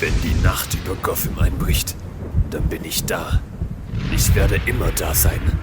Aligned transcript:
Wenn 0.00 0.14
die 0.22 0.34
Nacht 0.44 0.74
über 0.74 0.94
Gotham 1.02 1.40
einbricht, 1.40 1.96
dann 2.50 2.62
bin 2.68 2.84
ich 2.84 3.04
da. 3.04 3.42
Ich 4.14 4.32
werde 4.36 4.60
immer 4.66 4.92
da 4.92 5.12
sein. 5.12 5.58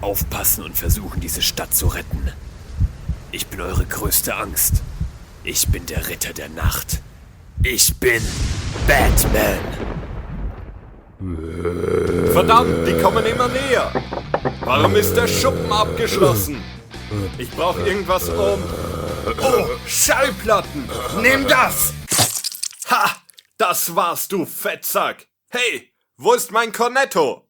Aufpassen 0.00 0.64
und 0.64 0.76
versuchen, 0.76 1.20
diese 1.20 1.40
Stadt 1.40 1.72
zu 1.72 1.86
retten. 1.86 2.32
Ich 3.30 3.46
bin 3.46 3.60
eure 3.60 3.86
größte 3.86 4.34
Angst. 4.34 4.82
Ich 5.44 5.68
bin 5.68 5.86
der 5.86 6.08
Ritter 6.08 6.32
der 6.32 6.48
Nacht. 6.48 7.00
Ich 7.62 7.94
bin 7.96 8.20
Batman. 8.88 9.60
Verdammt, 12.32 12.88
die 12.88 13.00
kommen 13.00 13.24
immer 13.24 13.46
näher. 13.46 13.92
Warum 14.62 14.96
ist 14.96 15.14
der 15.14 15.28
Schuppen 15.28 15.70
abgeschlossen? 15.70 16.60
Ich 17.38 17.50
brauche 17.50 17.82
irgendwas 17.82 18.28
um. 18.30 18.60
Oh, 19.40 19.66
Schallplatten! 19.86 20.88
Nimm 21.22 21.46
das! 21.46 21.92
Ha! 22.90 23.19
Das 23.60 23.94
war's, 23.94 24.26
du 24.26 24.46
Fettsack! 24.46 25.26
Hey, 25.50 25.92
wo 26.16 26.32
ist 26.32 26.50
mein 26.50 26.72
Cornetto? 26.72 27.46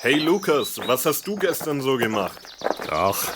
Hey 0.00 0.18
Lukas, 0.18 0.78
was 0.86 1.06
hast 1.06 1.26
du 1.26 1.36
gestern 1.36 1.80
so 1.80 1.96
gemacht? 1.96 2.38
Ach, 2.90 3.32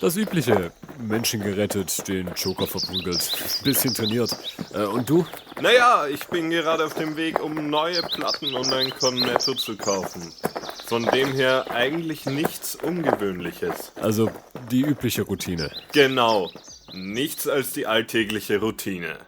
das 0.00 0.16
Übliche. 0.16 0.70
Menschen 1.00 1.42
gerettet, 1.42 2.06
den 2.06 2.30
Joker 2.36 2.68
verprügelt, 2.68 3.62
bisschen 3.64 3.94
trainiert. 3.94 4.30
Äh, 4.72 4.84
und 4.84 5.10
du? 5.10 5.26
Naja, 5.60 6.06
ich 6.06 6.24
bin 6.28 6.50
gerade 6.50 6.84
auf 6.84 6.94
dem 6.94 7.16
Weg, 7.16 7.42
um 7.42 7.68
neue 7.68 8.00
Platten 8.02 8.54
und 8.54 8.72
ein 8.72 8.90
Cornetto 8.90 9.54
zu 9.54 9.76
kaufen. 9.76 10.32
Von 10.86 11.02
dem 11.06 11.32
her 11.32 11.66
eigentlich 11.70 12.26
nichts 12.26 12.76
Ungewöhnliches. 12.76 13.90
Also 13.96 14.30
die 14.70 14.82
übliche 14.82 15.22
Routine. 15.22 15.72
Genau. 15.90 16.52
Nichts 16.92 17.48
als 17.48 17.72
die 17.72 17.88
alltägliche 17.88 18.60
Routine. 18.60 19.18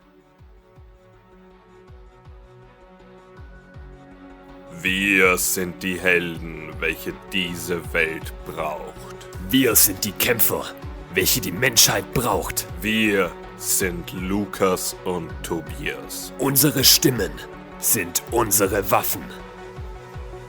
Wir 4.81 5.37
sind 5.39 5.83
die 5.83 5.99
Helden, 5.99 6.71
welche 6.79 7.13
diese 7.33 7.81
Welt 7.93 8.33
braucht. 8.47 9.17
Wir 9.51 9.75
sind 9.75 10.05
die 10.05 10.13
Kämpfer, 10.13 10.67
welche 11.15 11.41
die 11.41 11.51
Menschheit 11.51 12.15
braucht. 12.15 12.65
Wir 12.81 13.33
sind 13.57 14.13
Lukas 14.13 14.95
und 15.05 15.31
Tobias. 15.43 16.33
Unsere 16.39 16.85
Stimmen 16.85 17.33
sind 17.81 18.23
unsere 18.31 18.89
Waffen. 18.89 19.25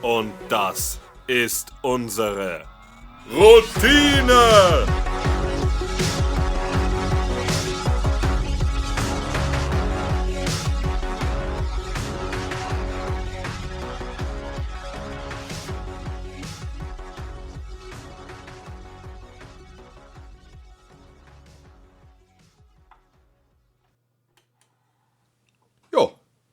Und 0.00 0.32
das 0.48 1.00
ist 1.26 1.72
unsere 1.82 2.62
Routine! 3.32 4.86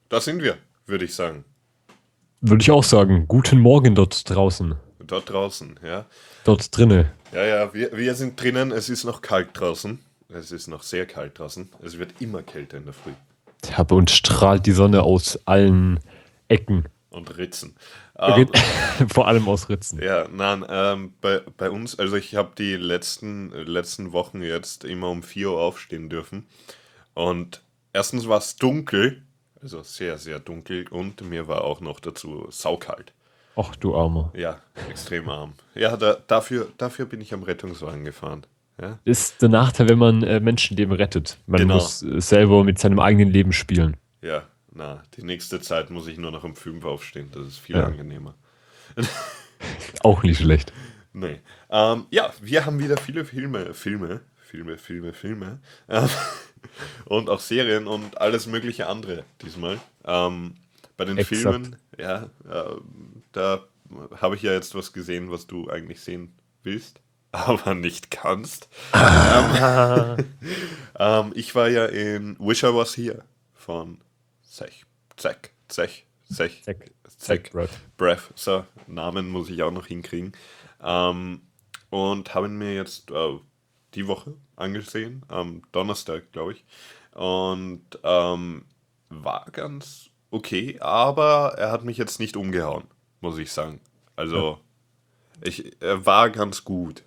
Da 0.09 0.22
sind 0.22 0.41
wir, 0.41 0.58
würde 0.86 1.05
ich 1.05 1.16
sagen. 1.16 1.44
Würde 2.41 2.61
ich 2.61 2.72
auch 2.72 2.83
sagen. 2.83 3.25
Guten 3.27 3.59
Morgen 3.59 3.95
dort 3.95 4.30
draußen. 4.30 4.75
Dort 5.00 5.30
draußen, 5.30 5.80
ja. 5.83 6.05
Dort 6.44 6.75
drinne. 6.75 7.11
Ja, 7.33 7.45
ja, 7.45 7.73
wir, 7.73 7.95
wir 7.95 8.16
sind 8.16 8.41
drinnen, 8.41 8.72
es 8.72 8.89
ist 8.89 9.03
noch 9.03 9.22
kalt 9.22 9.50
draußen. 9.53 10.00
Es 10.30 10.52
ist 10.52 10.67
noch 10.67 10.83
sehr 10.83 11.05
kalt 11.05 11.39
draußen. 11.39 11.69
Es 11.81 11.97
wird 11.97 12.22
immer 12.22 12.44
kälter 12.44 12.78
in 12.78 12.85
der 12.85 12.94
Früh. 12.94 13.11
Ja, 13.69 13.83
bei 13.83 13.95
uns 13.95 14.11
strahlt 14.11 14.66
die 14.66 14.72
Sonne 14.72 15.03
aus 15.03 15.39
allen 15.45 16.00
Ecken. 16.47 16.85
Und 17.09 17.38
Ritzen. 17.38 17.75
Ähm, 18.19 18.50
Vor 19.07 19.28
allem 19.28 19.47
aus 19.47 19.69
Ritzen. 19.69 20.01
ja, 20.01 20.28
nein, 20.29 20.66
ähm, 20.69 21.13
bei, 21.22 21.41
bei 21.57 21.69
uns, 21.69 21.97
also 21.97 22.16
ich 22.18 22.35
habe 22.35 22.51
die 22.57 22.75
letzten, 22.75 23.51
letzten 23.51 24.12
Wochen 24.12 24.41
jetzt 24.41 24.84
immer 24.84 25.09
um 25.09 25.24
4 25.24 25.51
Uhr 25.51 25.59
aufstehen 25.59 26.09
dürfen. 26.09 26.47
Und 27.13 27.62
erstens 27.94 28.28
war 28.28 28.39
es 28.39 28.57
dunkel, 28.57 29.24
also 29.62 29.81
sehr, 29.84 30.18
sehr 30.18 30.40
dunkel. 30.40 30.88
Und 30.90 31.22
mir 31.22 31.47
war 31.47 31.63
auch 31.63 31.81
noch 31.81 32.00
dazu 32.00 32.47
saukalt. 32.50 33.13
Ach 33.56 33.75
du 33.75 33.95
Armer. 33.95 34.31
Ja, 34.35 34.62
extrem 34.90 35.28
arm. 35.29 35.53
Ja, 35.73 35.97
da, 35.97 36.18
dafür, 36.28 36.68
dafür 36.78 37.06
bin 37.07 37.22
ich 37.22 37.34
am 37.34 37.41
Rettungswagen 37.44 38.03
gefahren. 38.06 38.45
Ja, 38.79 39.00
Ist 39.06 39.41
der 39.41 39.50
Nachteil, 39.50 39.90
wenn 39.90 39.97
man 39.97 40.22
äh, 40.22 40.40
Menschenleben 40.40 40.94
rettet. 40.94 41.38
Man 41.47 41.62
Genau. 41.62 41.73
muss 41.75 42.03
äh, 42.03 42.22
selber 42.22 42.63
mit 42.63 42.78
seinem 42.78 43.00
eigenen 43.00 43.29
Leben 43.31 43.51
spielen. 43.53 43.97
ja, 44.22 44.44
na, 44.72 45.01
die 45.18 45.23
nächste 45.23 45.59
Zeit 45.59 45.89
muss 45.89 46.06
ich 46.06 46.19
nur 46.19 46.29
noch 46.29 46.44
um 46.44 46.56
5 46.56 46.85
aufstehen. 46.85 47.31
Das 47.34 47.47
ist 47.47 47.57
viel 47.57 47.78
Ja. 47.78 47.85
angenehmer. 47.85 48.35
Auch 50.03 50.22
nicht 50.24 50.39
schlecht. 50.39 50.72
Nee. 51.13 51.39
Ähm, 51.72 52.06
ja, 52.12 52.31
wir 52.41 52.66
haben 52.66 52.79
wieder 52.79 52.97
viele 52.97 53.25
Filme, 53.25 53.74
Filme, 53.74 54.22
Filme, 54.47 54.78
Filme, 54.78 55.13
Filme 55.13 55.59
ähm, 55.90 56.09
und 57.06 57.30
auch 57.30 57.40
Serien 57.40 57.85
und 57.85 58.19
alles 58.19 58.47
mögliche 58.47 58.88
andere 58.88 59.25
diesmal. 59.41 59.80
Ähm, 60.06 60.56
bei 60.96 61.06
den 61.06 61.18
Exakt. 61.18 61.41
Filmen, 61.41 61.75
ja, 61.97 62.30
ähm, 62.50 63.24
da 63.34 63.63
habe 64.19 64.36
ich 64.36 64.41
ja 64.41 64.53
jetzt 64.53 64.74
was 64.74 64.94
gesehen, 64.94 65.31
was 65.31 65.47
du 65.47 65.69
eigentlich 65.69 66.00
sehen 66.02 66.34
willst, 66.63 67.02
aber 67.31 67.75
nicht 67.75 68.09
kannst. 68.09 68.69
ähm, 68.94 70.25
ähm, 70.97 71.31
ich 71.36 71.53
war 71.53 71.68
ja 71.69 71.86
in 71.86 72.38
Wish 72.40 72.63
I 72.63 72.74
Was 72.74 72.96
Here 72.96 73.25
von 73.53 74.00
Zech, 74.50 74.86
Zech, 75.18 75.52
Zech, 75.68 76.06
Zech, 76.31 76.63
Zack. 76.63 76.91
Zack 77.18 77.52
Braff. 77.52 77.69
Breath, 77.97 78.31
so, 78.36 78.63
Namen 78.86 79.30
muss 79.30 79.50
ich 79.50 79.62
auch 79.63 79.72
noch 79.72 79.88
hinkriegen. 79.88 80.34
Ähm, 80.81 81.41
und 81.90 82.34
haben 82.36 82.57
mir 82.57 82.75
jetzt 82.75 83.12
äh, 83.12 83.40
die 83.97 84.08
Woche 84.08 84.35
angesehen, 84.56 85.24
am 85.28 85.63
Donnerstag, 85.72 86.31
glaube 86.31 86.53
ich. 86.53 86.66
Und 87.13 87.81
ähm, 88.03 88.66
war 89.09 89.46
ganz 89.52 90.09
okay, 90.30 90.78
aber 90.80 91.56
er 91.58 91.72
hat 91.72 91.84
mich 91.84 91.97
jetzt 91.97 92.19
nicht 92.19 92.38
umgehauen, 92.38 92.84
muss 93.22 93.38
ich 93.38 93.52
sagen. 93.52 93.81
Also, 94.16 94.59
ich, 95.44 95.81
er 95.81 96.06
war 96.06 96.30
ganz 96.30 96.63
gut. 96.63 97.03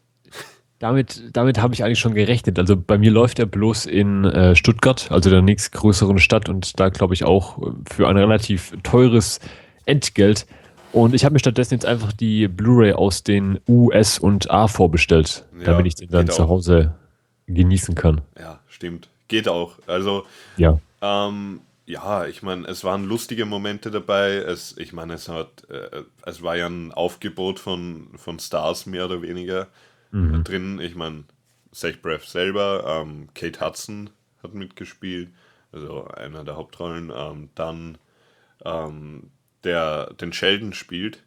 Damit, 0.80 1.36
damit 1.36 1.60
habe 1.60 1.74
ich 1.74 1.84
eigentlich 1.84 1.98
schon 1.98 2.14
gerechnet. 2.14 2.58
Also 2.58 2.74
bei 2.74 2.96
mir 2.96 3.10
läuft 3.10 3.38
er 3.38 3.46
bloß 3.46 3.84
in 3.84 4.24
äh, 4.24 4.56
Stuttgart, 4.56 5.10
also 5.10 5.28
der 5.28 5.42
nächstgrößeren 5.42 6.18
Stadt 6.18 6.48
und 6.48 6.80
da 6.80 6.88
glaube 6.88 7.12
ich 7.12 7.24
auch 7.24 7.58
für 7.90 8.08
ein 8.08 8.16
relativ 8.16 8.72
teures 8.82 9.40
Entgelt. 9.84 10.46
Und 10.92 11.14
ich 11.14 11.24
habe 11.24 11.34
mir 11.34 11.38
stattdessen 11.38 11.74
jetzt 11.74 11.86
einfach 11.86 12.12
die 12.12 12.48
Blu-ray 12.48 12.92
aus 12.92 13.22
den 13.22 13.60
US 13.68 14.18
und 14.18 14.50
A 14.50 14.66
vorbestellt, 14.66 15.44
Ja, 15.58 15.64
damit 15.64 15.86
ich 15.86 15.94
den 15.94 16.10
dann 16.10 16.28
zu. 16.28 16.48
Hause 16.48 16.94
genießen 17.46 17.94
kann. 17.94 18.22
Ja, 18.38 18.60
stimmt. 18.68 19.08
Geht 19.28 19.48
auch. 19.48 19.78
Also, 19.86 20.24
Ja. 20.56 20.80
Ähm, 21.00 21.60
ja, 21.86 22.26
ich 22.26 22.42
meine, 22.42 22.68
es 22.68 22.84
waren 22.84 23.04
lustige 23.04 23.46
Momente 23.46 23.90
dabei. 23.90 24.34
Es, 24.36 24.76
ich 24.78 24.92
meine, 24.92 25.14
es 25.14 25.28
hat, 25.28 25.68
äh, 25.70 26.02
es 26.24 26.40
war 26.42 26.56
ja 26.56 26.66
ein 26.68 26.92
Aufgebot 26.92 27.58
von, 27.58 28.08
von 28.16 28.38
Stars 28.38 28.86
mehr 28.86 29.06
oder 29.06 29.22
weniger 29.22 29.66
äh, 30.12 30.38
drin. 30.44 30.80
Ich 30.80 30.94
meine, 30.94 31.24
Zach 31.72 31.94
Braff 32.00 32.26
selber, 32.26 32.84
ähm, 33.02 33.28
Kate 33.34 33.60
Hudson 33.60 34.10
hat 34.42 34.54
mitgespielt, 34.54 35.30
also 35.72 36.06
einer 36.06 36.44
der 36.44 36.56
Hauptrollen. 36.56 37.12
Ähm, 37.14 37.48
dann 37.54 37.98
ähm, 38.64 39.30
der 39.64 40.12
den 40.14 40.32
Sheldon 40.32 40.72
spielt. 40.72 41.22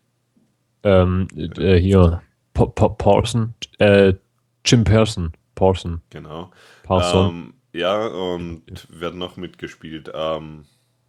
Ähm, 0.83 1.27
äh, 1.37 1.75
hier, 1.77 2.21
Pa- 2.53 2.65
Pa- 2.67 2.89
Parson, 2.89 3.53
äh, 3.79 4.13
Jim 4.65 4.83
Person, 4.83 5.31
Parson, 5.55 6.01
Genau. 6.09 6.51
Parson. 6.83 7.29
Ähm, 7.29 7.53
ja, 7.73 8.05
und 8.07 8.63
hat 9.01 9.15
noch 9.15 9.37
mitgespielt? 9.37 10.11
Ähm, 10.13 10.65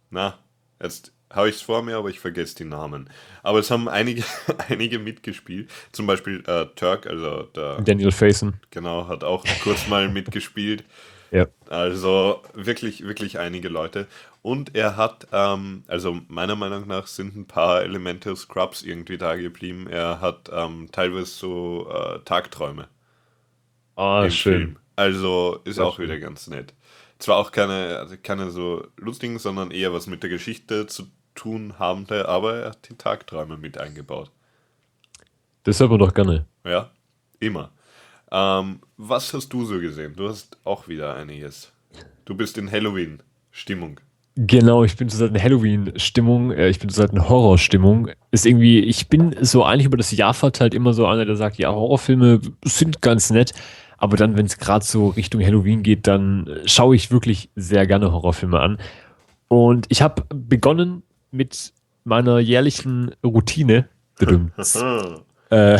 na, 0.09 0.39
jetzt 0.81 1.13
habe 1.31 1.49
ich 1.49 1.55
es 1.55 1.61
vor 1.61 1.83
mir, 1.83 1.97
aber 1.97 2.09
ich 2.09 2.19
vergesse 2.19 2.55
die 2.55 2.65
Namen. 2.65 3.09
Aber 3.43 3.59
es 3.59 3.69
haben 3.69 3.87
einige, 3.89 4.23
einige 4.69 4.97
mitgespielt. 4.99 5.69
Zum 5.91 6.07
Beispiel 6.07 6.43
äh, 6.47 6.65
Turk, 6.75 7.05
also 7.07 7.43
der, 7.43 7.81
Daniel 7.81 8.11
Faison. 8.11 8.53
genau, 8.71 9.07
hat 9.07 9.23
auch 9.23 9.43
kurz 9.63 9.87
mal 9.87 10.07
mitgespielt. 10.09 10.83
Ja. 11.31 11.47
Also 11.69 12.43
wirklich, 12.53 13.03
wirklich 13.05 13.39
einige 13.39 13.69
Leute. 13.69 14.07
Und 14.41 14.75
er 14.75 14.97
hat, 14.97 15.27
ähm, 15.31 15.83
also 15.87 16.19
meiner 16.27 16.55
Meinung 16.55 16.87
nach 16.87 17.07
sind 17.07 17.35
ein 17.35 17.47
paar 17.47 17.81
Elemente 17.83 18.35
Scrubs 18.35 18.83
irgendwie 18.83 19.17
da 19.17 19.35
geblieben. 19.35 19.87
Er 19.87 20.21
hat 20.21 20.49
ähm, 20.53 20.89
teilweise 20.91 21.31
so 21.31 21.89
äh, 21.91 22.19
Tagträume 22.25 22.87
Ah, 23.95 24.29
schön. 24.29 24.73
Film. 24.73 24.79
Also 24.95 25.59
ist 25.65 25.75
Sehr 25.75 25.85
auch 25.85 25.97
schön. 25.97 26.05
wieder 26.05 26.19
ganz 26.19 26.47
nett. 26.47 26.73
Zwar 27.19 27.37
auch 27.37 27.51
keine, 27.51 27.97
also 27.99 28.15
keine 28.21 28.51
so 28.51 28.87
lustigen, 28.97 29.39
sondern 29.39 29.71
eher 29.71 29.93
was 29.93 30.07
mit 30.07 30.23
der 30.23 30.29
Geschichte 30.29 30.87
zu 30.87 31.07
tun 31.33 31.79
habende, 31.79 32.27
aber 32.29 32.55
er 32.61 32.69
hat 32.71 32.89
die 32.89 32.97
Tagträume 32.97 33.57
mit 33.57 33.77
eingebaut. 33.77 34.31
Das 35.63 35.79
hört 35.79 35.89
man 35.89 35.99
doch 35.99 36.13
gerne. 36.13 36.45
Ja, 36.65 36.91
immer. 37.39 37.71
Ähm, 38.31 38.79
was 38.97 39.33
hast 39.33 39.53
du 39.53 39.65
so 39.65 39.79
gesehen? 39.79 40.13
Du 40.15 40.27
hast 40.27 40.57
auch 40.63 40.87
wieder 40.87 41.15
einiges. 41.15 41.71
Du 42.25 42.35
bist 42.35 42.57
in 42.57 42.71
Halloween-Stimmung. 42.71 43.99
Genau, 44.37 44.83
ich 44.83 44.97
bin 44.97 45.07
zurzeit 45.07 45.29
in 45.29 45.41
Halloween-Stimmung, 45.41 46.51
äh, 46.51 46.67
ich 46.67 46.79
bin 46.79 46.89
zurzeit 46.89 47.13
in 47.13 47.29
Horror-Stimmung. 47.29 48.09
Ist 48.31 48.45
irgendwie, 48.45 48.79
ich 48.79 49.07
bin 49.07 49.33
so 49.39 49.63
eigentlich 49.63 49.85
über 49.85 49.95
das 49.95 50.11
Jahr 50.11 50.33
verteilt 50.33 50.73
immer 50.73 50.91
so 50.93 51.07
einer, 51.07 51.23
der 51.23 51.37
sagt, 51.37 51.57
ja, 51.57 51.71
Horrorfilme 51.71 52.41
sind 52.65 53.01
ganz 53.01 53.29
nett, 53.29 53.53
aber 53.97 54.17
dann, 54.17 54.35
wenn 54.37 54.45
es 54.45 54.57
gerade 54.57 54.83
so 54.83 55.09
Richtung 55.09 55.41
Halloween 55.41 55.83
geht, 55.83 56.05
dann 56.05 56.49
schaue 56.65 56.97
ich 56.97 57.11
wirklich 57.11 57.49
sehr 57.55 57.87
gerne 57.87 58.11
Horrorfilme 58.11 58.59
an. 58.59 58.77
Und 59.47 59.85
ich 59.87 60.01
habe 60.01 60.23
begonnen 60.33 61.03
mit 61.31 61.71
meiner 62.03 62.39
jährlichen 62.39 63.11
Routine, 63.23 63.87
äh, 65.49 65.79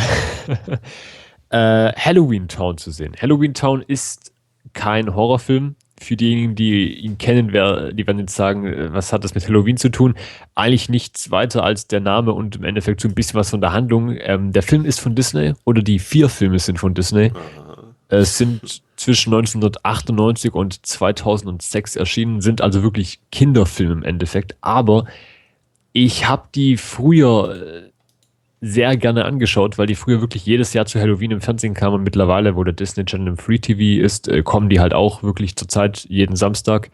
äh, 1.50 1.92
Halloween 1.92 2.48
Town 2.48 2.78
zu 2.78 2.90
sehen. 2.90 3.14
Halloween 3.20 3.54
Town 3.54 3.82
ist 3.82 4.32
kein 4.72 5.14
Horrorfilm. 5.14 5.76
Für 5.98 6.14
diejenigen, 6.14 6.54
die 6.54 6.92
ihn 6.92 7.16
kennen, 7.16 7.54
wer, 7.54 7.90
die 7.90 8.06
werden 8.06 8.18
jetzt 8.18 8.36
sagen, 8.36 8.66
äh, 8.66 8.92
was 8.92 9.14
hat 9.14 9.24
das 9.24 9.34
mit 9.34 9.48
Halloween 9.48 9.78
zu 9.78 9.88
tun? 9.88 10.14
Eigentlich 10.54 10.90
nichts 10.90 11.30
weiter 11.30 11.64
als 11.64 11.86
der 11.86 12.00
Name 12.00 12.32
und 12.32 12.56
im 12.56 12.64
Endeffekt 12.64 13.00
so 13.00 13.08
ein 13.08 13.14
bisschen 13.14 13.40
was 13.40 13.50
von 13.50 13.62
der 13.62 13.72
Handlung. 13.72 14.14
Ähm, 14.20 14.52
der 14.52 14.62
Film 14.62 14.84
ist 14.84 15.00
von 15.00 15.14
Disney 15.14 15.54
oder 15.64 15.80
die 15.80 15.98
vier 15.98 16.28
Filme 16.28 16.58
sind 16.58 16.78
von 16.78 16.92
Disney. 16.92 17.32
Es 18.08 18.36
sind 18.36 18.82
zwischen 18.96 19.32
1998 19.32 20.52
und 20.52 20.84
2006 20.84 21.96
erschienen, 21.96 22.40
sind 22.40 22.60
also 22.60 22.82
wirklich 22.82 23.20
Kinderfilme 23.32 23.94
im 23.94 24.02
Endeffekt. 24.02 24.54
Aber 24.60 25.06
ich 25.92 26.28
habe 26.28 26.48
die 26.54 26.76
früher 26.76 27.86
äh, 27.86 27.90
sehr 28.60 28.96
gerne 28.96 29.24
angeschaut, 29.24 29.78
weil 29.78 29.86
die 29.86 29.94
früher 29.94 30.20
wirklich 30.20 30.46
jedes 30.46 30.72
Jahr 30.72 30.86
zu 30.86 30.98
Halloween 30.98 31.30
im 31.30 31.40
Fernsehen 31.40 31.74
kamen 31.74 31.96
und 31.96 32.02
mittlerweile, 32.02 32.56
wo 32.56 32.64
der 32.64 32.72
Disney 32.72 33.04
Channel 33.04 33.28
im 33.28 33.36
Free 33.36 33.58
TV 33.58 34.02
ist, 34.02 34.28
äh, 34.28 34.42
kommen 34.42 34.68
die 34.68 34.80
halt 34.80 34.94
auch 34.94 35.22
wirklich 35.22 35.56
zurzeit 35.56 36.06
jeden 36.08 36.36
Samstag. 36.36 36.90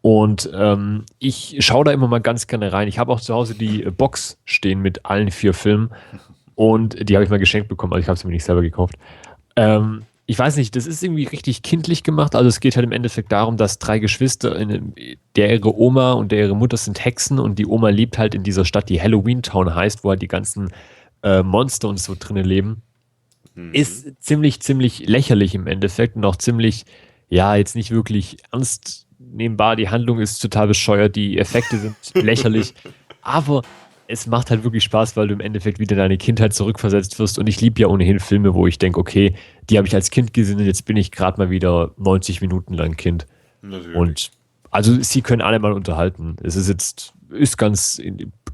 Und 0.00 0.50
ähm, 0.54 1.04
ich 1.18 1.56
schaue 1.60 1.84
da 1.84 1.90
immer 1.90 2.08
mal 2.08 2.20
ganz 2.20 2.46
gerne 2.46 2.72
rein. 2.72 2.88
Ich 2.88 2.98
habe 2.98 3.12
auch 3.12 3.20
zu 3.20 3.34
Hause 3.34 3.54
die 3.54 3.82
Box 3.90 4.38
stehen 4.44 4.80
mit 4.80 5.04
allen 5.04 5.30
vier 5.30 5.52
Filmen 5.52 5.90
und 6.54 7.08
die 7.08 7.14
habe 7.14 7.24
ich 7.24 7.30
mal 7.30 7.38
geschenkt 7.38 7.68
bekommen, 7.68 7.92
also 7.92 8.02
ich 8.02 8.08
habe 8.08 8.18
sie 8.18 8.26
mir 8.26 8.32
nicht 8.32 8.44
selber 8.44 8.62
gekauft. 8.62 8.94
Ähm, 9.56 10.02
ich 10.30 10.38
weiß 10.38 10.56
nicht, 10.56 10.76
das 10.76 10.86
ist 10.86 11.02
irgendwie 11.02 11.24
richtig 11.24 11.62
kindlich 11.62 12.02
gemacht. 12.02 12.34
Also 12.34 12.48
es 12.48 12.60
geht 12.60 12.76
halt 12.76 12.84
im 12.84 12.92
Endeffekt 12.92 13.32
darum, 13.32 13.56
dass 13.56 13.78
drei 13.78 13.98
Geschwister, 13.98 14.54
in, 14.56 14.92
der 15.36 15.54
ihre 15.54 15.74
Oma 15.74 16.12
und 16.12 16.30
der 16.30 16.40
ihre 16.40 16.54
Mutter 16.54 16.76
sind 16.76 17.02
Hexen 17.02 17.38
und 17.38 17.58
die 17.58 17.64
Oma 17.64 17.88
lebt 17.88 18.18
halt 18.18 18.34
in 18.34 18.42
dieser 18.42 18.66
Stadt, 18.66 18.90
die 18.90 19.00
Halloween 19.00 19.40
Town 19.40 19.74
heißt, 19.74 20.04
wo 20.04 20.10
halt 20.10 20.20
die 20.20 20.28
ganzen 20.28 20.70
äh, 21.22 21.42
Monster 21.42 21.88
und 21.88 21.98
so 21.98 22.14
drinnen 22.16 22.44
leben. 22.44 22.82
Mhm. 23.54 23.72
Ist 23.72 24.22
ziemlich, 24.22 24.60
ziemlich 24.60 25.08
lächerlich 25.08 25.54
im 25.54 25.66
Endeffekt 25.66 26.14
und 26.14 26.26
auch 26.26 26.36
ziemlich, 26.36 26.84
ja, 27.30 27.56
jetzt 27.56 27.74
nicht 27.74 27.90
wirklich 27.90 28.36
ernst 28.52 29.06
nehmbar. 29.18 29.76
Die 29.76 29.88
Handlung 29.88 30.20
ist 30.20 30.40
total 30.40 30.68
bescheuert, 30.68 31.16
die 31.16 31.38
Effekte 31.38 31.78
sind 31.78 31.96
lächerlich. 32.14 32.74
Aber 33.22 33.62
es 34.08 34.26
macht 34.26 34.50
halt 34.50 34.64
wirklich 34.64 34.82
Spaß, 34.84 35.16
weil 35.16 35.28
du 35.28 35.34
im 35.34 35.40
Endeffekt 35.40 35.78
wieder 35.78 35.92
in 35.92 35.98
deine 35.98 36.16
Kindheit 36.16 36.54
zurückversetzt 36.54 37.18
wirst. 37.18 37.38
Und 37.38 37.46
ich 37.46 37.60
liebe 37.60 37.80
ja 37.80 37.88
ohnehin 37.88 38.20
Filme, 38.20 38.54
wo 38.54 38.66
ich 38.66 38.78
denke, 38.78 38.98
okay, 38.98 39.34
die 39.68 39.76
habe 39.76 39.86
ich 39.86 39.94
als 39.94 40.10
Kind 40.10 40.32
gesehen 40.32 40.58
und 40.58 40.64
jetzt 40.64 40.86
bin 40.86 40.96
ich 40.96 41.12
gerade 41.12 41.38
mal 41.38 41.50
wieder 41.50 41.92
90 41.98 42.40
Minuten 42.40 42.72
lang 42.72 42.96
Kind. 42.96 43.26
Natürlich. 43.60 43.94
Und 43.96 44.30
also 44.70 45.00
sie 45.02 45.20
können 45.20 45.42
alle 45.42 45.58
mal 45.58 45.72
unterhalten. 45.72 46.36
Es 46.42 46.56
ist 46.56 46.68
jetzt, 46.68 47.12
ist 47.28 47.58
ganz 47.58 48.00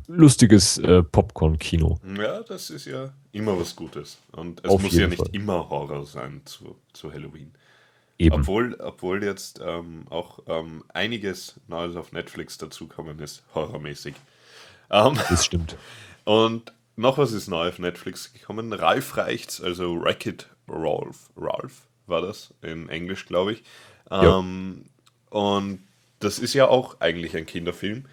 lustiges 0.08 0.78
äh, 0.78 1.04
Popcorn-Kino. 1.04 2.00
Ja, 2.18 2.42
das 2.42 2.70
ist 2.70 2.86
ja 2.86 3.12
immer 3.30 3.58
was 3.58 3.76
Gutes. 3.76 4.18
Und 4.32 4.60
es 4.64 4.70
Auf 4.70 4.82
muss 4.82 4.92
ja 4.94 5.06
nicht 5.06 5.18
Fall. 5.18 5.30
immer 5.32 5.70
Horror 5.70 6.04
sein 6.04 6.42
zu, 6.44 6.76
zu 6.92 7.12
Halloween. 7.12 7.52
Eben. 8.18 8.34
Obwohl, 8.34 8.74
obwohl 8.80 9.22
jetzt 9.22 9.60
ähm, 9.64 10.06
auch 10.10 10.40
ähm, 10.46 10.82
einiges 10.92 11.60
Neues 11.68 11.94
auf 11.94 12.12
Netflix 12.12 12.58
dazukommen 12.58 13.20
ist, 13.20 13.44
horrormäßig. 13.54 14.14
Ähm, 14.90 15.18
das 15.28 15.44
stimmt. 15.44 15.76
Und 16.24 16.72
noch 16.96 17.18
was 17.18 17.32
ist 17.32 17.48
neu 17.48 17.68
auf 17.68 17.78
Netflix 17.78 18.32
gekommen. 18.32 18.72
Ralf 18.72 19.16
reicht's, 19.16 19.60
also 19.60 20.00
Wreck-It 20.00 20.48
Ralph, 20.68 21.30
Ralph 21.36 21.82
war 22.06 22.20
das 22.20 22.54
in 22.62 22.88
Englisch, 22.88 23.26
glaube 23.26 23.52
ich. 23.52 23.64
Ähm, 24.10 24.84
und 25.30 25.80
das 26.20 26.38
ist 26.38 26.54
ja 26.54 26.68
auch 26.68 27.00
eigentlich 27.00 27.36
ein 27.36 27.46
Kinderfilm, 27.46 28.04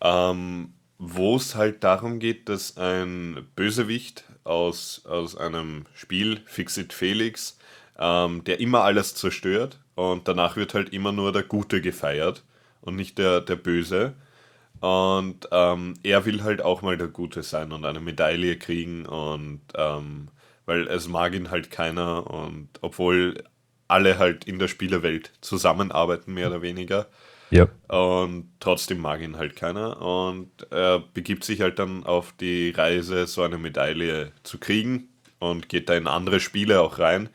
ähm, 0.00 0.72
wo 0.98 1.36
es 1.36 1.54
halt 1.54 1.82
darum 1.84 2.18
geht, 2.18 2.48
dass 2.48 2.76
ein 2.76 3.46
Bösewicht 3.56 4.24
aus, 4.44 5.02
aus 5.06 5.36
einem 5.36 5.86
Spiel, 5.94 6.42
Fixit 6.46 6.92
Felix, 6.92 7.58
ähm, 7.98 8.44
der 8.44 8.60
immer 8.60 8.82
alles 8.82 9.14
zerstört 9.14 9.78
und 9.94 10.28
danach 10.28 10.56
wird 10.56 10.74
halt 10.74 10.92
immer 10.92 11.12
nur 11.12 11.32
der 11.32 11.42
Gute 11.42 11.80
gefeiert 11.80 12.44
und 12.80 12.96
nicht 12.96 13.18
der, 13.18 13.40
der 13.40 13.56
Böse. 13.56 14.14
Und 14.80 15.48
ähm, 15.52 15.94
er 16.02 16.24
will 16.24 16.42
halt 16.42 16.62
auch 16.62 16.82
mal 16.82 16.96
der 16.96 17.08
Gute 17.08 17.42
sein 17.42 17.72
und 17.72 17.84
eine 17.84 18.00
Medaille 18.00 18.56
kriegen 18.56 19.04
und 19.04 19.60
ähm, 19.74 20.28
weil 20.64 20.88
es 20.88 21.06
mag 21.06 21.34
ihn 21.34 21.50
halt 21.50 21.70
keiner 21.70 22.30
und 22.30 22.68
obwohl 22.80 23.44
alle 23.88 24.18
halt 24.18 24.44
in 24.44 24.58
der 24.58 24.68
Spielerwelt 24.68 25.32
zusammenarbeiten, 25.40 26.32
mehr 26.32 26.48
oder 26.48 26.62
weniger. 26.62 27.08
Ja. 27.50 27.66
Und 27.88 28.48
trotzdem 28.60 28.98
mag 28.98 29.20
ihn 29.20 29.36
halt 29.36 29.56
keiner. 29.56 30.00
Und 30.00 30.50
er 30.70 31.00
begibt 31.00 31.44
sich 31.44 31.60
halt 31.60 31.78
dann 31.78 32.04
auf 32.04 32.32
die 32.38 32.70
Reise, 32.70 33.26
so 33.26 33.42
eine 33.42 33.58
Medaille 33.58 34.32
zu 34.44 34.58
kriegen 34.58 35.08
und 35.40 35.68
geht 35.68 35.88
da 35.88 35.94
in 35.94 36.06
andere 36.06 36.38
Spiele 36.38 36.80
auch 36.80 37.00
rein. 37.00 37.28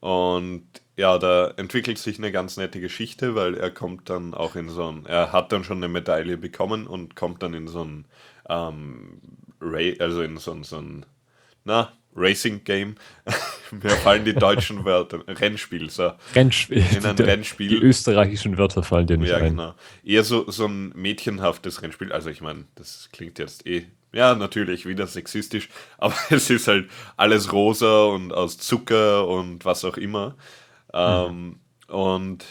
Und 0.00 0.66
ja, 0.96 1.18
da 1.18 1.52
entwickelt 1.56 1.98
sich 1.98 2.18
eine 2.18 2.32
ganz 2.32 2.56
nette 2.56 2.80
Geschichte, 2.80 3.34
weil 3.34 3.54
er 3.56 3.70
kommt 3.70 4.10
dann 4.10 4.34
auch 4.34 4.54
in 4.54 4.68
so 4.68 4.88
ein, 4.90 5.06
er 5.06 5.32
hat 5.32 5.52
dann 5.52 5.64
schon 5.64 5.78
eine 5.78 5.88
Medaille 5.88 6.36
bekommen 6.36 6.86
und 6.86 7.16
kommt 7.16 7.42
dann 7.42 7.54
in 7.54 7.66
so 7.66 7.84
ein, 7.84 8.04
ähm, 8.48 9.20
Ray, 9.60 9.98
also 9.98 10.22
in 10.22 10.36
so 10.36 10.52
ein, 10.52 10.62
so 10.62 10.78
ein, 10.78 11.06
na, 11.64 11.92
Racing 12.16 12.62
Game. 12.62 12.94
Mir 13.70 13.90
fallen 13.90 14.24
die 14.24 14.34
deutschen 14.34 14.84
Wörter. 14.84 15.24
Rennspiel, 15.26 15.90
so. 15.90 16.12
Rennspiel. 16.34 16.84
In 16.96 17.04
ein 17.04 17.16
die, 17.16 17.22
Rennspiel. 17.22 17.68
Die 17.68 17.76
österreichischen 17.76 18.56
Wörter 18.56 18.84
fallen 18.84 19.06
dir 19.06 19.18
nicht 19.18 19.30
ja, 19.30 19.38
ein. 19.38 19.50
genau. 19.50 19.74
Eher 20.04 20.22
so, 20.22 20.48
so 20.48 20.66
ein 20.66 20.90
mädchenhaftes 20.90 21.82
Rennspiel. 21.82 22.12
Also 22.12 22.30
ich 22.30 22.40
meine, 22.40 22.66
das 22.76 23.08
klingt 23.12 23.38
jetzt 23.40 23.66
eh 23.66 23.86
ja, 24.14 24.36
natürlich, 24.36 24.86
wieder 24.86 25.08
sexistisch, 25.08 25.68
aber 25.98 26.14
es 26.30 26.48
ist 26.48 26.68
halt 26.68 26.88
alles 27.16 27.52
rosa 27.52 28.04
und 28.04 28.32
aus 28.32 28.58
Zucker 28.58 29.26
und 29.26 29.64
was 29.64 29.84
auch 29.84 29.96
immer. 29.96 30.36
Ähm, 30.94 31.58
mhm. 31.88 31.94
Und 31.94 32.44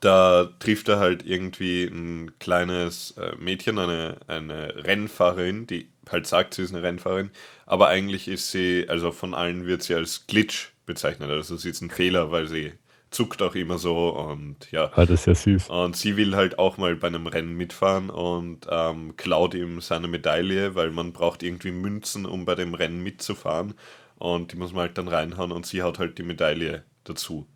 da 0.00 0.50
trifft 0.58 0.88
er 0.88 0.98
halt 0.98 1.24
irgendwie 1.24 1.84
ein 1.84 2.38
kleines 2.38 3.12
äh, 3.12 3.34
Mädchen, 3.38 3.78
eine, 3.78 4.18
eine 4.26 4.84
Rennfahrerin, 4.84 5.66
die 5.66 5.88
halt 6.10 6.26
sagt, 6.26 6.54
sie 6.54 6.62
ist 6.62 6.74
eine 6.74 6.82
Rennfahrerin, 6.82 7.30
aber 7.64 7.88
eigentlich 7.88 8.28
ist 8.28 8.50
sie, 8.50 8.86
also 8.88 9.10
von 9.10 9.34
allen 9.34 9.66
wird 9.66 9.82
sie 9.82 9.94
als 9.94 10.26
Glitch 10.26 10.72
bezeichnet, 10.86 11.30
also 11.30 11.56
sie 11.56 11.70
ist 11.70 11.80
ein 11.80 11.90
Fehler, 11.90 12.30
weil 12.30 12.46
sie 12.46 12.72
zuckt 13.10 13.40
auch 13.40 13.54
immer 13.54 13.78
so 13.78 14.10
und 14.10 14.70
ja. 14.70 14.90
Ah, 14.94 15.06
das 15.06 15.20
ist 15.20 15.26
ja 15.26 15.34
süß. 15.34 15.70
Und 15.70 15.96
sie 15.96 16.16
will 16.16 16.36
halt 16.36 16.58
auch 16.58 16.76
mal 16.76 16.94
bei 16.96 17.06
einem 17.06 17.26
Rennen 17.26 17.56
mitfahren 17.56 18.10
und 18.10 18.66
ähm, 18.68 19.16
klaut 19.16 19.54
ihm 19.54 19.80
seine 19.80 20.08
Medaille, 20.08 20.74
weil 20.74 20.90
man 20.90 21.12
braucht 21.12 21.42
irgendwie 21.42 21.70
Münzen, 21.70 22.26
um 22.26 22.44
bei 22.44 22.54
dem 22.54 22.74
Rennen 22.74 23.02
mitzufahren. 23.02 23.74
Und 24.16 24.52
die 24.52 24.56
muss 24.56 24.72
man 24.72 24.82
halt 24.82 24.98
dann 24.98 25.08
reinhauen 25.08 25.52
und 25.52 25.66
sie 25.66 25.82
hat 25.82 25.98
halt 25.98 26.18
die 26.18 26.22
Medaille 26.22 26.84
dazu. 27.08 27.46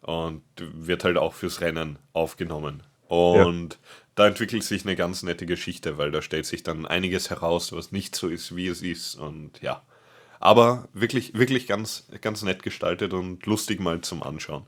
Und 0.00 0.42
wird 0.56 1.04
halt 1.04 1.16
auch 1.16 1.32
fürs 1.32 1.60
Rennen 1.60 1.98
aufgenommen. 2.12 2.82
Und 3.08 3.74
ja. 3.74 3.78
da 4.16 4.26
entwickelt 4.26 4.62
sich 4.62 4.84
eine 4.84 4.96
ganz 4.96 5.22
nette 5.22 5.46
Geschichte, 5.46 5.96
weil 5.96 6.10
da 6.10 6.20
stellt 6.20 6.46
sich 6.46 6.62
dann 6.62 6.84
einiges 6.84 7.30
heraus, 7.30 7.72
was 7.72 7.92
nicht 7.92 8.14
so 8.14 8.28
ist, 8.28 8.54
wie 8.54 8.66
es 8.66 8.82
ist. 8.82 9.14
Und 9.14 9.62
ja. 9.62 9.82
Aber 10.40 10.88
wirklich, 10.92 11.34
wirklich 11.34 11.66
ganz, 11.66 12.06
ganz 12.20 12.42
nett 12.42 12.62
gestaltet 12.62 13.14
und 13.14 13.46
lustig 13.46 13.80
mal 13.80 14.02
zum 14.02 14.22
Anschauen. 14.22 14.66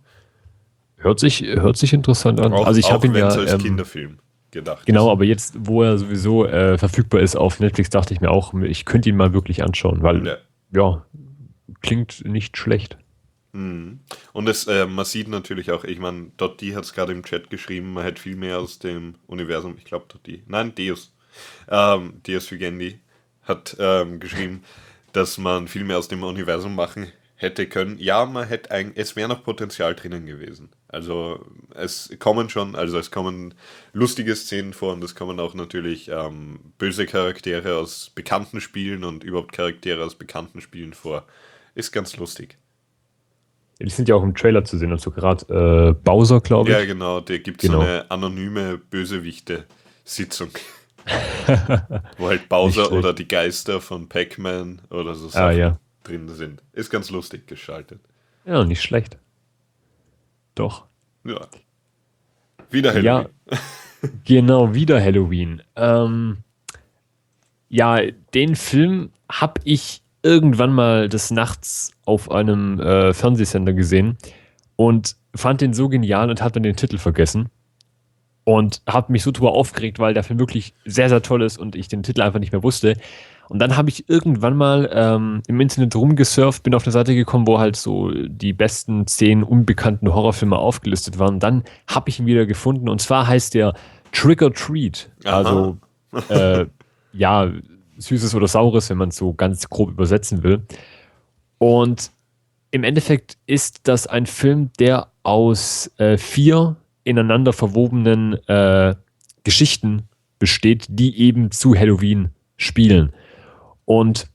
Hört 0.96 1.20
sich, 1.20 1.42
hört 1.42 1.76
sich 1.76 1.92
interessant 1.92 2.40
an. 2.40 2.54
Auch, 2.54 2.66
also 2.66 2.80
ich 2.80 2.90
habe 2.90 3.06
ihn 3.06 3.14
ja 3.14 3.28
als 3.28 3.52
ähm, 3.52 3.60
Kinderfilm 3.60 4.18
gedacht. 4.50 4.86
Genau, 4.86 5.10
aber 5.10 5.24
jetzt, 5.24 5.54
wo 5.58 5.82
er 5.82 5.98
sowieso 5.98 6.46
äh, 6.46 6.78
verfügbar 6.78 7.20
ist 7.20 7.36
auf 7.36 7.60
Netflix, 7.60 7.90
dachte 7.90 8.14
ich 8.14 8.20
mir 8.20 8.30
auch, 8.30 8.54
ich 8.54 8.86
könnte 8.86 9.10
ihn 9.10 9.16
mal 9.16 9.34
wirklich 9.34 9.62
anschauen, 9.62 10.02
weil 10.02 10.26
ja, 10.26 10.36
ja 10.72 11.06
klingt 11.82 12.24
nicht 12.24 12.56
schlecht. 12.56 12.96
Mhm. 13.56 14.00
Und 14.34 14.48
es, 14.48 14.66
äh, 14.66 14.86
man 14.86 15.06
sieht 15.06 15.28
natürlich 15.28 15.70
auch, 15.70 15.84
ich 15.84 15.98
meine, 15.98 16.30
Dotti 16.36 16.72
hat 16.72 16.84
es 16.84 16.92
gerade 16.92 17.12
im 17.12 17.24
Chat 17.24 17.48
geschrieben, 17.48 17.94
man 17.94 18.04
hätte 18.04 18.20
viel 18.20 18.36
mehr 18.36 18.58
aus 18.58 18.78
dem 18.78 19.14
Universum, 19.26 19.76
ich 19.78 19.84
glaube 19.86 20.04
Dotti, 20.08 20.42
nein, 20.46 20.74
Deus, 20.74 21.14
ähm, 21.68 22.20
Deus 22.26 22.50
Vigendi 22.50 23.00
hat 23.42 23.76
ähm, 23.78 24.20
geschrieben, 24.20 24.62
dass 25.12 25.38
man 25.38 25.68
viel 25.68 25.84
mehr 25.84 25.96
aus 25.96 26.08
dem 26.08 26.22
Universum 26.22 26.74
machen 26.74 27.10
hätte 27.36 27.66
können. 27.66 27.98
Ja, 27.98 28.26
man 28.26 28.46
hätte 28.46 28.70
eigentlich, 28.70 28.98
es 28.98 29.16
wäre 29.16 29.28
noch 29.28 29.44
Potenzial 29.44 29.94
drinnen 29.94 30.26
gewesen. 30.26 30.70
Also 30.88 31.44
es 31.74 32.14
kommen 32.18 32.50
schon, 32.50 32.74
also 32.74 32.98
es 32.98 33.10
kommen 33.10 33.54
lustige 33.92 34.36
Szenen 34.36 34.74
vor 34.74 34.92
und 34.92 35.04
es 35.04 35.14
kommen 35.14 35.40
auch 35.40 35.54
natürlich 35.54 36.08
ähm, 36.08 36.60
böse 36.78 37.06
Charaktere 37.06 37.76
aus 37.76 38.10
bekannten 38.14 38.60
Spielen 38.60 39.04
und 39.04 39.24
überhaupt 39.24 39.52
Charaktere 39.52 40.04
aus 40.04 40.14
bekannten 40.14 40.60
Spielen 40.60 40.92
vor. 40.92 41.26
Ist 41.74 41.92
ganz 41.92 42.16
lustig. 42.16 42.58
Die 43.80 43.90
sind 43.90 44.08
ja 44.08 44.14
auch 44.14 44.22
im 44.22 44.34
Trailer 44.34 44.64
zu 44.64 44.78
sehen, 44.78 44.90
also 44.90 45.10
gerade 45.10 45.90
äh, 45.90 45.92
Bowser, 46.02 46.40
glaube 46.40 46.70
ich. 46.70 46.76
Ja, 46.76 46.84
genau, 46.86 47.20
der 47.20 47.40
gibt 47.40 47.60
Genau. 47.60 47.74
so 47.74 47.86
eine 47.86 48.10
anonyme 48.10 48.78
Bösewichte-Sitzung. 48.78 50.48
wo 52.18 52.26
halt 52.28 52.48
Bowser 52.48 52.90
oder 52.90 53.12
die 53.12 53.28
Geister 53.28 53.80
von 53.80 54.08
Pac-Man 54.08 54.80
oder 54.90 55.14
so 55.14 55.28
Ah, 55.38 55.52
ja. 55.52 55.78
drin 56.02 56.28
sind. 56.30 56.62
Ist 56.72 56.90
ganz 56.90 57.10
lustig 57.10 57.46
geschaltet. 57.46 58.00
Ja, 58.44 58.64
nicht 58.64 58.82
schlecht. 58.82 59.16
Doch. 60.56 60.86
Ja. 61.24 61.46
Wieder 62.70 62.98
Ja. 63.00 63.14
Halloween. 63.18 63.30
Genau, 64.24 64.74
wieder 64.74 65.00
Halloween. 65.02 65.62
Ähm, 65.74 66.38
ja, 67.68 67.98
den 68.34 68.54
Film 68.54 69.10
habe 69.30 69.60
ich 69.64 70.02
irgendwann 70.26 70.72
mal 70.72 71.08
des 71.08 71.30
Nachts 71.30 71.92
auf 72.04 72.30
einem 72.30 72.80
äh, 72.80 73.14
Fernsehsender 73.14 73.72
gesehen 73.72 74.18
und 74.74 75.16
fand 75.34 75.60
den 75.60 75.72
so 75.72 75.88
genial 75.88 76.28
und 76.30 76.42
habe 76.42 76.52
dann 76.52 76.64
den 76.64 76.76
Titel 76.76 76.98
vergessen. 76.98 77.48
Und 78.44 78.80
habe 78.88 79.10
mich 79.10 79.24
so 79.24 79.32
drüber 79.32 79.52
aufgeregt, 79.52 79.98
weil 79.98 80.14
der 80.14 80.22
Film 80.22 80.38
wirklich 80.38 80.72
sehr, 80.84 81.08
sehr 81.08 81.20
toll 81.20 81.42
ist 81.42 81.58
und 81.58 81.74
ich 81.74 81.88
den 81.88 82.04
Titel 82.04 82.22
einfach 82.22 82.38
nicht 82.38 82.52
mehr 82.52 82.62
wusste. 82.62 82.96
Und 83.48 83.58
dann 83.58 83.76
habe 83.76 83.88
ich 83.88 84.08
irgendwann 84.08 84.56
mal 84.56 84.88
ähm, 84.92 85.42
im 85.48 85.60
Internet 85.60 85.96
rumgesurft, 85.96 86.62
bin 86.62 86.74
auf 86.74 86.84
eine 86.84 86.92
Seite 86.92 87.14
gekommen, 87.16 87.48
wo 87.48 87.58
halt 87.58 87.74
so 87.74 88.12
die 88.12 88.52
besten 88.52 89.06
zehn 89.08 89.42
unbekannten 89.42 90.12
Horrorfilme 90.12 90.56
aufgelistet 90.56 91.18
waren. 91.18 91.40
Dann 91.40 91.64
habe 91.88 92.08
ich 92.08 92.20
ihn 92.20 92.26
wieder 92.26 92.46
gefunden 92.46 92.88
und 92.88 93.00
zwar 93.00 93.26
heißt 93.26 93.54
der 93.54 93.74
Trick 94.12 94.42
or 94.42 94.52
Treat. 94.52 95.10
Also, 95.24 95.78
äh, 96.28 96.66
ja, 97.12 97.50
Süßes 97.98 98.34
oder 98.34 98.48
Saures, 98.48 98.90
wenn 98.90 98.98
man 98.98 99.10
es 99.10 99.16
so 99.16 99.32
ganz 99.32 99.68
grob 99.68 99.90
übersetzen 99.90 100.42
will. 100.42 100.62
Und 101.58 102.10
im 102.70 102.84
Endeffekt 102.84 103.38
ist 103.46 103.88
das 103.88 104.06
ein 104.06 104.26
Film, 104.26 104.70
der 104.78 105.08
aus 105.22 105.90
äh, 105.98 106.18
vier 106.18 106.76
ineinander 107.04 107.52
verwobenen 107.52 108.34
äh, 108.48 108.94
Geschichten 109.44 110.08
besteht, 110.38 110.86
die 110.88 111.18
eben 111.18 111.50
zu 111.50 111.74
Halloween 111.74 112.30
spielen. 112.56 113.12
Und 113.84 114.28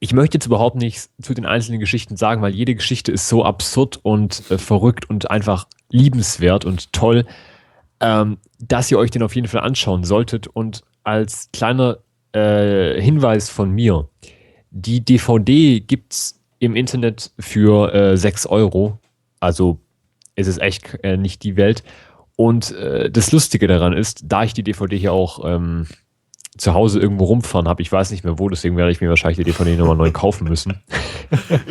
ich 0.00 0.12
möchte 0.12 0.36
jetzt 0.36 0.46
überhaupt 0.46 0.76
nichts 0.76 1.10
zu 1.20 1.34
den 1.34 1.46
einzelnen 1.46 1.80
Geschichten 1.80 2.16
sagen, 2.16 2.42
weil 2.42 2.54
jede 2.54 2.74
Geschichte 2.74 3.10
ist 3.10 3.28
so 3.28 3.44
absurd 3.44 3.98
und 4.02 4.42
äh, 4.50 4.58
verrückt 4.58 5.08
und 5.08 5.30
einfach 5.30 5.66
liebenswert 5.90 6.64
und 6.64 6.92
toll, 6.92 7.26
ähm, 8.00 8.38
dass 8.60 8.90
ihr 8.90 8.98
euch 8.98 9.10
den 9.10 9.22
auf 9.22 9.34
jeden 9.34 9.48
Fall 9.48 9.62
anschauen 9.62 10.04
solltet. 10.04 10.46
Und 10.46 10.82
als 11.02 11.48
kleiner 11.52 11.98
äh, 12.32 13.00
Hinweis 13.00 13.48
von 13.48 13.70
mir, 13.70 14.08
die 14.70 15.04
DVD 15.04 15.80
gibt 15.80 16.12
es 16.12 16.40
im 16.58 16.76
Internet 16.76 17.32
für 17.38 17.94
äh, 17.94 18.16
6 18.16 18.46
Euro. 18.46 18.98
Also 19.40 19.78
es 20.34 20.46
ist 20.46 20.60
echt 20.60 20.98
äh, 21.02 21.16
nicht 21.16 21.42
die 21.42 21.56
Welt. 21.56 21.82
Und 22.36 22.72
äh, 22.72 23.10
das 23.10 23.32
Lustige 23.32 23.66
daran 23.66 23.92
ist, 23.92 24.22
da 24.24 24.44
ich 24.44 24.54
die 24.54 24.62
DVD 24.62 24.96
hier 24.96 25.12
auch 25.12 25.44
ähm, 25.44 25.86
zu 26.56 26.74
Hause 26.74 27.00
irgendwo 27.00 27.24
rumfahren 27.24 27.68
habe, 27.68 27.82
ich 27.82 27.90
weiß 27.90 28.10
nicht 28.10 28.24
mehr 28.24 28.38
wo, 28.38 28.48
deswegen 28.48 28.76
werde 28.76 28.90
ich 28.90 29.00
mir 29.00 29.08
wahrscheinlich 29.08 29.38
die 29.38 29.44
DVD 29.44 29.76
nochmal 29.76 29.96
neu 29.96 30.10
kaufen 30.10 30.48
müssen. 30.48 30.80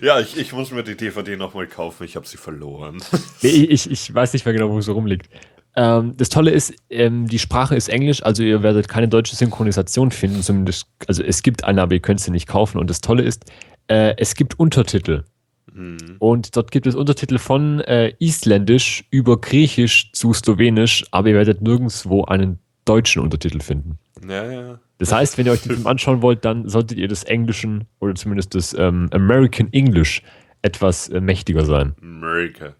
Ja, 0.00 0.18
ich, 0.18 0.36
ich 0.36 0.52
muss 0.52 0.72
mir 0.72 0.82
die 0.82 0.96
DVD 0.96 1.36
nochmal 1.36 1.66
kaufen. 1.66 2.04
Ich 2.04 2.16
habe 2.16 2.26
sie 2.26 2.36
verloren. 2.36 3.02
Nee, 3.42 3.48
ich, 3.48 3.90
ich 3.90 4.12
weiß 4.12 4.32
nicht 4.32 4.44
mehr 4.44 4.52
genau, 4.52 4.70
wo 4.70 4.78
es 4.78 4.86
so 4.86 4.94
rumliegt. 4.94 5.28
Ähm, 5.74 6.14
das 6.16 6.28
Tolle 6.28 6.50
ist, 6.50 6.74
ähm, 6.90 7.26
die 7.26 7.38
Sprache 7.38 7.74
ist 7.74 7.88
Englisch, 7.88 8.22
also 8.22 8.42
ihr 8.42 8.62
werdet 8.62 8.88
keine 8.88 9.08
deutsche 9.08 9.36
Synchronisation 9.36 10.10
finden, 10.10 10.42
zumindest, 10.42 10.86
also 11.06 11.22
es 11.22 11.42
gibt 11.42 11.64
eine, 11.64 11.82
aber 11.82 11.94
ihr 11.94 12.00
könnt 12.00 12.20
sie 12.20 12.30
nicht 12.30 12.46
kaufen. 12.46 12.78
Und 12.78 12.90
das 12.90 13.00
Tolle 13.00 13.22
ist, 13.22 13.50
äh, 13.88 14.14
es 14.18 14.34
gibt 14.34 14.58
Untertitel. 14.58 15.24
Hm. 15.72 15.96
Und 16.18 16.56
dort 16.56 16.70
gibt 16.70 16.86
es 16.86 16.94
Untertitel 16.94 17.38
von 17.38 17.80
äh, 17.80 18.12
Isländisch 18.18 19.04
über 19.10 19.40
Griechisch 19.40 20.12
zu 20.12 20.34
Slowenisch, 20.34 21.04
aber 21.10 21.28
ihr 21.28 21.34
werdet 21.36 21.62
nirgendwo 21.62 22.24
einen 22.24 22.58
deutschen 22.84 23.22
Untertitel 23.22 23.60
finden. 23.60 23.98
Ja, 24.28 24.50
ja. 24.50 24.80
Das 24.98 25.12
heißt, 25.12 25.38
wenn 25.38 25.46
ihr 25.46 25.52
euch 25.52 25.62
den 25.62 25.72
Film 25.72 25.86
anschauen 25.86 26.22
wollt, 26.22 26.44
dann 26.44 26.68
solltet 26.68 26.98
ihr 26.98 27.08
des 27.08 27.24
Englischen 27.24 27.86
oder 27.98 28.14
zumindest 28.14 28.54
des 28.54 28.74
ähm, 28.74 29.08
American 29.12 29.72
English 29.72 30.22
etwas 30.62 31.08
äh, 31.08 31.20
mächtiger 31.20 31.64
sein. 31.64 31.94
America. 32.00 32.74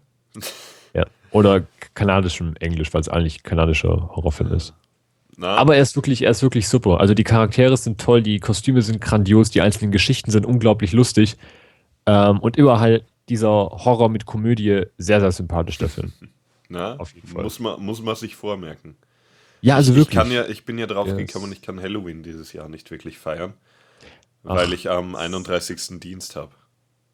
Ja. 0.93 1.05
Oder 1.31 1.65
kanadischem 1.93 2.55
Englisch, 2.59 2.93
weil 2.93 3.01
es 3.01 3.09
eigentlich 3.09 3.43
kanadischer 3.43 4.09
Horrorfilm 4.15 4.53
ist. 4.53 4.73
Na, 5.35 5.55
Aber 5.55 5.75
er 5.75 5.81
ist 5.81 5.95
wirklich, 5.95 6.21
er 6.21 6.31
ist 6.31 6.43
wirklich 6.43 6.67
super. 6.67 6.99
Also 6.99 7.13
die 7.13 7.23
Charaktere 7.23 7.75
sind 7.75 7.99
toll, 7.99 8.21
die 8.21 8.39
Kostüme 8.39 8.81
sind 8.81 9.01
grandios, 9.01 9.49
die 9.49 9.61
einzelnen 9.61 9.91
Geschichten 9.91 10.29
sind 10.31 10.45
unglaublich 10.45 10.91
lustig. 10.93 11.37
Ähm, 12.05 12.39
und 12.39 12.55
überall 12.57 13.03
dieser 13.29 13.49
Horror 13.49 14.09
mit 14.09 14.25
Komödie 14.25 14.83
sehr, 14.97 15.19
sehr 15.21 15.31
sympathisch, 15.31 15.77
der 15.77 15.89
Film. 15.89 16.13
na, 16.69 16.97
auf 16.97 17.13
jeden 17.15 17.27
Fall. 17.27 17.43
Muss 17.43 17.59
man, 17.59 17.81
muss 17.83 18.01
man 18.01 18.15
sich 18.15 18.35
vormerken. 18.35 18.95
Ja, 19.61 19.75
also 19.77 19.93
ich, 19.93 19.97
wirklich. 19.97 20.17
Ich, 20.17 20.23
kann 20.23 20.31
ja, 20.31 20.45
ich 20.45 20.65
bin 20.65 20.77
ja 20.77 20.85
drauf 20.87 21.07
Ja, 21.07 21.15
gekommen, 21.15 21.51
ich 21.51 21.61
kann 21.61 21.81
Halloween 21.81 22.21
dieses 22.21 22.53
Jahr 22.53 22.69
nicht 22.69 22.91
wirklich 22.91 23.17
feiern, 23.17 23.53
Ach. 24.43 24.55
weil 24.55 24.73
ich 24.73 24.89
am 24.91 25.15
31. 25.15 25.99
Dienst 25.99 26.35
habe. 26.35 26.51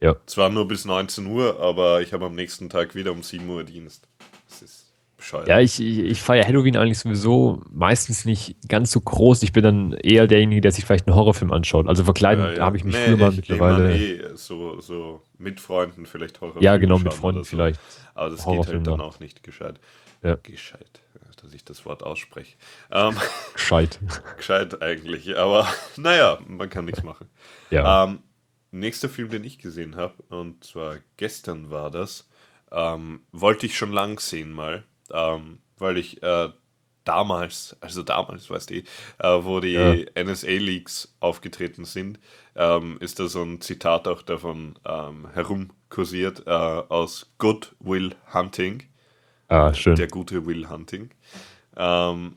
Ja. 0.01 0.15
Zwar 0.25 0.49
nur 0.49 0.67
bis 0.67 0.83
19 0.83 1.25
Uhr, 1.27 1.59
aber 1.61 2.01
ich 2.01 2.11
habe 2.11 2.25
am 2.25 2.35
nächsten 2.35 2.69
Tag 2.69 2.95
wieder 2.95 3.11
um 3.11 3.21
7 3.21 3.47
Uhr 3.47 3.63
Dienst. 3.63 4.08
Bescheuert. 5.19 5.47
Ja, 5.49 5.59
ich, 5.59 5.79
ich, 5.81 5.99
ich 5.99 6.21
feiere 6.21 6.47
Halloween 6.47 6.77
eigentlich 6.77 6.97
sowieso 6.99 7.61
meistens 7.71 8.23
nicht 8.25 8.55
ganz 8.69 8.89
so 8.91 9.01
groß. 9.01 9.43
Ich 9.43 9.51
bin 9.51 9.63
dann 9.63 9.91
eher 9.93 10.27
derjenige, 10.27 10.61
der 10.61 10.71
sich 10.71 10.85
vielleicht 10.85 11.07
einen 11.07 11.15
Horrorfilm 11.15 11.51
anschaut. 11.51 11.87
Also 11.87 12.03
verkleiden 12.05 12.43
Ja, 12.45 12.53
ja. 12.53 12.65
habe 12.65 12.77
ich 12.77 12.83
mich 12.85 12.95
Nee, 12.95 13.03
früher 13.05 13.17
mal 13.17 13.31
mittlerweile. 13.31 13.95
Eh, 13.95 14.35
so, 14.35 14.79
so 14.79 15.21
mit 15.37 15.59
Freunden 15.59 16.05
vielleicht 16.05 16.39
Horror. 16.41 16.61
ja, 16.61 16.77
genau, 16.77 16.97
mit 16.99 17.13
Freunden 17.13 17.43
so. 17.43 17.49
vielleicht. 17.49 17.79
Aber 18.15 18.29
das 18.29 18.45
geht 18.45 18.67
halt 18.67 18.87
dann 18.87 18.97
da. 18.99 19.03
auch 19.03 19.19
nicht 19.19 19.43
gescheit. 19.43 19.79
Ja. 20.23 20.35
Gescheit, 20.43 21.01
dass 21.41 21.53
ich 21.53 21.63
das 21.65 21.85
Wort 21.85 22.01
ausspreche. 22.03 22.55
Ähm, 22.91 23.15
Gescheit. 23.53 23.99
gescheit 24.37 24.81
eigentlich, 24.81 25.37
aber 25.37 25.67
naja, 25.97 26.39
man 26.47 26.69
kann 26.69 26.85
nichts 26.85 27.03
machen. 27.03 27.27
Ja. 27.71 28.05
Ähm, 28.05 28.19
nächster 28.71 29.09
Film, 29.09 29.29
den 29.29 29.43
ich 29.43 29.59
gesehen 29.59 29.95
habe, 29.95 30.13
und 30.29 30.63
zwar 30.63 30.97
gestern 31.17 31.69
war 31.71 31.91
das, 31.91 32.27
ähm, 32.71 33.21
wollte 33.31 33.65
ich 33.65 33.77
schon 33.77 33.91
lang 33.91 34.19
sehen 34.19 34.51
mal, 34.51 34.83
ähm, 35.13 35.59
weil 35.77 35.97
ich 35.97 36.21
äh, 36.23 36.49
damals, 37.05 37.75
also 37.81 38.03
damals, 38.03 38.49
weißt 38.49 38.69
du, 38.69 38.75
äh, 38.75 38.83
wo 39.43 39.59
die 39.59 39.73
Ja. 39.73 39.95
NSA-Leaks 40.23 41.15
aufgetreten 41.19 41.85
sind, 41.85 42.19
ähm, 42.55 42.97
ist 42.99 43.19
da 43.19 43.27
so 43.27 43.41
ein 43.43 43.61
Zitat 43.61 44.07
auch 44.07 44.21
davon 44.21 44.77
ähm, 44.85 45.27
herumkursiert 45.33 46.43
äh, 46.45 46.51
aus 46.51 47.31
Good 47.37 47.75
Will 47.79 48.15
Hunting 48.33 48.83
ah, 49.47 49.73
schön. 49.73 49.95
der 49.95 50.07
gute 50.07 50.45
Will 50.45 50.69
Hunting. 50.69 51.09
Ähm, 51.75 52.35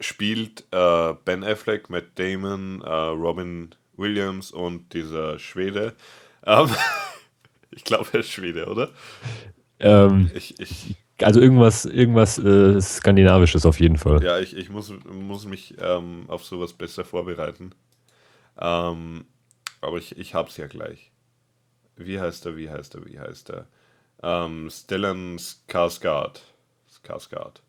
spielt 0.00 0.64
äh, 0.72 1.14
Ben 1.24 1.44
Affleck, 1.44 1.90
Matt 1.90 2.18
Damon, 2.18 2.82
äh, 2.82 2.88
Robin 2.90 3.74
Williams 3.96 4.50
und 4.52 4.92
dieser 4.92 5.38
Schwede. 5.38 5.94
Ähm, 6.44 6.68
ich 7.70 7.84
glaube, 7.84 8.08
er 8.12 8.20
ist 8.20 8.30
Schwede, 8.30 8.66
oder? 8.66 8.90
Ähm, 9.80 10.30
Ich, 10.34 10.58
ich, 10.60 10.96
also 11.22 11.40
irgendwas, 11.40 11.84
irgendwas 11.84 12.38
äh, 12.38 12.80
Skandinavisches 12.80 13.66
auf 13.66 13.80
jeden 13.80 13.96
Fall. 13.98 14.22
ja, 14.22 14.38
ich, 14.38 14.56
ich 14.56 14.68
muss, 14.70 14.92
muss 15.04 15.46
mich 15.46 15.74
ähm, 15.80 16.24
auf 16.28 16.44
sowas 16.44 16.72
besser 16.72 17.04
vorbereiten. 17.04 17.72
Ähm, 18.58 19.26
aber 19.80 19.98
ich, 19.98 20.18
ich 20.18 20.34
hab's 20.34 20.56
ja 20.56 20.66
gleich. 20.66 21.12
Wie 21.96 22.20
heißt 22.20 22.46
er, 22.46 22.56
wie 22.56 22.70
heißt 22.70 22.94
er, 22.96 23.06
wie 23.06 23.18
heißt 23.20 23.50
er? 23.50 23.66
Ähm, 24.22 24.70
Stellan 24.70 25.38
Skarsgård. 25.38 26.40
Skarsgård. 26.90 27.60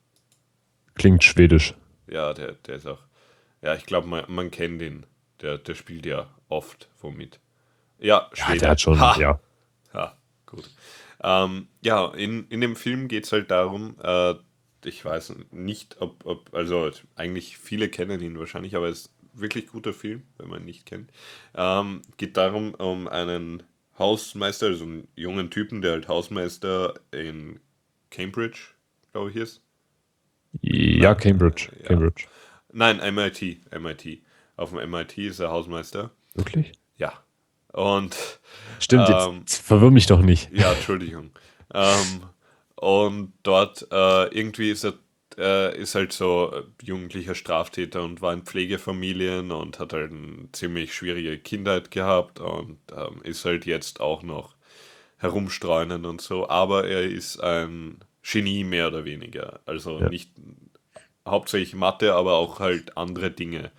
Klingt 0.95 1.23
schwedisch. 1.23 1.73
Ja, 2.07 2.33
der, 2.33 2.53
der 2.53 2.75
ist 2.75 2.87
auch. 2.87 2.99
Ja, 3.61 3.75
ich 3.75 3.85
glaube, 3.85 4.07
man, 4.07 4.25
man 4.27 4.51
kennt 4.51 4.81
ihn. 4.81 5.05
Der, 5.41 5.57
der 5.57 5.75
spielt 5.75 6.05
ja 6.05 6.27
oft 6.49 6.89
womit. 7.01 7.39
Ja, 7.99 8.29
Ja, 8.35 8.45
Schwede. 8.45 8.59
der 8.59 8.69
hat 8.71 8.81
schon, 8.81 8.99
Ha! 8.99 9.19
ja. 9.19 9.39
Ja, 9.93 10.17
gut. 10.45 10.69
Ähm, 11.21 11.67
ja, 11.81 12.13
in, 12.13 12.47
in 12.49 12.61
dem 12.61 12.75
Film 12.75 13.07
geht 13.07 13.25
es 13.25 13.31
halt 13.31 13.51
darum, 13.51 13.95
äh, 14.01 14.35
ich 14.85 15.03
weiß 15.03 15.33
nicht, 15.51 15.97
ob, 15.99 16.25
ob, 16.25 16.53
also 16.53 16.89
eigentlich 17.15 17.57
viele 17.57 17.89
kennen 17.89 18.21
ihn 18.21 18.39
wahrscheinlich, 18.39 18.75
aber 18.75 18.87
es 18.87 19.01
ist 19.01 19.13
wirklich 19.33 19.67
guter 19.67 19.93
Film, 19.93 20.23
wenn 20.37 20.49
man 20.49 20.61
ihn 20.61 20.65
nicht 20.65 20.85
kennt. 20.85 21.11
Ähm, 21.55 22.01
geht 22.17 22.37
darum, 22.37 22.73
um 22.75 23.07
einen 23.07 23.63
Hausmeister, 23.97 24.67
also 24.67 24.85
einen 24.85 25.07
jungen 25.15 25.49
Typen, 25.49 25.81
der 25.81 25.93
halt 25.93 26.07
Hausmeister 26.07 26.93
in 27.11 27.59
Cambridge, 28.09 28.59
glaube 29.11 29.31
ich, 29.31 29.35
ist. 29.35 29.61
Ja, 30.61 31.15
Cambridge. 31.15 31.71
Ja. 31.79 31.87
Cambridge. 31.87 32.25
Nein, 32.71 32.97
MIT, 33.13 33.71
MIT. 33.79 34.21
Auf 34.55 34.71
dem 34.71 34.89
MIT 34.89 35.17
ist 35.17 35.39
er 35.39 35.51
Hausmeister. 35.51 36.11
Wirklich? 36.33 36.71
Ja. 36.97 37.13
Und 37.77 38.15
Stimmt, 38.79 39.09
Ähm, 39.09 39.15
jetzt, 39.15 39.39
jetzt 39.39 39.67
verwirr 39.67 39.91
mich 39.91 40.07
doch 40.07 40.21
nicht. 40.21 40.49
Ja, 40.51 40.73
Entschuldigung. 40.73 41.31
ähm, 41.73 42.23
und 42.75 43.33
dort 43.43 43.87
äh, 43.91 44.27
irgendwie 44.27 44.71
ist 44.71 44.83
er 44.83 44.93
äh, 45.37 45.77
ist 45.79 45.93
halt 45.93 46.13
so 46.13 46.51
jugendlicher 46.81 47.35
Straftäter 47.35 48.03
und 48.03 48.21
war 48.21 48.33
in 48.33 48.41
Pflegefamilien 48.41 49.51
und 49.51 49.79
hat 49.79 49.93
halt 49.93 50.11
eine 50.11 50.51
ziemlich 50.51 50.95
schwierige 50.95 51.37
Kindheit 51.37 51.91
gehabt 51.91 52.39
und 52.39 52.79
ähm, 52.95 53.21
ist 53.23 53.45
halt 53.45 53.67
jetzt 53.67 54.01
auch 54.01 54.23
noch 54.23 54.55
herumstreunen 55.17 56.05
und 56.05 56.21
so, 56.21 56.49
aber 56.49 56.87
er 56.87 57.03
ist 57.03 57.39
ein 57.39 57.99
Genie 58.23 58.63
mehr 58.63 58.87
oder 58.87 59.05
weniger. 59.05 59.59
Also 59.65 59.99
ja. 59.99 60.09
nicht 60.09 60.31
hauptsächlich 61.27 61.75
Mathe, 61.75 62.13
aber 62.13 62.33
auch 62.33 62.59
halt 62.59 62.97
andere 62.97 63.29
Dinge. 63.29 63.71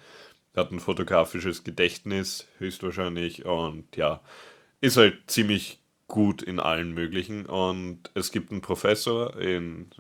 Er 0.55 0.62
hat 0.62 0.73
ein 0.73 0.81
fotografisches 0.81 1.64
Gedächtnis 1.64 2.47
höchstwahrscheinlich 2.59 3.45
und 3.45 3.97
ja, 3.97 4.21
ist 4.81 4.97
halt 4.97 5.19
ziemlich 5.26 5.81
gut 6.09 6.43
in 6.43 6.59
allen 6.59 6.93
möglichen. 6.93 7.47
Und 7.47 8.11
es 8.14 8.33
gibt 8.33 8.50
einen 8.50 8.62
Professor 8.62 9.38
in, 9.38 9.90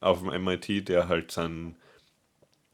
auf 0.00 0.22
dem 0.22 0.44
MIT, 0.44 0.88
der 0.88 1.08
halt 1.08 1.32
seinen 1.32 1.76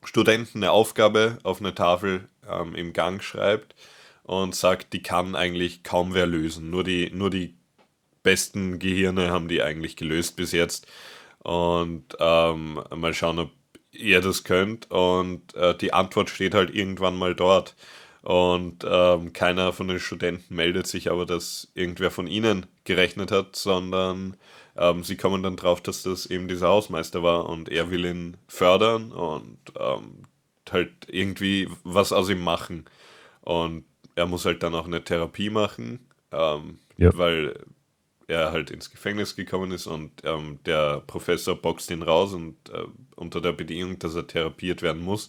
Studenten 0.05 0.59
eine 0.59 0.71
Aufgabe 0.71 1.39
auf 1.43 1.61
eine 1.61 1.75
Tafel 1.75 2.29
ähm, 2.49 2.75
im 2.75 2.93
Gang 2.93 3.23
schreibt 3.23 3.75
und 4.23 4.55
sagt, 4.55 4.93
die 4.93 5.03
kann 5.03 5.35
eigentlich 5.35 5.83
kaum 5.83 6.15
wer 6.15 6.27
lösen. 6.27 6.71
Nur 6.71 6.85
die, 6.85 7.11
nur 7.11 7.31
die 7.31 7.57
besten 8.23 8.79
Gehirne 8.79 9.31
haben 9.31 9.49
die 9.49 9.63
eigentlich 9.63 9.97
gelöst 9.97 10.37
bis 10.37 10.53
jetzt. 10.53 10.87
Und 11.39 12.17
ähm, 12.21 12.83
mal 12.95 13.15
schauen, 13.15 13.39
ob 13.39 13.51
ihr 13.95 14.21
das 14.21 14.45
könnt. 14.45 14.91
Und 14.91 15.55
äh, 15.55 15.77
die 15.77 15.93
Antwort 15.93 16.31
steht 16.31 16.55
halt 16.55 16.75
irgendwann 16.75 17.17
mal 17.17 17.35
dort. 17.35 17.75
Und 18.23 18.87
ähm, 18.89 19.35
keiner 19.35 19.73
von 19.75 19.89
den 19.89 20.01
Studenten 20.01 20.55
meldet 20.55 20.87
sich 20.87 21.11
aber, 21.11 21.27
dass 21.27 21.71
irgendwer 21.75 22.11
von 22.11 22.27
ihnen 22.27 22.67
gerechnet 22.85 23.31
hat, 23.31 23.55
sondern 23.55 24.37
ähm, 24.77 25.05
sie 25.05 25.17
kommen 25.17 25.43
dann 25.43 25.57
drauf, 25.57 25.83
dass 25.83 26.03
das 26.03 26.25
eben 26.27 26.49
dieser 26.49 26.69
Hausmeister 26.69 27.23
war 27.23 27.49
und 27.49 27.69
er 27.69 27.91
will 27.91 28.07
ihn 28.07 28.39
fördern 28.49 29.13
und 29.13 29.59
ähm, 29.79 30.25
halt 30.71 30.93
irgendwie 31.07 31.69
was 31.85 32.13
aus 32.13 32.31
ihm 32.31 32.43
machen. 32.43 32.87
Und 33.43 33.85
er 34.15 34.27
muss 34.27 34.47
halt 34.47 34.63
dann 34.63 34.75
auch 34.75 34.87
eine 34.87 35.05
Therapie 35.05 35.51
machen, 35.51 36.09
ähm, 36.33 36.79
ja. 36.97 37.17
weil 37.17 37.55
er 38.27 38.53
halt 38.53 38.71
ins 38.71 38.91
Gefängnis 38.91 39.37
gekommen 39.37 39.71
ist 39.71 39.87
und 39.87 40.13
ähm, 40.25 40.59
der 40.65 41.03
Professor 41.07 41.55
boxt 41.55 41.91
ihn 41.91 42.03
raus 42.03 42.33
und 42.33 42.57
äh, 42.71 42.85
unter 43.17 43.41
der 43.41 43.53
Bedingung, 43.53 43.99
dass 43.99 44.15
er 44.15 44.27
therapiert 44.27 44.83
werden 44.83 45.03
muss. 45.03 45.29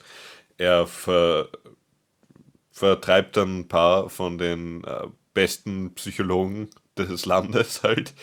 Er 0.57 0.87
ver 0.87 1.49
vertreibt 2.71 3.37
dann 3.37 3.59
ein 3.59 3.67
paar 3.69 4.09
von 4.09 4.37
den 4.37 4.83
äh, 4.83 5.07
besten 5.33 5.93
Psychologen 5.95 6.69
des 6.97 7.25
Landes 7.25 7.83
halt 7.83 8.13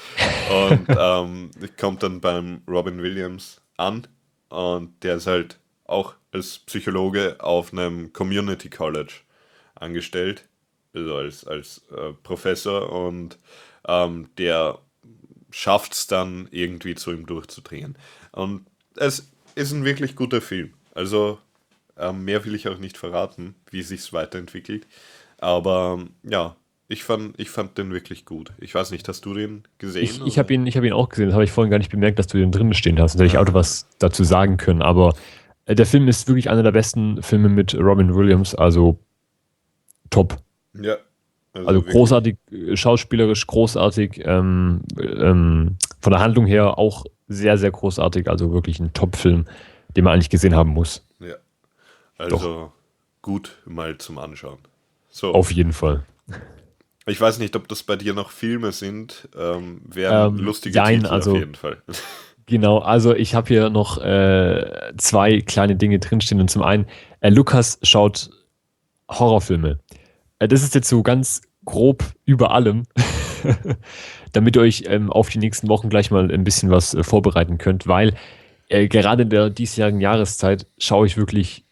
und 0.50 0.86
ähm, 0.88 1.50
kommt 1.78 2.02
dann 2.02 2.20
beim 2.20 2.62
Robin 2.68 3.02
Williams 3.02 3.62
an 3.78 4.06
und 4.50 5.02
der 5.02 5.16
ist 5.16 5.26
halt 5.26 5.58
auch 5.84 6.14
als 6.32 6.58
Psychologe 6.60 7.36
auf 7.40 7.72
einem 7.72 8.12
Community 8.12 8.68
College 8.68 9.12
angestellt, 9.74 10.48
also 10.94 11.16
als, 11.16 11.46
als 11.46 11.82
äh, 11.96 12.12
Professor 12.22 12.92
und 12.92 13.38
ähm, 13.86 14.28
der 14.36 14.78
schafft 15.50 15.92
es 15.92 16.06
dann 16.06 16.48
irgendwie 16.50 16.94
zu 16.94 17.12
ihm 17.12 17.26
durchzudringen. 17.26 17.96
Und 18.32 18.66
es 18.96 19.31
ist 19.54 19.72
ein 19.72 19.84
wirklich 19.84 20.16
guter 20.16 20.40
Film. 20.40 20.72
Also 20.94 21.38
ähm, 21.98 22.24
mehr 22.24 22.44
will 22.44 22.54
ich 22.54 22.68
auch 22.68 22.78
nicht 22.78 22.96
verraten, 22.96 23.54
wie 23.70 23.82
sich 23.82 24.12
weiterentwickelt. 24.12 24.86
Aber 25.38 26.04
ja, 26.22 26.56
ich 26.88 27.04
fand, 27.04 27.38
ich 27.38 27.50
fand 27.50 27.78
den 27.78 27.92
wirklich 27.92 28.24
gut. 28.24 28.52
Ich 28.58 28.74
weiß 28.74 28.90
nicht, 28.90 29.08
hast 29.08 29.24
du 29.24 29.34
den 29.34 29.62
gesehen? 29.78 30.04
Ich, 30.04 30.20
ich 30.26 30.38
habe 30.38 30.52
ihn, 30.52 30.66
hab 30.66 30.84
ihn 30.84 30.92
auch 30.92 31.08
gesehen. 31.08 31.26
Das 31.26 31.34
habe 31.34 31.44
ich 31.44 31.52
vorhin 31.52 31.70
gar 31.70 31.78
nicht 31.78 31.90
bemerkt, 31.90 32.18
dass 32.18 32.26
du 32.26 32.38
den 32.38 32.52
drin 32.52 32.72
stehen 32.74 33.00
hast. 33.00 33.12
Sonst 33.12 33.22
hätte 33.22 33.34
ich 33.34 33.38
auch 33.38 33.54
was 33.54 33.88
dazu 33.98 34.24
sagen 34.24 34.56
können. 34.56 34.82
Aber 34.82 35.14
äh, 35.66 35.74
der 35.74 35.86
Film 35.86 36.08
ist 36.08 36.28
wirklich 36.28 36.50
einer 36.50 36.62
der 36.62 36.72
besten 36.72 37.22
Filme 37.22 37.48
mit 37.48 37.74
Robin 37.74 38.14
Williams. 38.14 38.54
Also 38.54 38.98
top. 40.10 40.36
Ja, 40.74 40.96
also, 41.54 41.68
also 41.68 41.82
großartig, 41.82 42.36
äh, 42.50 42.76
schauspielerisch 42.76 43.46
großartig, 43.46 44.22
ähm, 44.24 44.82
ähm, 44.98 45.76
von 46.00 46.12
der 46.12 46.20
Handlung 46.20 46.46
her 46.46 46.78
auch 46.78 47.04
sehr, 47.32 47.58
sehr 47.58 47.70
großartig. 47.70 48.28
Also 48.28 48.52
wirklich 48.52 48.80
ein 48.80 48.92
Top-Film, 48.92 49.46
den 49.96 50.04
man 50.04 50.14
eigentlich 50.14 50.30
gesehen 50.30 50.54
haben 50.54 50.70
muss. 50.70 51.04
Ja. 51.20 51.34
Also 52.18 52.36
Doch. 52.36 52.72
gut 53.22 53.58
mal 53.64 53.98
zum 53.98 54.18
Anschauen. 54.18 54.58
So. 55.08 55.32
Auf 55.32 55.50
jeden 55.50 55.72
Fall. 55.72 56.04
Ich 57.06 57.20
weiß 57.20 57.38
nicht, 57.38 57.56
ob 57.56 57.68
das 57.68 57.82
bei 57.82 57.96
dir 57.96 58.14
noch 58.14 58.30
Filme 58.30 58.72
sind. 58.72 59.28
Ähm, 59.36 59.82
wären 59.84 60.38
ähm, 60.38 60.44
lustige 60.44 60.78
nein, 60.78 61.00
Titel 61.00 61.12
also, 61.12 61.32
auf 61.32 61.38
jeden 61.38 61.54
Fall. 61.54 61.82
Genau, 62.46 62.78
also 62.78 63.14
ich 63.14 63.36
habe 63.36 63.46
hier 63.46 63.70
noch 63.70 63.98
äh, 63.98 64.92
zwei 64.96 65.40
kleine 65.40 65.76
Dinge 65.76 66.00
drinstehen. 66.00 66.40
Und 66.40 66.50
zum 66.50 66.62
einen, 66.62 66.86
äh, 67.20 67.30
Lukas 67.30 67.78
schaut 67.82 68.30
Horrorfilme. 69.08 69.78
Äh, 70.40 70.48
das 70.48 70.62
ist 70.62 70.74
jetzt 70.74 70.88
so 70.88 71.02
ganz 71.02 71.42
grob 71.64 72.04
über 72.24 72.50
allem, 72.50 72.82
damit 74.32 74.56
ihr 74.56 74.62
euch 74.62 74.84
ähm, 74.86 75.10
auf 75.10 75.28
die 75.30 75.38
nächsten 75.38 75.68
Wochen 75.68 75.88
gleich 75.88 76.10
mal 76.10 76.30
ein 76.30 76.44
bisschen 76.44 76.70
was 76.70 76.94
äh, 76.94 77.02
vorbereiten 77.02 77.58
könnt, 77.58 77.86
weil 77.86 78.14
äh, 78.68 78.88
gerade 78.88 79.22
in 79.22 79.30
der 79.30 79.50
diesjährigen 79.50 80.00
Jahreszeit 80.00 80.66
schaue 80.78 81.06
ich 81.06 81.16
wirklich 81.16 81.64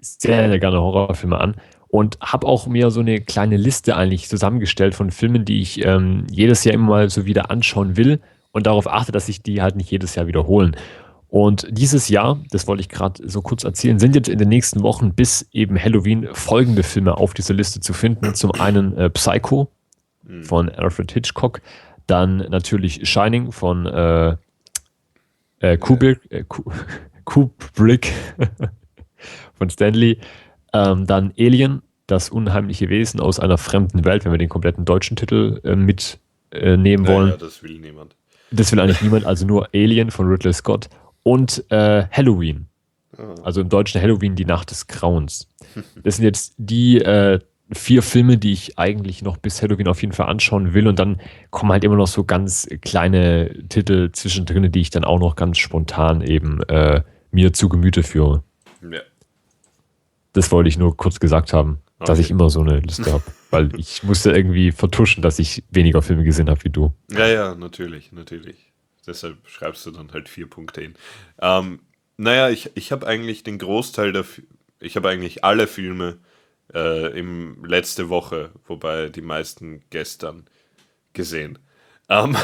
sehr, 0.00 0.48
sehr 0.48 0.58
gerne 0.58 0.80
Horrorfilme 0.80 1.38
an 1.38 1.56
und 1.88 2.18
habe 2.20 2.46
auch 2.46 2.66
mir 2.66 2.90
so 2.90 3.00
eine 3.00 3.20
kleine 3.20 3.56
Liste 3.56 3.96
eigentlich 3.96 4.28
zusammengestellt 4.28 4.94
von 4.94 5.10
Filmen, 5.10 5.44
die 5.44 5.60
ich 5.60 5.84
ähm, 5.84 6.26
jedes 6.30 6.64
Jahr 6.64 6.74
immer 6.74 6.88
mal 6.88 7.10
so 7.10 7.26
wieder 7.26 7.50
anschauen 7.50 7.96
will 7.96 8.20
und 8.52 8.66
darauf 8.66 8.86
achte, 8.86 9.12
dass 9.12 9.26
sich 9.26 9.42
die 9.42 9.62
halt 9.62 9.76
nicht 9.76 9.90
jedes 9.90 10.14
Jahr 10.14 10.26
wiederholen. 10.26 10.76
Und 11.28 11.66
dieses 11.70 12.08
Jahr, 12.08 12.40
das 12.50 12.66
wollte 12.66 12.80
ich 12.80 12.88
gerade 12.88 13.28
so 13.28 13.42
kurz 13.42 13.64
erzählen, 13.64 13.98
sind 13.98 14.14
jetzt 14.14 14.28
in 14.28 14.38
den 14.38 14.48
nächsten 14.48 14.82
Wochen 14.82 15.14
bis 15.14 15.46
eben 15.52 15.78
Halloween 15.78 16.28
folgende 16.32 16.82
Filme 16.82 17.18
auf 17.18 17.34
dieser 17.34 17.52
Liste 17.52 17.80
zu 17.80 17.92
finden. 17.92 18.34
Zum 18.34 18.52
einen 18.52 18.96
äh, 18.96 19.10
Psycho 19.10 19.70
mhm. 20.28 20.44
von 20.44 20.68
Alfred 20.68 21.10
Hitchcock, 21.10 21.60
dann 22.06 22.38
natürlich 22.38 23.08
Shining 23.08 23.50
von 23.50 23.86
äh, 23.86 24.36
äh, 25.60 25.76
Kubrick, 25.76 26.20
äh, 26.30 26.44
Kubrick 27.24 28.12
von 29.54 29.70
Stanley, 29.70 30.18
ähm, 30.72 31.06
dann 31.06 31.32
Alien, 31.38 31.82
das 32.06 32.30
unheimliche 32.30 32.88
Wesen 32.88 33.20
aus 33.20 33.40
einer 33.40 33.58
fremden 33.58 34.04
Welt, 34.04 34.24
wenn 34.24 34.32
wir 34.32 34.38
den 34.38 34.48
kompletten 34.48 34.84
deutschen 34.84 35.16
Titel 35.16 35.60
äh, 35.64 35.76
mitnehmen 35.76 37.04
äh, 37.04 37.08
wollen. 37.08 37.30
Ja, 37.30 37.36
das 37.36 37.62
will 37.62 37.78
niemand. 37.78 38.16
Das 38.50 38.72
will 38.72 38.80
eigentlich 38.80 39.02
niemand, 39.02 39.26
also 39.26 39.46
nur 39.46 39.68
Alien 39.74 40.10
von 40.10 40.26
Ridley 40.26 40.54
Scott 40.54 40.88
und 41.22 41.64
äh, 41.70 42.06
Halloween. 42.10 42.66
Ah. 43.16 43.34
Also 43.42 43.60
im 43.60 43.68
Deutschen 43.68 44.00
Halloween, 44.00 44.36
die 44.36 44.46
Nacht 44.46 44.70
des 44.70 44.86
Grauens. 44.86 45.48
Das 46.02 46.16
sind 46.16 46.24
jetzt 46.24 46.54
die 46.56 46.98
äh, 46.98 47.40
vier 47.70 48.02
Filme, 48.02 48.38
die 48.38 48.52
ich 48.52 48.78
eigentlich 48.78 49.22
noch 49.22 49.36
bis 49.36 49.62
Halloween 49.62 49.88
auf 49.88 50.00
jeden 50.00 50.12
Fall 50.12 50.28
anschauen 50.28 50.74
will. 50.74 50.88
Und 50.88 50.98
dann 50.98 51.20
kommen 51.50 51.72
halt 51.72 51.84
immer 51.84 51.96
noch 51.96 52.06
so 52.06 52.24
ganz 52.24 52.68
kleine 52.80 53.68
Titel 53.68 54.10
zwischendrin, 54.12 54.70
die 54.72 54.80
ich 54.80 54.90
dann 54.90 55.04
auch 55.04 55.18
noch 55.18 55.36
ganz 55.36 55.58
spontan 55.58 56.22
eben 56.22 56.62
äh, 56.64 57.02
mir 57.30 57.52
zu 57.52 57.68
Gemüte 57.68 58.02
führe. 58.02 58.42
Ja. 58.82 59.00
Das 60.32 60.50
wollte 60.50 60.68
ich 60.68 60.78
nur 60.78 60.96
kurz 60.96 61.20
gesagt 61.20 61.52
haben, 61.52 61.78
okay. 61.98 62.06
dass 62.06 62.18
ich 62.18 62.30
immer 62.30 62.48
so 62.48 62.60
eine 62.60 62.80
Liste 62.80 63.12
habe. 63.12 63.24
Weil 63.50 63.78
ich 63.78 64.02
musste 64.02 64.30
irgendwie 64.30 64.72
vertuschen, 64.72 65.22
dass 65.22 65.38
ich 65.38 65.64
weniger 65.70 66.02
Filme 66.02 66.24
gesehen 66.24 66.48
habe 66.48 66.62
wie 66.64 66.70
du. 66.70 66.92
Ja, 67.10 67.26
ja, 67.26 67.54
natürlich, 67.54 68.12
natürlich. 68.12 68.72
Deshalb 69.06 69.38
schreibst 69.46 69.86
du 69.86 69.90
dann 69.90 70.12
halt 70.12 70.28
vier 70.28 70.48
Punkte 70.48 70.82
hin. 70.82 70.94
Ähm, 71.40 71.80
naja, 72.18 72.50
ich, 72.50 72.70
ich 72.74 72.92
habe 72.92 73.06
eigentlich 73.06 73.42
den 73.42 73.58
Großteil 73.58 74.12
der, 74.12 74.24
ich 74.80 74.96
habe 74.96 75.08
eigentlich 75.08 75.44
alle 75.44 75.66
Filme 75.66 76.18
äh, 76.74 77.18
im 77.18 77.64
letzte 77.64 78.08
Woche, 78.08 78.50
wobei 78.66 79.08
die 79.08 79.22
meisten 79.22 79.82
gestern 79.90 80.46
gesehen. 81.12 81.58
Ähm, 82.08 82.36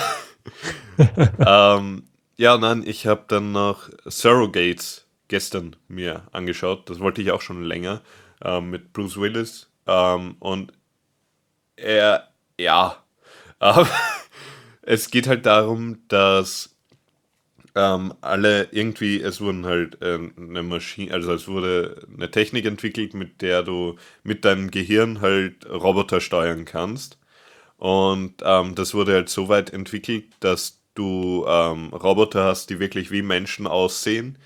ähm, 1.47 2.05
ja, 2.37 2.59
nein, 2.59 2.83
ich 2.87 3.07
habe 3.07 3.25
dann 3.29 3.53
noch 3.53 3.89
Surrogates 4.05 5.07
gestern 5.29 5.77
mir 5.89 6.27
angeschaut. 6.33 6.91
Das 6.91 7.01
wollte 7.01 7.23
ich 7.23 7.31
auch 7.31 7.41
schon 7.41 7.63
länger 7.63 8.03
ähm, 8.43 8.71
mit 8.71 8.93
Bruce 8.93 9.17
Willis. 9.19 9.71
Ähm, 9.87 10.37
und 10.41 10.73
er, 11.77 12.29
ja, 12.59 13.03
ähm, 13.61 13.87
es 14.83 15.11
geht 15.11 15.27
halt 15.27 15.47
darum, 15.47 16.07
dass 16.09 16.74
ähm, 17.75 18.15
alle 18.21 18.69
irgendwie, 18.73 19.21
es 19.21 19.41
wurden 19.41 19.67
halt 19.67 20.01
äh, 20.03 20.19
eine 20.37 20.63
Maschine, 20.63 21.13
also 21.13 21.33
es 21.33 21.49
wurde 21.49 22.07
eine 22.15 22.31
Technik 22.31 22.65
entwickelt, 22.67 23.15
mit 23.15 23.43
der 23.43 23.63
du 23.63 23.97
mit 24.23 24.45
deinem 24.45 24.71
Gehirn 24.71 25.21
halt 25.21 25.67
Roboter 25.69 26.21
steuern 26.21 26.65
kannst. 26.65 27.19
Und 27.79 28.37
ähm, 28.45 28.75
das 28.75 28.95
wurde 28.95 29.15
halt 29.15 29.29
so 29.29 29.49
weit 29.49 29.71
entwickelt, 29.73 30.27
dass 30.41 30.81
du 30.95 31.45
ähm, 31.49 31.89
Roboter 31.95 32.45
hast, 32.45 32.71
die 32.71 32.81
wirklich 32.81 33.11
wie 33.11 33.23
Menschen 33.23 33.67
aussehen 33.67 34.39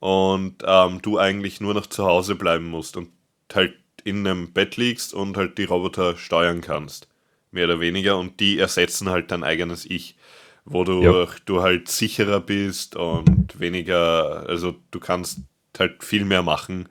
und 0.00 0.56
ähm, 0.66 1.00
du 1.02 1.18
eigentlich 1.18 1.60
nur 1.60 1.74
noch 1.74 1.86
zu 1.86 2.04
Hause 2.04 2.34
bleiben 2.36 2.68
musst 2.70 2.96
und 2.96 3.10
halt 3.54 3.74
in 4.04 4.26
einem 4.26 4.52
Bett 4.52 4.76
liegst 4.76 5.14
und 5.14 5.36
halt 5.36 5.58
die 5.58 5.64
Roboter 5.64 6.16
steuern 6.16 6.60
kannst. 6.60 7.08
Mehr 7.52 7.66
oder 7.66 7.80
weniger. 7.80 8.18
Und 8.18 8.40
die 8.40 8.58
ersetzen 8.58 9.08
halt 9.10 9.30
dein 9.30 9.44
eigenes 9.44 9.84
Ich. 9.84 10.16
Wodurch 10.64 11.34
ja. 11.34 11.40
du 11.44 11.62
halt 11.62 11.88
sicherer 11.88 12.40
bist 12.40 12.94
und 12.96 13.58
weniger, 13.58 14.46
also 14.48 14.76
du 14.90 15.00
kannst 15.00 15.40
halt 15.78 16.04
viel 16.04 16.24
mehr 16.24 16.42
machen, 16.42 16.88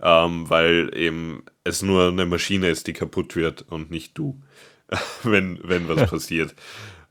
ähm, 0.00 0.48
weil 0.48 0.90
eben 0.94 1.42
es 1.64 1.82
nur 1.82 2.08
eine 2.08 2.26
Maschine 2.26 2.68
ist, 2.68 2.86
die 2.86 2.92
kaputt 2.92 3.34
wird 3.34 3.62
und 3.62 3.90
nicht 3.90 4.16
du, 4.16 4.40
wenn, 5.24 5.58
wenn 5.64 5.88
was 5.88 6.10
passiert. 6.10 6.54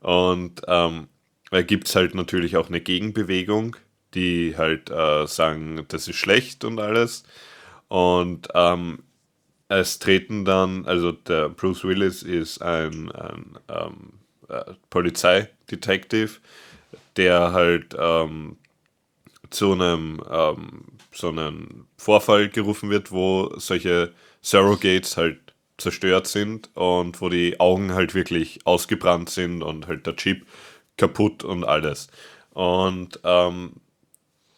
Und 0.00 0.62
ähm, 0.66 1.08
da 1.50 1.62
gibt 1.62 1.88
es 1.88 1.96
halt 1.96 2.14
natürlich 2.14 2.56
auch 2.56 2.68
eine 2.68 2.80
Gegenbewegung, 2.80 3.76
die 4.14 4.56
halt 4.56 4.90
äh, 4.90 5.26
sagen, 5.26 5.84
das 5.88 6.08
ist 6.08 6.16
schlecht 6.16 6.64
und 6.64 6.80
alles. 6.80 7.24
Und 7.88 8.48
ähm, 8.54 9.02
es 9.68 9.98
treten 9.98 10.44
dann, 10.44 10.86
also 10.86 11.12
der 11.12 11.50
Bruce 11.50 11.84
Willis 11.84 12.22
ist 12.22 12.62
ein, 12.62 13.10
ein 13.12 13.58
ähm, 13.68 14.17
äh, 14.48 14.64
Polizeidetektiv, 14.90 16.40
der 17.16 17.52
halt 17.52 17.94
ähm, 17.98 18.56
zu 19.50 19.72
einem 19.72 20.22
ähm, 20.30 20.84
so 21.12 21.28
einem 21.28 21.86
Vorfall 21.96 22.48
gerufen 22.48 22.90
wird, 22.90 23.10
wo 23.10 23.52
solche 23.56 24.12
Surrogates 24.42 25.16
halt 25.16 25.38
zerstört 25.78 26.26
sind 26.26 26.70
und 26.74 27.20
wo 27.20 27.28
die 27.28 27.58
Augen 27.60 27.94
halt 27.94 28.14
wirklich 28.14 28.60
ausgebrannt 28.64 29.30
sind 29.30 29.62
und 29.62 29.86
halt 29.86 30.06
der 30.06 30.16
Chip 30.16 30.46
kaputt 30.96 31.44
und 31.44 31.64
alles. 31.64 32.08
Und 32.52 33.20
ähm, 33.24 33.72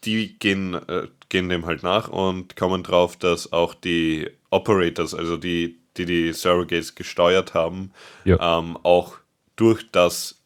die 0.04 0.38
gehen, 0.38 0.74
äh, 0.74 1.08
gehen 1.28 1.48
dem 1.48 1.66
halt 1.66 1.82
nach 1.82 2.08
und 2.08 2.56
kommen 2.56 2.82
drauf, 2.82 3.16
dass 3.16 3.52
auch 3.52 3.74
die 3.74 4.30
Operators, 4.50 5.14
also 5.14 5.36
die, 5.36 5.78
die 5.96 6.06
die 6.06 6.32
Surrogates 6.32 6.94
gesteuert 6.94 7.52
haben, 7.52 7.92
ja. 8.24 8.58
ähm, 8.58 8.78
auch 8.82 9.19
durch 9.60 9.90
das 9.92 10.42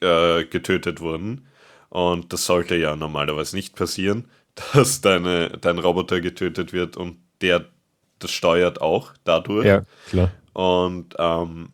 äh, 0.00 0.44
getötet 0.44 1.00
wurden. 1.00 1.46
Und 1.88 2.32
das 2.32 2.44
sollte 2.44 2.76
ja 2.76 2.96
normalerweise 2.96 3.56
nicht 3.56 3.76
passieren, 3.76 4.30
dass 4.74 5.00
deine, 5.00 5.50
dein 5.60 5.78
Roboter 5.78 6.20
getötet 6.20 6.72
wird 6.72 6.96
und 6.96 7.18
der 7.40 7.66
das 8.18 8.32
steuert 8.32 8.80
auch 8.80 9.12
dadurch. 9.22 9.66
Ja, 9.66 9.82
klar. 10.08 10.32
Und 10.52 11.14
ähm, 11.18 11.72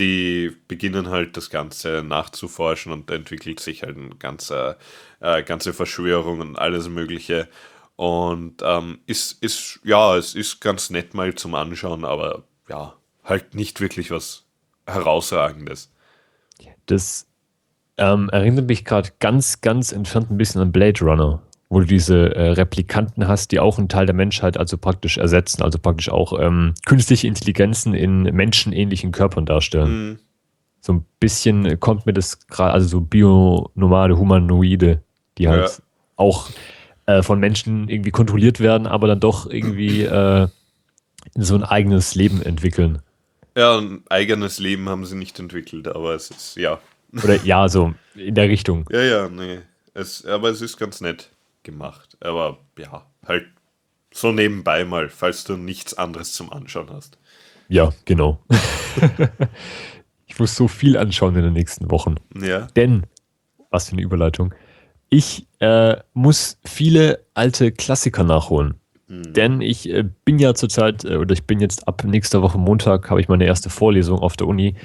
die 0.00 0.50
beginnen 0.66 1.10
halt 1.10 1.36
das 1.36 1.50
Ganze 1.50 2.02
nachzuforschen 2.02 2.90
und 2.90 3.08
da 3.08 3.14
entwickelt 3.14 3.60
sich 3.60 3.82
halt 3.82 3.96
eine 3.96 4.16
ganze, 4.16 4.76
äh, 5.20 5.44
ganze 5.44 5.72
Verschwörung 5.72 6.40
und 6.40 6.58
alles 6.58 6.88
Mögliche. 6.88 7.48
Und 7.96 8.62
ähm, 8.64 8.98
ist, 9.06 9.42
ist, 9.42 9.78
ja, 9.84 10.16
es 10.16 10.34
ist 10.34 10.60
ganz 10.60 10.90
nett 10.90 11.14
mal 11.14 11.34
zum 11.34 11.54
Anschauen, 11.54 12.04
aber 12.04 12.44
ja, 12.68 12.94
halt 13.22 13.54
nicht 13.54 13.80
wirklich 13.80 14.10
was 14.10 14.44
Herausragendes. 14.86 15.92
Das 16.86 17.26
ähm, 17.96 18.28
erinnert 18.30 18.66
mich 18.66 18.84
gerade 18.84 19.10
ganz, 19.20 19.60
ganz 19.60 19.92
entfernt 19.92 20.30
ein 20.30 20.38
bisschen 20.38 20.60
an 20.60 20.72
Blade 20.72 21.04
Runner, 21.04 21.42
wo 21.68 21.80
du 21.80 21.86
diese 21.86 22.34
äh, 22.34 22.52
Replikanten 22.52 23.28
hast, 23.28 23.52
die 23.52 23.60
auch 23.60 23.78
einen 23.78 23.88
Teil 23.88 24.06
der 24.06 24.14
Menschheit 24.14 24.56
also 24.56 24.78
praktisch 24.78 25.18
ersetzen, 25.18 25.62
also 25.62 25.78
praktisch 25.78 26.08
auch 26.08 26.38
ähm, 26.40 26.74
künstliche 26.86 27.26
Intelligenzen 27.26 27.94
in 27.94 28.22
menschenähnlichen 28.22 29.12
Körpern 29.12 29.46
darstellen. 29.46 30.08
Mhm. 30.08 30.18
So 30.80 30.94
ein 30.94 31.04
bisschen 31.20 31.78
kommt 31.78 32.06
mir 32.06 32.14
das 32.14 32.46
gerade, 32.46 32.72
also 32.72 32.88
so 32.88 33.00
bionormale 33.02 34.16
Humanoide, 34.16 35.02
die 35.36 35.48
halt 35.48 35.68
ja. 35.68 35.84
auch 36.16 36.48
äh, 37.04 37.22
von 37.22 37.38
Menschen 37.38 37.88
irgendwie 37.88 38.10
kontrolliert 38.10 38.60
werden, 38.60 38.86
aber 38.86 39.06
dann 39.06 39.20
doch 39.20 39.48
irgendwie 39.50 40.04
äh, 40.04 40.48
so 41.34 41.54
ein 41.54 41.64
eigenes 41.64 42.14
Leben 42.14 42.40
entwickeln. 42.40 43.00
Ja, 43.56 43.78
ein 43.78 44.02
eigenes 44.08 44.58
Leben 44.58 44.88
haben 44.88 45.04
sie 45.04 45.16
nicht 45.16 45.38
entwickelt, 45.38 45.88
aber 45.88 46.14
es 46.14 46.30
ist, 46.30 46.56
ja. 46.56 46.80
Oder 47.22 47.36
ja, 47.44 47.68
so 47.68 47.94
in 48.14 48.34
der 48.34 48.48
Richtung. 48.48 48.88
Ja, 48.90 49.02
ja, 49.02 49.28
nee. 49.28 49.60
Es, 49.94 50.24
aber 50.24 50.50
es 50.50 50.60
ist 50.60 50.76
ganz 50.76 51.00
nett 51.00 51.30
gemacht. 51.62 52.16
Aber 52.20 52.58
ja, 52.78 53.06
halt 53.26 53.46
so 54.12 54.32
nebenbei 54.32 54.84
mal, 54.84 55.08
falls 55.08 55.44
du 55.44 55.56
nichts 55.56 55.94
anderes 55.94 56.32
zum 56.32 56.52
Anschauen 56.52 56.90
hast. 56.90 57.18
Ja, 57.68 57.92
genau. 58.04 58.40
ich 60.26 60.38
muss 60.38 60.56
so 60.56 60.66
viel 60.66 60.96
anschauen 60.96 61.36
in 61.36 61.42
den 61.42 61.52
nächsten 61.52 61.90
Wochen. 61.90 62.16
Ja. 62.34 62.66
Denn, 62.74 63.06
was 63.70 63.88
für 63.88 63.92
eine 63.92 64.02
Überleitung, 64.02 64.54
ich 65.08 65.46
äh, 65.60 65.96
muss 66.12 66.58
viele 66.64 67.24
alte 67.34 67.72
Klassiker 67.72 68.24
nachholen. 68.24 68.79
Hm. 69.10 69.32
Denn 69.32 69.60
ich 69.60 69.90
äh, 69.90 70.04
bin 70.24 70.38
ja 70.38 70.54
zurzeit, 70.54 71.04
äh, 71.04 71.16
oder 71.16 71.32
ich 71.32 71.44
bin 71.44 71.58
jetzt 71.60 71.88
ab 71.88 72.04
nächster 72.04 72.42
Woche 72.42 72.58
Montag, 72.58 73.10
habe 73.10 73.20
ich 73.20 73.28
meine 73.28 73.44
erste 73.44 73.68
Vorlesung 73.68 74.20
auf 74.20 74.36
der 74.36 74.46
Uni. 74.46 74.76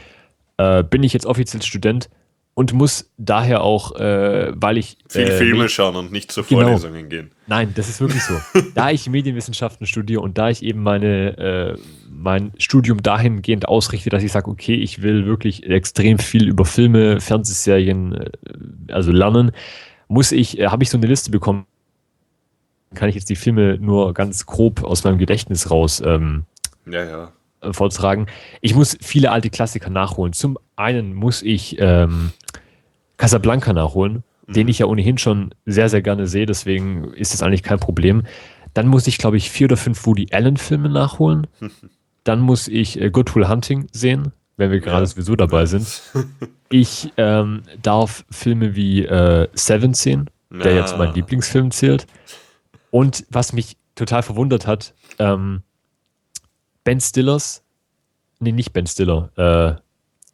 Äh, 0.58 0.84
bin 0.84 1.04
ich 1.04 1.14
jetzt 1.14 1.28
offiziell 1.28 1.62
Student 1.62 2.10
und 2.56 2.74
muss 2.74 3.12
daher 3.18 3.62
auch, 3.62 3.96
äh, 3.96 4.52
weil 4.56 4.78
ich. 4.78 4.98
Viel 5.08 5.28
Filme 5.28 5.70
schauen 5.70 5.96
und 5.96 6.12
nicht 6.12 6.32
zu 6.32 6.44
genau. 6.44 6.62
Vorlesungen 6.62 7.08
gehen. 7.08 7.32
Nein, 7.46 7.74
das 7.76 7.88
ist 7.88 8.02
wirklich 8.02 8.24
so. 8.24 8.34
da 8.76 8.90
ich 8.90 9.08
Medienwissenschaften 9.08 9.86
studiere 9.86 10.22
und 10.22 10.38
da 10.38 10.50
ich 10.50 10.64
eben 10.64 10.82
meine, 10.82 11.78
mein 12.10 12.54
Studium 12.58 13.04
dahingehend 13.04 13.68
ausrichte, 13.68 14.10
dass 14.10 14.24
ich 14.24 14.32
sage, 14.32 14.50
okay, 14.50 14.74
ich 14.74 15.04
will 15.04 15.26
wirklich 15.26 15.70
extrem 15.70 16.18
viel 16.18 16.48
über 16.48 16.66
Filme, 16.66 17.20
Fernsehserien, 17.20 18.32
also 18.90 19.12
lernen, 19.12 19.52
muss 20.08 20.32
ich, 20.32 20.60
äh, 20.60 20.68
habe 20.68 20.84
ich 20.84 20.90
so 20.90 20.98
eine 20.98 21.08
Liste 21.08 21.32
bekommen, 21.32 21.66
kann 23.06 23.10
ich 23.12 23.15
jetzt 23.18 23.30
die 23.30 23.36
Filme 23.36 23.78
nur 23.80 24.15
ganz 24.15 24.48
grob 24.48 24.84
aus 24.84 25.04
meinem 25.04 25.20
Gedächtnis 25.20 25.70
raus 25.70 26.02
ähm, 26.04 26.46
ja, 26.88 27.04
ja 27.04 27.32
äh, 27.62 27.72
vortragen. 27.72 28.26
Ich 28.62 28.74
muss 28.74 28.98
viele 29.00 29.30
alte 29.30 29.52
Klassiker 29.52 29.91
nachholen. 29.91 30.34
Zum 30.34 30.58
einen 30.76 31.13
muss 31.13 31.44
ich 31.44 31.76
ähm, 31.78 32.32
Casablanca 33.18 33.74
nachholen, 33.74 34.24
mhm. 34.48 34.54
den 34.54 34.68
ich 34.70 34.80
ja 34.80 34.88
ohnehin 34.88 35.20
schon 35.20 35.54
sehr, 35.68 35.88
sehr 35.88 36.02
gerne 36.02 36.26
sehe, 36.26 36.48
deswegen 36.48 37.13
ist 37.13 37.32
das 37.32 37.44
eigentlich 37.44 37.62
kein 37.62 37.80
Problem. 37.80 38.24
Dann 38.74 38.88
muss 38.88 39.06
ich, 39.06 39.20
glaube 39.20 39.38
ich, 39.38 39.52
vier 39.52 39.65
oder 39.65 39.78
fünf 39.78 40.04
Woody 40.08 40.30
Allen-Filme 40.32 40.89
nachholen. 40.89 41.46
Dann 42.24 42.39
muss 42.39 42.68
ich 42.68 43.00
äh, 43.00 43.12
Good 43.12 43.36
Will 43.36 43.48
Hunting 43.48 43.86
sehen, 43.91 44.32
wenn 44.58 44.72
wir 44.72 44.80
gerade 44.80 45.02
ja. 45.02 45.06
sowieso 45.06 45.36
dabei 45.36 45.68
sind. 45.68 46.02
Ich 46.72 47.13
ähm, 47.18 47.62
darf 47.84 48.26
Filme 48.32 48.76
wie 48.76 49.06
äh, 49.06 49.48
Seven 49.54 49.94
sehen, 49.94 50.32
der 50.50 50.74
jetzt 50.74 50.98
mein 50.98 51.13
Lieblingsfilm 51.13 51.70
zählt. 51.70 52.08
Und 52.96 53.26
was 53.30 53.52
mich 53.52 53.76
total 53.96 54.24
verwundert 54.24 54.68
hat, 54.68 54.94
ähm, 55.20 55.64
Ben 56.86 57.02
Stillers, 57.02 57.62
nee, 58.40 58.54
nicht 58.54 58.72
Ben 58.72 58.88
Stiller, 58.88 59.32
äh, 59.36 59.82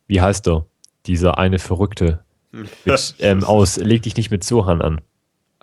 wie 0.05 0.21
heißt 0.21 0.47
er? 0.47 0.67
Dieser 1.07 1.39
eine 1.39 1.57
Verrückte 1.57 2.23
mit, 2.51 3.15
ähm, 3.17 3.43
aus 3.43 3.77
Leg 3.77 4.03
dich 4.03 4.15
nicht 4.15 4.29
mit 4.29 4.43
Sohan 4.43 4.83
an. 4.83 5.01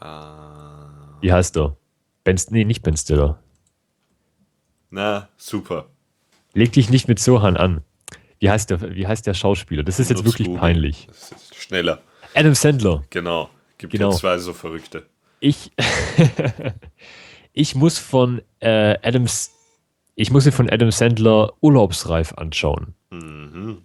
Uh. 0.02 1.20
Wie 1.20 1.32
heißt 1.32 1.56
er? 1.56 1.76
Ben, 2.24 2.36
nee, 2.50 2.64
nicht 2.64 2.82
Ben 2.82 2.96
Stiller. 2.96 3.38
Na, 4.90 5.28
super. 5.36 5.86
Leg 6.52 6.72
dich 6.72 6.90
nicht 6.90 7.06
mit 7.06 7.20
Sohan 7.20 7.56
an. 7.56 7.82
Wie 8.40 8.50
heißt 8.50 8.70
der, 8.70 8.96
wie 8.96 9.06
heißt 9.06 9.24
der 9.24 9.34
Schauspieler? 9.34 9.84
Das 9.84 10.00
ist 10.00 10.10
jetzt 10.10 10.24
wirklich 10.24 10.52
peinlich. 10.52 11.06
schneller. 11.54 12.02
Adam 12.34 12.56
Sandler. 12.56 13.04
Genau. 13.10 13.50
Gibt 13.76 13.92
genau. 13.92 14.10
zwei 14.10 14.36
so 14.38 14.52
Verrückte. 14.52 15.06
Ich, 15.40 15.72
ich 17.52 17.74
muss 17.74 17.98
von 17.98 18.42
äh, 18.60 18.96
Adams 19.02 19.52
ich 20.20 20.32
muss 20.32 20.44
mir 20.44 20.52
von 20.52 20.68
Adam 20.68 20.90
Sandler 20.90 21.52
Urlaubsreif 21.60 22.32
anschauen. 22.32 22.94
Mhm. 23.10 23.78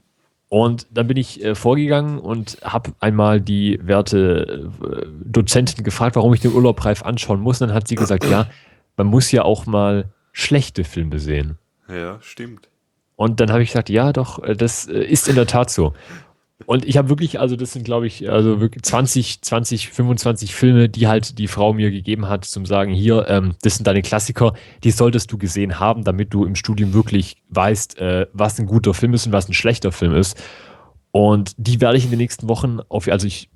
Und 0.50 0.88
dann 0.90 1.08
bin 1.08 1.16
ich 1.16 1.44
äh, 1.44 1.54
vorgegangen 1.54 2.18
und 2.18 2.58
habe 2.64 2.92
einmal 3.00 3.40
die 3.40 3.80
werte 3.84 4.72
äh, 4.82 5.06
Dozentin 5.26 5.84
gefragt, 5.84 6.16
warum 6.16 6.34
ich 6.34 6.42
den 6.42 6.54
Urlaubreif 6.54 7.04
anschauen 7.04 7.40
muss. 7.40 7.62
Und 7.62 7.68
dann 7.68 7.76
hat 7.76 7.88
sie 7.88 7.94
gesagt, 7.94 8.26
ja, 8.26 8.48
man 8.98 9.08
muss 9.08 9.32
ja 9.32 9.44
auch 9.44 9.68
mal 9.68 10.06
schlechte 10.32 10.84
Filme 10.84 11.20
sehen. 11.20 11.60
Ja, 11.88 12.18
stimmt. 12.22 12.68
Und 13.16 13.40
dann 13.40 13.52
habe 13.52 13.62
ich 13.62 13.70
gesagt, 13.70 13.90
ja, 13.90 14.12
doch, 14.12 14.42
äh, 14.42 14.56
das 14.56 14.88
äh, 14.88 15.04
ist 15.04 15.28
in 15.28 15.36
der 15.36 15.46
Tat 15.46 15.70
so. 15.70 15.94
Und 16.66 16.86
ich 16.86 16.98
habe 16.98 17.10
wirklich, 17.10 17.40
also 17.40 17.56
das 17.56 17.74
sind, 17.74 17.84
glaube 17.84 18.08
ich, 18.08 18.30
also 18.30 18.62
wirklich 18.62 18.84
20, 18.84 19.42
20, 19.42 19.90
25 19.90 20.56
Filme, 20.56 20.88
die 20.88 21.08
halt 21.08 21.38
die 21.38 21.48
Frau 21.48 21.74
mir 21.74 21.92
gegeben 21.92 22.30
hat, 22.30 22.46
zum 22.46 22.66
sagen, 22.66 22.94
hier, 22.94 23.28
ähm, 23.28 23.56
das 23.64 23.76
sind 23.76 23.86
deine 23.86 24.02
Klassiker, 24.02 24.54
die 24.84 24.92
solltest 24.92 25.32
du 25.32 25.38
gesehen 25.38 25.80
haben, 25.80 26.04
damit 26.04 26.34
du 26.34 26.46
im 26.46 26.56
Studium 26.56 26.94
wirklich 26.94 27.38
weißt, 27.50 27.98
äh, 27.98 28.28
was 28.34 28.60
ein 28.60 28.66
guter 28.66 28.94
Film 28.94 29.14
ist 29.14 29.26
und 29.26 29.34
was 29.34 29.50
ein 29.50 29.54
schlechter 29.54 29.92
Film 29.92 30.16
ist. 30.16 30.42
Und 31.12 31.54
die 31.58 31.82
werde 31.82 31.98
ich 31.98 32.06
in 32.06 32.12
den 32.12 32.20
nächsten 32.20 32.48
Wochen 32.48 32.80
auf, 32.90 33.08
also 33.08 33.28
ich 33.28 33.50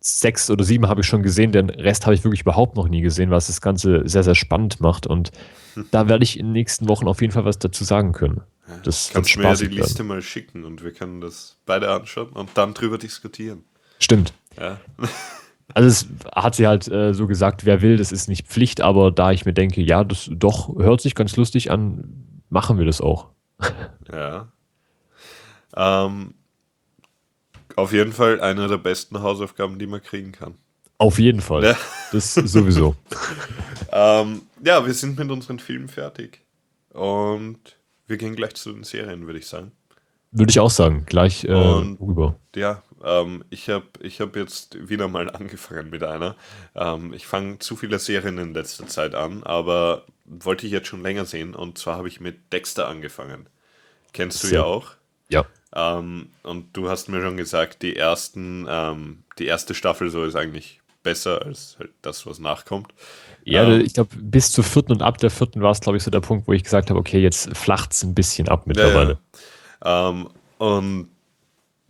sechs 0.00 0.50
oder 0.50 0.64
sieben 0.64 0.88
habe 0.88 1.02
ich 1.02 1.06
schon 1.06 1.22
gesehen, 1.22 1.52
den 1.52 1.70
Rest 1.70 2.06
habe 2.06 2.14
ich 2.14 2.24
wirklich 2.24 2.40
überhaupt 2.40 2.76
noch 2.76 2.88
nie 2.88 3.02
gesehen, 3.02 3.30
was 3.30 3.48
das 3.48 3.60
Ganze 3.60 4.02
sehr, 4.08 4.22
sehr 4.22 4.34
spannend 4.34 4.80
macht. 4.80 5.06
Und 5.06 5.30
da 5.90 6.08
werde 6.08 6.24
ich 6.24 6.38
in 6.38 6.46
den 6.46 6.52
nächsten 6.52 6.88
Wochen 6.88 7.06
auf 7.06 7.20
jeden 7.20 7.32
Fall 7.32 7.44
was 7.44 7.58
dazu 7.58 7.84
sagen 7.84 8.12
können. 8.12 8.40
Das 8.84 9.10
Kannst 9.12 9.34
du 9.34 9.40
mir 9.40 9.46
ja 9.48 9.54
die 9.54 9.66
Liste 9.66 9.98
werden. 9.98 10.08
mal 10.08 10.22
schicken 10.22 10.64
und 10.64 10.82
wir 10.82 10.92
können 10.92 11.20
das 11.20 11.58
beide 11.66 11.90
anschauen 11.90 12.30
und 12.30 12.50
dann 12.54 12.72
drüber 12.72 12.98
diskutieren. 12.98 13.64
Stimmt. 13.98 14.32
Ja. 14.58 14.80
Also 15.72 15.88
es 15.88 16.06
hat 16.34 16.56
sie 16.56 16.66
halt 16.66 16.88
äh, 16.88 17.14
so 17.14 17.28
gesagt, 17.28 17.64
wer 17.64 17.80
will, 17.80 17.96
das 17.96 18.10
ist 18.10 18.28
nicht 18.28 18.48
Pflicht, 18.48 18.80
aber 18.80 19.12
da 19.12 19.30
ich 19.30 19.46
mir 19.46 19.52
denke, 19.52 19.80
ja, 19.80 20.02
das 20.02 20.28
doch 20.32 20.76
hört 20.76 21.00
sich 21.00 21.14
ganz 21.14 21.36
lustig 21.36 21.70
an, 21.70 22.42
machen 22.48 22.76
wir 22.76 22.86
das 22.86 23.00
auch. 23.00 23.28
Ja. 24.12 24.48
Ähm, 25.76 26.34
auf 27.76 27.92
jeden 27.92 28.12
Fall 28.12 28.40
eine 28.40 28.68
der 28.68 28.78
besten 28.78 29.22
Hausaufgaben, 29.22 29.78
die 29.78 29.86
man 29.86 30.02
kriegen 30.02 30.32
kann. 30.32 30.54
Auf 30.98 31.18
jeden 31.18 31.40
Fall. 31.40 31.64
Ja. 31.64 31.76
Das 32.12 32.34
sowieso. 32.34 32.94
ähm, 33.92 34.42
ja, 34.62 34.84
wir 34.84 34.92
sind 34.92 35.18
mit 35.18 35.30
unseren 35.30 35.58
Filmen 35.58 35.88
fertig. 35.88 36.42
Und 36.92 37.58
wir 38.06 38.16
gehen 38.16 38.36
gleich 38.36 38.54
zu 38.54 38.72
den 38.72 38.84
Serien, 38.84 39.26
würde 39.26 39.38
ich 39.38 39.46
sagen. 39.46 39.72
Würde 40.32 40.50
ich 40.50 40.60
auch 40.60 40.70
sagen, 40.70 41.06
gleich 41.06 41.44
äh, 41.44 41.52
Und, 41.52 42.00
rüber. 42.00 42.36
Ja, 42.54 42.82
ähm, 43.02 43.44
ich 43.50 43.68
habe 43.68 43.86
ich 44.00 44.20
hab 44.20 44.36
jetzt 44.36 44.88
wieder 44.88 45.08
mal 45.08 45.30
angefangen 45.34 45.90
mit 45.90 46.04
einer. 46.04 46.36
Ähm, 46.74 47.12
ich 47.12 47.26
fange 47.26 47.58
zu 47.58 47.76
viele 47.76 47.98
Serien 47.98 48.38
in 48.38 48.54
letzter 48.54 48.86
Zeit 48.86 49.14
an, 49.14 49.42
aber 49.42 50.04
wollte 50.24 50.66
ich 50.66 50.72
jetzt 50.72 50.88
schon 50.88 51.02
länger 51.02 51.24
sehen. 51.24 51.54
Und 51.54 51.78
zwar 51.78 51.96
habe 51.96 52.08
ich 52.08 52.20
mit 52.20 52.52
Dexter 52.52 52.88
angefangen. 52.88 53.48
Kennst 54.12 54.42
du 54.42 54.48
so. 54.48 54.54
ja 54.54 54.64
auch? 54.64 54.92
Ja. 55.30 55.46
Ähm, 55.74 56.30
und 56.42 56.76
du 56.76 56.88
hast 56.88 57.08
mir 57.08 57.22
schon 57.22 57.36
gesagt, 57.36 57.82
die 57.82 57.96
ersten, 57.96 58.66
ähm, 58.68 59.22
die 59.38 59.46
erste 59.46 59.74
Staffel 59.74 60.10
so 60.10 60.24
ist 60.24 60.36
eigentlich 60.36 60.80
besser 61.02 61.42
als 61.42 61.76
halt 61.78 61.90
das, 62.02 62.26
was 62.26 62.38
nachkommt. 62.38 62.92
Ja, 63.44 63.64
ähm, 63.64 63.80
ich 63.80 63.94
glaube, 63.94 64.14
bis 64.16 64.52
zur 64.52 64.64
vierten 64.64 64.92
und 64.92 65.02
ab 65.02 65.18
der 65.18 65.30
vierten 65.30 65.62
war 65.62 65.70
es, 65.70 65.80
glaube 65.80 65.96
ich, 65.96 66.02
so 66.02 66.10
der 66.10 66.20
Punkt, 66.20 66.46
wo 66.48 66.52
ich 66.52 66.64
gesagt 66.64 66.90
habe, 66.90 66.98
okay, 66.98 67.20
jetzt 67.20 67.56
flacht 67.56 67.92
es 67.92 68.02
ein 68.02 68.14
bisschen 68.14 68.48
ab 68.48 68.66
mittlerweile. 68.66 69.18
Ja, 69.84 70.10
ähm, 70.10 70.28
und 70.58 71.08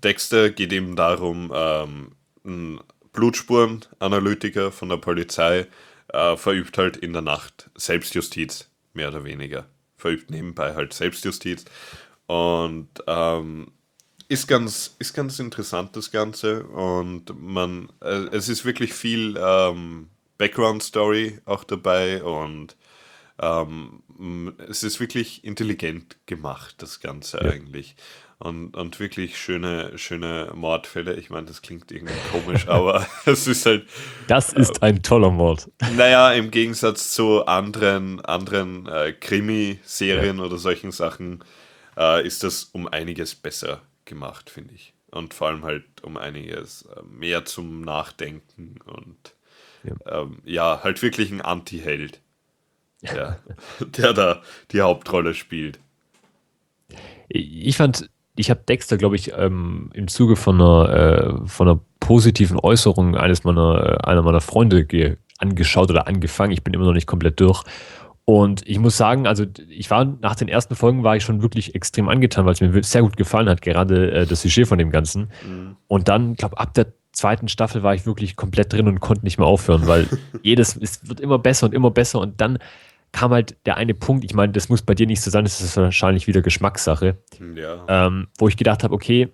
Dexter 0.03 0.51
geht 0.51 0.73
eben 0.73 0.97
darum, 0.97 1.53
ähm, 1.55 2.13
ein 2.45 2.81
Blutspurenanalytiker 3.13 4.71
von 4.71 4.89
der 4.89 4.97
Polizei 4.97 5.67
äh, 6.09 6.37
verübt 6.37 6.79
halt 6.79 6.97
in 6.97 7.13
der 7.13 7.23
Nacht 7.23 7.71
Selbstjustiz, 7.75 8.71
mehr 8.95 9.09
oder 9.09 9.25
weniger. 9.25 9.67
Verübt 9.97 10.31
nebenbei 10.31 10.75
halt 10.75 10.95
Selbstjustiz. 10.95 11.65
Und 12.31 12.91
ähm, 13.09 13.73
ist 14.29 14.47
ganz, 14.47 14.95
ist 15.01 15.15
ganz 15.15 15.41
interessant, 15.41 15.97
das 15.97 16.13
Ganze. 16.13 16.63
Und 16.63 17.25
man, 17.37 17.89
äh, 18.01 18.29
es 18.31 18.49
ist 18.49 18.65
wirklich 18.65 18.93
viel 18.93 19.37
ähm, 19.37 20.11
Background-Story 20.39 21.41
auch 21.45 21.65
dabei 21.65 22.23
und 22.23 22.77
ähm, 23.43 24.55
es 24.69 24.85
ist 24.85 25.01
wirklich 25.01 25.43
intelligent 25.43 26.19
gemacht, 26.27 26.77
das 26.79 27.01
Ganze 27.01 27.39
ja. 27.39 27.51
eigentlich 27.51 27.97
und, 28.39 28.77
und 28.77 29.01
wirklich 29.01 29.37
schöne, 29.37 29.99
schöne 29.99 30.53
Mordfälle. 30.55 31.15
Ich 31.15 31.31
meine, 31.31 31.47
das 31.47 31.63
klingt 31.63 31.91
irgendwie 31.91 32.15
komisch, 32.31 32.69
aber 32.69 33.07
es 33.27 33.49
ist 33.49 33.67
halt. 33.67 33.89
Das 34.29 34.53
ist 34.53 34.85
ein 34.85 35.03
toller 35.03 35.31
Mord. 35.31 35.69
Naja, 35.97 36.33
im 36.33 36.53
Gegensatz 36.53 37.11
zu 37.13 37.45
anderen, 37.47 38.21
anderen 38.25 38.87
äh, 38.87 39.13
Krimi-Serien 39.13 40.39
ja. 40.39 40.45
oder 40.45 40.59
solchen 40.59 40.93
Sachen 40.93 41.43
äh, 42.01 42.27
ist 42.27 42.43
das 42.43 42.65
um 42.65 42.89
einiges 42.89 43.35
besser 43.35 43.83
gemacht, 44.07 44.51
finde 44.51 44.75
ich. 44.75 44.95
Und 45.11 45.35
vor 45.35 45.49
allem 45.49 45.65
halt 45.65 45.85
um 46.03 46.17
einiges 46.17 46.83
äh, 46.83 47.03
mehr 47.03 47.45
zum 47.45 47.83
Nachdenken 47.83 48.77
und 48.87 49.35
ja, 49.85 50.21
ähm, 50.21 50.39
ja 50.45 50.81
halt 50.83 51.03
wirklich 51.03 51.31
ein 51.31 51.41
Anti-Held, 51.41 52.21
der, 53.03 53.41
der 53.81 54.13
da 54.13 54.43
die 54.73 54.81
Hauptrolle 54.81 55.35
spielt. 55.35 55.79
Ich 57.29 57.77
fand 57.77 58.11
ich 58.37 58.51
habe 58.51 58.61
Dexter, 58.67 58.97
glaube 58.97 59.17
ich, 59.17 59.33
ähm, 59.37 59.91
im 59.93 60.09
Zuge 60.09 60.35
von 60.35 60.61
einer, 60.61 61.43
äh, 61.45 61.49
von 61.49 61.69
einer 61.69 61.81
positiven 62.01 62.59
Äußerung 62.59 63.17
eines 63.17 63.45
meiner, 63.45 64.01
äh, 64.01 64.09
einer 64.09 64.23
meiner 64.23 64.41
Freunde 64.41 65.19
angeschaut 65.39 65.91
oder 65.91 66.07
angefangen. 66.07 66.53
Ich 66.53 66.65
bin 66.65 66.75
immer 66.75 66.87
noch 66.87 66.93
nicht 66.93 67.07
komplett 67.07 67.39
durch. 67.41 67.65
Und 68.31 68.63
ich 68.65 68.79
muss 68.79 68.97
sagen, 68.97 69.27
also 69.27 69.45
ich 69.69 69.91
war 69.91 70.05
nach 70.05 70.37
den 70.37 70.47
ersten 70.47 70.77
Folgen 70.77 71.03
war 71.03 71.17
ich 71.17 71.25
schon 71.25 71.43
wirklich 71.43 71.75
extrem 71.75 72.09
angetan, 72.09 72.47
weil 72.47 72.53
es 72.53 72.61
mir 72.61 72.81
sehr 72.85 73.03
gut 73.03 73.17
gefallen 73.17 73.49
hat, 73.49 73.61
gerade 73.61 74.13
äh, 74.13 74.25
das 74.25 74.43
Sujet 74.43 74.69
von 74.69 74.79
dem 74.79 74.93
Ganzen. 74.93 75.33
Mhm. 75.45 75.77
Und 75.89 76.07
dann, 76.07 76.37
glaube 76.37 76.57
ab 76.57 76.73
der 76.75 76.93
zweiten 77.11 77.49
Staffel 77.49 77.83
war 77.83 77.93
ich 77.93 78.07
wirklich 78.07 78.37
komplett 78.37 78.73
drin 78.73 78.87
und 78.87 79.01
konnte 79.01 79.25
nicht 79.25 79.39
mehr 79.39 79.49
aufhören, 79.49 79.89
weil 79.89 80.07
jedes, 80.45 80.77
es 80.77 81.09
wird 81.09 81.19
immer 81.19 81.41
besser 81.41 81.67
und 81.67 81.75
immer 81.75 81.91
besser 81.91 82.21
und 82.21 82.41
dann 82.41 82.61
kam 83.11 83.33
halt 83.33 83.57
der 83.67 83.77
eine 83.77 83.95
Punkt, 83.95 84.25
ich 84.25 84.33
meine, 84.33 84.53
das 84.53 84.69
muss 84.69 84.83
bei 84.83 84.95
dir 84.95 85.09
nicht 85.09 85.23
so 85.23 85.33
sein, 85.33 85.43
das 85.43 85.61
ist 85.61 85.77
wahrscheinlich 85.77 86.29
wieder 86.29 86.41
Geschmackssache, 86.41 87.19
ja. 87.57 87.85
ähm, 87.89 88.29
wo 88.39 88.47
ich 88.47 88.57
gedacht 88.57 88.85
habe, 88.85 88.95
okay, 88.95 89.31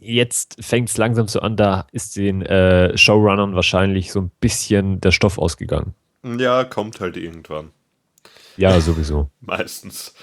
jetzt 0.00 0.56
fängt 0.58 0.88
es 0.88 0.96
langsam 0.96 1.28
so 1.28 1.38
an, 1.38 1.54
da 1.54 1.86
ist 1.92 2.16
den 2.16 2.42
äh, 2.42 2.98
Showrunnern 2.98 3.54
wahrscheinlich 3.54 4.10
so 4.10 4.20
ein 4.20 4.32
bisschen 4.40 5.00
der 5.00 5.12
Stoff 5.12 5.38
ausgegangen. 5.38 5.94
Ja, 6.24 6.64
kommt 6.64 6.98
halt 6.98 7.16
irgendwann. 7.16 7.70
Ja, 8.56 8.80
sowieso. 8.80 9.30
Meistens. 9.40 10.14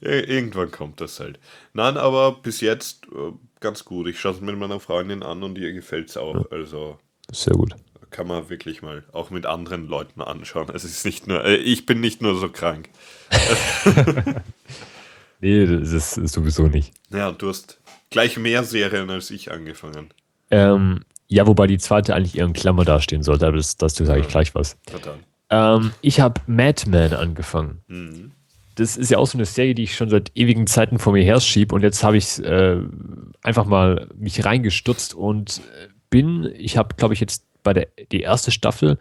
Irgendwann 0.00 0.70
kommt 0.70 1.00
das 1.00 1.20
halt. 1.20 1.40
Nein, 1.72 1.96
aber 1.96 2.32
bis 2.32 2.60
jetzt 2.60 3.06
äh, 3.06 3.32
ganz 3.60 3.84
gut. 3.84 4.06
Ich 4.08 4.20
schaue 4.20 4.32
es 4.32 4.40
mit 4.40 4.58
meiner 4.58 4.78
Freundin 4.78 5.22
an 5.22 5.42
und 5.42 5.56
ihr 5.58 5.72
gefällt 5.72 6.10
es 6.10 6.16
auch. 6.16 6.34
Ja. 6.34 6.44
Also. 6.50 6.98
Sehr 7.32 7.54
gut 7.54 7.74
kann 8.10 8.26
man 8.26 8.48
wirklich 8.48 8.82
mal 8.82 9.04
auch 9.12 9.30
mit 9.30 9.46
anderen 9.46 9.88
Leuten 9.88 10.22
anschauen. 10.22 10.68
Es 10.72 10.84
ist 10.84 11.04
nicht 11.04 11.26
nur, 11.26 11.44
äh, 11.44 11.56
ich 11.56 11.86
bin 11.86 12.00
nicht 12.00 12.22
nur 12.22 12.38
so 12.38 12.48
krank. 12.48 12.88
nee, 15.40 15.66
das 15.66 15.92
ist, 15.92 16.14
sowieso 16.32 16.66
nicht. 16.68 16.94
Ja, 17.10 17.30
du 17.32 17.48
hast 17.48 17.78
gleich 18.10 18.38
mehr 18.38 18.64
Serien 18.64 19.10
als 19.10 19.30
ich 19.30 19.52
angefangen. 19.52 20.14
Ähm, 20.50 21.04
ja, 21.28 21.46
wobei 21.46 21.66
die 21.66 21.78
zweite 21.78 22.14
eigentlich 22.14 22.38
eher 22.38 22.46
in 22.46 22.52
Klammer 22.52 22.84
dastehen 22.84 23.22
sollte, 23.22 23.46
aber 23.46 23.56
das, 23.56 23.76
dazu 23.76 24.04
sage 24.04 24.20
ich 24.20 24.28
gleich 24.28 24.54
was. 24.54 24.78
Ähm, 25.50 25.92
ich 26.00 26.20
habe 26.20 26.40
Madman 26.46 27.12
angefangen. 27.12 27.82
Mhm. 27.88 28.32
Das 28.74 28.96
ist 28.96 29.10
ja 29.10 29.18
auch 29.18 29.26
so 29.26 29.38
eine 29.38 29.46
Serie, 29.46 29.74
die 29.74 29.84
ich 29.84 29.96
schon 29.96 30.10
seit 30.10 30.32
ewigen 30.34 30.66
Zeiten 30.66 30.98
vor 30.98 31.12
mir 31.12 31.24
her 31.24 31.40
schiebe 31.40 31.74
und 31.74 31.82
jetzt 31.82 32.04
habe 32.04 32.18
ich 32.18 32.42
äh, 32.44 32.80
einfach 33.42 33.64
mal 33.64 34.08
mich 34.16 34.44
reingestürzt 34.44 35.14
und 35.14 35.58
äh, 35.58 35.88
bin, 36.10 36.50
ich 36.54 36.76
habe, 36.76 36.94
glaube 36.96 37.14
ich, 37.14 37.20
jetzt 37.20 37.46
bei 37.62 37.72
der 37.72 37.88
die 38.12 38.20
erste 38.20 38.50
Staffel 38.50 38.98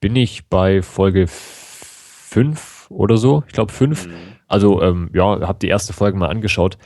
bin 0.00 0.14
ich 0.16 0.46
bei 0.48 0.82
Folge 0.82 1.26
5 1.26 2.90
oder 2.90 3.16
so. 3.16 3.42
Ich 3.46 3.54
glaube 3.54 3.72
5. 3.72 4.06
Mhm. 4.06 4.12
Also 4.46 4.82
ähm, 4.82 5.10
ja, 5.14 5.40
habe 5.40 5.58
die 5.58 5.68
erste 5.68 5.92
Folge 5.92 6.18
mal 6.18 6.28
angeschaut. 6.28 6.78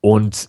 Und 0.00 0.48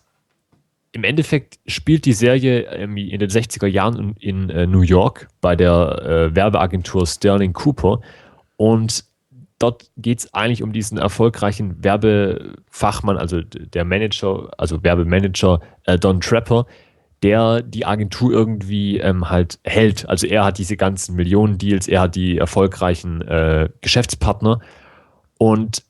im 0.93 1.03
Endeffekt 1.03 1.59
spielt 1.65 2.05
die 2.05 2.13
Serie 2.13 2.61
in 2.61 3.19
den 3.19 3.29
60er 3.29 3.65
Jahren 3.65 4.15
in, 4.19 4.49
äh, 4.49 4.67
New 4.67 4.81
York 4.81 5.27
bei 5.41 5.55
der 5.55 6.01
äh, 6.03 6.35
Werbeagentur 6.35 7.07
Sterling 7.07 7.51
Cooper. 7.51 7.99
Und 8.57 9.03
dort 9.57 9.89
geht 9.97 10.19
es 10.19 10.33
eigentlich 10.35 10.61
um 10.61 10.71
diesen 10.71 10.99
erfolgreichen 10.99 11.83
Werbefachmann, 11.83 13.17
also 13.17 13.41
der 13.41 13.85
Manager, 13.85 14.51
also 14.59 14.83
Werbemanager 14.83 15.61
äh, 15.85 15.97
Don 15.97 16.21
Trapper, 16.21 16.67
der 17.23 17.63
die 17.63 17.87
Agentur 17.87 18.31
irgendwie 18.31 18.99
ähm, 18.99 19.31
halt 19.31 19.59
hält. 19.63 20.07
Also 20.07 20.27
er 20.27 20.45
hat 20.45 20.59
diese 20.59 20.77
ganzen 20.77 21.15
Millionen-Deals, 21.15 21.87
er 21.87 22.01
hat 22.01 22.15
die 22.15 22.37
erfolgreichen 22.37 23.71
Geschäftspartner 23.81 24.59
und 25.39 25.83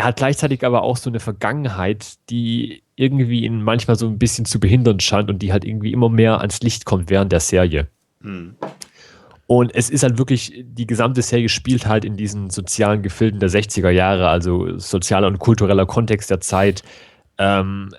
er 0.00 0.04
hat 0.06 0.16
gleichzeitig 0.16 0.64
aber 0.64 0.82
auch 0.82 0.96
so 0.96 1.10
eine 1.10 1.20
Vergangenheit, 1.20 2.14
die 2.30 2.82
irgendwie 2.96 3.44
ihn 3.44 3.62
manchmal 3.62 3.96
so 3.96 4.06
ein 4.06 4.18
bisschen 4.18 4.46
zu 4.46 4.58
behindern 4.58 4.98
scheint 4.98 5.28
und 5.28 5.42
die 5.42 5.52
halt 5.52 5.62
irgendwie 5.62 5.92
immer 5.92 6.08
mehr 6.08 6.40
ans 6.40 6.62
Licht 6.62 6.86
kommt 6.86 7.10
während 7.10 7.32
der 7.32 7.40
Serie. 7.40 7.86
Mhm. 8.20 8.56
Und 9.46 9.74
es 9.74 9.90
ist 9.90 10.02
halt 10.02 10.16
wirklich, 10.16 10.64
die 10.64 10.86
gesamte 10.86 11.20
Serie 11.20 11.50
spielt 11.50 11.84
halt 11.84 12.06
in 12.06 12.16
diesen 12.16 12.48
sozialen 12.48 13.02
Gefilden 13.02 13.40
der 13.40 13.50
60er 13.50 13.90
Jahre, 13.90 14.30
also 14.30 14.78
sozialer 14.78 15.26
und 15.26 15.38
kultureller 15.38 15.84
Kontext 15.84 16.30
der 16.30 16.40
Zeit. 16.40 16.82
Ähm, 17.36 17.90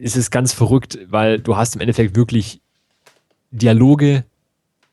es 0.00 0.16
ist 0.16 0.30
ganz 0.30 0.54
verrückt, 0.54 0.98
weil 1.08 1.40
du 1.40 1.58
hast 1.58 1.74
im 1.74 1.82
Endeffekt 1.82 2.16
wirklich 2.16 2.62
Dialoge 3.50 4.24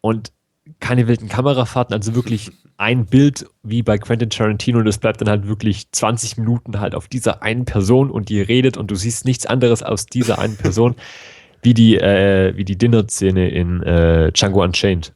und 0.02 0.34
keine 0.82 1.08
wilden 1.08 1.30
Kamerafahrten, 1.30 1.94
also 1.94 2.16
wirklich 2.16 2.52
ein 2.76 3.06
Bild 3.06 3.46
wie 3.64 3.84
bei 3.84 3.98
Quentin 3.98 4.30
Tarantino 4.30 4.80
und 4.80 4.88
es 4.88 4.98
bleibt 4.98 5.22
dann 5.22 5.30
halt 5.30 5.48
wirklich 5.48 5.90
20 5.92 6.38
Minuten 6.38 6.82
halt 6.82 6.96
auf 6.96 7.08
dieser 7.08 7.44
einen 7.44 7.64
Person 7.64 8.12
und 8.12 8.28
die 8.28 8.42
redet 8.42 8.76
und 8.76 8.92
du 8.92 8.96
siehst 8.96 9.24
nichts 9.24 9.46
anderes 9.46 9.84
aus 9.84 10.08
dieser 10.08 10.40
einen 10.40 10.58
Person, 10.58 10.96
wie 11.62 11.74
die, 11.74 11.98
äh, 11.98 12.58
wie 12.58 12.66
die 12.66 12.78
Dinner-Szene 12.78 13.50
in 13.50 13.84
äh, 13.84 14.32
Django 14.32 14.64
Unchained. 14.64 15.14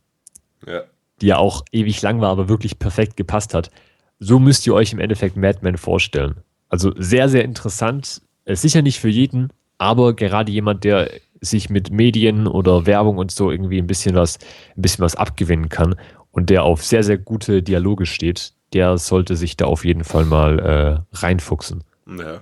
Ja. 0.66 0.84
Die 1.22 1.28
ja 1.28 1.38
auch 1.38 1.66
ewig 1.72 2.02
lang 2.02 2.22
war, 2.22 2.30
aber 2.30 2.48
wirklich 2.48 2.78
perfekt 2.78 3.18
gepasst 3.18 3.54
hat. 3.54 3.72
So 4.20 4.38
müsst 4.40 4.68
ihr 4.68 4.74
euch 4.74 4.94
im 4.94 5.00
Endeffekt 5.00 5.36
Mad 5.36 5.60
Men 5.62 5.78
vorstellen. 5.78 6.36
Also 6.70 6.94
sehr, 6.98 7.30
sehr 7.30 7.44
interessant. 7.44 8.22
Sicher 8.46 8.82
nicht 8.84 9.00
für 9.00 9.10
jeden, 9.10 9.50
aber 9.78 10.16
gerade 10.16 10.52
jemand, 10.52 10.84
der 10.84 11.10
sich 11.46 11.70
mit 11.70 11.92
Medien 11.92 12.48
oder 12.48 12.86
Werbung 12.86 13.18
und 13.18 13.32
so 13.32 13.52
irgendwie 13.52 13.78
ein 13.78 13.88
bisschen 13.88 14.16
was, 14.16 14.40
ein 14.76 14.82
bisschen 14.82 15.04
was 15.04 15.16
abgewinnen 15.16 15.70
kann 15.70 15.96
und 16.32 16.50
der 16.50 16.64
auf 16.64 16.84
sehr, 16.84 17.04
sehr 17.04 17.18
gute 17.18 17.64
Dialoge 17.64 18.06
steht, 18.06 18.54
der 18.74 18.98
sollte 18.98 19.38
sich 19.38 19.56
da 19.56 19.66
auf 19.66 19.86
jeden 19.86 20.04
Fall 20.04 20.26
mal 20.26 20.60
äh, 20.60 21.18
reinfuchsen. 21.18 21.84
Ja. 22.08 22.42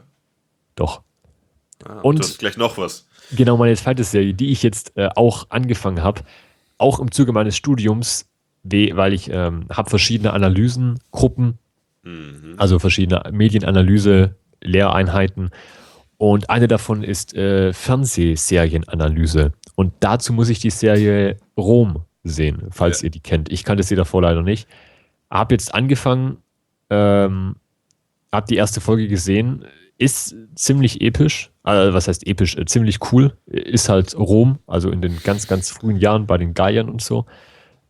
Doch. 0.75 1.01
Ah, 1.85 1.99
und 2.01 2.19
du 2.19 2.23
hast 2.23 2.39
gleich 2.39 2.57
noch 2.57 2.77
was. 2.77 3.07
Genau, 3.31 3.57
meine 3.57 3.75
zweite 3.75 4.03
Serie, 4.03 4.33
die 4.33 4.51
ich 4.51 4.63
jetzt 4.63 4.97
äh, 4.97 5.09
auch 5.15 5.47
angefangen 5.49 6.03
habe, 6.03 6.21
auch 6.77 6.99
im 6.99 7.11
Zuge 7.11 7.33
meines 7.33 7.55
Studiums, 7.55 8.27
weil 8.63 9.13
ich 9.13 9.29
ähm, 9.29 9.67
habe 9.71 9.89
verschiedene 9.89 10.33
Analysengruppen, 10.33 11.59
mhm. 12.03 12.55
also 12.57 12.79
verschiedene 12.79 13.23
Medienanalyse, 13.31 14.35
Lehreinheiten 14.61 15.51
und 16.31 16.49
eine 16.49 16.69
davon 16.69 17.03
ist 17.03 17.35
äh, 17.35 17.73
Fernsehserienanalyse. 17.73 19.51
Und 19.75 19.91
dazu 19.99 20.31
muss 20.31 20.47
ich 20.47 20.59
die 20.59 20.69
Serie 20.69 21.35
Rom 21.57 22.05
sehen, 22.23 22.69
falls 22.71 23.01
ja. 23.01 23.07
ihr 23.07 23.11
die 23.11 23.19
kennt. 23.19 23.51
Ich 23.51 23.65
kannte 23.65 23.83
sie 23.83 23.97
davor 23.97 24.21
leider 24.21 24.41
nicht. 24.41 24.69
Hab 25.29 25.51
jetzt 25.51 25.75
angefangen, 25.75 26.37
ähm, 26.89 27.57
hab 28.31 28.45
die 28.45 28.55
erste 28.55 28.79
Folge 28.79 29.09
gesehen. 29.09 29.65
Ist 29.97 30.33
ziemlich 30.55 31.01
episch. 31.01 31.51
Also, 31.61 31.93
was 31.93 32.07
heißt 32.07 32.25
episch? 32.25 32.55
Äh, 32.55 32.63
ziemlich 32.67 32.99
cool. 33.11 33.35
Ist 33.45 33.89
halt 33.89 34.17
Rom, 34.17 34.59
also 34.65 34.91
in 34.91 35.01
den 35.01 35.19
ganz, 35.25 35.49
ganz 35.49 35.71
frühen 35.71 35.97
Jahren 35.97 36.25
bei 36.25 36.37
den 36.37 36.53
Gaiern 36.53 36.87
und 36.87 37.01
so. 37.01 37.25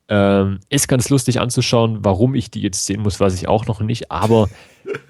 Ähm, 0.07 0.59
ist 0.69 0.87
ganz 0.87 1.07
lustig 1.09 1.39
anzuschauen. 1.39 1.99
Warum 2.03 2.33
ich 2.33 2.49
die 2.49 2.61
jetzt 2.61 2.87
sehen 2.87 3.01
muss, 3.01 3.19
weiß 3.19 3.35
ich 3.35 3.47
auch 3.47 3.67
noch 3.67 3.79
nicht. 3.79 4.09
Aber 4.09 4.49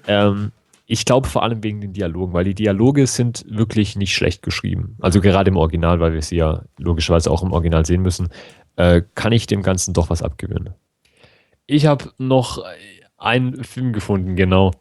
ähm, 0.06 0.52
ich 0.86 1.04
glaube 1.04 1.28
vor 1.28 1.42
allem 1.42 1.62
wegen 1.62 1.80
den 1.80 1.92
Dialogen, 1.92 2.32
weil 2.34 2.44
die 2.44 2.54
Dialoge 2.54 3.06
sind 3.06 3.44
wirklich 3.48 3.96
nicht 3.96 4.14
schlecht 4.14 4.42
geschrieben. 4.42 4.96
Also 5.00 5.20
gerade 5.20 5.50
im 5.50 5.56
Original, 5.56 6.00
weil 6.00 6.12
wir 6.12 6.22
sie 6.22 6.36
ja 6.36 6.62
logischerweise 6.78 7.30
auch 7.30 7.42
im 7.42 7.52
Original 7.52 7.86
sehen 7.86 8.02
müssen, 8.02 8.28
äh, 8.76 9.02
kann 9.14 9.32
ich 9.32 9.46
dem 9.46 9.62
Ganzen 9.62 9.94
doch 9.94 10.10
was 10.10 10.22
abgewinnen. 10.22 10.74
Ich 11.66 11.86
habe 11.86 12.10
noch 12.18 12.62
einen 13.16 13.64
Film 13.64 13.92
gefunden, 13.92 14.36
genau. 14.36 14.72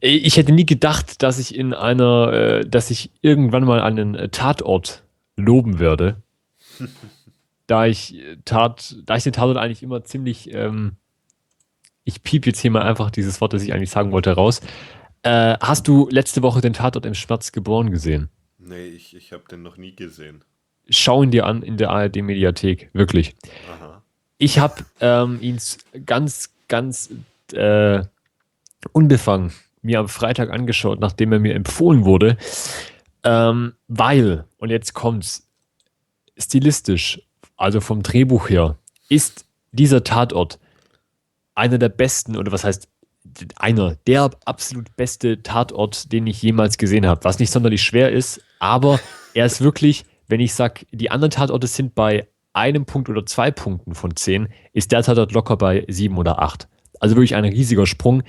Ich 0.00 0.36
hätte 0.36 0.52
nie 0.52 0.66
gedacht, 0.66 1.22
dass 1.22 1.38
ich 1.38 1.54
in 1.54 1.74
einer, 1.74 2.32
äh, 2.32 2.66
dass 2.66 2.90
ich 2.90 3.10
irgendwann 3.20 3.64
mal 3.64 3.80
einen 3.80 4.30
Tatort 4.30 5.04
loben 5.36 5.78
werde. 5.78 6.22
da 7.66 7.86
ich 7.86 8.16
Tat, 8.44 8.96
da 9.04 9.16
ich 9.16 9.24
den 9.24 9.32
Tatort 9.32 9.58
eigentlich 9.58 9.82
immer 9.82 10.02
ziemlich, 10.02 10.52
ähm, 10.52 10.96
ich 12.04 12.22
piep 12.22 12.46
jetzt 12.46 12.60
hier 12.60 12.70
mal 12.70 12.82
einfach 12.82 13.10
dieses 13.10 13.40
Wort, 13.40 13.52
das 13.52 13.62
ich 13.62 13.72
eigentlich 13.72 13.90
sagen 13.90 14.10
wollte, 14.12 14.32
raus. 14.32 14.60
Äh, 15.22 15.56
hast 15.60 15.86
du 15.88 16.08
letzte 16.10 16.42
Woche 16.42 16.60
den 16.60 16.72
Tatort 16.72 17.06
im 17.06 17.14
Schmerz 17.14 17.52
geboren 17.52 17.90
gesehen? 17.90 18.28
Nee, 18.58 18.86
ich, 18.86 19.14
ich 19.14 19.32
habe 19.32 19.44
den 19.50 19.62
noch 19.62 19.76
nie 19.76 19.94
gesehen. 19.94 20.44
Schau 20.88 21.22
ihn 21.22 21.30
dir 21.30 21.46
an 21.46 21.62
in 21.62 21.76
der 21.76 21.90
ARD-Mediathek, 21.90 22.90
wirklich. 22.92 23.34
Aha. 23.70 24.02
Ich 24.38 24.58
habe 24.58 24.84
ähm, 25.00 25.38
ihn 25.40 25.58
ganz, 26.04 26.52
ganz 26.68 27.10
äh, 27.52 28.02
unbefangen 28.92 29.52
mir 29.82 29.98
am 29.98 30.08
Freitag 30.08 30.50
angeschaut, 30.50 31.00
nachdem 31.00 31.32
er 31.32 31.40
mir 31.40 31.54
empfohlen 31.54 32.04
wurde, 32.04 32.36
ähm, 33.24 33.74
weil, 33.88 34.44
und 34.58 34.70
jetzt 34.70 34.94
kommt's, 34.94 35.48
stilistisch, 36.38 37.20
also 37.56 37.80
vom 37.80 38.02
Drehbuch 38.02 38.48
her, 38.48 38.78
ist 39.08 39.44
dieser 39.72 40.02
Tatort 40.02 40.58
einer 41.54 41.78
der 41.78 41.88
besten, 41.88 42.36
oder 42.36 42.52
was 42.52 42.64
heißt 42.64 42.88
einer, 43.56 43.96
der 44.06 44.30
absolut 44.44 44.94
beste 44.96 45.42
Tatort, 45.42 46.12
den 46.12 46.26
ich 46.26 46.42
jemals 46.42 46.78
gesehen 46.78 47.06
habe, 47.06 47.24
was 47.24 47.38
nicht 47.38 47.50
sonderlich 47.50 47.82
schwer 47.82 48.10
ist, 48.10 48.40
aber 48.58 49.00
er 49.34 49.46
ist 49.46 49.60
wirklich, 49.60 50.04
wenn 50.28 50.40
ich 50.40 50.54
sage, 50.54 50.86
die 50.92 51.10
anderen 51.10 51.30
Tatorte 51.30 51.66
sind 51.66 51.94
bei 51.94 52.26
einem 52.52 52.84
Punkt 52.84 53.08
oder 53.08 53.24
zwei 53.24 53.50
Punkten 53.50 53.94
von 53.94 54.14
zehn, 54.16 54.48
ist 54.72 54.92
der 54.92 55.02
Tatort 55.02 55.32
locker 55.32 55.56
bei 55.56 55.84
sieben 55.88 56.18
oder 56.18 56.40
acht. 56.42 56.68
Also 57.00 57.16
wirklich 57.16 57.34
ein 57.34 57.44
riesiger 57.44 57.86
Sprung, 57.86 58.22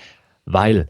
weil 0.45 0.88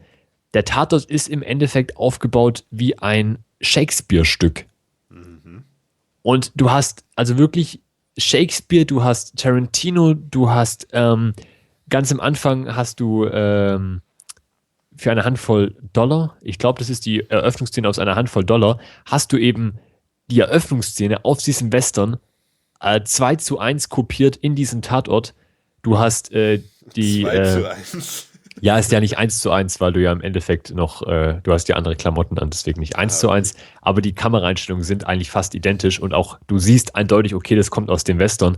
der 0.54 0.66
Tatort 0.66 1.06
ist 1.06 1.30
im 1.30 1.42
Endeffekt 1.42 1.98
aufgebaut 1.98 2.64
wie 2.70 2.98
ein 3.00 3.40
Shakespeare-Stück. 3.62 4.66
Mhm. 5.10 5.64
Und 6.22 6.52
du 6.56 6.70
hast 6.70 7.04
also 7.16 7.38
wirklich 7.38 7.82
Shakespeare, 8.18 8.86
du 8.86 9.04
hast 9.04 9.38
Tarantino, 9.38 10.14
du 10.14 10.50
hast 10.50 10.88
ähm, 10.92 11.34
ganz 11.94 12.12
am 12.12 12.20
Anfang 12.20 12.76
hast 12.76 13.00
du 13.00 13.28
ähm, 13.28 14.02
für 14.98 15.12
eine 15.12 15.26
Handvoll 15.26 15.76
Dollar, 15.94 16.36
ich 16.42 16.58
glaube, 16.58 16.80
das 16.80 16.90
ist 16.90 17.06
die 17.06 17.30
Eröffnungsszene 17.30 17.88
aus 17.88 18.00
einer 18.00 18.16
Handvoll 18.16 18.44
Dollar, 18.44 18.80
hast 19.06 19.32
du 19.32 19.38
eben 19.38 19.78
die 20.32 20.40
Eröffnungsszene 20.40 21.24
auf 21.24 21.44
diesem 21.44 21.72
Western 21.72 22.18
äh, 22.82 23.04
2 23.04 23.36
zu 23.36 23.60
1 23.60 23.90
kopiert 23.90 24.36
in 24.36 24.56
diesen 24.56 24.82
Tatort. 24.82 25.36
Du 25.84 26.00
hast 26.00 26.32
äh, 26.32 26.64
die. 26.96 27.22
2 27.22 27.36
äh, 27.36 27.44
zu 27.44 27.70
1. 27.70 28.30
Ja, 28.60 28.80
ist 28.80 28.92
ja 28.92 29.00
nicht 29.00 29.20
eins 29.20 29.40
zu 29.40 29.52
eins, 29.52 29.80
weil 29.80 29.94
du 29.94 30.02
ja 30.02 30.12
im 30.12 30.22
Endeffekt 30.22 30.74
noch, 30.74 31.06
äh, 31.06 31.42
du 31.44 31.52
hast 31.52 31.70
ja 31.70 31.76
andere 31.76 31.96
Klamotten 31.96 32.40
an, 32.40 32.50
deswegen 32.50 32.80
nicht 32.80 32.96
eins 32.96 33.18
ah, 33.18 33.20
zu 33.20 33.30
eins. 33.30 33.56
Aber 33.82 34.02
die 34.02 34.14
Kameraeinstellungen 34.14 34.84
sind 34.84 35.06
eigentlich 35.06 35.30
fast 35.30 35.54
identisch 35.54 36.00
und 36.00 36.14
auch 36.14 36.40
du 36.48 36.58
siehst 36.58 36.96
eindeutig, 36.96 37.36
okay, 37.36 37.56
das 37.56 37.70
kommt 37.70 37.92
aus 37.92 38.04
dem 38.04 38.18
Western. 38.18 38.58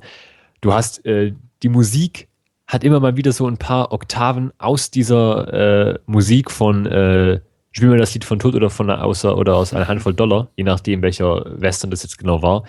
Du 0.61 0.73
hast 0.73 1.05
äh, 1.05 1.33
die 1.63 1.69
Musik 1.69 2.29
hat 2.67 2.83
immer 2.83 2.99
mal 2.99 3.15
wieder 3.15 3.31
so 3.31 3.47
ein 3.47 3.57
paar 3.57 3.91
Oktaven 3.91 4.51
aus 4.57 4.91
dieser 4.91 5.93
äh, 5.93 5.99
Musik 6.05 6.51
von 6.51 6.85
äh, 6.85 7.39
Spiel 7.75 7.89
mir 7.89 7.97
das 7.97 8.13
Lied 8.13 8.23
von 8.23 8.39
Tod 8.39 8.55
oder 8.55 8.69
von 8.69 8.89
außer 8.89 9.37
oder 9.37 9.57
aus 9.57 9.73
einer 9.73 9.89
Handvoll 9.89 10.13
Dollar, 10.13 10.47
je 10.55 10.63
nachdem 10.63 11.01
welcher 11.01 11.43
Western 11.59 11.91
das 11.91 12.03
jetzt 12.03 12.17
genau 12.17 12.41
war. 12.41 12.63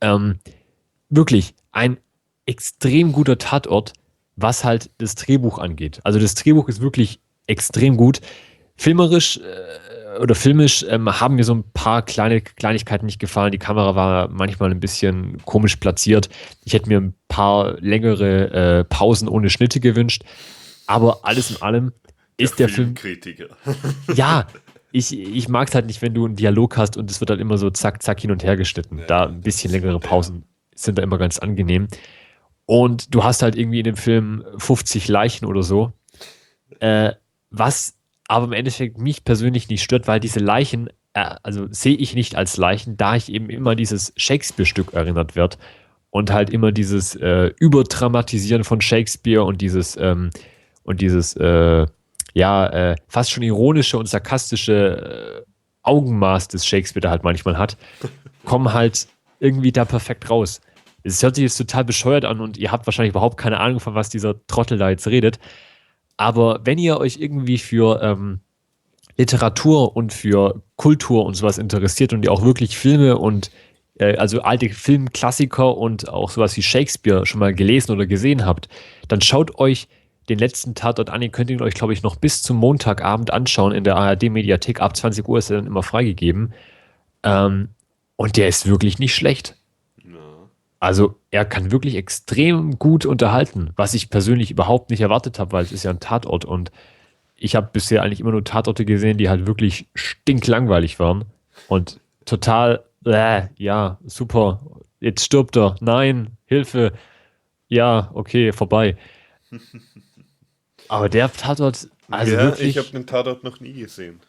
Ähm, 0.00 0.40
wirklich 1.08 1.54
ein 1.70 1.98
extrem 2.46 3.12
guter 3.12 3.38
Tatort, 3.38 3.92
was 4.34 4.64
halt 4.64 4.90
das 4.98 5.14
Drehbuch 5.14 5.60
angeht. 5.60 6.00
Also 6.02 6.18
das 6.18 6.34
Drehbuch 6.34 6.68
ist 6.68 6.80
wirklich 6.80 7.20
extrem 7.46 7.96
gut. 7.96 8.20
Filmerisch 8.74 9.38
äh, 9.38 9.89
oder 10.18 10.34
filmisch 10.34 10.84
ähm, 10.88 11.08
haben 11.20 11.36
mir 11.36 11.44
so 11.44 11.54
ein 11.54 11.64
paar 11.72 12.02
kleine 12.02 12.40
Kleinigkeiten 12.40 13.06
nicht 13.06 13.18
gefallen. 13.18 13.52
Die 13.52 13.58
Kamera 13.58 13.94
war 13.94 14.28
manchmal 14.28 14.70
ein 14.70 14.80
bisschen 14.80 15.38
komisch 15.44 15.76
platziert. 15.76 16.28
Ich 16.64 16.72
hätte 16.72 16.88
mir 16.88 17.00
ein 17.00 17.14
paar 17.28 17.78
längere 17.80 18.50
äh, 18.80 18.84
Pausen 18.84 19.28
ohne 19.28 19.50
Schnitte 19.50 19.80
gewünscht. 19.80 20.24
Aber 20.86 21.20
alles 21.22 21.50
in 21.50 21.62
allem 21.62 21.92
ist 22.36 22.58
der, 22.58 22.66
der 22.66 22.74
Film. 22.74 22.94
Kritiker. 22.94 23.48
Ja, 24.14 24.46
ich, 24.92 25.16
ich 25.16 25.48
mag 25.48 25.68
es 25.68 25.74
halt 25.74 25.86
nicht, 25.86 26.02
wenn 26.02 26.14
du 26.14 26.24
einen 26.24 26.34
Dialog 26.34 26.76
hast 26.76 26.96
und 26.96 27.10
es 27.10 27.20
wird 27.20 27.30
halt 27.30 27.40
immer 27.40 27.58
so 27.58 27.70
zack, 27.70 28.02
zack 28.02 28.20
hin 28.20 28.32
und 28.32 28.42
her 28.42 28.56
geschnitten. 28.56 28.98
Ja, 28.98 29.06
da 29.06 29.26
ein 29.26 29.40
bisschen 29.40 29.70
längere 29.70 30.00
Pausen 30.00 30.44
sind 30.74 30.98
da 30.98 31.02
immer 31.02 31.18
ganz 31.18 31.38
angenehm. 31.38 31.86
Und 32.66 33.14
du 33.14 33.22
hast 33.22 33.42
halt 33.42 33.56
irgendwie 33.56 33.78
in 33.78 33.84
dem 33.84 33.96
Film 33.96 34.44
50 34.58 35.08
Leichen 35.08 35.46
oder 35.46 35.62
so. 35.62 35.92
Äh, 36.80 37.12
was 37.50 37.94
aber 38.30 38.46
im 38.46 38.52
Endeffekt 38.52 38.96
mich 38.98 39.24
persönlich 39.24 39.68
nicht 39.68 39.82
stört, 39.82 40.06
weil 40.06 40.20
diese 40.20 40.38
Leichen, 40.38 40.88
äh, 41.14 41.34
also 41.42 41.66
sehe 41.70 41.96
ich 41.96 42.14
nicht 42.14 42.36
als 42.36 42.56
Leichen, 42.56 42.96
da 42.96 43.16
ich 43.16 43.30
eben 43.30 43.50
immer 43.50 43.74
dieses 43.74 44.12
Shakespeare-Stück 44.16 44.92
erinnert 44.92 45.34
wird 45.34 45.58
und 46.10 46.30
halt 46.30 46.48
immer 46.50 46.70
dieses 46.70 47.16
äh, 47.16 47.50
Überdramatisieren 47.58 48.62
von 48.62 48.80
Shakespeare 48.80 49.42
und 49.42 49.60
dieses 49.60 49.96
ähm, 49.96 50.30
und 50.84 51.00
dieses 51.00 51.34
äh, 51.36 51.86
ja 52.32 52.66
äh, 52.68 52.96
fast 53.08 53.32
schon 53.32 53.42
ironische 53.42 53.98
und 53.98 54.08
sarkastische 54.08 55.42
äh, 55.44 55.50
Augenmaß 55.82 56.46
des 56.46 56.64
Shakespeare 56.64 57.00
da 57.00 57.10
halt 57.10 57.24
manchmal 57.24 57.58
hat, 57.58 57.76
kommen 58.44 58.72
halt 58.72 59.08
irgendwie 59.40 59.72
da 59.72 59.84
perfekt 59.84 60.30
raus 60.30 60.60
es 61.02 61.22
hört 61.22 61.34
sich 61.34 61.42
jetzt 61.42 61.56
total 61.56 61.84
bescheuert 61.84 62.24
an 62.24 62.40
und 62.40 62.58
ihr 62.58 62.70
habt 62.72 62.86
wahrscheinlich 62.86 63.12
überhaupt 63.12 63.38
keine 63.38 63.58
Ahnung, 63.58 63.80
von 63.80 63.94
was 63.94 64.10
dieser 64.10 64.34
Trottel 64.46 64.78
da 64.78 64.90
jetzt 64.90 65.06
redet. 65.06 65.38
Aber 66.20 66.60
wenn 66.64 66.76
ihr 66.76 66.98
euch 66.98 67.16
irgendwie 67.18 67.56
für 67.56 68.02
ähm, 68.02 68.40
Literatur 69.16 69.96
und 69.96 70.12
für 70.12 70.62
Kultur 70.76 71.24
und 71.24 71.32
sowas 71.32 71.56
interessiert 71.56 72.12
und 72.12 72.26
ihr 72.26 72.30
auch 72.30 72.42
wirklich 72.42 72.76
Filme 72.76 73.16
und 73.16 73.50
äh, 73.98 74.18
also 74.18 74.42
alte 74.42 74.68
Filmklassiker 74.68 75.78
und 75.78 76.10
auch 76.10 76.28
sowas 76.28 76.54
wie 76.58 76.62
Shakespeare 76.62 77.24
schon 77.24 77.40
mal 77.40 77.54
gelesen 77.54 77.92
oder 77.92 78.04
gesehen 78.04 78.44
habt, 78.44 78.68
dann 79.08 79.22
schaut 79.22 79.58
euch 79.58 79.88
den 80.28 80.38
letzten 80.38 80.74
Tatort 80.74 81.08
an. 81.08 81.22
Ihr 81.22 81.30
könnt 81.30 81.48
ihn 81.48 81.62
euch, 81.62 81.72
glaube 81.72 81.94
ich, 81.94 82.02
noch 82.02 82.16
bis 82.16 82.42
zum 82.42 82.58
Montagabend 82.58 83.32
anschauen 83.32 83.72
in 83.72 83.84
der 83.84 83.96
ARD-Mediathek. 83.96 84.82
Ab 84.82 84.98
20 84.98 85.26
Uhr 85.26 85.38
ist 85.38 85.48
er 85.48 85.56
dann 85.56 85.66
immer 85.66 85.82
freigegeben. 85.82 86.52
Ähm, 87.22 87.70
und 88.16 88.36
der 88.36 88.46
ist 88.46 88.66
wirklich 88.66 88.98
nicht 88.98 89.14
schlecht. 89.14 89.56
Also 90.80 91.20
er 91.30 91.44
kann 91.44 91.70
wirklich 91.70 91.94
extrem 91.94 92.78
gut 92.78 93.04
unterhalten, 93.04 93.70
was 93.76 93.92
ich 93.92 94.08
persönlich 94.08 94.50
überhaupt 94.50 94.88
nicht 94.88 95.02
erwartet 95.02 95.38
habe, 95.38 95.52
weil 95.52 95.62
es 95.62 95.72
ist 95.72 95.84
ja 95.84 95.90
ein 95.90 96.00
Tatort 96.00 96.46
und 96.46 96.72
ich 97.36 97.54
habe 97.54 97.68
bisher 97.70 98.02
eigentlich 98.02 98.20
immer 98.20 98.32
nur 98.32 98.44
Tatorte 98.44 98.86
gesehen, 98.86 99.18
die 99.18 99.28
halt 99.28 99.46
wirklich 99.46 99.88
stinklangweilig 99.94 100.98
waren 100.98 101.26
und 101.68 102.00
total, 102.24 102.84
äh, 103.04 103.48
ja, 103.56 103.98
super, 104.06 104.60
jetzt 105.00 105.24
stirbt 105.24 105.56
er, 105.58 105.76
nein, 105.80 106.38
Hilfe, 106.46 106.92
ja, 107.68 108.10
okay, 108.14 108.52
vorbei. 108.52 108.96
Aber 110.88 111.10
der 111.10 111.30
Tatort, 111.30 111.88
also 112.10 112.32
ja, 112.32 112.42
wirklich, 112.42 112.70
ich 112.70 112.78
habe 112.78 112.88
den 112.88 113.06
Tatort 113.06 113.44
noch 113.44 113.60
nie 113.60 113.74
gesehen. 113.74 114.20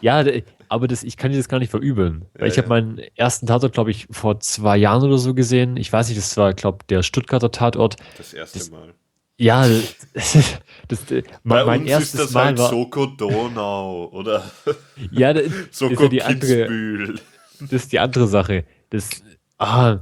Ja, 0.00 0.24
aber 0.68 0.88
das, 0.88 1.02
ich 1.02 1.16
kann 1.16 1.30
dir 1.30 1.36
das 1.38 1.48
gar 1.48 1.58
nicht 1.58 1.70
verübeln. 1.70 2.26
Ja, 2.38 2.46
ich 2.46 2.58
habe 2.58 2.68
meinen 2.68 2.98
ersten 3.14 3.46
Tatort, 3.46 3.72
glaube 3.72 3.90
ich, 3.90 4.06
vor 4.10 4.40
zwei 4.40 4.76
Jahren 4.76 5.02
oder 5.04 5.18
so 5.18 5.34
gesehen. 5.34 5.76
Ich 5.76 5.92
weiß 5.92 6.08
nicht, 6.08 6.18
das 6.18 6.36
war, 6.36 6.54
glaube 6.54 6.78
ich, 6.82 6.86
der 6.86 7.02
Stuttgarter 7.02 7.50
Tatort. 7.50 7.96
Das 8.16 8.32
erste 8.32 8.58
das, 8.58 8.70
Mal. 8.70 8.94
Ja, 9.38 9.68
das, 9.68 9.94
das, 10.88 11.04
Bei 11.44 11.64
mein 11.64 11.80
uns 11.80 11.90
erstes 11.90 12.14
ist 12.14 12.20
das 12.20 12.32
Mal 12.32 12.44
halt 12.46 12.58
war, 12.58 12.70
Soko 12.70 13.06
Donau, 13.06 14.08
oder? 14.12 14.50
Ja, 15.10 15.32
das 15.32 15.44
Soko 15.70 15.92
ist 15.92 16.00
ja 16.00 16.08
die 16.08 16.22
andere, 16.22 17.14
Das 17.60 17.72
ist 17.72 17.92
die 17.92 17.98
andere 17.98 18.26
Sache. 18.26 18.64
Das, 18.90 19.10
ah, 19.58 19.98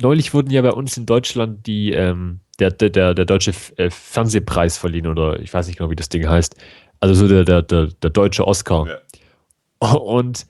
neulich 0.00 0.32
wurden 0.32 0.50
ja 0.50 0.62
bei 0.62 0.72
uns 0.72 0.96
in 0.96 1.06
Deutschland 1.06 1.66
die, 1.66 1.92
ähm, 1.92 2.40
der, 2.58 2.70
der, 2.70 2.90
der, 2.90 3.14
der 3.14 3.24
deutsche 3.24 3.52
äh, 3.76 3.90
Fernsehpreis 3.90 4.78
verliehen, 4.78 5.06
oder 5.06 5.38
ich 5.40 5.52
weiß 5.52 5.66
nicht 5.66 5.78
genau, 5.78 5.90
wie 5.90 5.96
das 5.96 6.08
Ding 6.08 6.26
heißt. 6.26 6.56
Also 7.00 7.14
so 7.14 7.28
der, 7.28 7.44
der, 7.44 7.62
der, 7.62 7.86
der 7.86 8.10
deutsche 8.10 8.46
Oscar. 8.46 8.86
Ja. 8.86 8.98
Und 9.90 10.46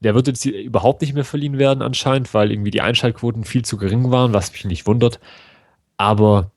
der 0.00 0.14
wird 0.14 0.26
jetzt 0.26 0.44
überhaupt 0.46 1.02
nicht 1.02 1.14
mehr 1.14 1.24
verliehen 1.24 1.58
werden 1.58 1.82
anscheinend, 1.82 2.32
weil 2.32 2.50
irgendwie 2.50 2.70
die 2.70 2.80
Einschaltquoten 2.80 3.44
viel 3.44 3.64
zu 3.64 3.76
gering 3.76 4.10
waren, 4.10 4.32
was 4.32 4.52
mich 4.52 4.64
nicht 4.64 4.86
wundert. 4.86 5.20
Aber 5.96 6.50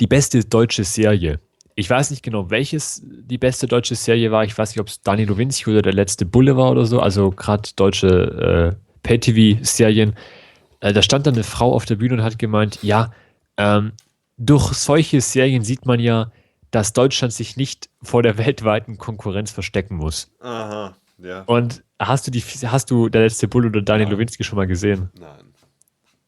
die 0.00 0.06
beste 0.06 0.44
deutsche 0.44 0.84
Serie 0.84 1.40
ich 1.76 1.90
weiß 1.90 2.10
nicht 2.10 2.22
genau, 2.22 2.50
welches 2.50 3.02
die 3.04 3.38
beste 3.38 3.66
deutsche 3.66 3.94
Serie 3.94 4.30
war. 4.30 4.44
Ich 4.44 4.56
weiß 4.56 4.70
nicht, 4.70 4.80
ob 4.80 4.88
es 4.88 5.02
Dani 5.02 5.26
Nowinski 5.26 5.70
oder 5.70 5.82
der 5.82 5.92
letzte 5.92 6.24
Bulle 6.24 6.56
war 6.56 6.70
oder 6.70 6.86
so. 6.86 7.00
Also 7.00 7.30
gerade 7.30 7.68
deutsche 7.76 8.76
äh, 8.76 8.76
Pay-TV-Serien. 9.02 10.14
Äh, 10.80 10.92
da 10.92 11.02
stand 11.02 11.26
dann 11.26 11.34
eine 11.34 11.44
Frau 11.44 11.72
auf 11.72 11.84
der 11.84 11.96
Bühne 11.96 12.14
und 12.14 12.22
hat 12.22 12.38
gemeint, 12.38 12.78
ja, 12.82 13.12
ähm, 13.56 13.92
durch 14.36 14.72
solche 14.72 15.20
Serien 15.20 15.62
sieht 15.62 15.86
man 15.86 16.00
ja, 16.00 16.30
dass 16.70 16.92
Deutschland 16.92 17.32
sich 17.32 17.56
nicht 17.56 17.88
vor 18.02 18.22
der 18.22 18.38
weltweiten 18.38 18.96
Konkurrenz 18.98 19.50
verstecken 19.50 19.96
muss. 19.96 20.30
Aha, 20.40 20.96
ja. 21.18 21.42
Und 21.42 21.82
hast 21.98 22.26
du 22.26 22.30
die, 22.30 22.40
hast 22.40 22.90
du 22.90 23.08
der 23.08 23.22
letzte 23.22 23.48
Bull 23.48 23.66
oder 23.66 23.82
Daniel 23.82 24.10
Lowinski 24.10 24.44
schon 24.44 24.56
mal 24.56 24.66
gesehen? 24.66 25.10
Nein. 25.18 25.54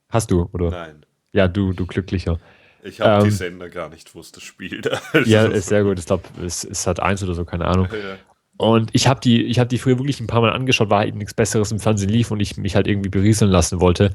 Hast 0.08 0.30
du, 0.30 0.48
oder? 0.52 0.70
Nein. 0.70 1.04
Ja, 1.32 1.48
du, 1.48 1.72
du 1.72 1.86
glücklicher. 1.86 2.38
Ich 2.82 3.00
habe 3.00 3.24
Ähm, 3.24 3.24
die 3.24 3.34
Sender 3.34 3.68
gar 3.68 3.88
nicht, 3.88 4.14
wo 4.14 4.20
es 4.20 4.32
das 4.32 4.42
spielt. 4.42 4.88
Also, 5.12 5.30
Ja, 5.30 5.46
ist 5.46 5.68
sehr 5.68 5.82
gut. 5.82 5.98
Ich 5.98 6.06
glaube, 6.06 6.24
es 6.44 6.64
ist 6.64 6.86
hat 6.86 7.00
eins 7.00 7.22
oder 7.22 7.34
so, 7.34 7.44
keine 7.44 7.66
Ahnung. 7.66 7.88
ja. 7.90 8.16
Und 8.58 8.90
ich 8.94 9.06
habe 9.06 9.20
die, 9.20 9.44
ich 9.44 9.58
habe 9.58 9.68
die 9.68 9.76
früher 9.76 9.98
wirklich 9.98 10.20
ein 10.20 10.26
paar 10.26 10.40
Mal 10.40 10.52
angeschaut, 10.52 10.88
weil 10.88 11.00
halt 11.00 11.14
nichts 11.14 11.34
Besseres 11.34 11.72
im 11.72 11.78
Fernsehen 11.78 12.08
lief 12.08 12.30
und 12.30 12.40
ich 12.40 12.56
mich 12.56 12.74
halt 12.74 12.86
irgendwie 12.86 13.10
berieseln 13.10 13.50
lassen 13.50 13.80
wollte. 13.80 14.12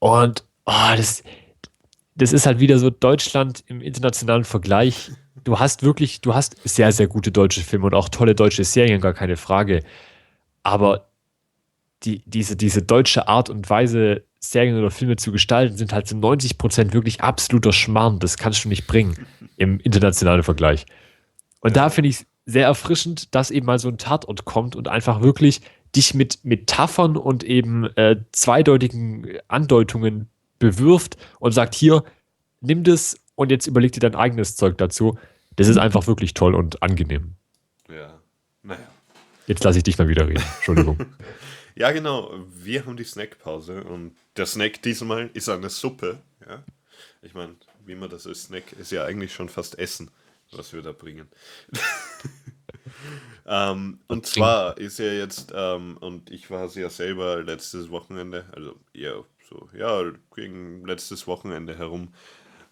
Und 0.00 0.44
oh, 0.66 0.92
das, 0.96 1.22
das 2.14 2.34
ist 2.34 2.44
halt 2.46 2.60
wieder 2.60 2.78
so 2.78 2.90
Deutschland 2.90 3.64
im 3.66 3.80
internationalen 3.80 4.44
Vergleich. 4.44 5.12
Du 5.42 5.58
hast 5.58 5.82
wirklich, 5.82 6.20
du 6.20 6.34
hast 6.34 6.56
sehr, 6.64 6.92
sehr 6.92 7.08
gute 7.08 7.32
deutsche 7.32 7.62
Filme 7.62 7.86
und 7.86 7.94
auch 7.94 8.08
tolle 8.08 8.34
deutsche 8.34 8.64
Serien, 8.64 9.00
gar 9.00 9.14
keine 9.14 9.36
Frage. 9.36 9.82
Aber 10.62 11.08
die, 12.04 12.22
diese, 12.26 12.56
diese 12.56 12.82
deutsche 12.82 13.26
Art 13.26 13.50
und 13.50 13.68
Weise, 13.68 14.22
Serien 14.38 14.78
oder 14.78 14.90
Filme 14.90 15.16
zu 15.16 15.32
gestalten, 15.32 15.76
sind 15.76 15.92
halt 15.92 16.06
zu 16.06 16.16
90 16.16 16.58
Prozent 16.58 16.92
wirklich 16.92 17.22
absoluter 17.22 17.72
Schmarrn. 17.72 18.18
Das 18.18 18.36
kannst 18.36 18.64
du 18.64 18.68
nicht 18.68 18.86
bringen 18.86 19.26
im 19.56 19.80
internationalen 19.80 20.42
Vergleich. 20.42 20.86
Und 21.60 21.76
da 21.76 21.90
finde 21.90 22.10
ich 22.10 22.16
es 22.16 22.26
sehr 22.46 22.66
erfrischend, 22.66 23.34
dass 23.34 23.50
eben 23.50 23.66
mal 23.66 23.78
so 23.78 23.88
ein 23.88 23.98
Tatort 23.98 24.44
kommt 24.44 24.76
und 24.76 24.86
einfach 24.86 25.22
wirklich 25.22 25.62
dich 25.96 26.14
mit 26.14 26.44
Metaphern 26.44 27.16
und 27.16 27.42
eben 27.42 27.84
äh, 27.96 28.16
zweideutigen 28.32 29.38
Andeutungen 29.48 30.28
bewirft 30.58 31.16
und 31.40 31.52
sagt, 31.52 31.74
hier, 31.74 32.04
nimm 32.60 32.82
das 32.82 33.16
und 33.34 33.50
jetzt 33.50 33.66
überleg 33.66 33.92
dir 33.92 34.00
dein 34.00 34.14
eigenes 34.14 34.56
Zeug 34.56 34.78
dazu. 34.78 35.18
Das 35.56 35.68
ist 35.68 35.76
einfach 35.76 36.06
wirklich 36.06 36.34
toll 36.34 36.54
und 36.54 36.82
angenehm. 36.82 37.34
ja. 37.88 38.20
Naja. 38.62 38.88
Jetzt 39.46 39.62
lasse 39.62 39.76
ich 39.78 39.84
dich 39.84 39.98
mal 39.98 40.08
wieder 40.08 40.26
reden. 40.26 40.42
Entschuldigung. 40.56 40.98
Ja, 41.76 41.90
genau. 41.90 42.32
Wir 42.50 42.86
haben 42.86 42.96
die 42.96 43.02
Snackpause 43.02 43.82
und 43.82 44.14
der 44.36 44.46
Snack 44.46 44.80
diesmal 44.82 45.28
ist 45.34 45.48
eine 45.48 45.70
Suppe. 45.70 46.20
Ja? 46.48 46.62
Ich 47.20 47.34
meine, 47.34 47.56
wie 47.84 47.96
man 47.96 48.08
das 48.08 48.26
ist, 48.26 48.44
Snack 48.44 48.74
ist 48.74 48.92
ja 48.92 49.04
eigentlich 49.04 49.34
schon 49.34 49.48
fast 49.48 49.76
Essen, 49.76 50.08
was 50.52 50.72
wir 50.72 50.82
da 50.82 50.92
bringen. 50.92 51.26
ähm, 53.46 53.98
und 54.06 54.24
zwar 54.24 54.78
ist 54.78 55.00
ja 55.00 55.12
jetzt, 55.12 55.52
ähm, 55.52 55.96
und 55.96 56.30
ich 56.30 56.48
war 56.48 56.66
es 56.66 56.76
ja 56.76 56.88
selber 56.90 57.42
letztes 57.42 57.90
Wochenende, 57.90 58.44
also 58.52 58.76
eher 58.92 59.24
so, 59.48 59.68
ja, 59.76 60.12
gegen 60.36 60.86
letztes 60.86 61.26
Wochenende 61.26 61.76
herum, 61.76 62.14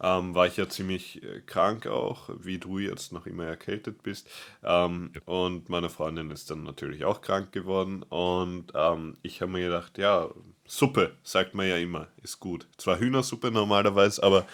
ähm, 0.03 0.35
war 0.35 0.47
ich 0.47 0.57
ja 0.57 0.69
ziemlich 0.69 1.23
äh, 1.23 1.41
krank 1.47 1.87
auch, 1.87 2.29
wie 2.41 2.59
du 2.59 2.79
jetzt 2.79 3.13
noch 3.13 3.27
immer 3.27 3.45
erkältet 3.45 4.03
bist. 4.03 4.29
Ähm, 4.65 5.13
Und 5.25 5.69
meine 5.69 5.89
Freundin 5.89 6.31
ist 6.31 6.51
dann 6.51 6.65
natürlich 6.65 7.05
auch 7.05 7.21
krank 7.21 7.53
geworden. 7.53 8.03
Und 8.03 8.73
ähm, 8.75 9.15
ich 9.23 9.41
habe 9.41 9.53
mir 9.53 9.65
gedacht, 9.65 9.99
ja, 9.99 10.29
Suppe, 10.67 11.13
sagt 11.23 11.55
man 11.55 11.69
ja 11.69 11.77
immer, 11.77 12.09
ist 12.23 12.41
gut. 12.41 12.67
Zwar 12.77 12.99
Hühnersuppe 12.99 13.51
normalerweise, 13.51 14.23
aber 14.23 14.47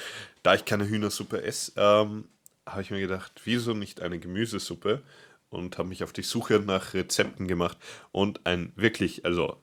da 0.43 0.55
ich 0.55 0.65
keine 0.65 0.89
Hühnersuppe 0.89 1.43
esse, 1.43 1.73
ähm, 1.77 2.25
habe 2.67 2.83
ich 2.83 2.91
mir 2.91 3.01
gedacht, 3.01 3.41
wieso 3.45 3.73
nicht 3.73 4.03
eine 4.03 4.19
Gemüsesuppe? 4.19 5.03
Und 5.51 5.79
habe 5.79 5.89
mich 5.89 6.05
auf 6.05 6.13
die 6.13 6.23
Suche 6.23 6.61
nach 6.61 6.93
Rezepten 6.93 7.49
gemacht. 7.49 7.79
Und 8.13 8.45
ein 8.45 8.73
wirklich, 8.77 9.25
also 9.25 9.57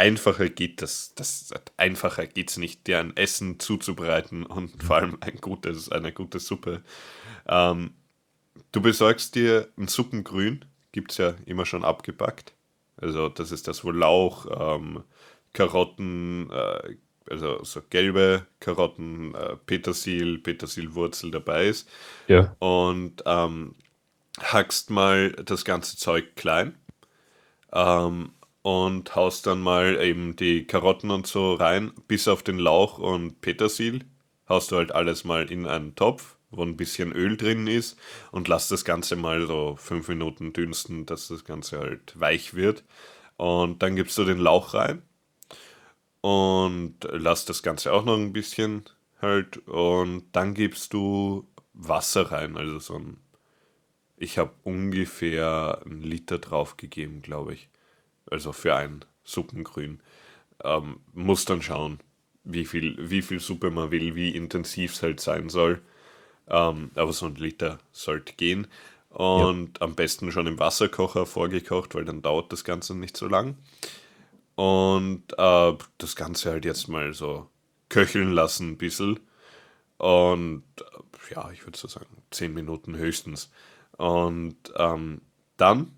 einfacher 0.00 0.48
geht 0.48 0.80
das, 0.80 1.14
das 1.14 1.52
einfacher 1.76 2.26
geht's 2.26 2.56
nicht, 2.56 2.86
dir 2.86 2.98
ein 3.00 3.16
Essen 3.16 3.60
zuzubereiten 3.60 4.44
und 4.44 4.82
vor 4.82 4.96
allem 4.96 5.18
ein 5.20 5.36
gutes, 5.36 5.92
eine 5.92 6.10
gute 6.10 6.40
Suppe. 6.40 6.82
Ähm, 7.46 7.92
du 8.72 8.80
besorgst 8.80 9.34
dir 9.34 9.68
ein 9.76 9.88
Suppengrün, 9.88 10.64
gibt's 10.92 11.18
ja 11.18 11.34
immer 11.44 11.66
schon 11.66 11.84
abgepackt. 11.84 12.54
Also 12.96 13.28
das 13.28 13.52
ist 13.52 13.68
das, 13.68 13.84
wo 13.84 13.90
Lauch, 13.90 14.46
ähm, 14.50 15.04
Karotten, 15.52 16.50
äh, 16.50 16.96
also 17.28 17.62
so 17.62 17.82
gelbe 17.90 18.46
Karotten, 18.58 19.34
äh, 19.34 19.56
Petersil, 19.66 20.38
Petersilwurzel 20.38 21.30
dabei 21.30 21.66
ist. 21.66 21.88
ja. 22.26 22.56
Und 22.58 23.22
ähm, 23.26 23.74
hackst 24.38 24.88
mal 24.88 25.32
das 25.32 25.66
ganze 25.66 25.98
Zeug 25.98 26.36
klein 26.36 26.74
ähm, 27.72 28.32
und 28.62 29.14
haust 29.14 29.46
dann 29.46 29.60
mal 29.60 30.00
eben 30.02 30.36
die 30.36 30.66
Karotten 30.66 31.10
und 31.10 31.26
so 31.26 31.54
rein, 31.54 31.92
bis 32.08 32.28
auf 32.28 32.42
den 32.42 32.58
Lauch 32.58 32.98
und 32.98 33.40
Petersil. 33.40 34.04
Haust 34.48 34.72
du 34.72 34.76
halt 34.76 34.92
alles 34.92 35.24
mal 35.24 35.50
in 35.50 35.66
einen 35.66 35.94
Topf, 35.94 36.36
wo 36.50 36.62
ein 36.62 36.76
bisschen 36.76 37.12
Öl 37.12 37.36
drin 37.36 37.66
ist 37.66 37.98
und 38.32 38.48
lass 38.48 38.68
das 38.68 38.84
Ganze 38.84 39.16
mal 39.16 39.46
so 39.46 39.76
fünf 39.78 40.08
Minuten 40.08 40.52
dünsten, 40.52 41.06
dass 41.06 41.28
das 41.28 41.44
Ganze 41.44 41.78
halt 41.80 42.18
weich 42.18 42.54
wird. 42.54 42.84
Und 43.36 43.82
dann 43.82 43.96
gibst 43.96 44.18
du 44.18 44.24
den 44.24 44.38
Lauch 44.38 44.74
rein 44.74 45.02
und 46.20 46.96
lass 47.10 47.44
das 47.44 47.62
Ganze 47.62 47.92
auch 47.92 48.04
noch 48.04 48.16
ein 48.16 48.32
bisschen 48.32 48.84
halt 49.22 49.58
und 49.68 50.24
dann 50.32 50.54
gibst 50.54 50.92
du 50.92 51.46
Wasser 51.72 52.32
rein, 52.32 52.56
also 52.56 52.78
so 52.78 52.94
ein 52.96 53.18
ich 54.20 54.36
habe 54.36 54.52
ungefähr 54.64 55.80
einen 55.86 56.02
Liter 56.02 56.38
drauf 56.38 56.76
gegeben, 56.76 57.22
glaube 57.22 57.54
ich. 57.54 57.69
Also 58.30 58.52
für 58.52 58.74
ein 58.74 59.04
Suppengrün. 59.24 60.00
Ähm, 60.62 61.00
muss 61.12 61.44
dann 61.44 61.62
schauen, 61.62 62.00
wie 62.44 62.64
viel, 62.64 62.96
wie 63.10 63.22
viel 63.22 63.40
Suppe 63.40 63.70
man 63.70 63.90
will, 63.90 64.14
wie 64.14 64.30
intensiv 64.30 64.92
es 64.92 65.02
halt 65.02 65.20
sein 65.20 65.48
soll. 65.48 65.80
Ähm, 66.48 66.90
aber 66.94 67.12
so 67.12 67.26
ein 67.26 67.36
Liter 67.36 67.78
sollte 67.92 68.34
gehen. 68.34 68.66
Und 69.10 69.82
am 69.82 69.96
besten 69.96 70.30
schon 70.30 70.46
im 70.46 70.58
Wasserkocher 70.58 71.26
vorgekocht, 71.26 71.94
weil 71.94 72.04
dann 72.04 72.22
dauert 72.22 72.52
das 72.52 72.64
Ganze 72.64 72.94
nicht 72.94 73.16
so 73.16 73.26
lang. 73.26 73.56
Und 74.54 75.24
äh, 75.36 75.72
das 75.98 76.16
Ganze 76.16 76.50
halt 76.50 76.64
jetzt 76.64 76.88
mal 76.88 77.12
so 77.12 77.48
köcheln 77.88 78.32
lassen 78.32 78.70
ein 78.70 78.78
bisschen. 78.78 79.20
Und 79.98 80.64
äh, 80.78 81.34
ja, 81.34 81.50
ich 81.50 81.66
würde 81.66 81.78
so 81.78 81.88
sagen, 81.88 82.06
10 82.30 82.54
Minuten 82.54 82.96
höchstens. 82.96 83.50
Und 83.96 84.56
ähm, 84.76 85.20
dann 85.56 85.92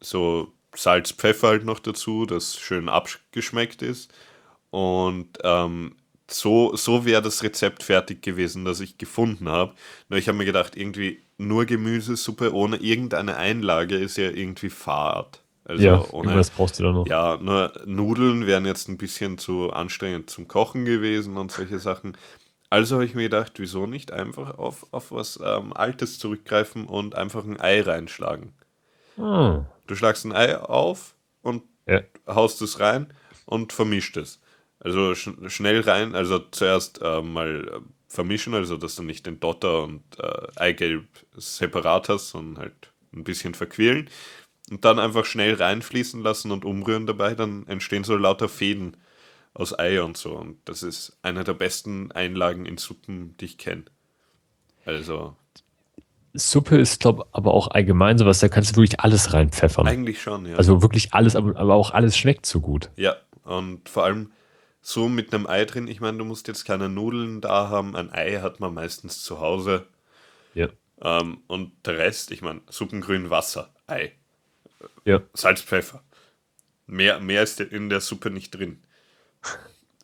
so 0.00 0.52
Salz, 0.78 1.10
Pfeffer 1.10 1.48
halt 1.48 1.64
noch 1.64 1.80
dazu, 1.80 2.24
das 2.24 2.56
schön 2.56 2.88
abgeschmeckt 2.88 3.82
ist. 3.82 4.12
Und 4.70 5.38
ähm, 5.42 5.96
so, 6.30 6.76
so 6.76 7.04
wäre 7.04 7.20
das 7.20 7.42
Rezept 7.42 7.82
fertig 7.82 8.22
gewesen, 8.22 8.64
das 8.64 8.78
ich 8.78 8.96
gefunden 8.96 9.48
habe. 9.48 9.74
Nur 10.08 10.20
ich 10.20 10.28
habe 10.28 10.38
mir 10.38 10.44
gedacht, 10.44 10.76
irgendwie 10.76 11.18
nur 11.36 11.64
Gemüsesuppe 11.64 12.54
ohne 12.54 12.76
irgendeine 12.76 13.36
Einlage 13.36 13.96
ist 13.96 14.18
ja 14.18 14.30
irgendwie 14.30 14.70
fad. 14.70 15.42
Also 15.64 15.84
ja, 15.84 16.04
ohne, 16.12 16.28
irgendwas 16.28 16.50
brauchst 16.50 16.78
du 16.78 16.84
da 16.84 16.92
noch. 16.92 17.06
ja, 17.08 17.36
nur 17.38 17.72
Nudeln 17.84 18.46
wären 18.46 18.64
jetzt 18.64 18.88
ein 18.88 18.98
bisschen 18.98 19.36
zu 19.36 19.72
anstrengend 19.72 20.30
zum 20.30 20.46
Kochen 20.46 20.84
gewesen 20.84 21.36
und 21.36 21.50
solche 21.50 21.80
Sachen. 21.80 22.16
Also 22.70 22.96
habe 22.96 23.04
ich 23.04 23.14
mir 23.14 23.24
gedacht, 23.24 23.54
wieso 23.56 23.86
nicht 23.86 24.12
einfach 24.12 24.58
auf, 24.58 24.86
auf 24.92 25.10
was 25.10 25.40
ähm, 25.42 25.72
Altes 25.72 26.20
zurückgreifen 26.20 26.86
und 26.86 27.16
einfach 27.16 27.44
ein 27.44 27.58
Ei 27.58 27.80
reinschlagen. 27.80 28.52
Ah, 29.18 29.64
Du 29.86 29.94
schlagst 29.94 30.24
ein 30.24 30.32
Ei 30.32 30.56
auf 30.56 31.14
und 31.42 31.62
ja. 31.86 32.02
haust 32.26 32.60
es 32.62 32.78
rein 32.80 33.12
und 33.46 33.72
vermischt 33.72 34.16
es. 34.16 34.40
Also 34.80 35.14
sch 35.14 35.30
schnell 35.48 35.80
rein, 35.80 36.14
also 36.14 36.38
zuerst 36.38 37.00
äh, 37.02 37.22
mal 37.22 37.68
äh, 37.68 37.80
vermischen, 38.06 38.54
also 38.54 38.76
dass 38.76 38.94
du 38.96 39.02
nicht 39.02 39.26
den 39.26 39.40
Dotter 39.40 39.82
und 39.84 40.02
äh, 40.18 40.46
Eigelb 40.56 41.06
separat 41.36 42.08
hast, 42.08 42.30
sondern 42.30 42.62
halt 42.64 42.92
ein 43.14 43.24
bisschen 43.24 43.54
verquirlen. 43.54 44.08
Und 44.70 44.84
dann 44.84 44.98
einfach 44.98 45.24
schnell 45.24 45.54
reinfließen 45.54 46.22
lassen 46.22 46.50
und 46.52 46.64
umrühren 46.64 47.06
dabei, 47.06 47.34
dann 47.34 47.66
entstehen 47.66 48.04
so 48.04 48.16
lauter 48.16 48.48
Fäden 48.50 48.96
aus 49.54 49.78
Ei 49.78 50.02
und 50.02 50.16
so. 50.16 50.34
Und 50.36 50.58
das 50.66 50.82
ist 50.82 51.18
eine 51.22 51.44
der 51.44 51.54
besten 51.54 52.12
Einlagen 52.12 52.66
in 52.66 52.76
Suppen, 52.78 53.36
die 53.38 53.46
ich 53.46 53.58
kenne. 53.58 53.84
Also 54.84 55.36
Suppe 56.34 56.76
ist, 56.78 57.00
glaube 57.00 57.26
aber 57.32 57.54
auch 57.54 57.68
allgemein 57.68 58.18
sowas, 58.18 58.38
da 58.40 58.48
kannst 58.48 58.72
du 58.76 58.80
wirklich 58.80 59.00
alles 59.00 59.32
reinpfeffern. 59.32 59.86
eigentlich 59.88 60.20
schon, 60.22 60.46
ja. 60.46 60.56
Also 60.56 60.82
wirklich 60.82 61.14
alles, 61.14 61.36
aber, 61.36 61.56
aber 61.56 61.74
auch 61.74 61.90
alles 61.92 62.16
schmeckt 62.16 62.46
so 62.46 62.60
gut. 62.60 62.90
Ja, 62.96 63.16
und 63.44 63.88
vor 63.88 64.04
allem 64.04 64.32
so 64.80 65.08
mit 65.08 65.34
einem 65.34 65.46
Ei 65.46 65.64
drin. 65.64 65.88
Ich 65.88 66.00
meine, 66.00 66.18
du 66.18 66.24
musst 66.24 66.48
jetzt 66.48 66.64
keine 66.64 66.88
Nudeln 66.88 67.40
da 67.40 67.68
haben. 67.68 67.94
Ein 67.96 68.10
Ei 68.12 68.40
hat 68.40 68.60
man 68.60 68.72
meistens 68.74 69.22
zu 69.22 69.40
Hause. 69.40 69.86
Ja. 70.54 70.68
Ähm, 71.02 71.38
und 71.46 71.72
der 71.84 71.98
Rest, 71.98 72.30
ich 72.30 72.42
meine, 72.42 72.60
Suppengrün, 72.68 73.30
Wasser, 73.30 73.70
Ei, 73.86 74.12
Ja. 75.04 75.20
Salz, 75.34 75.60
Pfeffer. 75.62 76.02
Mehr, 76.86 77.20
mehr 77.20 77.42
ist 77.42 77.60
in 77.60 77.88
der 77.90 78.00
Suppe 78.00 78.30
nicht 78.30 78.50
drin. 78.52 78.82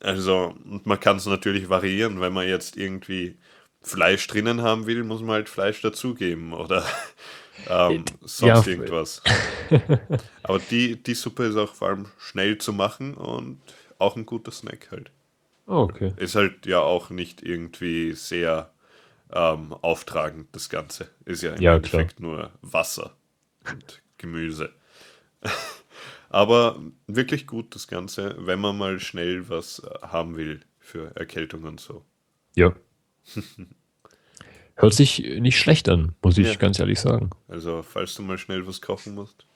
Also, 0.01 0.55
und 0.65 0.87
man 0.87 1.01
kann 1.01 1.17
es 1.17 1.25
natürlich 1.27 1.71
variieren, 1.71 2.21
wenn 2.21 2.33
man 2.35 2.47
jetzt 2.47 2.77
irgendwie 2.77 3.39
Fleisch 3.85 4.27
drinnen 4.29 4.63
haben 4.63 4.87
will, 4.87 5.05
muss 5.05 5.23
man 5.23 5.33
halt 5.33 5.51
Fleisch 5.51 5.83
dazugeben 5.83 6.55
oder 6.55 6.85
ähm, 7.69 8.19
sonst 8.23 8.67
Ja, 8.67 8.69
irgendwas. 8.69 9.23
Aber 10.43 10.61
die, 10.61 11.03
die 11.03 11.15
Suppe 11.15 11.45
ist 11.47 11.57
auch 11.57 11.75
vor 11.75 11.89
allem 11.89 12.07
schnell 12.19 12.59
zu 12.59 12.73
machen 12.73 13.15
und 13.15 13.61
auch 13.99 14.17
ein 14.17 14.27
guter 14.27 14.53
Snack 14.53 14.91
halt. 14.93 15.11
Oh, 15.69 15.83
okay. 15.91 16.15
Ist 16.17 16.35
halt 16.37 16.67
ja 16.67 16.81
auch 16.81 17.11
nicht 17.11 17.43
irgendwie 17.43 18.13
sehr 18.13 18.73
ähm, 19.33 19.73
auftragend, 19.75 20.49
das 20.53 20.69
Ganze. 20.71 21.11
Ist 21.25 21.43
ja 21.43 21.55
im 21.55 21.67
Ja, 21.67 21.71
Endeffekt 21.71 22.21
nur 22.21 22.53
Wasser 22.63 23.17
und 23.65 24.03
Gemüse. 24.19 24.75
Aber 26.31 26.81
wirklich 27.07 27.47
gut 27.47 27.75
das 27.75 27.89
Ganze, 27.89 28.37
wenn 28.47 28.61
man 28.61 28.79
mal 28.79 29.01
schnell 29.01 29.49
was 29.49 29.81
äh, 29.81 30.07
haben 30.07 30.37
will 30.37 30.61
für 30.81 31.15
Erkältung 31.17 31.65
und 31.65 31.81
so. 31.81 32.05
Ja. 32.55 32.75
Hört 34.77 34.93
sich 34.95 35.21
nicht 35.39 35.59
schlecht 35.59 35.89
an, 35.89 36.15
muss 36.23 36.37
ich 36.37 36.49
Ja. 36.49 36.55
ganz 36.57 36.79
ehrlich 36.81 36.99
sagen. 36.99 37.31
Also, 37.49 37.83
falls 37.83 38.15
du 38.17 38.23
mal 38.23 38.39
schnell 38.39 38.67
was 38.67 38.81
kochen 38.81 39.15
musst. 39.15 39.47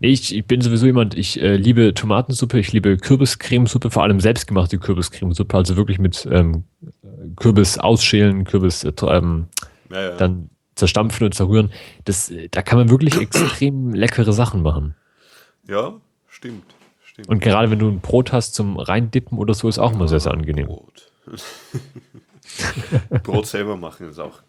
Nee, 0.00 0.08
ich, 0.08 0.34
ich 0.34 0.46
bin 0.46 0.60
sowieso 0.60 0.86
jemand, 0.86 1.14
ich 1.16 1.40
äh, 1.40 1.56
liebe 1.56 1.92
Tomatensuppe, 1.94 2.58
ich 2.58 2.72
liebe 2.72 2.96
Kürbiscremesuppe, 2.96 3.90
vor 3.90 4.02
allem 4.02 4.20
selbstgemachte 4.20 4.78
Kürbiscremesuppe, 4.78 5.56
also 5.56 5.76
wirklich 5.76 5.98
mit 5.98 6.26
ähm, 6.30 6.64
Kürbis 7.36 7.78
ausschälen, 7.78 8.44
Kürbis 8.44 8.84
äh, 8.84 8.92
ähm, 9.08 9.46
Ja, 9.90 10.00
ja. 10.10 10.16
dann 10.16 10.50
zerstampfen 10.74 11.24
und 11.26 11.34
zerrühren. 11.34 11.70
Das, 12.04 12.30
äh, 12.30 12.48
da 12.50 12.62
kann 12.62 12.78
man 12.78 12.90
wirklich 12.90 13.16
extrem 13.20 13.92
leckere 13.94 14.32
Sachen 14.32 14.62
machen. 14.62 14.94
ja, 15.68 15.94
stimmt. 16.28 16.64
stimmt. 17.04 17.28
Und 17.28 17.40
gerade 17.40 17.70
wenn 17.70 17.78
du 17.78 17.88
ein 17.88 18.00
Brot 18.00 18.32
hast 18.32 18.54
zum 18.54 18.78
Reindippen 18.78 19.36
oder 19.38 19.52
so, 19.54 19.68
ist 19.68 19.78
auch 19.78 19.92
immer 19.92 20.08
sehr, 20.08 20.20
sehr 20.20 20.32
angenehm. 20.32 20.66
Brot. 20.66 21.10
Brot 23.22 23.46
selber 23.46 23.76
machen 23.76 24.08
ist 24.08 24.18
auch 24.18 24.42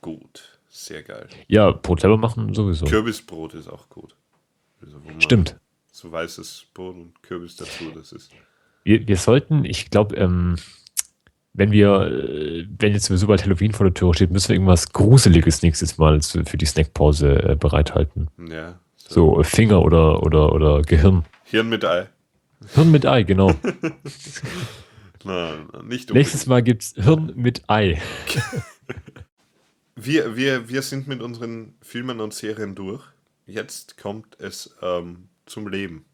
gut. 0.00 0.58
Sehr 0.68 1.02
geil. 1.02 1.28
Ja, 1.46 1.70
Brot 1.70 2.00
selber 2.00 2.16
machen 2.16 2.52
sowieso. 2.54 2.86
Kürbisbrot 2.86 3.54
ist 3.54 3.68
auch 3.68 3.88
gut. 3.88 4.16
Also, 4.82 4.96
Stimmt. 5.18 5.56
So 5.92 6.10
weißes 6.10 6.66
Brot 6.74 6.96
und 6.96 7.22
Kürbis 7.22 7.56
dazu, 7.56 7.84
das 7.94 8.12
ist. 8.12 8.32
Wir, 8.82 9.06
wir 9.06 9.16
sollten, 9.16 9.64
ich 9.64 9.90
glaube, 9.90 10.16
ähm, 10.16 10.56
wenn 11.54 11.70
wir, 11.70 12.00
äh, 12.02 12.66
wenn 12.78 12.92
jetzt 12.92 13.06
sowieso 13.06 13.28
bald 13.28 13.44
Halloween 13.44 13.72
vor 13.72 13.86
der 13.86 13.94
Tür 13.94 14.12
steht, 14.12 14.30
müssen 14.30 14.48
wir 14.48 14.56
irgendwas 14.56 14.92
Gruseliges 14.92 15.62
nächstes 15.62 15.96
Mal 15.96 16.20
für 16.20 16.58
die 16.58 16.66
Snackpause 16.66 17.50
äh, 17.50 17.56
bereithalten. 17.56 18.28
Ja. 18.50 18.78
So 18.96 19.40
äh, 19.40 19.44
Finger 19.44 19.82
oder, 19.82 20.22
oder, 20.24 20.52
oder 20.52 20.82
Gehirn. 20.82 21.24
Hirn 21.44 21.68
mit 21.68 21.84
Ei. 21.84 22.08
Hirn 22.74 22.90
mit 22.90 23.06
Ei, 23.06 23.22
genau. 23.22 23.52
Na, 25.24 25.56
nicht 25.56 25.66
unbedingt. 25.72 26.10
Nächstes 26.12 26.46
Mal 26.46 26.62
gibt 26.62 26.82
es 26.82 26.94
Hirn 26.96 27.32
mit 27.34 27.68
Ei. 27.68 28.00
Wir, 29.96 30.36
wir, 30.36 30.68
wir 30.68 30.82
sind 30.82 31.06
mit 31.06 31.22
unseren 31.22 31.74
Filmen 31.80 32.20
und 32.20 32.34
Serien 32.34 32.74
durch. 32.74 33.04
Jetzt 33.46 33.96
kommt 33.96 34.38
es 34.40 34.74
ähm, 34.82 35.28
zum 35.46 35.68
Leben. 35.68 36.04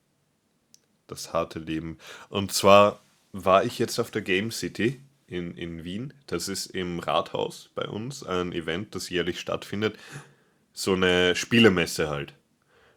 Das 1.07 1.33
harte 1.33 1.59
Leben. 1.61 1.99
Und 2.29 2.53
zwar 2.53 3.01
war 3.33 3.65
ich 3.65 3.79
jetzt 3.79 3.99
auf 3.99 4.11
der 4.11 4.23
Game 4.23 4.51
City 4.51 5.01
in, 5.27 5.57
in 5.57 5.83
Wien. 5.83 6.13
Das 6.27 6.49
ist 6.49 6.67
im 6.67 6.99
Rathaus 6.99 7.71
bei 7.75 7.89
uns 7.89 8.23
ein 8.23 8.53
Event, 8.53 8.95
das 8.95 9.09
jährlich 9.09 9.41
stattfindet. 9.41 9.97
So 10.73 10.93
eine 10.93 11.35
Spielemesse 11.35 12.11
halt. 12.11 12.35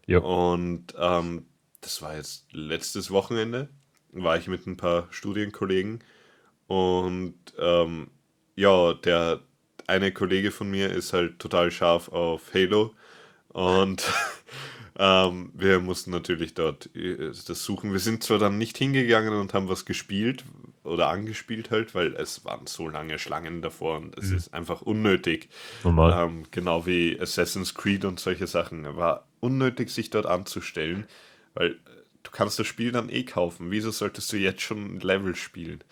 Ja. 0.05 0.19
Und 0.19 0.93
ähm, 0.97 1.45
das 1.79 2.01
war 2.01 2.17
jetzt 2.17 2.51
letztes 2.51 3.09
Wochenende, 3.09 3.69
war 4.13 4.37
ich 4.37 4.47
mit 4.47 4.65
ein 4.67 4.77
paar 4.77 5.07
Studienkollegen 5.11 6.03
und 6.67 7.35
ähm, 7.59 8.07
ja, 8.55 8.93
der 8.93 9.41
eine 9.87 10.11
Kollege 10.11 10.51
von 10.51 10.69
mir 10.69 10.91
ist 10.91 11.13
halt 11.13 11.39
total 11.39 11.71
scharf 11.71 12.09
auf 12.09 12.53
Halo 12.53 12.93
und 13.49 14.03
ähm, 14.97 15.51
wir 15.53 15.79
mussten 15.79 16.11
natürlich 16.11 16.53
dort 16.53 16.95
äh, 16.95 17.31
das 17.47 17.63
suchen. 17.63 17.91
Wir 17.91 17.99
sind 17.99 18.23
zwar 18.23 18.39
dann 18.39 18.57
nicht 18.57 18.77
hingegangen 18.77 19.33
und 19.33 19.53
haben 19.53 19.69
was 19.69 19.85
gespielt 19.85 20.45
oder 20.83 21.09
angespielt 21.09 21.71
halt, 21.71 21.95
weil 21.95 22.13
es 22.15 22.43
waren 22.45 22.67
so 22.67 22.87
lange 22.87 23.17
Schlangen 23.17 23.61
davor 23.61 23.97
und 23.97 24.17
es 24.17 24.31
ist 24.31 24.53
einfach 24.53 24.81
unnötig. 24.81 25.49
Normal. 25.83 26.27
Ähm, 26.27 26.43
genau 26.51 26.85
wie 26.85 27.19
Assassin's 27.19 27.73
Creed 27.73 28.05
und 28.05 28.19
solche 28.19 28.47
Sachen. 28.47 28.83
War 28.97 29.27
unnötig, 29.39 29.89
sich 29.89 30.09
dort 30.09 30.25
anzustellen, 30.25 31.05
weil 31.53 31.71
äh, 31.71 31.75
kannst 32.33 32.59
das 32.59 32.67
Spiel 32.67 32.91
dann 32.91 33.09
eh 33.09 33.23
kaufen. 33.23 33.71
Wieso 33.71 33.91
solltest 33.91 34.33
du 34.33 34.37
jetzt 34.37 34.61
schon 34.61 34.95
ein 34.95 34.99
Level 34.99 35.35
spielen? 35.35 35.83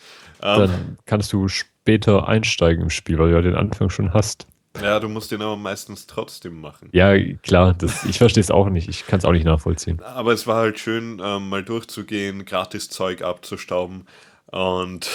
Ähm, 0.42 0.60
Dann 0.60 0.98
kannst 1.06 1.32
du 1.32 1.48
später 1.48 2.28
einsteigen 2.28 2.84
im 2.84 2.90
Spiel, 2.90 3.18
weil 3.18 3.30
du 3.30 3.36
ja 3.36 3.42
den 3.42 3.56
Anfang 3.56 3.90
schon 3.90 4.14
hast. 4.14 4.48
ja, 4.82 5.00
du 5.00 5.08
musst 5.08 5.32
den 5.32 5.42
aber 5.42 5.56
meistens 5.56 6.08
trotzdem 6.08 6.60
machen. 6.60 6.90
Ja, 6.92 7.16
klar, 7.38 7.74
das, 7.74 8.04
ich 8.06 8.18
verstehe 8.18 8.42
es 8.42 8.52
auch 8.52 8.70
nicht. 8.70 8.90
Ich 8.90 9.06
kann 9.06 9.20
es 9.20 9.26
auch 9.26 9.32
nicht 9.32 9.46
nachvollziehen. 9.46 10.02
Aber 10.02 10.34
es 10.34 10.48
war 10.48 10.58
halt 10.58 10.80
schön, 10.80 11.22
ähm, 11.24 11.48
mal 11.48 11.64
durchzugehen, 11.64 12.44
gratis 12.44 12.90
Zeug 12.90 13.22
abzustauben. 13.22 14.08
Und 14.48 15.10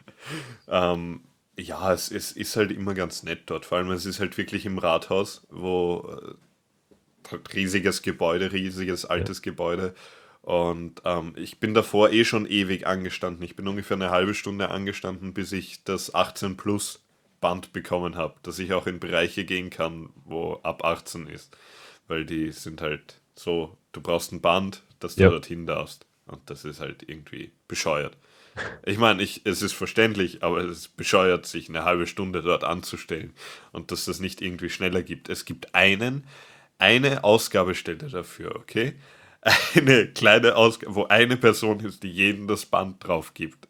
ähm, 0.68 1.20
ja, 1.58 1.92
es, 1.92 2.10
es 2.10 2.32
ist 2.32 2.56
halt 2.56 2.72
immer 2.72 2.94
ganz 2.94 3.22
nett 3.22 3.42
dort. 3.46 3.66
Vor 3.66 3.78
allem, 3.78 3.90
es 3.90 4.06
ist 4.06 4.18
halt 4.18 4.38
wirklich 4.38 4.64
im 4.66 4.78
Rathaus, 4.78 5.46
wo 5.50 6.08
äh, 6.20 7.30
halt 7.30 7.54
riesiges 7.54 8.02
Gebäude, 8.02 8.52
riesiges 8.52 9.04
altes 9.04 9.42
Gebäude. 9.42 9.94
Und 10.44 11.00
ähm, 11.06 11.32
ich 11.36 11.58
bin 11.58 11.72
davor 11.72 12.10
eh 12.12 12.24
schon 12.26 12.44
ewig 12.44 12.86
angestanden. 12.86 13.42
Ich 13.44 13.56
bin 13.56 13.66
ungefähr 13.66 13.96
eine 13.96 14.10
halbe 14.10 14.34
Stunde 14.34 14.70
angestanden, 14.70 15.32
bis 15.32 15.52
ich 15.52 15.84
das 15.84 16.14
18 16.14 16.58
Plus 16.58 17.00
Band 17.40 17.72
bekommen 17.72 18.16
habe, 18.16 18.34
dass 18.42 18.58
ich 18.58 18.74
auch 18.74 18.86
in 18.86 19.00
Bereiche 19.00 19.46
gehen 19.46 19.70
kann, 19.70 20.10
wo 20.24 20.60
ab 20.62 20.84
18 20.84 21.28
ist. 21.28 21.56
Weil 22.08 22.26
die 22.26 22.52
sind 22.52 22.82
halt 22.82 23.20
so, 23.34 23.78
du 23.92 24.02
brauchst 24.02 24.32
ein 24.32 24.42
Band, 24.42 24.82
dass 25.00 25.14
du 25.14 25.22
Ja. 25.22 25.30
dorthin 25.30 25.66
darfst. 25.66 26.04
Und 26.26 26.50
das 26.50 26.66
ist 26.66 26.80
halt 26.80 27.08
irgendwie 27.08 27.52
bescheuert. 27.66 28.14
Ich 28.84 28.98
meine, 28.98 29.22
ich, 29.22 29.40
es 29.44 29.62
ist 29.62 29.72
verständlich, 29.72 30.42
aber 30.42 30.58
es 30.58 30.78
ist 30.78 30.96
bescheuert, 30.96 31.46
sich 31.46 31.70
eine 31.70 31.84
halbe 31.84 32.06
Stunde 32.06 32.42
dort 32.42 32.64
anzustellen 32.64 33.32
und 33.72 33.90
dass 33.92 34.04
das 34.04 34.20
nicht 34.20 34.42
irgendwie 34.42 34.70
schneller 34.70 35.02
gibt. 35.02 35.28
Es 35.30 35.44
gibt 35.46 35.74
einen, 35.74 36.24
eine 36.78 37.24
Ausgabestelle 37.24 37.96
dafür, 38.10 38.54
okay? 38.56 38.94
Eine 39.74 40.06
kleine 40.06 40.56
Ausgabe, 40.56 40.94
wo 40.94 41.04
eine 41.04 41.36
Person 41.36 41.80
ist, 41.80 42.02
die 42.02 42.10
jedem 42.10 42.46
das 42.46 42.64
Band 42.64 43.06
drauf 43.06 43.34
gibt. 43.34 43.68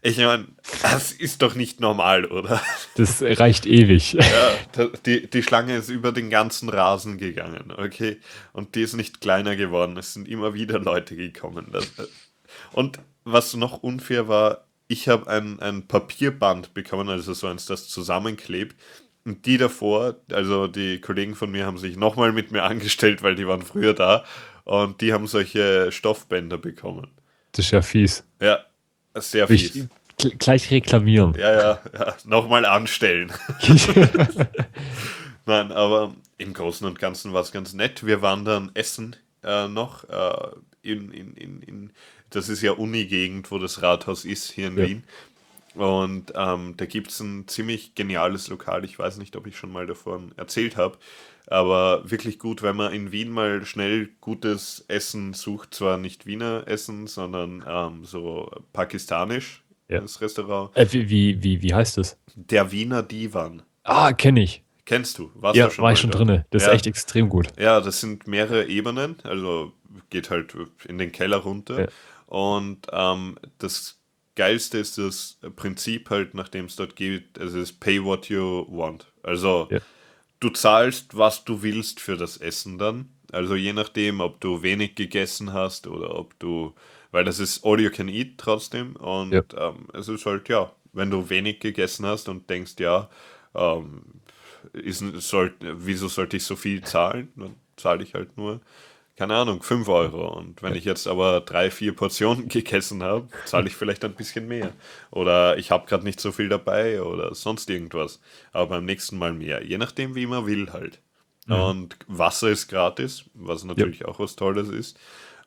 Ich 0.00 0.16
meine, 0.18 0.46
das 0.82 1.10
ist 1.10 1.42
doch 1.42 1.56
nicht 1.56 1.80
normal, 1.80 2.24
oder? 2.26 2.62
Das 2.94 3.20
reicht 3.20 3.66
ewig. 3.66 4.12
Ja, 4.20 4.86
die, 5.04 5.28
die 5.28 5.42
Schlange 5.42 5.76
ist 5.76 5.88
über 5.88 6.12
den 6.12 6.30
ganzen 6.30 6.68
Rasen 6.68 7.18
gegangen, 7.18 7.72
okay? 7.76 8.18
Und 8.52 8.76
die 8.76 8.82
ist 8.82 8.94
nicht 8.94 9.20
kleiner 9.20 9.56
geworden. 9.56 9.96
Es 9.96 10.14
sind 10.14 10.28
immer 10.28 10.54
wieder 10.54 10.78
Leute 10.78 11.16
gekommen. 11.16 11.72
Und 12.72 13.00
was 13.24 13.54
noch 13.54 13.82
unfair 13.82 14.28
war, 14.28 14.68
ich 14.86 15.08
habe 15.08 15.28
ein, 15.28 15.58
ein 15.60 15.88
Papierband 15.88 16.74
bekommen, 16.74 17.08
also 17.08 17.34
so 17.34 17.48
eins, 17.48 17.66
das 17.66 17.88
zusammenklebt. 17.88 18.76
Und 19.24 19.44
die 19.44 19.58
davor, 19.58 20.16
also 20.32 20.68
die 20.68 21.00
Kollegen 21.00 21.34
von 21.34 21.50
mir, 21.50 21.66
haben 21.66 21.76
sich 21.76 21.96
nochmal 21.96 22.32
mit 22.32 22.50
mir 22.50 22.62
angestellt, 22.62 23.22
weil 23.22 23.34
die 23.34 23.46
waren 23.46 23.62
früher 23.62 23.92
da. 23.92 24.24
Und 24.68 25.00
die 25.00 25.14
haben 25.14 25.26
solche 25.26 25.90
Stoffbänder 25.90 26.58
bekommen. 26.58 27.08
Das 27.52 27.64
ist 27.64 27.70
ja 27.72 27.80
fies. 27.80 28.22
Ja, 28.40 28.58
sehr 29.14 29.48
Ich, 29.50 29.72
fies. 29.72 29.88
gl- 30.20 30.36
gleich 30.36 30.70
reklamieren. 30.70 31.34
Ja, 31.38 31.52
ja, 31.52 31.80
ja. 31.98 32.16
Nochmal 32.24 32.66
anstellen. 32.66 33.32
Nein, 35.46 35.72
aber 35.72 36.14
im 36.36 36.52
Großen 36.52 36.86
und 36.86 36.98
Ganzen 36.98 37.32
war 37.32 37.40
es 37.42 37.52
ganz 37.52 37.72
nett. 37.72 38.04
Wir 38.04 38.20
waren 38.20 38.44
dann 38.44 38.70
essen 38.74 39.16
äh, 39.42 39.68
noch 39.68 40.04
äh, 40.08 40.50
in, 40.82 41.10
in, 41.12 41.34
in, 41.34 41.62
in, 41.62 41.90
das 42.30 42.50
ist 42.50 42.60
ja 42.62 42.72
Uni-Gegend, 42.72 43.50
wo 43.50 43.58
das 43.58 43.80
Rathaus 43.80 44.24
ist, 44.26 44.52
hier 44.52 44.68
in 44.68 44.76
Ja. 44.76 44.86
Wien. 44.86 45.04
Und 45.74 46.32
ähm, 46.34 46.74
da 46.76 46.84
gibt 46.86 47.10
es 47.10 47.20
ein 47.20 47.48
ziemlich 47.48 47.94
geniales 47.94 48.48
Lokal. 48.48 48.84
Ich 48.84 48.98
weiß 48.98 49.16
nicht, 49.18 49.34
ob 49.36 49.46
ich 49.46 49.56
schon 49.56 49.72
mal 49.72 49.86
davon 49.86 50.32
erzählt 50.36 50.76
habe, 50.76 50.98
aber 51.50 52.08
wirklich 52.10 52.38
gut, 52.38 52.62
wenn 52.62 52.76
man 52.76 52.92
in 52.92 53.12
Wien 53.12 53.30
mal 53.30 53.64
schnell 53.64 54.10
gutes 54.20 54.84
Essen 54.88 55.32
sucht. 55.34 55.74
Zwar 55.74 55.98
nicht 55.98 56.26
Wiener 56.26 56.64
Essen, 56.66 57.06
sondern 57.06 57.64
ähm, 57.66 58.04
so 58.04 58.50
pakistanisch, 58.72 59.62
Ja. 59.88 60.00
das 60.00 60.20
Restaurant. 60.20 60.76
Äh, 60.76 60.86
wie, 60.92 61.08
wie, 61.10 61.42
wie, 61.42 61.62
wie 61.62 61.74
heißt 61.74 61.96
das? 61.98 62.18
Der 62.34 62.70
Wiener 62.72 63.02
Divan. 63.02 63.62
Ah, 63.84 64.12
kenne 64.12 64.42
ich. 64.42 64.62
Kennst 64.84 65.18
du? 65.18 65.30
Warst 65.34 65.56
Ja, 65.56 65.68
du 65.68 65.82
war 65.82 65.92
ich 65.92 65.98
schon 65.98 66.10
da? 66.10 66.18
drinne. 66.18 66.46
Das 66.50 66.62
ja. 66.62 66.68
ist 66.70 66.74
echt 66.76 66.86
extrem 66.86 67.28
gut. 67.28 67.48
Ja, 67.58 67.80
das 67.80 68.00
sind 68.00 68.26
mehrere 68.26 68.66
Ebenen, 68.66 69.16
also 69.22 69.72
geht 70.10 70.30
halt 70.30 70.54
in 70.86 70.96
den 70.98 71.12
Keller 71.12 71.38
runter. 71.38 71.80
Ja. 71.82 71.88
Und 72.26 72.86
ähm, 72.92 73.38
das 73.58 73.98
Geilste 74.34 74.78
ist 74.78 74.96
das 74.98 75.38
Prinzip 75.56 76.10
halt, 76.10 76.32
nachdem 76.34 76.66
es 76.66 76.76
dort 76.76 76.94
geht, 76.96 77.36
es 77.38 77.54
ist 77.54 77.80
Pay 77.80 78.02
what 78.04 78.28
you 78.28 78.66
want. 78.68 79.06
Also 79.22 79.68
Ja. 79.70 79.78
Du 80.40 80.50
zahlst, 80.50 81.16
was 81.16 81.44
du 81.44 81.62
willst 81.62 82.00
für 82.00 82.16
das 82.16 82.36
Essen 82.36 82.78
dann. 82.78 83.08
Also 83.32 83.54
je 83.54 83.72
nachdem, 83.72 84.20
ob 84.20 84.40
du 84.40 84.62
wenig 84.62 84.94
gegessen 84.94 85.52
hast 85.52 85.86
oder 85.86 86.14
ob 86.14 86.38
du, 86.38 86.74
weil 87.10 87.24
das 87.24 87.38
ist 87.40 87.64
all 87.64 87.80
you 87.80 87.90
can 87.90 88.08
eat 88.08 88.38
trotzdem. 88.38 88.96
Und 88.96 89.32
Ja. 89.32 89.42
ähm, 89.56 89.88
es 89.92 90.08
ist 90.08 90.24
halt, 90.26 90.48
ja, 90.48 90.72
wenn 90.92 91.10
du 91.10 91.28
wenig 91.28 91.60
gegessen 91.60 92.06
hast 92.06 92.28
und 92.28 92.48
denkst, 92.48 92.74
ja, 92.78 93.08
ähm, 93.54 94.02
ist, 94.72 95.00
soll, 95.00 95.54
wieso 95.60 96.08
sollte 96.08 96.36
ich 96.38 96.44
so 96.44 96.56
viel 96.56 96.82
zahlen? 96.82 97.32
Dann 97.36 97.54
zahle 97.76 98.02
ich 98.02 98.14
halt 98.14 98.36
nur, 98.36 98.60
keine 99.18 99.34
Ahnung, 99.34 99.64
5 99.64 99.88
Euro. 99.88 100.28
Und 100.38 100.62
wenn 100.62 100.76
ich 100.76 100.84
jetzt 100.84 101.08
aber 101.08 101.40
drei, 101.40 101.72
vier 101.72 101.92
Portionen 101.92 102.48
gegessen 102.48 103.02
habe, 103.02 103.26
zahle 103.46 103.66
ich 103.66 103.74
vielleicht 103.74 104.04
ein 104.04 104.14
bisschen 104.14 104.46
mehr. 104.46 104.72
Oder 105.10 105.58
ich 105.58 105.72
habe 105.72 105.88
gerade 105.88 106.04
nicht 106.04 106.20
so 106.20 106.30
viel 106.30 106.48
dabei 106.48 107.02
oder 107.02 107.34
sonst 107.34 107.68
irgendwas. 107.68 108.20
Aber 108.52 108.76
beim 108.76 108.84
nächsten 108.84 109.18
Mal 109.18 109.32
mehr. 109.32 109.64
Je 109.64 109.76
nachdem, 109.76 110.14
wie 110.14 110.26
man 110.26 110.46
will 110.46 110.72
halt. 110.72 111.00
Mhm. 111.46 111.54
Und 111.54 111.96
Wasser 112.06 112.48
ist 112.50 112.68
gratis, 112.68 113.24
was 113.34 113.64
natürlich 113.64 114.00
ja. 114.00 114.06
auch 114.06 114.20
was 114.20 114.36
Tolles 114.36 114.68
ist. 114.68 114.96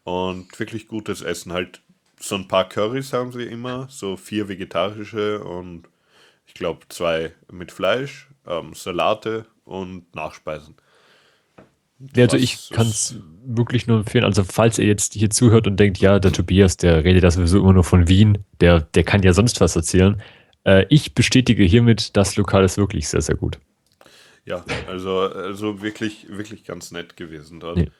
Und 0.03 0.59
wirklich 0.59 0.89
gutes 0.89 1.21
Essen. 1.21 1.53
Halt 1.53 1.81
so 2.19 2.35
ein 2.35 2.49
paar 2.49 2.67
Currys 2.67 3.13
haben 3.13 3.31
sie 3.31 3.43
immer, 3.43 3.87
so 3.89 4.17
vier 4.17 4.49
vegetarische 4.49 5.41
und 5.45 5.87
ich 6.45 6.55
glaube 6.55 6.81
zwei 6.89 7.31
mit 7.49 7.71
Fleisch, 7.71 8.27
ähm, 8.45 8.73
Salate 8.73 9.45
und 9.63 10.13
Nachspeisen. 10.13 10.75
Ja, 12.15 12.23
also 12.23 12.37
ich 12.37 12.69
kann 12.71 12.87
es 12.87 13.15
wirklich 13.45 13.87
nur 13.87 13.99
empfehlen. 13.99 14.23
Also 14.23 14.43
falls 14.43 14.79
ihr 14.79 14.85
jetzt 14.85 15.13
hier 15.13 15.29
zuhört 15.29 15.67
und 15.67 15.79
denkt, 15.79 15.99
ja, 15.99 16.19
der 16.19 16.31
Tobias, 16.31 16.77
der 16.77 17.03
redet 17.03 17.23
das 17.23 17.35
sowieso 17.35 17.59
immer 17.59 17.73
nur 17.73 17.83
von 17.83 18.07
Wien, 18.07 18.39
der, 18.59 18.81
der 18.81 19.03
kann 19.03 19.23
ja 19.23 19.33
sonst 19.33 19.61
was 19.61 19.75
erzählen. 19.75 20.21
Äh, 20.63 20.85
ich 20.89 21.13
bestätige 21.13 21.63
hiermit, 21.63 22.15
das 22.17 22.35
Lokal 22.35 22.63
ist 22.63 22.77
wirklich 22.77 23.07
sehr, 23.07 23.21
sehr 23.21 23.35
gut. 23.35 23.59
Ja, 24.45 24.65
also, 24.87 25.19
also 25.19 25.81
wirklich, 25.81 26.27
wirklich 26.29 26.65
ganz 26.65 26.91
nett 26.91 27.15
gewesen 27.15 27.59
dort. 27.59 27.77
Nee. 27.77 27.91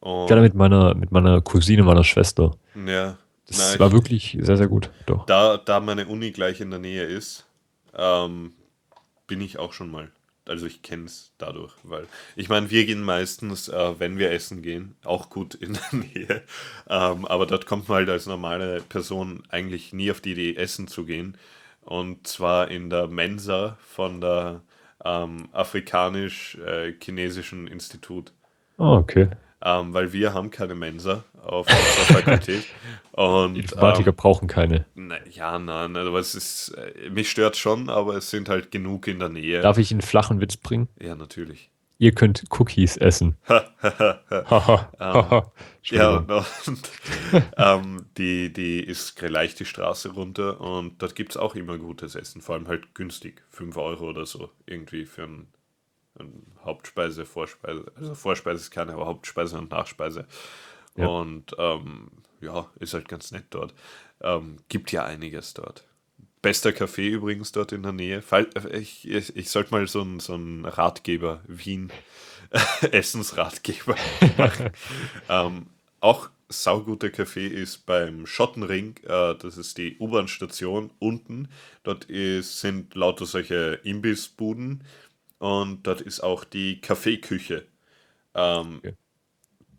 Gerade 0.00 0.40
mit 0.40 0.54
meiner, 0.54 0.94
mit 0.94 1.12
meiner 1.12 1.40
Cousine, 1.40 1.82
meiner 1.84 2.04
Schwester. 2.04 2.56
Ja. 2.74 3.18
Das 3.46 3.70
Nein, 3.70 3.78
war 3.80 3.92
wirklich 3.92 4.36
sehr, 4.40 4.56
sehr 4.56 4.68
gut. 4.68 4.90
Doch. 5.06 5.26
Da, 5.26 5.58
da 5.58 5.80
meine 5.80 6.06
Uni 6.06 6.30
gleich 6.30 6.60
in 6.60 6.70
der 6.70 6.78
Nähe 6.78 7.04
ist, 7.04 7.46
ähm, 7.96 8.52
bin 9.26 9.40
ich 9.40 9.58
auch 9.58 9.72
schon 9.72 9.90
mal. 9.90 10.10
Also 10.48 10.66
ich 10.66 10.82
kenne 10.82 11.04
es 11.04 11.32
dadurch, 11.38 11.72
weil 11.84 12.08
ich 12.34 12.48
meine, 12.48 12.70
wir 12.70 12.84
gehen 12.84 13.02
meistens, 13.02 13.68
äh, 13.68 14.00
wenn 14.00 14.18
wir 14.18 14.32
essen 14.32 14.62
gehen, 14.62 14.96
auch 15.04 15.30
gut 15.30 15.54
in 15.54 15.74
der 15.74 15.92
Nähe. 15.92 16.42
Ähm, 16.88 17.24
aber 17.26 17.46
dort 17.46 17.66
kommt 17.66 17.88
man 17.88 17.98
halt 17.98 18.10
als 18.10 18.26
normale 18.26 18.80
Person 18.80 19.44
eigentlich 19.48 19.92
nie 19.92 20.10
auf 20.10 20.20
die 20.20 20.32
Idee, 20.32 20.56
essen 20.56 20.88
zu 20.88 21.04
gehen. 21.04 21.38
Und 21.80 22.26
zwar 22.26 22.68
in 22.70 22.90
der 22.90 23.06
Mensa 23.08 23.78
von 23.80 24.20
der 24.20 24.62
ähm, 25.04 25.48
Afrikanisch-Chinesischen 25.52 27.68
äh, 27.68 27.70
Institut. 27.70 28.32
Oh, 28.78 28.96
okay 28.96 29.28
ähm, 29.64 29.94
weil 29.94 30.12
wir 30.12 30.34
haben 30.34 30.50
keine 30.50 30.74
Mensa 30.74 31.24
auf 31.42 31.66
unserer 31.66 32.20
Fakultät. 32.20 32.64
Und, 33.12 33.56
Informatiker 33.58 34.10
ähm, 34.10 34.16
brauchen 34.16 34.48
keine. 34.48 34.86
Na, 34.94 35.16
ja, 35.30 35.58
nein, 35.58 35.96
aber 35.96 36.18
es 36.18 36.34
ist, 36.34 36.70
äh, 36.70 37.10
mich 37.10 37.30
stört 37.30 37.56
schon, 37.56 37.88
aber 37.88 38.16
es 38.16 38.30
sind 38.30 38.48
halt 38.48 38.70
genug 38.70 39.06
in 39.06 39.18
der 39.18 39.28
Nähe. 39.28 39.60
Darf 39.60 39.78
ich 39.78 39.90
einen 39.92 40.02
flachen 40.02 40.40
Witz 40.40 40.56
bringen? 40.56 40.88
Ja, 41.00 41.14
natürlich. 41.14 41.70
Ihr 41.98 42.12
könnt 42.12 42.44
Cookies 42.50 42.96
essen. 42.96 43.36
ähm, 43.48 43.62
ja, 45.84 46.16
und 46.16 46.90
ähm, 47.56 48.06
die, 48.18 48.52
die 48.52 48.80
ist 48.80 49.20
leicht 49.20 49.60
die 49.60 49.64
Straße 49.64 50.10
runter 50.10 50.60
und 50.60 51.00
dort 51.00 51.14
gibt 51.14 51.30
es 51.30 51.36
auch 51.36 51.54
immer 51.54 51.78
gutes 51.78 52.16
Essen, 52.16 52.40
vor 52.40 52.56
allem 52.56 52.66
halt 52.66 52.96
günstig, 52.96 53.44
5 53.50 53.76
Euro 53.76 54.08
oder 54.08 54.26
so, 54.26 54.50
irgendwie 54.66 55.04
für 55.04 55.22
ein 55.22 55.46
Hauptspeise, 56.64 57.24
Vorspeise, 57.24 57.90
also 57.96 58.14
Vorspeise 58.14 58.60
ist 58.60 58.70
keine, 58.70 58.92
aber 58.92 59.06
Hauptspeise 59.06 59.58
und 59.58 59.70
Nachspeise. 59.70 60.26
Ja. 60.96 61.06
Und 61.06 61.54
ähm, 61.58 62.10
ja, 62.40 62.70
ist 62.78 62.94
halt 62.94 63.08
ganz 63.08 63.32
nett 63.32 63.46
dort. 63.50 63.74
Ähm, 64.20 64.56
gibt 64.68 64.92
ja 64.92 65.04
einiges 65.04 65.54
dort. 65.54 65.84
Bester 66.42 66.72
Kaffee 66.72 67.08
übrigens 67.08 67.52
dort 67.52 67.72
in 67.72 67.82
der 67.82 67.92
Nähe. 67.92 68.22
Ich, 68.72 69.08
ich, 69.08 69.36
ich 69.36 69.50
sollte 69.50 69.70
mal 69.70 69.86
so 69.86 70.00
einen 70.00 70.20
so 70.20 70.34
Ratgeber, 70.64 71.40
Wien, 71.46 71.92
Essensratgeber 72.90 73.96
machen. 74.36 74.70
ähm, 75.28 75.66
auch 76.00 76.30
sauguter 76.48 77.10
Kaffee 77.10 77.46
ist 77.46 77.86
beim 77.86 78.26
Schottenring, 78.26 78.96
äh, 79.04 79.34
das 79.36 79.56
ist 79.56 79.78
die 79.78 79.96
U-Bahn-Station 79.98 80.90
unten. 80.98 81.48
Dort 81.84 82.04
ist, 82.04 82.60
sind 82.60 82.94
lauter 82.94 83.24
solche 83.24 83.80
Imbissbuden 83.84 84.82
und 85.42 85.82
dort 85.88 86.00
ist 86.00 86.20
auch 86.20 86.44
die 86.44 86.80
Kaffeeküche. 86.80 87.66
Ähm, 88.32 88.76
okay. 88.78 88.94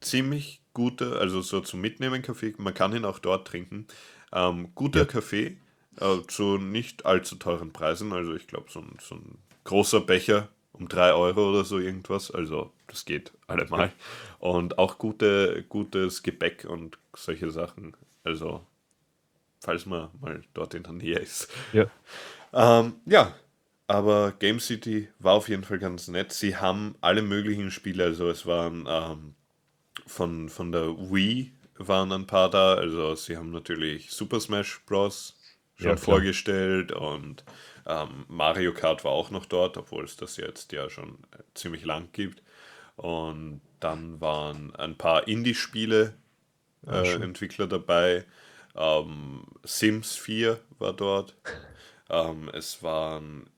Ziemlich 0.02 0.62
guter, 0.74 1.22
also 1.22 1.40
so 1.42 1.62
zum 1.62 1.80
Mitnehmen 1.80 2.22
Kaffee, 2.22 2.54
man 2.58 2.74
kann 2.74 2.94
ihn 2.94 3.06
auch 3.06 3.18
dort 3.18 3.48
trinken. 3.48 3.88
Ähm, 4.34 4.76
guter 4.76 5.00
ja. 5.00 5.06
Kaffee 5.06 5.56
äh, 6.02 6.18
zu 6.28 6.58
nicht 6.58 7.06
allzu 7.06 7.38
teuren 7.38 7.72
Preisen, 7.72 8.12
also 8.12 8.36
ich 8.36 8.48
glaube 8.48 8.66
so 8.70 8.82
ein, 8.82 8.98
so 9.00 9.16
ein 9.16 9.38
großer 9.64 10.02
Becher 10.02 10.50
um 10.74 10.90
3 10.90 11.14
Euro 11.14 11.52
oder 11.52 11.64
so 11.64 11.80
irgendwas, 11.80 12.30
also 12.30 12.74
das 12.88 13.06
geht 13.06 13.32
allemal. 13.48 13.88
Ja. 13.88 13.94
Und 14.40 14.78
auch 14.78 14.98
gute, 14.98 15.64
gutes 15.70 16.24
Gebäck 16.24 16.66
und 16.68 16.98
solche 17.16 17.50
Sachen, 17.52 17.96
also 18.26 18.66
falls 19.62 19.86
man 19.86 20.10
mal 20.20 20.44
dort 20.54 20.74
in 20.74 20.84
der 20.84 20.92
Nähe 20.92 21.20
ist. 21.20 21.48
Ja. 21.72 21.86
Ähm, 22.52 22.96
ja, 23.06 23.34
aber 23.94 24.32
Game 24.32 24.60
City 24.60 25.10
war 25.20 25.34
auf 25.34 25.50
jeden 25.50 25.64
Fall 25.64 25.78
ganz 25.78 26.08
nett. 26.08 26.34
Sie 26.34 26.58
haben 26.58 26.96
alle 27.00 27.22
möglichen 27.22 27.70
Spiele, 27.70 28.06
also 28.06 28.28
es 28.28 28.48
waren 28.48 28.86
ähm, 28.90 29.36
von, 30.08 30.50
von 30.50 30.72
der 30.72 30.88
Wii 30.98 31.54
waren 31.78 32.12
ein 32.12 32.26
paar 32.26 32.50
da, 32.50 32.74
also 32.74 33.14
sie 33.14 33.38
haben 33.38 33.52
natürlich 33.52 34.10
Super 34.10 34.40
Smash 34.40 34.82
Bros. 34.88 35.38
schon 35.76 35.92
ja, 35.92 35.98
vorgestellt 35.98 36.92
und 36.92 37.44
ähm, 37.86 38.26
Mario 38.28 38.74
Kart 38.74 39.04
war 39.04 39.12
auch 39.12 39.30
noch 39.30 39.46
dort, 39.46 39.78
obwohl 39.78 40.06
es 40.06 40.18
das 40.18 40.38
jetzt 40.38 40.72
ja 40.72 40.90
schon 40.90 41.20
ziemlich 41.54 41.86
lang 41.86 42.10
gibt. 42.14 42.42
Und 42.96 43.62
dann 43.80 44.20
waren 44.22 44.76
ein 44.76 44.98
paar 44.98 45.28
Indie-Spiele 45.28 46.16
äh, 46.88 47.14
Entwickler 47.14 47.68
dabei. 47.68 48.26
Ähm, 48.76 49.46
Sims 49.64 50.16
4 50.16 50.60
war 50.80 50.94
dort. 50.94 51.36
Ähm, 52.10 52.50
es 52.54 52.82
waren 52.84 53.50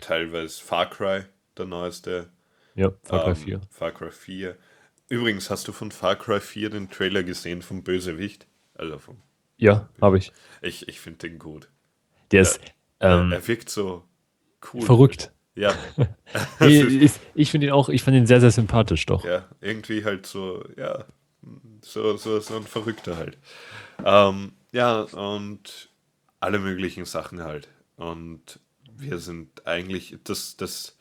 teilweise 0.00 0.62
Far 0.62 0.90
Cry, 0.90 1.22
der 1.56 1.66
neueste. 1.66 2.30
Ja, 2.74 2.92
Far 3.02 3.24
Cry 3.24 3.30
ähm, 3.30 3.36
4. 3.36 3.60
Far 3.70 3.92
Cry 3.92 4.10
4. 4.10 4.56
Übrigens, 5.08 5.50
hast 5.50 5.66
du 5.68 5.72
von 5.72 5.90
Far 5.90 6.16
Cry 6.16 6.40
4 6.40 6.70
den 6.70 6.90
Trailer 6.90 7.22
gesehen 7.22 7.62
vom 7.62 7.82
Bösewicht? 7.82 8.46
Also 8.74 8.98
vom 8.98 9.22
ja, 9.58 9.88
habe 10.00 10.18
ich. 10.18 10.32
Ich, 10.62 10.88
ich 10.88 11.00
finde 11.00 11.28
den 11.28 11.38
gut. 11.38 11.68
Der 12.30 12.42
ist. 12.42 12.60
Ähm, 13.00 13.32
er 13.32 13.46
wirkt 13.46 13.68
so 13.68 14.04
cool. 14.72 14.82
Verrückt. 14.82 15.32
Ja. 15.54 15.74
ich, 16.60 17.12
ich 17.34 17.50
finde 17.50 17.66
ihn 17.66 17.72
auch, 17.72 17.88
ich 17.88 18.02
fand 18.02 18.16
ihn 18.16 18.26
sehr, 18.26 18.40
sehr 18.40 18.52
sympathisch 18.52 19.04
doch. 19.06 19.24
Ja, 19.24 19.48
irgendwie 19.60 20.04
halt 20.04 20.26
so, 20.26 20.64
ja, 20.76 21.04
so, 21.82 22.16
so, 22.16 22.38
so 22.38 22.56
ein 22.56 22.62
Verrückter 22.62 23.16
halt. 23.16 23.38
Ähm, 24.04 24.52
ja, 24.70 25.00
und 25.00 25.90
alle 26.38 26.60
möglichen 26.60 27.04
Sachen 27.04 27.42
halt. 27.42 27.68
Und 27.96 28.60
wir 28.98 29.18
sind 29.18 29.66
eigentlich 29.66 30.16
das, 30.24 30.56
das 30.56 30.96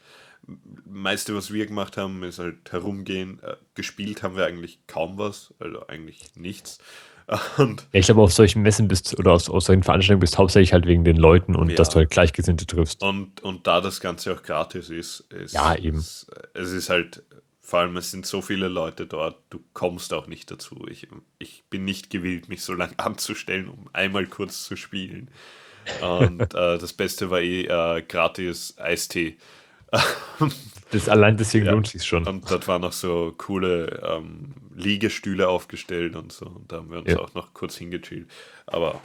meiste, 0.85 1.35
was 1.35 1.51
wir 1.51 1.65
gemacht 1.65 1.97
haben, 1.97 2.23
ist 2.23 2.39
halt 2.39 2.71
herumgehen. 2.71 3.39
Äh, 3.43 3.55
gespielt 3.75 4.23
haben 4.23 4.35
wir 4.35 4.45
eigentlich 4.45 4.79
kaum 4.87 5.17
was, 5.17 5.53
also 5.59 5.87
eigentlich 5.87 6.35
nichts. 6.35 6.79
Und 7.57 7.81
ja, 7.91 7.99
ich 7.99 8.05
glaube, 8.05 8.21
auf 8.21 8.31
solchen 8.31 8.61
Messen 8.61 8.87
bist 8.87 9.19
oder 9.19 9.33
aus, 9.33 9.49
aus 9.49 9.65
solchen 9.65 9.83
Veranstaltungen 9.83 10.21
bist 10.21 10.35
du 10.35 10.37
hauptsächlich 10.37 10.71
halt 10.71 10.85
wegen 10.85 11.03
den 11.03 11.17
Leuten 11.17 11.55
und 11.55 11.69
ja. 11.69 11.75
dass 11.75 11.89
du 11.89 11.97
halt 11.97 12.09
Gleichgesinnte 12.09 12.65
triffst. 12.65 13.03
Und, 13.03 13.41
und 13.41 13.67
da 13.67 13.81
das 13.81 13.99
Ganze 13.99 14.33
auch 14.33 14.43
gratis 14.43 14.89
ist, 14.89 15.21
ist 15.33 15.53
ja 15.53 15.75
eben. 15.75 15.97
Es, 15.97 16.27
es 16.53 16.71
ist 16.71 16.89
halt, 16.89 17.23
vor 17.59 17.79
allem 17.79 17.97
es 17.97 18.11
sind 18.11 18.25
so 18.25 18.41
viele 18.41 18.69
Leute 18.69 19.07
dort, 19.07 19.41
du 19.49 19.59
kommst 19.73 20.13
auch 20.13 20.27
nicht 20.27 20.49
dazu. 20.51 20.85
Ich, 20.89 21.09
ich 21.37 21.65
bin 21.69 21.83
nicht 21.83 22.09
gewillt, 22.09 22.47
mich 22.47 22.61
so 22.61 22.73
lange 22.73 22.93
anzustellen, 22.97 23.67
um 23.67 23.89
einmal 23.91 24.25
kurz 24.27 24.63
zu 24.63 24.77
spielen. 24.77 25.29
Und 26.01 26.41
äh, 26.53 26.77
das 26.77 26.93
Beste 26.93 27.29
war 27.29 27.39
eh 27.39 27.63
äh, 27.63 28.01
gratis 28.01 28.77
Eistee. 28.77 29.37
das 30.91 31.09
allein 31.09 31.37
deswegen 31.37 31.65
ja. 31.65 31.71
lohnt 31.71 31.87
sich 31.87 32.05
schon. 32.05 32.27
Und 32.27 32.49
dort 32.49 32.67
waren 32.67 32.81
noch 32.81 32.93
so 32.93 33.33
coole 33.37 34.01
ähm, 34.05 34.53
Liegestühle 34.75 35.47
aufgestellt 35.47 36.15
und 36.15 36.31
so. 36.31 36.45
Und 36.45 36.71
da 36.71 36.77
haben 36.77 36.91
wir 36.91 36.99
uns 36.99 37.09
ja. 37.09 37.19
auch 37.19 37.33
noch 37.33 37.53
kurz 37.53 37.77
hingechillt. 37.77 38.29
Aber 38.65 39.01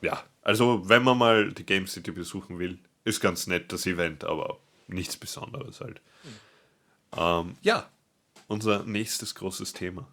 ja, 0.00 0.22
also 0.42 0.88
wenn 0.88 1.02
man 1.02 1.18
mal 1.18 1.52
die 1.52 1.64
Game 1.64 1.86
City 1.86 2.10
besuchen 2.10 2.58
will, 2.58 2.78
ist 3.04 3.20
ganz 3.20 3.46
nett 3.46 3.72
das 3.72 3.86
Event, 3.86 4.24
aber 4.24 4.58
nichts 4.86 5.16
Besonderes 5.16 5.80
halt. 5.80 6.00
Mhm. 6.24 7.18
Ähm, 7.18 7.56
ja, 7.62 7.88
unser 8.46 8.84
nächstes 8.84 9.34
großes 9.34 9.72
Thema. 9.72 10.06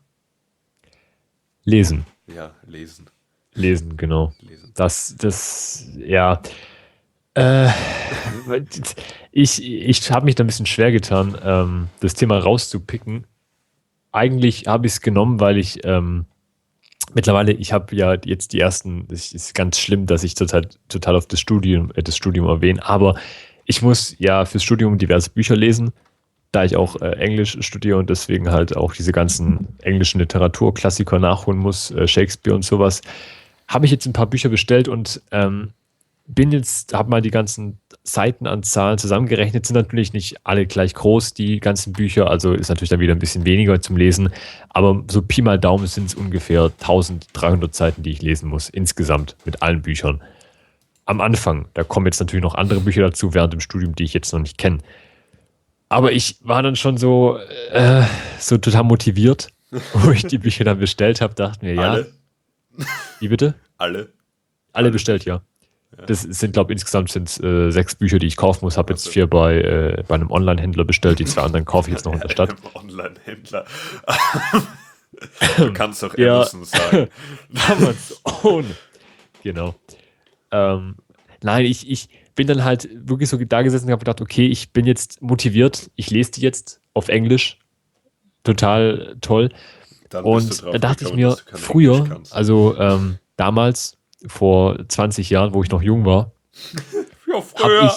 Lesen. 1.64 2.06
Ja, 2.28 2.54
lesen. 2.68 3.10
Lesen, 3.56 3.98
genau. 3.98 4.34
Lesen. 4.42 4.72
Das, 4.76 5.16
das, 5.18 5.88
ja. 5.98 6.42
Äh, 7.34 7.70
ich 9.32 9.62
ich 9.64 10.12
habe 10.12 10.26
mich 10.26 10.36
da 10.36 10.44
ein 10.44 10.48
bisschen 10.48 10.66
schwer 10.66 10.92
getan, 10.92 11.38
ähm, 11.44 11.88
das 12.00 12.14
Thema 12.14 12.38
rauszupicken. 12.38 13.26
Eigentlich 14.12 14.68
habe 14.68 14.88
ich 14.88 14.94
es 14.94 15.02
genommen, 15.02 15.40
weil 15.40 15.58
ich 15.58 15.84
ähm, 15.84 16.26
mittlerweile, 17.14 17.52
ich 17.54 17.74
habe 17.74 17.96
ja 17.96 18.16
jetzt 18.24 18.54
die 18.54 18.60
ersten, 18.60 19.08
es 19.12 19.34
ist 19.34 19.54
ganz 19.56 19.80
schlimm, 19.80 20.06
dass 20.06 20.24
ich 20.24 20.36
total, 20.36 20.68
total 20.88 21.16
auf 21.16 21.28
das 21.28 21.40
Studium, 21.40 21.92
äh, 21.96 22.04
das 22.04 22.16
Studium 22.16 22.48
erwähne, 22.48 22.86
aber 22.86 23.16
ich 23.66 23.82
muss 23.82 24.16
ja 24.20 24.46
fürs 24.46 24.64
Studium 24.64 24.98
diverse 24.98 25.30
Bücher 25.30 25.56
lesen, 25.56 25.92
da 26.52 26.64
ich 26.64 26.76
auch 26.76 27.02
äh, 27.02 27.12
Englisch 27.18 27.58
studiere 27.62 27.98
und 27.98 28.10
deswegen 28.10 28.52
halt 28.52 28.78
auch 28.78 28.94
diese 28.94 29.12
ganzen 29.12 29.68
englischen 29.82 30.20
Literaturklassiker 30.20 31.20
nachholen 31.20 31.60
muss, 31.60 31.92
äh, 31.92 32.08
Shakespeare 32.08 32.56
und 32.56 32.64
sowas, 32.64 33.02
habe 33.68 33.86
ich 33.86 33.92
jetzt 33.92 34.06
ein 34.06 34.14
paar 34.14 34.28
Bücher 34.28 34.50
bestellt 34.50 34.88
und 34.88 35.22
ähm, 35.32 35.72
bin 36.28 36.52
jetzt, 36.52 36.94
habe 36.94 37.10
mal 37.10 37.22
die 37.22 37.32
ganzen 37.32 37.80
Seitenanzahlen 38.04 38.98
zusammengerechnet, 38.98 39.66
sind 39.66 39.76
natürlich 39.76 40.14
nicht 40.14 40.38
alle 40.44 40.66
gleich 40.66 40.94
groß, 40.94 41.34
die 41.34 41.60
ganzen 41.60 41.94
Bücher, 41.94 42.30
also 42.30 42.54
ist 42.54 42.70
natürlich 42.70 42.90
dann 42.90 43.00
wieder 43.00 43.14
ein 43.14 43.20
bisschen 43.20 43.46
weniger 43.46 43.80
zum 43.82 43.96
Lesen, 43.96 44.30
aber 44.70 45.04
so 45.10 45.22
Pi 45.22 45.42
mal 45.42 45.60
Daumen 45.60 45.88
sind 45.88 46.06
es 46.08 46.16
ungefähr 46.16 46.64
1300 46.64 47.74
Seiten, 47.76 48.02
die 48.02 48.12
ich 48.12 48.22
lesen 48.22 48.50
muss, 48.50 48.70
insgesamt 48.70 49.36
mit 49.46 49.62
allen 49.62 49.82
Büchern. 49.82 50.22
Am 51.06 51.22
Anfang, 51.22 51.68
da 51.76 51.84
kommen 51.84 52.08
jetzt 52.08 52.20
natürlich 52.20 52.44
noch 52.44 52.56
andere 52.56 52.80
Bücher 52.80 53.04
dazu 53.04 53.36
während 53.36 53.54
dem 53.54 53.60
Studium, 53.60 53.94
die 53.94 54.04
ich 54.04 54.14
jetzt 54.14 54.34
noch 54.34 54.40
nicht 54.40 54.58
kenne. 54.58 54.80
Aber 55.90 56.12
ich 56.12 56.38
war 56.42 56.64
dann 56.64 56.76
schon 56.76 56.98
so, 56.98 57.38
äh, 57.72 58.02
so 58.40 58.58
total 58.58 58.84
motiviert, 58.84 59.50
wo 59.94 60.10
ich 60.10 60.26
die 60.26 60.40
Bücher 60.40 60.64
dann 60.64 60.80
bestellt 60.80 61.22
habe, 61.22 61.36
dachte 61.36 61.64
mir, 61.64 61.76
ja. 61.76 62.04
Wie 63.20 63.28
bitte? 63.28 63.56
Alle? 63.78 64.10
Alle 64.74 64.92
bestellt, 64.92 65.26
ja. 65.26 65.42
Das 66.08 66.22
sind, 66.22 66.52
glaube 66.52 66.74
ich, 66.74 66.76
insgesamt 66.76 67.10
sind 67.10 67.42
äh, 67.42 67.72
sechs 67.72 67.96
Bücher, 67.96 68.20
die 68.20 68.28
ich 68.28 68.36
kaufen 68.36 68.66
muss. 68.66 68.78
Habe 68.78 68.94
jetzt 68.94 69.08
vier 69.08 69.28
bei, 69.28 69.62
äh, 69.62 70.04
bei 70.08 70.16
einem 70.16 70.30
Online-Händler 70.30 70.84
bestellt. 70.84 71.20
Die 71.20 71.26
zwei 71.26 71.42
anderen 71.44 71.66
kaufe 71.66 71.90
ich 71.90 71.96
jetzt 71.96 72.06
noch 72.06 72.14
in 72.14 72.20
der 72.20 72.30
Stadt. 72.30 72.54
Online-Händler. 72.74 73.66
du 75.58 75.74
kannst 75.74 76.04
doch 76.04 76.18
Ja. 76.18 76.42
Amazon 76.42 76.66
sagen. 76.66 77.08
Amazon. 77.70 78.66
Genau. 79.42 79.76
Ähm, 80.52 80.96
nein, 81.42 81.66
ich, 81.66 81.90
ich 81.90 82.10
bin 82.36 82.48
dann 82.48 82.66
halt 82.66 82.90
wirklich 82.94 83.30
so 83.30 83.38
da 83.38 83.62
gesessen 83.62 83.86
und 83.86 83.92
habe 83.92 84.00
gedacht, 84.00 84.20
okay, 84.20 84.48
ich 84.48 84.74
bin 84.74 84.86
jetzt 84.86 85.22
motiviert. 85.22 85.90
Ich 85.96 86.10
lese 86.12 86.32
die 86.32 86.42
jetzt 86.42 86.82
auf 86.94 87.08
Englisch. 87.08 87.58
Total 88.44 89.16
toll. 89.22 89.50
Dann 90.10 90.24
bist 90.24 90.36
Und 90.36 90.60
du 90.60 90.64
drauf 90.64 90.74
da 90.74 90.80
dachte 90.80 91.06
ich 91.06 91.14
mir, 91.14 91.30
dass 91.30 91.38
du 91.38 91.52
kein 91.52 91.60
früher, 91.60 92.22
also 92.32 92.78
ähm, 92.78 93.20
damals, 93.38 93.98
vor 94.28 94.78
20 94.88 95.30
Jahren, 95.30 95.54
wo 95.54 95.64
ich 95.64 95.70
noch 95.70 95.82
jung 95.82 96.06
war, 96.06 96.32
ja, 97.28 97.42
früher. 97.42 97.94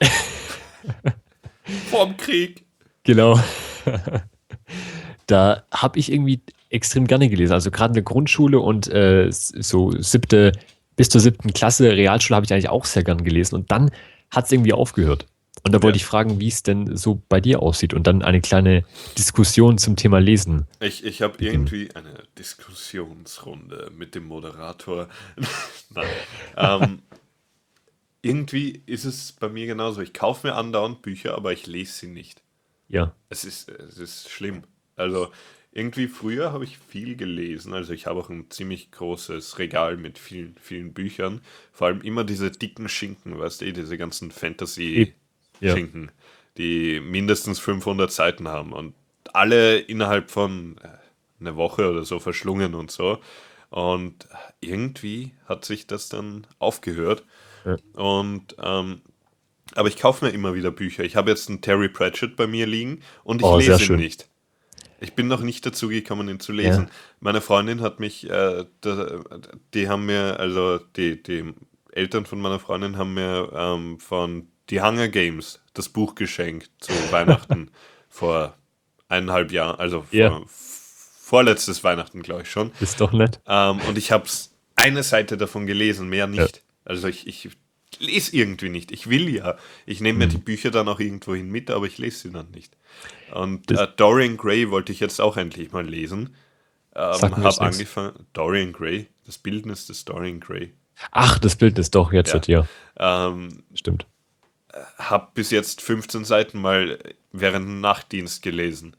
ich, 0.00 0.08
Vorm 1.90 2.16
Krieg. 2.16 2.64
Genau. 3.04 3.38
da 5.26 5.62
habe 5.70 5.98
ich 5.98 6.12
irgendwie 6.12 6.40
extrem 6.70 7.06
gerne 7.06 7.28
gelesen. 7.28 7.52
Also 7.52 7.70
gerade 7.70 7.90
in 7.90 7.94
der 7.94 8.02
Grundschule 8.02 8.60
und 8.60 8.88
äh, 8.88 9.28
so 9.30 9.92
siebte, 9.92 10.52
bis 10.96 11.08
zur 11.08 11.20
siebten 11.20 11.52
Klasse 11.52 11.92
Realschule 11.92 12.36
habe 12.36 12.44
ich 12.44 12.52
eigentlich 12.52 12.68
auch 12.68 12.84
sehr 12.84 13.04
gern 13.04 13.24
gelesen. 13.24 13.54
Und 13.54 13.70
dann 13.70 13.90
hat 14.30 14.46
es 14.46 14.52
irgendwie 14.52 14.72
aufgehört. 14.72 15.26
Und 15.64 15.72
da 15.72 15.82
wollte 15.82 15.96
Ja. 15.98 16.02
ich 16.02 16.06
fragen, 16.06 16.40
wie 16.40 16.48
es 16.48 16.62
denn 16.62 16.96
so 16.96 17.22
bei 17.28 17.40
dir 17.40 17.60
aussieht 17.62 17.92
und 17.94 18.06
dann 18.06 18.22
eine 18.22 18.40
kleine 18.40 18.84
Diskussion 19.16 19.76
zum 19.78 19.96
Thema 19.96 20.18
Lesen. 20.18 20.66
Ich, 20.80 21.04
ich 21.04 21.20
habe 21.22 21.44
irgendwie 21.44 21.90
eine 21.94 22.22
Diskussionsrunde 22.38 23.90
mit 23.96 24.14
dem 24.14 24.24
Moderator. 24.26 25.08
Nein. 25.94 26.06
ähm, 26.56 27.02
irgendwie 28.22 28.82
ist 28.86 29.04
es 29.04 29.32
bei 29.32 29.48
mir 29.48 29.66
genauso. 29.66 30.00
Ich 30.00 30.12
kaufe 30.12 30.46
mir 30.46 30.54
andauernd 30.54 31.02
Bücher, 31.02 31.34
aber 31.34 31.52
ich 31.52 31.66
lese 31.66 31.92
sie 31.92 32.08
nicht. 32.08 32.42
Ja. 32.88 33.14
Es 33.28 33.44
ist, 33.44 33.68
es 33.68 33.98
ist 33.98 34.28
schlimm. 34.30 34.62
Also 34.96 35.28
irgendwie 35.72 36.08
früher 36.08 36.52
habe 36.52 36.64
ich 36.64 36.78
viel 36.78 37.14
gelesen. 37.16 37.74
Also 37.74 37.92
ich 37.92 38.06
habe 38.06 38.18
auch 38.18 38.30
ein 38.30 38.50
ziemlich 38.50 38.90
großes 38.90 39.58
Regal 39.58 39.96
mit 39.96 40.18
vielen, 40.18 40.56
vielen 40.60 40.92
Büchern. 40.94 41.42
Vor 41.72 41.86
allem 41.88 42.00
immer 42.00 42.24
diese 42.24 42.50
dicken 42.50 42.88
Schinken, 42.88 43.38
weißt 43.38 43.60
du, 43.60 43.72
diese 43.72 43.98
ganzen 43.98 44.30
Fantasy-Schinken, 44.32 45.14
Ja. 45.60 45.74
die 46.56 47.00
mindestens 47.00 47.58
500 47.58 48.10
Seiten 48.10 48.48
haben 48.48 48.72
und 48.72 48.94
alle 49.32 49.78
innerhalb 49.78 50.30
von 50.30 50.76
äh, 50.82 50.88
einer 51.40 51.56
Woche 51.56 51.90
oder 51.90 52.04
so 52.04 52.18
verschlungen 52.18 52.74
und 52.74 52.90
so. 52.90 53.18
Und 53.70 54.26
irgendwie 54.60 55.32
hat 55.46 55.64
sich 55.64 55.86
das 55.86 56.08
dann 56.08 56.46
aufgehört. 56.58 57.24
Ja. 57.64 57.76
Und 57.92 58.56
ähm, 58.62 59.02
aber 59.74 59.88
ich 59.88 59.98
kaufe 59.98 60.24
mir 60.24 60.30
immer 60.32 60.54
wieder 60.54 60.70
Bücher. 60.70 61.04
Ich 61.04 61.14
habe 61.16 61.30
jetzt 61.30 61.48
einen 61.50 61.60
Terry 61.60 61.90
Pratchett 61.90 62.36
bei 62.36 62.46
mir 62.46 62.66
liegen 62.66 63.02
und 63.22 63.40
ich 63.42 63.46
Oh, 63.46 63.58
lese 63.58 63.92
ihn 63.92 63.96
nicht. 63.96 64.26
Ich 65.00 65.12
bin 65.12 65.28
noch 65.28 65.42
nicht 65.42 65.64
dazu 65.66 65.88
gekommen, 65.88 66.28
ihn 66.28 66.40
zu 66.40 66.52
lesen. 66.52 66.84
Ja. 66.84 66.90
Meine 67.20 67.40
Freundin 67.42 67.82
hat 67.82 68.00
mich, 68.00 68.28
äh, 68.28 68.64
da, 68.80 69.20
die 69.74 69.88
haben 69.88 70.06
mir, 70.06 70.40
also 70.40 70.78
die, 70.96 71.22
die 71.22 71.52
Eltern 71.92 72.24
von 72.26 72.40
meiner 72.40 72.58
Freundin 72.58 72.96
haben 72.96 73.14
mir 73.14 73.50
ähm, 73.54 74.00
von 74.00 74.48
The 74.70 74.80
Hunger 74.82 75.08
Games 75.08 75.60
das 75.74 75.88
Buch 75.88 76.14
geschenkt 76.14 76.70
zu 76.80 76.92
Weihnachten 77.12 77.70
vor 78.08 78.54
eineinhalb 79.08 79.52
Jahren, 79.52 79.78
also 79.78 80.02
vor, 80.02 80.14
Ja. 80.18 80.40
vorletztes 80.48 81.84
Weihnachten, 81.84 82.22
glaube 82.22 82.42
ich 82.42 82.50
schon. 82.50 82.72
Ist 82.80 83.00
doch 83.00 83.12
nett. 83.12 83.40
Ähm, 83.46 83.80
und 83.88 83.96
ich 83.98 84.12
habe 84.12 84.24
eine 84.76 85.02
Seite 85.02 85.36
davon 85.36 85.66
gelesen, 85.66 86.08
mehr 86.08 86.26
nicht. 86.26 86.62
Also 86.84 87.08
ich, 87.08 87.26
ich 87.26 87.50
lese 87.98 88.36
irgendwie 88.36 88.68
nicht. 88.68 88.92
Ich 88.92 89.08
will 89.08 89.28
ja. 89.34 89.56
Ich 89.86 90.00
nehme 90.00 90.18
mir 90.20 90.26
Mhm. 90.26 90.30
die 90.30 90.38
Bücher 90.38 90.70
dann 90.70 90.88
auch 90.88 91.00
irgendwohin 91.00 91.50
mit, 91.50 91.70
aber 91.70 91.86
ich 91.86 91.98
lese 91.98 92.18
sie 92.28 92.30
dann 92.32 92.50
nicht. 92.50 92.76
Und 93.32 93.70
äh, 93.70 93.88
Dorian 93.96 94.36
Gray 94.36 94.70
wollte 94.70 94.92
ich 94.92 95.00
jetzt 95.00 95.20
auch 95.20 95.36
endlich 95.36 95.72
mal 95.72 95.86
lesen. 95.86 96.34
Ähm, 96.94 97.02
habe 97.22 97.40
nix. 97.40 97.58
angefangen. 97.58 98.26
Dorian 98.32 98.72
Gray, 98.72 99.08
das 99.26 99.38
Bildnis 99.38 99.86
des 99.86 100.04
Dorian 100.04 100.40
Gray. 100.40 100.72
Ach, 101.12 101.38
das 101.38 101.56
Bild 101.56 101.78
ist 101.78 101.94
doch 101.94 102.12
jetzt 102.12 102.32
Ja. 102.48 102.60
ja. 102.60 102.66
ja. 102.98 103.28
Ähm, 103.28 103.62
Stimmt. 103.74 104.06
Habe 104.98 105.28
bis 105.34 105.50
jetzt 105.50 105.82
15 105.82 106.24
Seiten 106.24 106.60
mal 106.60 106.98
während 107.32 107.66
dem 107.66 107.80
Nachtdienst 107.80 108.42
gelesen. 108.42 108.96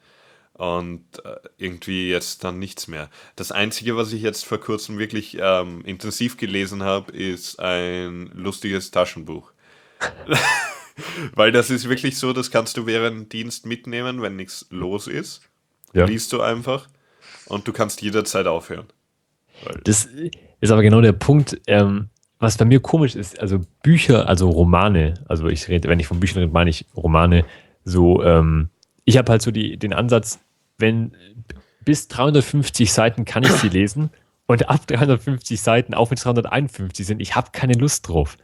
Und 0.54 1.06
äh, 1.24 1.38
irgendwie 1.58 2.10
jetzt 2.10 2.44
dann 2.44 2.60
nichts 2.60 2.90
mehr. 2.90 3.10
Das 3.38 3.54
Einzige, 3.54 3.96
was 3.96 4.12
ich 4.12 4.22
jetzt 4.22 4.46
vor 4.46 4.60
kurzem 4.60 4.98
wirklich 4.98 5.38
ähm, 5.40 5.86
intensiv 5.86 6.36
gelesen 6.36 6.84
habe, 6.84 7.14
ist 7.14 7.60
ein 7.60 8.30
lustiges 8.34 8.92
Taschenbuch. 8.92 9.54
Weil 11.34 11.54
das 11.54 11.70
ist 11.70 11.88
wirklich 11.88 12.18
so, 12.18 12.34
das 12.34 12.52
kannst 12.52 12.76
du 12.76 12.86
während 12.86 13.32
Dienst 13.32 13.66
mitnehmen, 13.66 14.22
wenn 14.22 14.36
nichts 14.36 14.66
los 14.70 15.08
ist. 15.08 15.42
Ja. 15.94 16.06
Liest 16.06 16.34
du 16.34 16.42
einfach 16.42 16.90
und 17.46 17.68
du 17.68 17.72
kannst 17.74 18.02
jederzeit 18.02 18.48
aufhören. 18.48 18.88
Das 19.84 20.08
ist 20.62 20.72
aber 20.72 20.82
genau 20.82 21.02
der 21.02 21.14
Punkt, 21.14 21.60
ähm, 21.68 22.10
was 22.40 22.58
bei 22.58 22.66
mir 22.66 22.80
komisch 22.80 23.16
ist. 23.16 23.40
Also 23.40 23.60
Bücher, 23.84 24.28
also 24.28 24.50
Romane, 24.50 25.16
also 25.28 25.48
ich 25.48 25.68
rede, 25.68 25.90
wenn 25.90 26.00
ich 26.00 26.08
von 26.08 26.20
Büchern 26.20 26.40
rede, 26.40 26.54
meine 26.54 26.70
ich 26.70 26.86
Romane. 26.96 27.46
So, 27.84 28.24
ähm, 28.24 28.70
ich 29.04 29.18
habe 29.18 29.32
halt 29.32 29.42
so 29.42 29.52
die, 29.52 29.78
den 29.78 29.94
Ansatz, 29.94 30.40
wenn 30.78 31.12
bis 31.84 32.08
350 32.08 32.92
Seiten 32.92 33.26
kann 33.26 33.44
ich 33.44 33.52
sie 33.52 33.70
lesen 33.70 34.10
und 34.48 34.70
ab 34.70 34.88
350 34.88 35.60
Seiten, 35.60 35.94
auch 35.94 36.10
wenn 36.10 36.16
es 36.16 36.24
351 36.24 37.06
sind, 37.06 37.22
ich 37.22 37.36
habe 37.36 37.50
keine 37.52 37.74
Lust 37.74 38.08
drauf. 38.08 38.38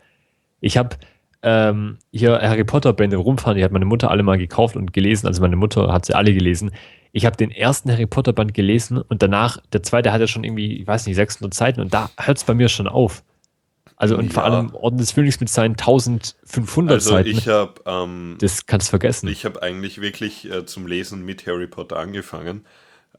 Ich 0.60 0.78
habe 0.78 0.98
ähm, 1.42 2.00
hier 2.12 2.42
Harry 2.42 2.64
Potter 2.64 2.92
Bände 2.92 3.18
rumfahren, 3.18 3.58
die 3.58 3.64
hat 3.64 3.72
meine 3.72 3.86
Mutter 3.86 4.12
alle 4.12 4.24
mal 4.24 4.38
gekauft 4.38 4.76
und 4.76 4.94
gelesen, 4.94 5.28
also 5.28 5.42
meine 5.42 5.56
Mutter 5.56 5.94
hat 5.94 6.06
sie 6.06 6.16
alle 6.16 6.34
gelesen. 6.34 6.72
Ich 7.12 7.26
habe 7.26 7.38
den 7.38 7.50
ersten 7.50 7.90
Harry 7.90 8.08
Potter 8.08 8.34
Band 8.34 8.54
gelesen 8.54 8.98
und 8.98 9.22
danach, 9.22 9.58
der 9.72 9.84
zweite 9.84 10.12
hat 10.12 10.20
ja 10.20 10.28
schon 10.28 10.44
irgendwie, 10.44 10.82
ich 10.82 10.88
weiß 10.88 11.06
nicht, 11.08 11.16
600 11.16 11.54
Seiten 11.54 11.80
und 11.80 11.94
da 11.94 12.10
hört 12.18 12.38
es 12.38 12.44
bei 12.44 12.54
mir 12.54 12.68
schon 12.68 12.88
auf. 12.88 13.24
Also 13.98 14.18
und 14.18 14.34
vor 14.34 14.44
Ja. 14.44 14.50
allem 14.50 14.76
Orden 14.76 14.98
des 14.98 15.12
Phönix 15.12 15.40
mit 15.40 15.50
seinen 15.50 15.78
1500 15.78 16.96
Also 16.96 17.12
Seiten, 17.12 17.30
ich 17.30 17.48
habe 17.48 17.82
ähm, 17.86 18.36
das 18.40 18.66
kannst 18.66 18.88
du 18.88 18.90
vergessen. 18.92 19.28
Ich 19.30 19.46
habe 19.46 19.62
eigentlich 19.62 20.02
wirklich 20.02 20.50
äh, 20.52 20.66
zum 20.66 20.88
Lesen 20.88 21.24
mit 21.26 21.48
Harry 21.48 21.68
Potter 21.68 21.98
angefangen, 21.98 22.66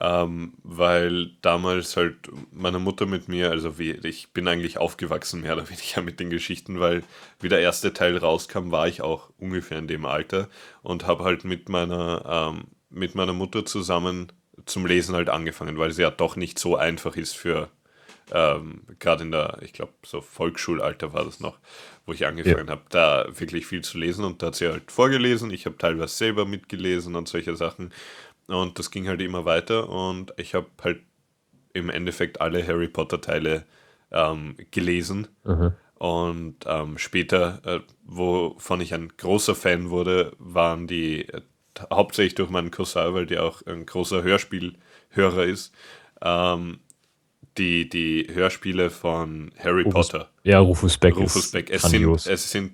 ähm, 0.01 0.53
weil 0.63 1.31
damals 1.43 1.97
halt 1.97 2.17
meine 2.53 2.79
Mutter 2.79 3.07
mit 3.07 3.29
mir, 3.29 3.51
also 3.51 3.79
wie, 3.79 3.93
ich 3.93 4.33
bin 4.35 4.47
eigentlich 4.49 4.79
aufgewachsen 4.79 5.41
mehr 5.41 5.55
oder 5.55 5.69
weniger 5.71 6.03
mit 6.03 6.21
den 6.21 6.31
Geschichten, 6.31 6.81
weil 6.81 7.03
wie 7.41 7.49
der 7.49 7.61
erste 7.61 7.93
Teil 7.95 8.17
rauskam, 8.19 8.71
war 8.71 8.87
ich 8.89 9.01
auch 9.01 9.31
ungefähr 9.39 9.79
in 9.79 9.89
dem 9.89 10.05
Alter 10.05 10.49
und 10.83 11.07
habe 11.07 11.25
halt 11.25 11.45
mit 11.45 11.69
meiner, 11.71 12.53
ähm, 12.55 12.65
mit 12.91 13.15
meiner 13.15 13.33
Mutter 13.33 13.65
zusammen 13.65 14.33
zum 14.67 14.87
Lesen 14.87 15.15
halt 15.15 15.29
angefangen, 15.31 15.79
weil 15.79 15.91
es 15.91 15.99
ja 15.99 16.11
doch 16.11 16.37
nicht 16.37 16.59
so 16.59 16.77
einfach 16.77 17.17
ist 17.17 17.37
für 17.37 17.69
ähm, 18.33 18.83
gerade 18.99 19.25
in 19.25 19.31
der, 19.31 19.59
ich 19.63 19.73
glaube, 19.73 19.93
so 20.05 20.21
Volksschulalter 20.21 21.13
war 21.13 21.25
das 21.25 21.41
noch, 21.41 21.59
wo 22.07 22.13
ich 22.13 22.27
angefangen 22.27 22.71
habe, 22.71 22.83
da 22.89 23.27
wirklich 23.29 23.67
viel 23.67 23.83
zu 23.83 23.99
lesen 23.99 24.25
und 24.25 24.43
da 24.43 24.49
hat 24.49 24.57
sie 24.57 24.69
halt 24.69 24.91
vorgelesen. 24.91 25.51
Ich 25.51 25.67
habe 25.67 25.79
teilweise 25.79 26.15
selber 26.15 26.45
mitgelesen 26.45 27.15
und 27.15 27.29
solche 27.29 27.57
Sachen. 27.57 27.93
Und 28.47 28.79
das 28.79 28.91
ging 28.91 29.09
halt 29.09 29.21
immer 29.21 29.45
weiter 29.45 29.89
und 29.89 30.33
ich 30.37 30.55
habe 30.55 30.67
halt 30.83 31.01
im 31.73 31.91
Endeffekt 31.91 32.41
alle 32.41 32.67
Harry 32.67 32.89
Potter 32.89 33.21
Teile 33.21 33.65
ähm, 34.11 34.57
gelesen. 34.71 35.29
Mhm. 35.45 35.73
Und 35.99 36.57
ähm, 36.67 36.99
später, 36.99 37.61
äh, 37.65 37.81
wovon 38.05 38.81
ich 38.81 38.93
ein 38.93 39.13
großer 39.17 39.55
Fan 39.55 39.91
wurde, 39.91 40.33
waren 40.39 40.87
die 40.87 41.29
äh, 41.29 41.41
hauptsächlich 41.91 42.35
durch 42.35 42.51
meinen 42.51 42.71
Cousin, 42.71 43.15
weil 43.15 43.27
der 43.27 43.45
auch 43.45 43.63
ein 43.67 43.87
großer 43.87 44.23
Hörspielhörer 44.23 45.45
ist, 45.45 45.75
ähm, 46.23 46.81
die, 47.59 47.89
die 47.89 48.29
Hörspiele 48.33 48.91
von 48.91 49.53
Harry 49.59 49.83
Rufus 49.83 50.09
Potter. 50.09 50.31
Ja, 50.45 50.59
Rufus 50.59 50.99
Beck 50.99 51.17
Rufus 51.17 51.51
Beck. 51.51 51.71
Es 51.71 51.83
sind, 51.83 52.27
es 52.27 52.51
sind 52.51 52.73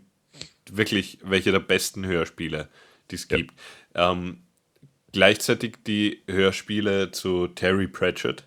wirklich 0.70 1.18
welche 1.22 1.52
der 1.52 1.60
besten 1.60 2.06
Hörspiele, 2.06 2.68
die 3.10 3.16
es 3.16 3.28
ja. 3.28 3.36
gibt. 3.36 3.54
Ähm, 3.94 4.42
gleichzeitig 5.12 5.78
die 5.86 6.22
Hörspiele 6.26 7.10
zu 7.10 7.48
Terry 7.48 7.88
Pratchett. 7.88 8.44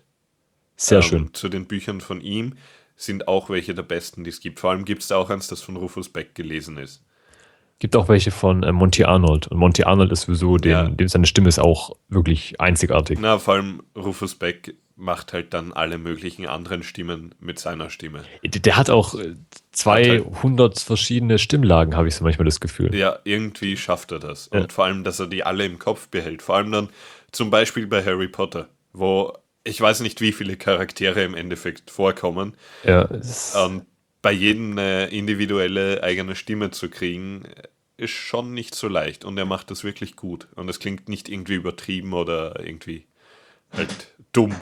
Sehr 0.76 0.98
ähm, 0.98 1.04
schön. 1.04 1.34
Zu 1.34 1.48
den 1.48 1.66
Büchern 1.66 2.00
von 2.00 2.20
ihm 2.20 2.54
sind 2.96 3.28
auch 3.28 3.50
welche 3.50 3.74
der 3.74 3.82
besten, 3.82 4.24
die 4.24 4.30
es 4.30 4.40
gibt. 4.40 4.60
Vor 4.60 4.70
allem 4.70 4.84
gibt 4.84 5.02
es 5.02 5.08
da 5.08 5.16
auch 5.16 5.30
eins, 5.30 5.48
das 5.48 5.62
von 5.62 5.76
Rufus 5.76 6.08
Beck 6.08 6.34
gelesen 6.34 6.78
ist. 6.78 7.02
Gibt 7.78 7.94
auch 7.94 8.08
welche 8.08 8.30
von 8.30 8.62
äh, 8.62 8.72
Monty 8.72 9.04
Arnold. 9.04 9.48
Und 9.48 9.58
Monty 9.58 9.84
Arnold 9.84 10.10
ist 10.10 10.22
sowieso, 10.22 10.56
den, 10.56 10.70
ja. 10.70 10.88
dem 10.88 11.08
seine 11.08 11.26
Stimme 11.26 11.48
ist 11.48 11.58
auch 11.58 11.96
wirklich 12.08 12.58
einzigartig. 12.58 13.18
Na, 13.20 13.38
vor 13.38 13.54
allem 13.54 13.82
Rufus 13.94 14.34
Beck 14.34 14.74
macht 14.96 15.34
halt 15.34 15.52
dann 15.52 15.72
alle 15.74 15.98
möglichen 15.98 16.46
anderen 16.46 16.82
Stimmen 16.82 17.34
mit 17.38 17.58
seiner 17.58 17.90
Stimme. 17.90 18.24
Der 18.42 18.76
hat 18.76 18.88
auch 18.88 19.14
200 19.72 20.32
halt 20.70 20.80
verschiedene 20.80 21.38
Stimmlagen, 21.38 21.96
habe 21.96 22.08
ich 22.08 22.14
so 22.14 22.24
manchmal 22.24 22.46
das 22.46 22.60
Gefühl. 22.60 22.94
Ja, 22.94 23.18
irgendwie 23.24 23.76
schafft 23.76 24.10
er 24.12 24.18
das. 24.18 24.48
Ja. 24.52 24.60
Und 24.60 24.72
vor 24.72 24.86
allem, 24.86 25.04
dass 25.04 25.20
er 25.20 25.26
die 25.26 25.44
alle 25.44 25.66
im 25.66 25.78
Kopf 25.78 26.08
behält. 26.08 26.40
Vor 26.40 26.56
allem 26.56 26.72
dann 26.72 26.88
zum 27.30 27.50
Beispiel 27.50 27.86
bei 27.86 28.02
Harry 28.02 28.28
Potter, 28.28 28.68
wo 28.94 29.36
ich 29.64 29.80
weiß 29.80 30.00
nicht, 30.00 30.20
wie 30.20 30.32
viele 30.32 30.56
Charaktere 30.56 31.24
im 31.24 31.34
Endeffekt 31.34 31.90
vorkommen. 31.90 32.54
Ja. 32.84 33.02
Und 33.02 33.84
bei 34.22 34.32
jedem 34.32 34.72
eine 34.72 35.08
individuelle 35.08 36.02
eigene 36.02 36.36
Stimme 36.36 36.70
zu 36.70 36.88
kriegen, 36.88 37.42
ist 37.98 38.12
schon 38.12 38.54
nicht 38.54 38.74
so 38.74 38.88
leicht. 38.88 39.24
Und 39.24 39.36
er 39.36 39.44
macht 39.44 39.70
das 39.70 39.84
wirklich 39.84 40.16
gut. 40.16 40.48
Und 40.54 40.70
es 40.70 40.78
klingt 40.78 41.08
nicht 41.08 41.28
irgendwie 41.28 41.54
übertrieben 41.54 42.12
oder 42.14 42.64
irgendwie 42.64 43.06
halt 43.72 44.14
dumm 44.32 44.54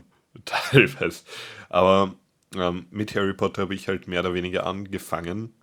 teilweise. 0.44 1.24
Aber 1.68 2.14
ähm, 2.54 2.86
mit 2.90 3.14
Harry 3.14 3.34
Potter 3.34 3.62
habe 3.62 3.74
ich 3.74 3.88
halt 3.88 4.08
mehr 4.08 4.20
oder 4.20 4.34
weniger 4.34 4.66
angefangen. 4.66 5.54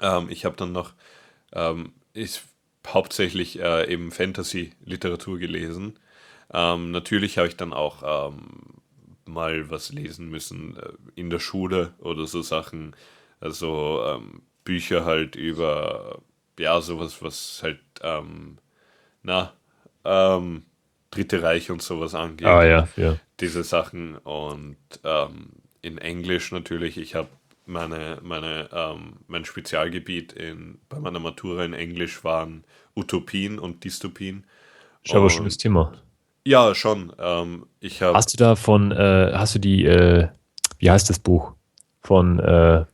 Ähm, 0.00 0.28
ich 0.30 0.44
habe 0.44 0.56
dann 0.56 0.72
noch 0.72 0.94
ähm, 1.52 1.92
ist 2.12 2.44
hauptsächlich 2.86 3.60
äh, 3.60 3.92
eben 3.92 4.12
Fantasy-Literatur 4.12 5.38
gelesen. 5.38 5.98
Ähm, 6.52 6.92
natürlich 6.92 7.38
habe 7.38 7.48
ich 7.48 7.56
dann 7.56 7.72
auch 7.72 8.30
ähm, 8.30 8.40
mal 9.24 9.70
was 9.70 9.92
lesen 9.92 10.28
müssen 10.28 10.76
äh, 10.76 10.92
in 11.16 11.30
der 11.30 11.40
Schule 11.40 11.94
oder 11.98 12.26
so 12.26 12.42
Sachen. 12.42 12.94
Also 13.40 14.02
ähm, 14.06 14.42
Bücher 14.64 15.04
halt 15.04 15.36
über, 15.36 16.20
ja, 16.58 16.80
sowas, 16.80 17.22
was 17.22 17.62
halt, 17.62 17.80
na, 19.22 19.52
Dritte 21.10 21.42
Reich 21.42 21.70
und 21.70 21.82
sowas 21.82 22.14
angeht. 22.14 22.46
Ah, 22.46 22.64
ja, 22.64 22.88
ja. 22.96 23.16
Diese 23.40 23.64
Sachen. 23.64 24.16
Und 24.16 24.76
ähm, 25.04 25.50
in 25.82 25.98
Englisch 25.98 26.52
natürlich, 26.52 26.98
ich 26.98 27.14
habe 27.14 27.28
meine, 27.66 28.18
meine, 28.22 28.68
ähm, 28.72 29.14
mein 29.26 29.44
Spezialgebiet 29.44 30.32
in, 30.32 30.78
bei 30.88 30.98
meiner 30.98 31.18
Matura 31.18 31.64
in 31.64 31.74
Englisch 31.74 32.24
waren 32.24 32.64
Utopien 32.94 33.58
und 33.58 33.84
Dystopien. 33.84 34.44
Ist 35.04 35.14
aber 35.14 35.30
schönes 35.30 35.56
Thema. 35.56 35.92
Ja, 36.44 36.74
schon. 36.74 37.12
Ähm, 37.18 37.66
ich 37.80 38.02
hab, 38.02 38.14
hast 38.14 38.32
du 38.32 38.36
da 38.36 38.54
von, 38.56 38.92
äh, 38.92 39.32
hast 39.34 39.56
du 39.56 39.58
die, 39.58 39.84
äh, 39.84 40.28
wie 40.78 40.90
heißt 40.90 41.10
das 41.10 41.18
Buch? 41.18 41.52
Von, 42.02 42.38
äh, 42.38 42.84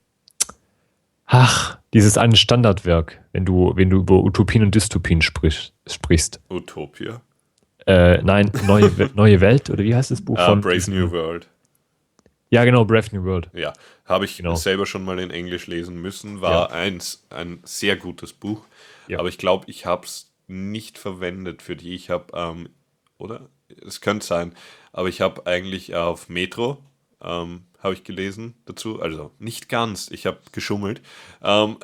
ach, 1.26 1.78
dieses 1.93 2.16
eine 2.16 2.36
Standardwerk, 2.36 3.22
wenn 3.32 3.45
du, 3.45 3.72
wenn 3.76 3.90
du 3.90 3.99
über 3.99 4.22
Utopien 4.22 4.62
und 4.62 4.74
Dystopien 4.74 5.20
sprichst. 5.20 5.74
sprichst. 5.86 6.40
Utopia? 6.49 7.20
Äh, 7.86 8.22
nein, 8.22 8.50
neue, 8.66 8.90
neue 9.14 9.40
Welt, 9.40 9.70
oder 9.70 9.82
wie 9.82 9.94
heißt 9.94 10.10
das 10.10 10.24
Buch? 10.24 10.38
Uh, 10.38 10.44
von 10.44 10.60
Brave 10.60 10.90
New 10.90 11.10
World. 11.10 11.48
Ja, 12.50 12.64
genau, 12.64 12.84
Brave 12.84 13.16
New 13.16 13.24
World. 13.24 13.48
Ja, 13.54 13.72
habe 14.04 14.26
ich 14.26 14.36
genau. 14.36 14.54
selber 14.56 14.84
schon 14.84 15.04
mal 15.04 15.18
in 15.18 15.30
Englisch 15.30 15.66
lesen 15.66 16.00
müssen. 16.02 16.42
War 16.42 16.68
ja. 16.70 16.76
eins, 16.76 17.26
ein 17.30 17.60
sehr 17.64 17.96
gutes 17.96 18.34
Buch. 18.34 18.64
Ja. 19.08 19.18
Aber 19.18 19.28
ich 19.28 19.38
glaube, 19.38 19.64
ich 19.68 19.86
habe 19.86 20.04
es 20.04 20.30
nicht 20.48 20.98
verwendet 20.98 21.62
für 21.62 21.76
die. 21.76 21.94
Ich 21.94 22.10
habe, 22.10 22.26
ähm, 22.34 22.68
oder? 23.16 23.48
Es 23.86 24.02
könnte 24.02 24.26
sein. 24.26 24.54
Aber 24.92 25.08
ich 25.08 25.22
habe 25.22 25.46
eigentlich 25.46 25.94
auf 25.94 26.28
Metro, 26.28 26.76
ähm, 27.22 27.62
habe 27.78 27.94
ich 27.94 28.04
gelesen 28.04 28.54
dazu. 28.66 29.00
Also 29.00 29.30
nicht 29.38 29.70
ganz, 29.70 30.10
ich 30.10 30.26
habe 30.26 30.38
geschummelt. 30.52 31.00
Ähm, 31.42 31.78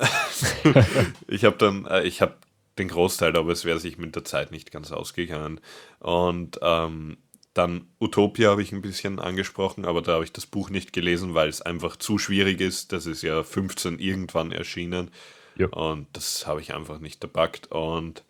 ich 1.27 1.45
habe 1.45 1.57
dann, 1.57 1.85
äh, 1.87 2.03
ich 2.03 2.21
habe 2.21 2.35
den 2.79 2.87
Großteil, 2.87 3.35
aber 3.37 3.51
es 3.51 3.65
wäre 3.65 3.79
sich 3.79 3.97
mit 3.97 4.15
der 4.15 4.25
Zeit 4.25 4.51
nicht 4.51 4.71
ganz 4.71 4.91
ausgegangen. 4.91 5.59
Und 5.99 6.59
ähm, 6.61 7.17
dann 7.53 7.87
Utopia 7.99 8.51
habe 8.51 8.61
ich 8.61 8.71
ein 8.71 8.81
bisschen 8.81 9.19
angesprochen, 9.19 9.85
aber 9.85 10.01
da 10.01 10.13
habe 10.13 10.23
ich 10.23 10.31
das 10.31 10.45
Buch 10.45 10.69
nicht 10.69 10.93
gelesen, 10.93 11.33
weil 11.33 11.49
es 11.49 11.61
einfach 11.61 11.97
zu 11.97 12.17
schwierig 12.17 12.61
ist. 12.61 12.93
Das 12.93 13.05
ist 13.05 13.21
ja 13.21 13.43
15 13.43 13.99
irgendwann 13.99 14.51
erschienen. 14.51 15.11
Ja. 15.55 15.67
Und 15.67 16.07
das 16.13 16.47
habe 16.47 16.61
ich 16.61 16.73
einfach 16.73 16.99
nicht 16.99 17.21
gepackt. 17.21 17.71
Und 17.71 18.23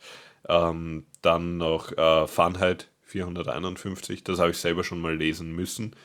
ähm, 0.48 1.06
dann 1.22 1.58
noch 1.58 1.92
äh, 1.92 2.28
Fahrenheit 2.28 2.90
451, 3.04 4.24
das 4.24 4.40
habe 4.40 4.52
ich 4.52 4.58
selber 4.58 4.84
schon 4.84 5.02
mal 5.02 5.16
lesen 5.16 5.52
müssen. 5.56 5.96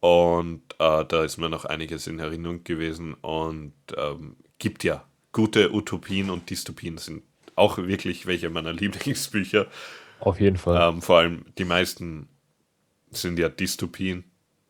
Und 0.00 0.62
äh, 0.78 1.04
da 1.04 1.24
ist 1.24 1.38
mir 1.38 1.48
noch 1.48 1.64
einiges 1.64 2.06
in 2.06 2.18
Erinnerung 2.18 2.62
gewesen. 2.62 3.14
Und 3.14 3.74
ähm, 3.96 4.36
gibt 4.58 4.84
ja 4.84 5.04
gute 5.32 5.74
Utopien 5.74 6.30
und 6.30 6.48
Dystopien 6.50 6.98
sind 6.98 7.22
auch 7.56 7.78
wirklich 7.78 8.26
welche 8.26 8.50
meiner 8.50 8.72
Lieblingsbücher. 8.74 9.66
Auf 10.20 10.40
jeden 10.40 10.56
Fall. 10.56 10.80
Ähm, 10.80 11.02
vor 11.02 11.18
allem 11.18 11.44
die 11.58 11.64
meisten 11.64 12.28
sind 13.10 13.38
ja 13.38 13.48
Dystopien 13.48 14.24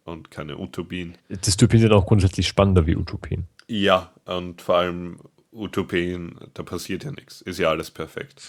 und 0.05 0.31
keine 0.31 0.59
Utopien. 0.59 1.17
Dystopien 1.29 1.81
sind 1.81 1.93
auch 1.93 2.07
grundsätzlich 2.07 2.47
spannender 2.47 2.87
wie 2.87 2.97
Utopien. 2.97 3.47
Ja, 3.69 4.13
und 4.27 4.61
vor 4.61 4.77
allem 4.77 5.21
Utopien, 5.53 6.39
da 6.53 6.63
passiert 6.63 7.05
ja 7.05 7.13
nichts. 7.13 7.41
Ist 7.41 7.59
ja 7.59 7.71
alles 7.71 7.91
perfekt. 7.91 8.43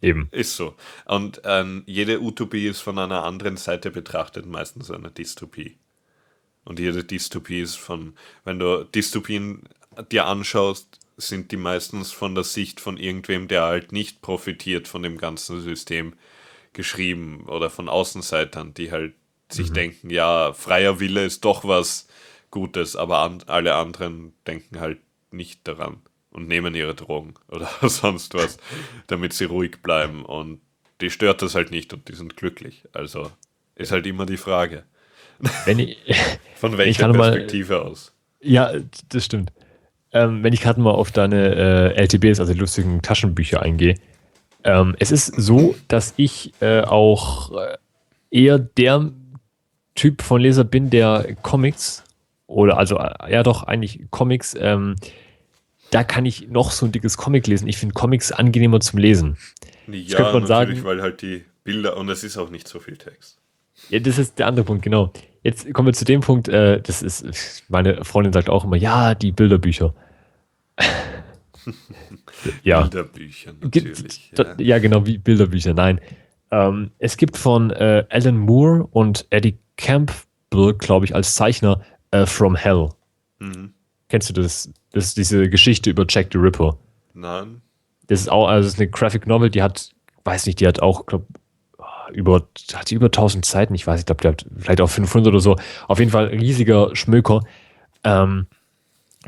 Eben. 0.00 0.28
Ist 0.30 0.56
so. 0.56 0.76
Und 1.06 1.42
ähm, 1.44 1.82
jede 1.86 2.20
Utopie 2.20 2.68
ist 2.68 2.80
von 2.80 2.98
einer 2.98 3.24
anderen 3.24 3.56
Seite 3.56 3.90
betrachtet 3.90 4.46
meistens 4.46 4.90
eine 4.90 5.10
Dystopie. 5.10 5.78
Und 6.64 6.78
jede 6.78 7.02
Dystopie 7.02 7.60
ist 7.60 7.76
von, 7.76 8.14
wenn 8.44 8.58
du 8.60 8.84
Dystopien 8.84 9.68
dir 10.12 10.26
anschaust, 10.26 10.99
sind 11.20 11.52
die 11.52 11.56
meistens 11.56 12.12
von 12.12 12.34
der 12.34 12.44
Sicht 12.44 12.80
von 12.80 12.96
irgendwem, 12.96 13.48
der 13.48 13.62
halt 13.62 13.92
nicht 13.92 14.22
profitiert 14.22 14.88
von 14.88 15.02
dem 15.02 15.18
ganzen 15.18 15.60
System 15.60 16.14
geschrieben 16.72 17.46
oder 17.48 17.70
von 17.70 17.88
Außenseitern, 17.88 18.74
die 18.74 18.90
halt 18.90 19.12
mhm. 19.12 19.54
sich 19.54 19.72
denken, 19.72 20.10
ja, 20.10 20.52
freier 20.52 21.00
Wille 21.00 21.24
ist 21.24 21.44
doch 21.44 21.64
was 21.64 22.06
Gutes, 22.50 22.96
aber 22.96 23.18
an, 23.18 23.42
alle 23.46 23.74
anderen 23.74 24.32
denken 24.46 24.80
halt 24.80 24.98
nicht 25.30 25.66
daran 25.68 26.02
und 26.30 26.48
nehmen 26.48 26.74
ihre 26.74 26.94
Drogen 26.94 27.34
oder 27.48 27.68
sonst 27.82 28.34
was, 28.34 28.58
damit 29.06 29.32
sie 29.32 29.44
ruhig 29.44 29.82
bleiben 29.82 30.24
und 30.24 30.60
die 31.00 31.10
stört 31.10 31.42
das 31.42 31.54
halt 31.54 31.70
nicht 31.70 31.92
und 31.92 32.08
die 32.08 32.14
sind 32.14 32.36
glücklich. 32.36 32.84
Also 32.92 33.30
ist 33.74 33.92
halt 33.92 34.06
immer 34.06 34.26
die 34.26 34.36
Frage. 34.36 34.84
Ich, 35.66 35.96
Von 36.56 36.76
welcher 36.76 37.10
Perspektive 37.10 37.78
mal, 37.78 37.82
aus? 37.82 38.12
Ja, 38.40 38.72
das 39.08 39.24
stimmt. 39.24 39.52
Ähm, 40.12 40.42
wenn 40.42 40.52
ich 40.52 40.60
gerade 40.60 40.80
mal 40.80 40.90
auf 40.90 41.12
deine 41.12 41.94
äh, 41.94 42.02
LTBs, 42.02 42.40
also 42.40 42.52
die 42.52 42.58
lustigen 42.58 43.00
Taschenbücher 43.02 43.62
eingehe, 43.62 43.94
ähm, 44.64 44.96
es 44.98 45.12
ist 45.12 45.26
so, 45.26 45.74
dass 45.88 46.14
ich 46.16 46.52
äh, 46.60 46.82
auch 46.82 47.52
äh, 47.52 47.76
eher 48.30 48.58
der 48.58 49.10
Typ 49.94 50.22
von 50.22 50.40
Leser 50.40 50.64
bin, 50.64 50.90
der 50.90 51.36
Comics 51.42 52.04
oder 52.46 52.76
also 52.78 52.98
äh, 52.98 53.32
ja 53.32 53.42
doch 53.42 53.62
eigentlich 53.62 54.00
Comics, 54.10 54.56
ähm, 54.58 54.96
da 55.90 56.04
kann 56.04 56.26
ich 56.26 56.48
noch 56.48 56.70
so 56.70 56.86
ein 56.86 56.92
dickes 56.92 57.16
Comic 57.16 57.46
lesen. 57.46 57.68
Ich 57.68 57.78
finde 57.78 57.94
Comics 57.94 58.32
angenehmer 58.32 58.80
zum 58.80 58.98
Lesen. 58.98 59.36
Ja, 59.86 60.32
man 60.32 60.42
natürlich, 60.42 60.48
sagen, 60.48 60.84
weil 60.84 61.02
halt 61.02 61.22
die 61.22 61.44
Bilder 61.64 61.96
und 61.96 62.08
es 62.08 62.22
ist 62.22 62.36
auch 62.38 62.50
nicht 62.50 62.68
so 62.68 62.78
viel 62.78 62.96
Text. 62.96 63.38
Ja, 63.88 63.98
das 63.98 64.18
ist 64.18 64.38
der 64.38 64.46
andere 64.46 64.64
Punkt, 64.64 64.82
genau. 64.82 65.12
Jetzt 65.42 65.72
kommen 65.72 65.86
wir 65.86 65.92
zu 65.94 66.04
dem 66.04 66.20
Punkt, 66.20 66.48
äh, 66.48 66.80
das 66.82 67.02
ist, 67.02 67.64
meine 67.68 68.04
Freundin 68.04 68.32
sagt 68.32 68.50
auch 68.50 68.64
immer, 68.64 68.76
ja, 68.76 69.14
die 69.14 69.32
Bilderbücher. 69.32 69.94
ja. 72.62 72.82
Bilderbücher, 72.82 73.54
natürlich. 73.60 74.32
Ja. 74.36 74.54
ja. 74.58 74.78
genau, 74.78 75.06
wie 75.06 75.18
Bilderbücher, 75.18 75.72
nein. 75.72 76.00
Ähm, 76.50 76.90
es 76.98 77.16
gibt 77.16 77.36
von 77.36 77.70
äh, 77.70 78.04
Alan 78.10 78.36
Moore 78.36 78.86
und 78.90 79.26
Eddie 79.30 79.58
Campbell, 79.76 80.74
glaube 80.78 81.06
ich, 81.06 81.14
als 81.14 81.34
Zeichner 81.34 81.80
äh, 82.10 82.26
From 82.26 82.54
Hell. 82.54 82.90
Mhm. 83.38 83.72
Kennst 84.08 84.28
du 84.28 84.34
das? 84.34 84.70
Das 84.92 85.06
ist 85.06 85.16
diese 85.16 85.48
Geschichte 85.48 85.88
über 85.88 86.04
Jack 86.08 86.28
the 86.32 86.38
Ripper. 86.38 86.76
Nein. 87.14 87.62
Das 88.08 88.20
ist 88.20 88.28
auch, 88.28 88.48
also 88.48 88.66
das 88.66 88.74
ist 88.74 88.80
eine 88.80 88.90
Graphic 88.90 89.26
Novel, 89.26 89.50
die 89.50 89.62
hat, 89.62 89.90
weiß 90.24 90.46
nicht, 90.46 90.60
die 90.60 90.66
hat 90.66 90.82
auch, 90.82 91.06
glaube 91.06 91.26
über, 92.12 92.48
hat 92.72 92.90
die 92.90 92.94
über 92.94 93.06
1000 93.06 93.44
Seiten, 93.44 93.74
ich 93.74 93.86
weiß, 93.86 94.00
ich 94.00 94.06
glaube, 94.06 94.22
der 94.22 94.32
hat 94.32 94.46
vielleicht 94.58 94.80
auch 94.80 94.90
500 94.90 95.28
oder 95.32 95.40
so. 95.40 95.56
Auf 95.88 95.98
jeden 95.98 96.10
Fall 96.10 96.26
riesiger 96.26 96.94
Schmöker, 96.94 97.42
ähm, 98.04 98.46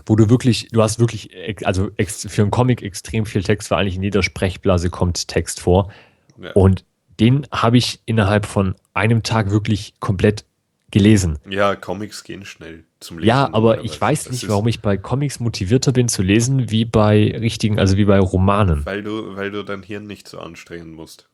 wo 0.07 0.16
du 0.16 0.30
wirklich, 0.30 0.68
du 0.72 0.83
hast 0.83 0.99
wirklich, 0.99 1.30
also 1.64 1.91
für 1.97 2.43
einen 2.43 2.51
Comic 2.51 2.83
extrem 2.83 3.26
viel 3.26 3.43
Text, 3.43 3.70
weil 3.70 3.80
eigentlich 3.80 3.97
in 3.97 4.03
jeder 4.03 4.22
Sprechblase 4.22 4.91
kommt 4.91 5.28
Text 5.28 5.61
vor. 5.61 5.93
Ja. 6.41 6.53
Und 6.53 6.85
den 7.20 7.47
habe 7.53 7.76
ich 7.76 8.01
innerhalb 8.07 8.47
von 8.47 8.74
einem 8.95 9.22
Tag 9.22 9.51
wirklich 9.51 9.95
komplett 10.01 10.45
gelesen. 10.91 11.39
Ja, 11.49 11.74
Comics 11.74 12.22
gehen 12.22 12.45
schnell 12.45 12.85
zum 13.01 13.18
Lesen. 13.18 13.28
Ja, 13.28 13.49
aber 13.53 13.83
ich 13.83 14.01
weiß 14.01 14.30
nicht, 14.30 14.49
warum 14.49 14.68
ich 14.68 14.80
bei 14.80 14.97
Comics 14.97 15.41
motivierter 15.41 15.93
bin 15.93 16.09
zu 16.09 16.22
lesen, 16.22 16.70
wie 16.70 16.85
bei 16.85 17.35
richtigen, 17.39 17.78
also 17.78 17.97
wie 17.97 18.05
bei 18.05 18.18
Romanen. 18.18 18.87
Weil 18.87 19.03
du, 19.03 19.35
weil 19.37 19.51
du 19.51 19.64
dein 19.64 19.83
Hirn 19.83 20.07
nicht 20.07 20.28
so 20.28 20.39
anstrengen 20.39 20.93
musst. 20.93 21.28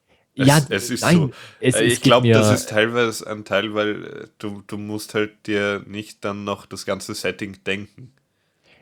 Ja, 0.46 0.64
es 0.68 0.90
ist 0.90 1.02
nein, 1.02 1.16
so. 1.16 1.30
Es, 1.60 1.74
äh, 1.74 1.84
ich 1.84 2.00
glaube, 2.00 2.28
das 2.30 2.52
ist 2.52 2.68
teilweise 2.68 3.26
ein 3.26 3.44
Teil, 3.44 3.74
weil 3.74 4.04
äh, 4.04 4.26
du, 4.38 4.62
du 4.66 4.76
musst 4.76 5.14
halt 5.14 5.46
dir 5.46 5.82
nicht 5.86 6.24
dann 6.24 6.44
noch 6.44 6.66
das 6.66 6.86
ganze 6.86 7.14
Setting 7.14 7.56
denken. 7.64 8.12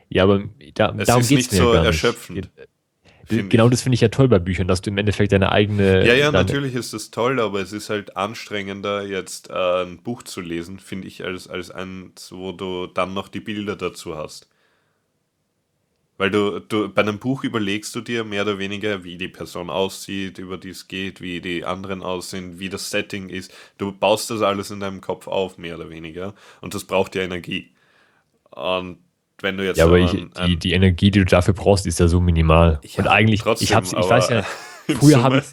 Ja, 0.09 0.23
aber 0.23 0.43
da, 0.75 0.93
es 0.97 1.07
darum 1.07 1.27
geht 1.27 1.39
es 1.39 1.51
nicht 1.51 1.61
so 1.61 1.73
erschöpfend. 1.73 2.49
Genau 3.29 3.65
ich. 3.65 3.71
das 3.71 3.81
finde 3.81 3.95
ich 3.95 4.01
ja 4.01 4.07
toll 4.07 4.29
bei 4.29 4.39
Büchern, 4.39 4.67
dass 4.67 4.81
du 4.81 4.89
im 4.89 4.97
Endeffekt 4.97 5.33
deine 5.33 5.51
eigene. 5.51 6.05
Ja, 6.05 6.13
ja, 6.13 6.31
natürlich 6.31 6.75
ist 6.75 6.93
das 6.93 7.11
toll, 7.11 7.41
aber 7.41 7.59
es 7.59 7.73
ist 7.73 7.89
halt 7.89 8.15
anstrengender, 8.15 9.03
jetzt 9.03 9.49
äh, 9.49 9.83
ein 9.83 9.97
Buch 9.97 10.23
zu 10.23 10.39
lesen, 10.39 10.79
finde 10.79 11.07
ich, 11.07 11.25
als, 11.25 11.47
als 11.49 11.71
eins, 11.71 12.31
wo 12.31 12.53
du 12.53 12.87
dann 12.87 13.13
noch 13.13 13.27
die 13.27 13.41
Bilder 13.41 13.75
dazu 13.75 14.15
hast. 14.15 14.47
Weil 16.17 16.31
du, 16.31 16.59
du 16.59 16.89
bei 16.89 17.03
einem 17.03 17.19
Buch 17.19 17.43
überlegst 17.43 17.93
du 17.95 18.01
dir 18.01 18.23
mehr 18.23 18.41
oder 18.41 18.57
weniger, 18.57 19.03
wie 19.03 19.17
die 19.17 19.27
Person 19.27 19.69
aussieht, 19.69 20.39
über 20.39 20.57
die 20.57 20.69
es 20.69 20.87
geht, 20.87 21.21
wie 21.21 21.41
die 21.41 21.63
anderen 21.63 22.01
aussehen, 22.01 22.59
wie 22.59 22.69
das 22.69 22.89
Setting 22.89 23.29
ist. 23.29 23.53
Du 23.77 23.91
baust 23.91 24.29
das 24.31 24.41
alles 24.41 24.71
in 24.71 24.79
deinem 24.79 25.01
Kopf 25.01 25.27
auf, 25.27 25.57
mehr 25.57 25.75
oder 25.75 25.89
weniger. 25.89 26.33
Und 26.61 26.73
das 26.73 26.85
braucht 26.85 27.15
ja 27.15 27.21
Energie. 27.21 27.71
Und 28.49 28.97
wenn 29.41 29.57
du 29.57 29.65
jetzt. 29.65 29.77
Ja, 29.77 29.85
aber 29.85 29.99
ich, 29.99 30.11
die, 30.11 30.57
die, 30.57 30.73
Energie, 30.73 31.11
die 31.11 31.19
du 31.19 31.25
dafür 31.25 31.53
brauchst, 31.53 31.85
ist 31.85 31.99
ja 31.99 32.07
so 32.07 32.19
minimal. 32.19 32.79
Ja, 32.83 33.03
und 33.03 33.07
eigentlich, 33.07 33.41
trotzdem, 33.41 33.65
ich, 33.65 33.75
hab's, 33.75 33.93
ich 33.93 34.09
weiß 34.09 34.29
ja, 34.29 34.43
früher 34.99 35.21
habe 35.21 35.43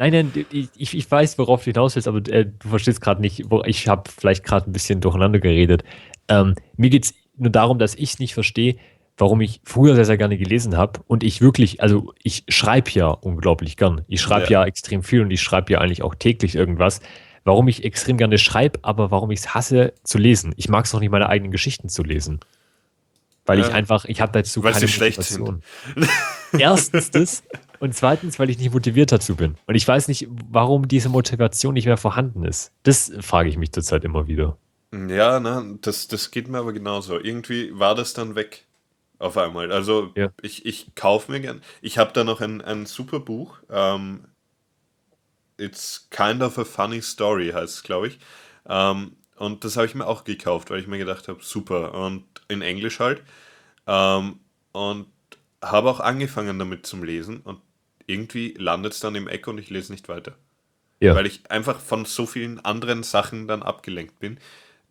Nein, 0.00 0.12
nein, 0.12 0.46
ich, 0.52 0.96
ich 0.96 1.10
weiß, 1.10 1.38
worauf 1.38 1.64
du 1.64 1.72
hinaus 1.72 1.96
willst, 1.96 2.06
aber 2.06 2.18
äh, 2.28 2.46
du 2.46 2.68
verstehst 2.68 3.00
gerade 3.00 3.20
nicht, 3.20 3.50
wo, 3.50 3.64
ich 3.64 3.88
habe 3.88 4.08
vielleicht 4.08 4.44
gerade 4.44 4.70
ein 4.70 4.72
bisschen 4.72 5.00
durcheinander 5.00 5.40
geredet. 5.40 5.82
Ähm, 6.28 6.54
mir 6.76 6.88
geht 6.88 7.06
es 7.06 7.14
nur 7.36 7.50
darum, 7.50 7.80
dass 7.80 7.96
ich 7.96 8.10
es 8.10 8.18
nicht 8.20 8.34
verstehe, 8.34 8.76
warum 9.18 9.40
ich 9.40 9.60
früher 9.64 9.94
sehr, 9.96 10.04
sehr 10.04 10.16
gerne 10.16 10.38
gelesen 10.38 10.76
habe 10.76 11.00
und 11.06 11.22
ich 11.22 11.40
wirklich, 11.40 11.82
also 11.82 12.14
ich 12.22 12.44
schreibe 12.48 12.90
ja 12.92 13.08
unglaublich 13.08 13.76
gern. 13.76 14.04
Ich 14.08 14.20
schreibe 14.20 14.44
ja. 14.44 14.62
ja. 14.62 14.66
extrem 14.66 15.02
viel 15.02 15.20
und 15.20 15.30
ich 15.30 15.42
schreibe 15.42 15.72
ja 15.72 15.80
eigentlich 15.80 16.02
auch 16.02 16.14
täglich 16.14 16.54
irgendwas. 16.54 17.00
Warum 17.44 17.68
ich 17.68 17.84
extrem 17.84 18.16
gerne 18.16 18.38
schreibe, 18.38 18.78
aber 18.82 19.10
warum 19.10 19.30
ich 19.30 19.40
es 19.40 19.54
hasse 19.54 19.92
zu 20.04 20.18
lesen. 20.18 20.52
Ich 20.56 20.68
mag 20.68 20.84
es 20.84 20.94
auch 20.94 21.00
nicht, 21.00 21.10
meine 21.10 21.28
eigenen 21.28 21.50
Geschichten 21.50 21.88
zu 21.88 22.02
lesen. 22.02 22.40
Weil 23.44 23.58
ja. 23.58 23.66
ich 23.66 23.74
einfach, 23.74 24.04
ich 24.04 24.20
habe 24.20 24.32
dazu 24.32 24.62
weil 24.62 24.72
keine 24.72 24.86
sie 24.86 24.92
schlecht 24.92 25.18
Motivation. 25.18 25.62
Sind. 25.96 26.60
Erstens 26.60 27.10
das 27.10 27.42
und 27.80 27.94
zweitens, 27.94 28.38
weil 28.38 28.50
ich 28.50 28.58
nicht 28.58 28.72
motiviert 28.72 29.10
dazu 29.10 29.36
bin. 29.36 29.56
Und 29.66 29.74
ich 29.74 29.86
weiß 29.86 30.08
nicht, 30.08 30.28
warum 30.50 30.88
diese 30.88 31.08
Motivation 31.08 31.74
nicht 31.74 31.86
mehr 31.86 31.96
vorhanden 31.96 32.44
ist. 32.44 32.72
Das 32.82 33.10
frage 33.20 33.48
ich 33.48 33.56
mich 33.56 33.72
zurzeit 33.72 34.04
immer 34.04 34.26
wieder. 34.26 34.58
Ja, 34.92 35.40
ne, 35.40 35.78
das, 35.80 36.08
das 36.08 36.30
geht 36.30 36.48
mir 36.48 36.58
aber 36.58 36.72
genauso. 36.72 37.18
Irgendwie 37.18 37.70
war 37.78 37.94
das 37.94 38.14
dann 38.14 38.34
weg. 38.34 38.67
Auf 39.18 39.36
einmal. 39.36 39.72
Also 39.72 40.12
ja. 40.16 40.30
ich, 40.42 40.64
ich 40.64 40.94
kaufe 40.94 41.32
mir 41.32 41.40
gern. 41.40 41.62
Ich 41.80 41.98
habe 41.98 42.12
da 42.12 42.22
noch 42.22 42.40
ein, 42.40 42.60
ein 42.60 42.86
super 42.86 43.20
Buch. 43.20 43.58
Ähm, 43.68 44.24
It's 45.60 46.08
kind 46.10 46.40
of 46.40 46.56
a 46.56 46.64
funny 46.64 47.02
story 47.02 47.50
heißt 47.50 47.74
es, 47.74 47.82
glaube 47.82 48.08
ich. 48.08 48.18
Ähm, 48.68 49.16
und 49.36 49.64
das 49.64 49.76
habe 49.76 49.86
ich 49.86 49.94
mir 49.96 50.06
auch 50.06 50.22
gekauft, 50.22 50.70
weil 50.70 50.78
ich 50.78 50.86
mir 50.86 50.98
gedacht 50.98 51.26
habe, 51.26 51.42
super. 51.42 51.94
Und 51.94 52.24
in 52.46 52.62
Englisch 52.62 53.00
halt. 53.00 53.22
Ähm, 53.88 54.38
und 54.72 55.06
habe 55.60 55.90
auch 55.90 55.98
angefangen 55.98 56.58
damit 56.58 56.86
zum 56.86 57.02
Lesen 57.02 57.40
und 57.40 57.60
irgendwie 58.06 58.54
landet 58.56 58.92
es 58.92 59.00
dann 59.00 59.16
im 59.16 59.26
Eck 59.26 59.48
und 59.48 59.58
ich 59.58 59.70
lese 59.70 59.92
nicht 59.92 60.08
weiter. 60.08 60.36
Ja. 61.00 61.14
Weil 61.14 61.26
ich 61.26 61.50
einfach 61.50 61.80
von 61.80 62.04
so 62.04 62.26
vielen 62.26 62.64
anderen 62.64 63.02
Sachen 63.02 63.48
dann 63.48 63.62
abgelenkt 63.62 64.18
bin, 64.20 64.38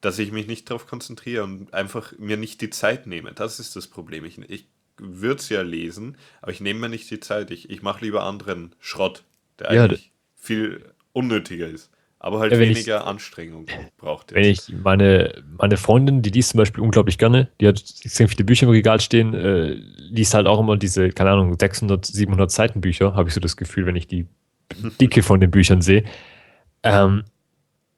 dass 0.01 0.19
ich 0.19 0.31
mich 0.31 0.47
nicht 0.47 0.69
darauf 0.69 0.87
konzentriere 0.87 1.43
und 1.43 1.73
einfach 1.73 2.13
mir 2.17 2.37
nicht 2.37 2.61
die 2.61 2.69
Zeit 2.69 3.07
nehme. 3.07 3.33
Das 3.33 3.59
ist 3.59 3.75
das 3.75 3.87
Problem. 3.87 4.25
Ich, 4.25 4.37
ich 4.49 4.67
würde 4.97 5.39
es 5.39 5.49
ja 5.49 5.61
lesen, 5.61 6.17
aber 6.41 6.51
ich 6.51 6.61
nehme 6.61 6.81
mir 6.81 6.89
nicht 6.89 7.09
die 7.09 7.19
Zeit. 7.19 7.51
Ich, 7.51 7.69
ich 7.69 7.81
mache 7.81 8.05
lieber 8.05 8.23
anderen 8.23 8.75
Schrott, 8.79 9.23
der 9.59 9.73
ja, 9.73 9.83
eigentlich 9.83 10.11
viel 10.35 10.93
unnötiger 11.13 11.67
ist 11.67 11.91
aber 12.19 12.39
halt 12.39 12.51
ja, 12.51 12.59
weniger 12.59 12.97
ich, 12.97 13.05
Anstrengung 13.05 13.67
braucht. 13.97 14.33
Wenn 14.33 14.43
ich 14.43 14.69
meine, 14.83 15.43
meine 15.57 15.77
Freundin, 15.77 16.21
die 16.21 16.31
liest 16.31 16.51
zum 16.51 16.57
Beispiel 16.57 16.83
unglaublich 16.83 17.17
gerne, 17.17 17.49
die 17.61 17.67
hat 17.67 17.83
extrem 18.03 18.27
viele 18.27 18.43
Bücher 18.43 18.63
im 18.63 18.71
Regal 18.71 18.99
stehen, 18.99 19.33
äh, 19.33 19.73
liest 19.97 20.33
halt 20.33 20.47
auch 20.47 20.59
immer 20.59 20.77
diese, 20.77 21.09
keine 21.09 21.31
Ahnung, 21.31 21.57
600, 21.57 22.05
700 22.05 22.51
Seiten 22.51 22.81
Bücher, 22.81 23.13
habe 23.13 23.29
ich 23.29 23.35
so 23.35 23.39
das 23.39 23.55
Gefühl, 23.55 23.85
wenn 23.85 23.95
ich 23.95 24.07
die 24.07 24.25
Dicke 25.01 25.21
von 25.21 25.39
den 25.39 25.51
Büchern 25.51 25.81
sehe. 25.81 26.03
Ähm, 26.83 27.23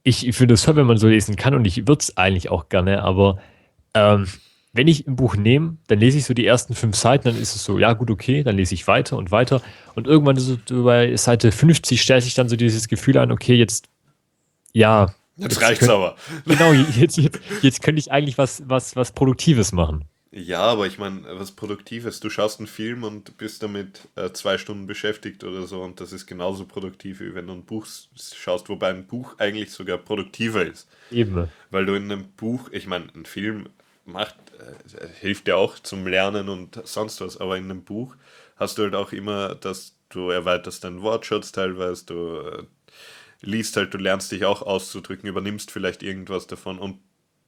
ich 0.09 0.35
finde 0.35 0.55
es 0.55 0.63
toll, 0.63 0.75
wenn 0.75 0.87
man 0.87 0.97
so 0.97 1.07
lesen 1.07 1.35
kann 1.35 1.53
und 1.53 1.65
ich 1.65 1.87
würde 1.87 1.99
es 2.01 2.17
eigentlich 2.17 2.49
auch 2.49 2.69
gerne, 2.69 3.03
aber 3.03 3.39
ähm, 3.93 4.27
wenn 4.73 4.87
ich 4.87 5.07
ein 5.07 5.15
Buch 5.15 5.35
nehme, 5.35 5.77
dann 5.87 5.99
lese 5.99 6.17
ich 6.17 6.25
so 6.25 6.33
die 6.33 6.45
ersten 6.45 6.75
fünf 6.75 6.95
Seiten, 6.95 7.29
dann 7.29 7.41
ist 7.41 7.55
es 7.55 7.63
so, 7.63 7.79
ja 7.79 7.93
gut, 7.93 8.11
okay, 8.11 8.43
dann 8.43 8.55
lese 8.55 8.75
ich 8.75 8.87
weiter 8.87 9.17
und 9.17 9.31
weiter 9.31 9.61
und 9.95 10.07
irgendwann 10.07 10.37
so 10.37 10.57
bei 10.83 11.15
Seite 11.15 11.51
50 11.51 12.01
stellt 12.01 12.23
sich 12.23 12.35
dann 12.35 12.49
so 12.49 12.55
dieses 12.55 12.87
Gefühl 12.87 13.17
ein, 13.17 13.31
okay, 13.31 13.55
jetzt 13.55 13.87
ja. 14.73 15.13
Jetzt, 15.35 15.53
jetzt 15.53 15.61
reicht's 15.61 15.89
aber. 15.89 16.15
Genau, 16.45 16.73
jetzt, 16.73 17.17
jetzt, 17.17 17.39
jetzt 17.61 17.81
könnte 17.81 17.99
ich 17.99 18.11
eigentlich 18.11 18.37
was, 18.37 18.63
was, 18.65 18.95
was 18.95 19.13
Produktives 19.13 19.71
machen. 19.71 20.05
Ja, 20.31 20.61
aber 20.61 20.85
ich 20.85 20.99
meine, 20.99 21.23
was 21.39 21.51
Produktives. 21.51 22.19
Du 22.19 22.29
schaust 22.29 22.59
einen 22.59 22.67
Film 22.67 23.03
und 23.03 23.37
bist 23.37 23.63
damit 23.63 24.07
äh, 24.15 24.31
zwei 24.31 24.59
Stunden 24.59 24.85
beschäftigt 24.85 25.43
oder 25.43 25.65
so 25.65 25.81
und 25.81 25.99
das 25.99 26.13
ist 26.13 26.27
genauso 26.27 26.65
produktiv, 26.65 27.19
wie 27.19 27.33
wenn 27.33 27.47
du 27.47 27.53
ein 27.53 27.65
Buch 27.65 27.87
schaust, 28.15 28.69
wobei 28.69 28.89
ein 28.89 29.07
Buch 29.07 29.35
eigentlich 29.39 29.71
sogar 29.71 29.97
produktiver 29.97 30.65
ist. 30.65 30.87
Eben. 31.09 31.49
Weil 31.71 31.85
du 31.85 31.95
in 31.95 32.11
einem 32.11 32.29
Buch, 32.37 32.69
ich 32.71 32.85
meine, 32.85 33.07
ein 33.15 33.25
Film 33.25 33.69
macht, 34.05 34.35
äh, 34.59 35.07
hilft 35.19 35.47
dir 35.47 35.57
auch 35.57 35.79
zum 35.79 36.05
Lernen 36.05 36.47
und 36.47 36.79
sonst 36.85 37.21
was, 37.21 37.37
aber 37.37 37.57
in 37.57 37.65
einem 37.65 37.83
Buch 37.83 38.15
hast 38.55 38.77
du 38.77 38.83
halt 38.83 38.93
auch 38.95 39.11
immer, 39.11 39.55
dass 39.55 39.95
du 40.09 40.29
erweiterst 40.29 40.83
deinen 40.83 41.01
Wortschatz 41.01 41.51
teilweise, 41.51 42.05
du 42.05 42.39
äh, 42.39 42.63
liest 43.41 43.77
halt, 43.77 43.95
du 43.95 43.97
lernst 43.97 44.31
dich 44.31 44.45
auch 44.45 44.61
auszudrücken, 44.61 45.27
übernimmst 45.27 45.71
vielleicht 45.71 46.03
irgendwas 46.03 46.45
davon 46.45 46.77
und 46.77 46.99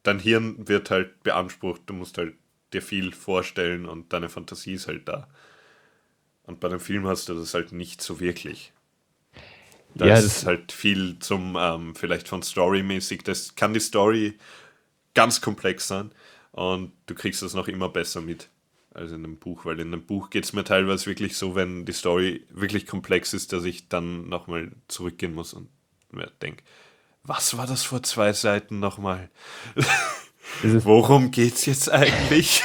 dein 0.02 0.18
Hirn 0.18 0.68
wird 0.68 0.90
halt 0.90 1.22
beansprucht, 1.22 1.82
du 1.86 1.94
musst 1.94 2.18
halt 2.18 2.34
dir 2.74 2.82
viel 2.82 3.12
vorstellen 3.12 3.86
und 3.86 4.14
deine 4.14 4.30
Fantasie 4.30 4.74
ist 4.74 4.88
halt 4.88 5.08
da. 5.08 5.28
Und 6.44 6.60
bei 6.60 6.68
einem 6.68 6.80
Film 6.80 7.08
hast 7.08 7.30
du 7.30 7.34
das 7.34 7.54
halt 7.54 7.72
nicht 7.72 8.02
so 8.02 8.20
wirklich. 8.20 8.74
Da 9.96 10.08
ja, 10.08 10.16
ist 10.16 10.46
halt 10.46 10.72
viel 10.72 11.20
zum, 11.20 11.58
ähm, 11.60 11.96
vielleicht 11.96 12.28
von 12.28 12.42
Story-mäßig, 12.42 13.24
das 13.24 13.56
kann 13.56 13.74
die 13.74 13.80
Story 13.80 14.38
ganz 15.14 15.42
komplex 15.42 15.88
sein 15.88 16.12
und 16.52 16.94
du 17.08 17.16
kriegst 17.16 17.42
das 17.42 17.54
noch 17.54 17.68
immer 17.68 17.90
besser 17.90 18.22
mit 18.22 18.50
als 18.94 19.12
in 19.12 19.24
einem 19.24 19.38
Buch, 19.38 19.66
weil 19.66 19.80
in 19.80 19.88
einem 19.88 20.06
Buch 20.06 20.30
geht 20.30 20.44
es 20.44 20.54
mir 20.54 20.64
teilweise 20.64 21.06
wirklich 21.06 21.38
so, 21.38 21.56
wenn 21.56 21.86
die 21.86 21.94
Story 21.94 22.46
wirklich 22.50 22.88
komplex 22.88 23.34
ist, 23.34 23.54
dass 23.54 23.64
ich 23.64 23.88
dann 23.88 24.28
nochmal 24.28 24.72
zurückgehen 24.88 25.34
muss 25.34 25.54
und 25.54 25.70
mir 26.12 26.30
denke, 26.42 26.64
was 27.24 27.58
war 27.58 27.68
das 27.68 27.84
vor 27.84 28.04
zwei 28.04 28.34
Seiten 28.34 28.80
nochmal? 28.80 29.30
Worum 30.64 31.32
geht's 31.32 31.66
jetzt 31.66 31.92
eigentlich? 31.92 32.62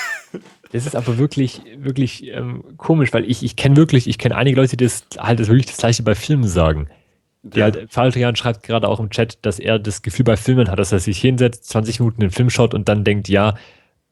Das 0.73 0.87
ist 0.87 0.97
aber 0.97 1.19
wirklich, 1.19 1.63
wirklich 1.79 2.27
ähm, 2.27 2.65
komisch, 2.77 3.13
weil 3.13 3.25
ich, 3.25 3.43
ich 3.43 3.57
kenne 3.57 3.77
wirklich, 3.77 4.09
ich 4.09 4.19
kenne 4.19 4.37
einige 4.37 4.57
Leute, 4.57 4.77
die 4.77 4.85
das 4.85 5.07
halt 5.17 5.41
das 5.41 5.49
wirklich 5.49 5.67
das 5.67 5.77
gleiche 5.77 6.03
bei 6.03 6.15
Filmen 6.15 6.47
sagen. 6.47 6.89
Die 7.43 7.61
ja. 7.61 7.67
halt, 7.67 7.87
Faldrian 7.91 8.35
schreibt 8.35 8.65
gerade 8.65 8.89
auch 8.89 8.99
im 8.99 9.11
Chat, 9.11 9.39
dass 9.43 9.61
er 9.61 9.79
das 9.79 10.03
Gefühl 10.03 10.25
bei 10.25 10.37
Filmen 10.37 10.69
hat, 10.69 10.79
dass 10.79 10.91
er 10.91 10.99
sich 10.99 11.21
hinsetzt, 11.21 11.69
20 11.69 12.01
Minuten 12.01 12.21
den 12.21 12.31
Film 12.31 12.51
schaut 12.51 12.75
und 12.75 12.89
dann 12.89 13.05
denkt, 13.05 13.29
ja, 13.29 13.55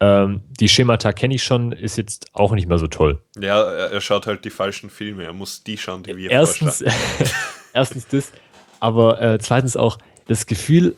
ähm, 0.01 0.43
die 0.61 0.69
Schemata 0.69 1.13
kenne 1.13 1.35
ich 1.35 1.43
schon, 1.43 1.73
ist 1.73 1.99
jetzt 1.99 2.29
auch 2.33 2.53
nicht 2.53 2.69
mehr 2.69 2.79
so 2.79 2.87
toll. 2.87 3.21
Ja, 3.39 3.63
er, 3.63 3.91
er, 3.91 4.01
schaut 4.01 4.27
halt 4.27 4.45
die 4.45 4.51
falschen 4.51 4.91
Filme, 4.91 5.25
er 5.25 5.33
muss 5.33 5.65
die 5.65 5.77
schauen, 5.77 6.03
die 6.03 6.17
wir 6.17 6.31
erstens, 6.31 6.85
erstens 7.73 8.07
das, 8.09 8.33
aber 8.81 9.21
äh, 9.21 9.39
zweitens 9.39 9.77
auch 9.77 9.99
das 10.27 10.47
Gefühl, 10.47 10.97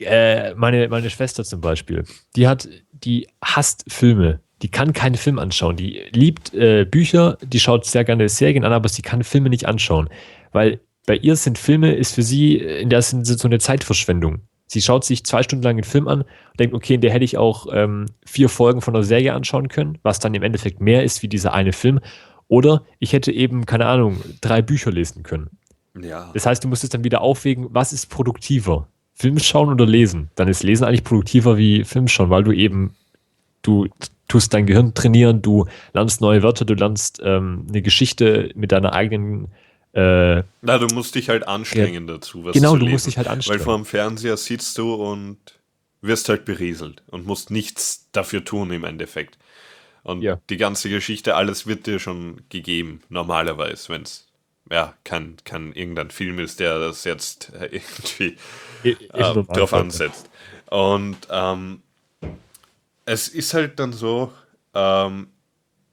äh, 0.00 0.54
meine, 0.54 0.88
meine 0.88 1.10
Schwester 1.10 1.44
zum 1.44 1.60
Beispiel, 1.60 2.04
die 2.36 2.48
hat, 2.48 2.68
die 2.92 3.28
hasst 3.42 3.84
Filme. 3.88 4.40
Die 4.62 4.70
kann 4.70 4.92
keinen 4.92 5.14
Film 5.14 5.38
anschauen. 5.38 5.76
Die 5.76 6.02
liebt 6.10 6.52
äh, 6.52 6.84
Bücher, 6.84 7.38
die 7.42 7.60
schaut 7.60 7.86
sehr 7.86 8.04
gerne 8.04 8.28
Serien 8.28 8.64
an, 8.64 8.74
aber 8.74 8.90
sie 8.90 9.00
kann 9.00 9.24
Filme 9.24 9.48
nicht 9.48 9.66
anschauen. 9.66 10.10
Weil 10.52 10.80
bei 11.06 11.16
ihr 11.16 11.36
sind 11.36 11.58
Filme, 11.58 11.94
ist 11.94 12.14
für 12.14 12.22
sie 12.22 12.56
in 12.56 12.90
der 12.90 13.00
Sinne 13.00 13.24
so 13.24 13.48
eine 13.48 13.58
Zeitverschwendung. 13.58 14.42
Sie 14.66 14.82
schaut 14.82 15.04
sich 15.04 15.24
zwei 15.24 15.42
Stunden 15.42 15.64
lang 15.64 15.76
einen 15.76 15.82
Film 15.82 16.06
an 16.06 16.20
und 16.20 16.60
denkt, 16.60 16.74
okay, 16.74 16.94
in 16.94 17.00
der 17.00 17.10
hätte 17.10 17.24
ich 17.24 17.38
auch 17.38 17.66
ähm, 17.72 18.06
vier 18.24 18.48
Folgen 18.48 18.82
von 18.82 18.94
einer 18.94 19.02
Serie 19.02 19.34
anschauen 19.34 19.68
können, 19.68 19.98
was 20.02 20.20
dann 20.20 20.34
im 20.34 20.42
Endeffekt 20.42 20.80
mehr 20.80 21.02
ist 21.02 21.22
wie 21.22 21.28
dieser 21.28 21.54
eine 21.54 21.72
Film. 21.72 21.98
Oder 22.46 22.84
ich 22.98 23.12
hätte 23.12 23.32
eben, 23.32 23.66
keine 23.66 23.86
Ahnung, 23.86 24.20
drei 24.40 24.62
Bücher 24.62 24.92
lesen 24.92 25.22
können. 25.22 25.50
Ja. 26.00 26.30
Das 26.34 26.46
heißt, 26.46 26.62
du 26.62 26.68
musst 26.68 26.84
es 26.84 26.90
dann 26.90 27.02
wieder 27.02 27.20
aufwägen, 27.20 27.68
was 27.70 27.92
ist 27.92 28.10
produktiver? 28.10 28.86
Film 29.20 29.38
schauen 29.38 29.68
oder 29.70 29.84
lesen? 29.86 30.30
Dann 30.34 30.48
ist 30.48 30.62
Lesen 30.62 30.84
eigentlich 30.84 31.04
produktiver 31.04 31.58
wie 31.58 31.84
Film 31.84 32.08
schauen, 32.08 32.30
weil 32.30 32.42
du 32.42 32.52
eben, 32.52 32.94
du 33.62 33.86
tust 34.28 34.54
dein 34.54 34.64
Gehirn 34.66 34.94
trainieren, 34.94 35.42
du 35.42 35.66
lernst 35.92 36.20
neue 36.22 36.42
Wörter, 36.42 36.64
du 36.64 36.72
lernst 36.74 37.20
ähm, 37.22 37.66
eine 37.68 37.82
Geschichte 37.82 38.50
mit 38.54 38.72
deiner 38.72 38.94
eigenen 38.94 39.48
äh, 39.92 40.42
Na, 40.62 40.78
du 40.78 40.86
musst 40.94 41.16
dich 41.16 41.28
halt 41.28 41.46
anstrengen 41.48 42.06
ja, 42.08 42.14
dazu. 42.14 42.42
genau, 42.52 42.74
du 42.76 42.80
lesen. 42.84 42.92
musst 42.92 43.06
dich 43.08 43.18
halt 43.18 43.28
anstrengen. 43.28 43.58
Weil 43.58 43.64
vor 43.64 43.76
dem 43.76 43.84
Fernseher 43.84 44.36
sitzt 44.36 44.78
du 44.78 44.94
und 44.94 45.36
wirst 46.00 46.28
halt 46.30 46.44
berieselt 46.46 47.02
und 47.08 47.26
musst 47.26 47.50
nichts 47.50 48.08
dafür 48.12 48.42
tun 48.44 48.70
im 48.70 48.84
Endeffekt. 48.84 49.36
Und 50.02 50.22
Ja. 50.22 50.38
die 50.48 50.56
ganze 50.56 50.88
Geschichte, 50.88 51.34
alles 51.34 51.66
wird 51.66 51.86
dir 51.86 51.98
schon 51.98 52.40
gegeben, 52.48 53.02
normalerweise, 53.10 53.90
wenn 53.90 54.02
es 54.02 54.28
ja 54.70 54.94
kein, 55.04 55.36
kein 55.44 55.72
irgendein 55.72 56.10
Film 56.10 56.38
ist, 56.38 56.60
der 56.60 56.78
das 56.78 57.04
jetzt 57.04 57.52
äh, 57.54 57.66
irgendwie 57.66 58.36
äh, 58.84 59.42
drauf 59.44 59.74
ansetzt. 59.74 60.30
Und 60.66 61.18
ähm, 61.30 61.82
es 63.04 63.28
ist 63.28 63.54
halt 63.54 63.78
dann 63.80 63.92
so, 63.92 64.32
ähm, 64.74 65.28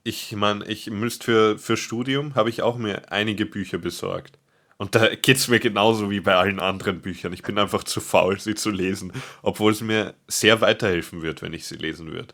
ich 0.04 0.32
meine, 0.32 0.64
ich 0.66 0.88
müsste 0.88 1.24
für, 1.24 1.58
für 1.58 1.76
Studium 1.76 2.34
habe 2.34 2.48
ich 2.48 2.62
auch 2.62 2.78
mir 2.78 3.10
einige 3.12 3.44
Bücher 3.44 3.78
besorgt. 3.78 4.38
Und 4.76 4.94
da 4.94 5.12
geht 5.16 5.36
es 5.36 5.48
mir 5.48 5.58
genauso 5.58 6.08
wie 6.08 6.20
bei 6.20 6.36
allen 6.36 6.60
anderen 6.60 7.00
Büchern. 7.02 7.32
Ich 7.32 7.42
bin 7.42 7.58
einfach 7.58 7.82
zu 7.82 8.00
faul, 8.00 8.38
sie 8.38 8.54
zu 8.54 8.70
lesen, 8.70 9.12
obwohl 9.42 9.72
es 9.72 9.80
mir 9.80 10.14
sehr 10.28 10.60
weiterhelfen 10.60 11.20
wird, 11.20 11.42
wenn 11.42 11.52
ich 11.52 11.66
sie 11.66 11.74
lesen 11.74 12.12
würde. 12.12 12.32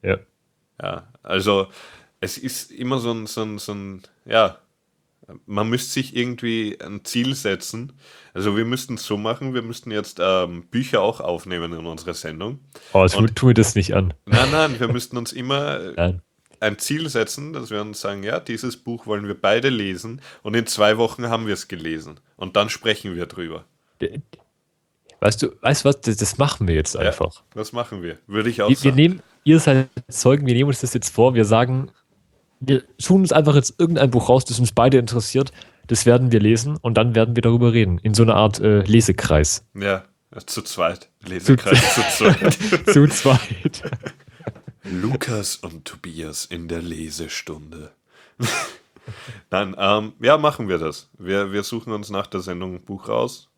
Ja. 0.00 0.18
Ja, 0.80 1.08
also 1.22 1.68
es 2.20 2.38
ist 2.38 2.70
immer 2.70 2.98
so 2.98 3.12
ein, 3.12 3.26
so 3.26 3.42
ein, 3.42 3.58
so 3.58 3.72
ein 3.74 4.02
ja, 4.24 4.58
man 5.46 5.68
müsste 5.68 5.92
sich 5.92 6.16
irgendwie 6.16 6.78
ein 6.80 7.04
Ziel 7.04 7.34
setzen. 7.34 7.92
Also 8.34 8.56
wir 8.56 8.64
müssten 8.64 8.94
es 8.94 9.04
so 9.04 9.16
machen, 9.16 9.54
wir 9.54 9.62
müssten 9.62 9.90
jetzt 9.90 10.18
ähm, 10.22 10.66
Bücher 10.70 11.02
auch 11.02 11.20
aufnehmen 11.20 11.72
in 11.72 11.86
unserer 11.86 12.14
Sendung. 12.14 12.60
Aber 12.92 13.08
tu, 13.08 13.18
Und- 13.18 13.36
tu 13.36 13.46
mir 13.46 13.54
das 13.54 13.74
nicht 13.74 13.94
an. 13.94 14.14
Nein, 14.26 14.50
nein, 14.50 14.80
wir 14.80 14.88
müssten 14.88 15.16
uns 15.16 15.32
immer 15.32 15.78
Nein. 15.96 16.22
ein 16.60 16.78
Ziel 16.78 17.08
setzen, 17.08 17.52
dass 17.52 17.70
wir 17.70 17.80
uns 17.80 18.00
sagen, 18.00 18.22
ja, 18.22 18.40
dieses 18.40 18.76
Buch 18.76 19.06
wollen 19.06 19.26
wir 19.26 19.40
beide 19.40 19.68
lesen 19.68 20.20
und 20.42 20.54
in 20.54 20.66
zwei 20.66 20.96
Wochen 20.98 21.28
haben 21.28 21.46
wir 21.46 21.54
es 21.54 21.68
gelesen. 21.68 22.20
Und 22.36 22.56
dann 22.56 22.68
sprechen 22.70 23.14
wir 23.14 23.26
drüber. 23.26 23.64
Weißt 25.20 25.40
du, 25.42 25.52
weißt 25.60 25.84
du 25.84 25.88
was, 25.88 26.00
das, 26.00 26.38
machen 26.38 26.66
wir 26.66 26.74
jetzt 26.74 26.94
Ja, 26.94 27.00
einfach. 27.00 27.42
das 27.54 27.72
machen 27.72 28.02
wir. 28.02 28.18
Würde 28.26 28.50
ich 28.50 28.60
auch 28.62 28.68
Wir, 28.68 28.76
wir 28.76 28.90
sagen. 28.90 28.96
nehmen, 28.96 29.22
ihr 29.44 29.60
seid 29.60 29.88
Zeugen, 30.08 30.46
wir 30.46 30.54
nehmen 30.54 30.68
uns 30.68 30.80
das 30.80 30.94
jetzt 30.94 31.14
vor, 31.14 31.34
wir 31.34 31.44
sagen, 31.44 31.90
wir 32.64 32.84
tun 32.98 33.22
uns 33.22 33.32
einfach 33.32 33.54
jetzt 33.54 33.78
irgendein 33.78 34.10
Buch 34.10 34.28
raus, 34.28 34.44
das 34.44 34.58
uns 34.58 34.72
beide 34.72 34.98
interessiert, 34.98 35.52
das 35.88 36.06
werden 36.06 36.32
wir 36.32 36.40
lesen 36.40 36.76
und 36.80 36.94
dann 36.94 37.14
werden 37.14 37.36
wir 37.36 37.42
darüber 37.42 37.72
reden. 37.72 37.98
In 37.98 38.14
so 38.14 38.22
einer 38.22 38.36
Art 38.36 38.60
äh, 38.60 38.82
Lesekreis. 38.82 39.66
ja, 39.74 40.04
zu 40.46 40.62
zweit. 40.62 41.10
Lesekreis 41.26 41.94
zu 41.94 42.02
zweit. 42.02 42.52
Zu 42.92 43.08
zweit. 43.08 43.82
Lukas 44.84 45.56
und 45.56 45.84
Tobias 45.84 46.44
in 46.44 46.68
der 46.68 46.82
Lesestunde. 46.82 47.92
Nein, 49.50 49.74
ähm, 49.78 50.12
ja, 50.20 50.38
machen 50.38 50.68
wir 50.68 50.78
das. 50.78 51.10
Wir, 51.18 51.52
wir 51.52 51.62
suchen 51.62 51.92
uns 51.92 52.10
nach 52.10 52.26
der 52.26 52.40
Sendung 52.40 52.74
ein 52.74 52.82
Buch 52.82 53.08
raus, 53.08 53.48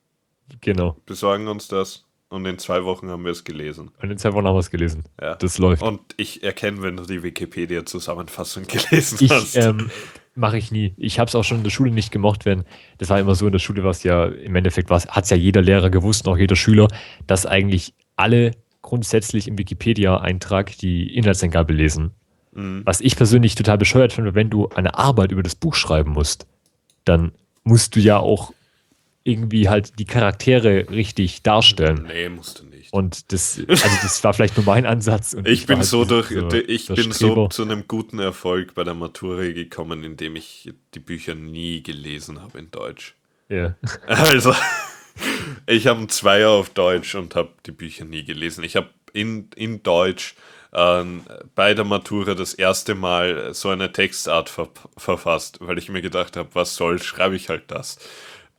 genau. 0.60 0.96
besorgen 1.06 1.48
uns 1.48 1.68
das 1.68 2.04
und 2.34 2.44
in 2.46 2.58
zwei 2.58 2.84
Wochen 2.84 3.08
haben 3.08 3.24
wir 3.24 3.30
es 3.30 3.44
gelesen. 3.44 3.90
Und 4.02 4.10
in 4.10 4.18
zwei 4.18 4.32
Wochen 4.32 4.46
haben 4.46 4.54
wir 4.56 4.60
es 4.60 4.70
gelesen. 4.70 5.04
Ja. 5.20 5.36
Das 5.36 5.58
läuft. 5.58 5.82
Und 5.82 6.00
ich 6.16 6.42
erkenne, 6.42 6.82
wenn 6.82 6.96
du 6.96 7.04
die 7.04 7.22
Wikipedia-Zusammenfassung 7.22 8.64
gelesen 8.68 9.18
Ich 9.20 9.30
hast. 9.30 9.56
ähm, 9.56 9.90
mache 10.34 10.58
ich 10.58 10.72
nie. 10.72 10.94
Ich 10.96 11.18
habe 11.18 11.28
es 11.28 11.34
auch 11.34 11.44
schon 11.44 11.58
in 11.58 11.62
der 11.64 11.70
Schule 11.70 11.90
nicht 11.92 12.10
gemocht, 12.10 12.44
wenn 12.44 12.64
das 12.98 13.08
war 13.08 13.20
immer 13.20 13.34
so 13.34 13.46
in 13.46 13.52
der 13.52 13.58
Schule, 13.60 13.84
was 13.84 14.02
ja 14.02 14.26
im 14.26 14.56
Endeffekt 14.56 14.90
war, 14.90 15.00
hat 15.00 15.24
es 15.24 15.30
ja 15.30 15.36
jeder 15.36 15.62
Lehrer 15.62 15.90
gewusst, 15.90 16.26
auch 16.26 16.36
jeder 16.36 16.56
Schüler, 16.56 16.88
dass 17.26 17.46
eigentlich 17.46 17.94
alle 18.16 18.52
grundsätzlich 18.82 19.48
im 19.48 19.56
Wikipedia-Eintrag 19.56 20.76
die 20.78 21.14
Inhaltsangabe 21.14 21.72
lesen. 21.72 22.10
Mhm. 22.52 22.82
Was 22.84 23.00
ich 23.00 23.16
persönlich 23.16 23.54
total 23.54 23.78
bescheuert 23.78 24.12
finde, 24.12 24.34
wenn 24.34 24.50
du 24.50 24.68
eine 24.70 24.98
Arbeit 24.98 25.32
über 25.32 25.42
das 25.42 25.54
Buch 25.54 25.74
schreiben 25.74 26.12
musst, 26.12 26.46
dann 27.04 27.32
musst 27.62 27.96
du 27.96 28.00
ja 28.00 28.18
auch 28.18 28.52
irgendwie 29.24 29.68
halt 29.68 29.98
die 29.98 30.04
Charaktere 30.04 30.86
richtig 30.90 31.42
darstellen. 31.42 32.04
Nee, 32.06 32.28
musst 32.28 32.60
du 32.60 32.66
nicht. 32.66 32.92
Und 32.92 33.32
das, 33.32 33.58
also 33.68 33.88
das 34.02 34.22
war 34.22 34.34
vielleicht 34.34 34.56
nur 34.56 34.66
mein 34.66 34.84
Ansatz. 34.86 35.34
Ich 35.44 35.66
bin 35.66 35.78
halt 35.78 35.86
so 35.86 36.04
durch, 36.04 36.28
dieser- 36.28 36.68
ich 36.68 36.86
bin 36.88 37.10
so 37.10 37.48
zu 37.48 37.62
einem 37.62 37.88
guten 37.88 38.18
Erfolg 38.18 38.74
bei 38.74 38.84
der 38.84 38.94
Matura 38.94 39.44
gekommen, 39.52 40.04
indem 40.04 40.36
ich 40.36 40.72
die 40.94 41.00
Bücher 41.00 41.34
nie 41.34 41.82
gelesen 41.82 42.40
habe 42.42 42.58
in 42.58 42.70
Deutsch. 42.70 43.14
Ja. 43.48 43.74
Also, 44.06 44.54
ich 45.66 45.86
habe 45.86 46.00
einen 46.00 46.08
Zweier 46.08 46.50
auf 46.50 46.70
Deutsch 46.70 47.14
und 47.14 47.34
habe 47.34 47.50
die 47.66 47.72
Bücher 47.72 48.04
nie 48.04 48.24
gelesen. 48.24 48.62
Ich 48.62 48.76
habe 48.76 48.90
in, 49.12 49.48
in 49.56 49.82
Deutsch 49.82 50.34
ähm, 50.74 51.22
bei 51.54 51.72
der 51.72 51.84
Matura 51.84 52.34
das 52.34 52.52
erste 52.52 52.94
Mal 52.94 53.54
so 53.54 53.70
eine 53.70 53.90
Textart 53.92 54.48
ver 54.50 54.68
verfasst, 54.96 55.58
weil 55.60 55.78
ich 55.78 55.88
mir 55.88 56.02
gedacht 56.02 56.36
habe, 56.36 56.48
was 56.52 56.74
soll, 56.74 57.00
schreibe 57.02 57.36
ich 57.36 57.48
halt 57.48 57.64
das. 57.70 57.98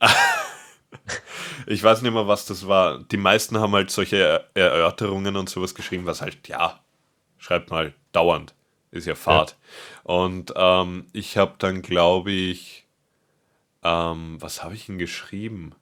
ich 1.66 1.82
weiß 1.82 2.02
nicht 2.02 2.12
mehr, 2.12 2.26
was 2.28 2.46
das 2.46 2.66
war. 2.66 3.02
Die 3.04 3.16
meisten 3.16 3.58
haben 3.58 3.72
halt 3.74 3.90
solche 3.90 4.16
Er- 4.16 4.50
Erörterungen 4.54 5.36
und 5.36 5.48
sowas 5.48 5.74
geschrieben, 5.74 6.06
was 6.06 6.20
halt, 6.22 6.48
ja, 6.48 6.80
schreibt 7.38 7.70
mal 7.70 7.94
dauernd. 8.12 8.54
Ist 8.90 9.06
ja 9.06 9.14
Fahrt. 9.14 9.56
Und 10.04 10.54
ähm, 10.56 11.06
ich 11.12 11.36
habe 11.36 11.54
dann, 11.58 11.82
glaube 11.82 12.32
ich, 12.32 12.86
ähm, 13.82 14.36
was 14.40 14.64
habe 14.64 14.74
ich 14.74 14.86
denn 14.86 14.98
geschrieben? 14.98 15.74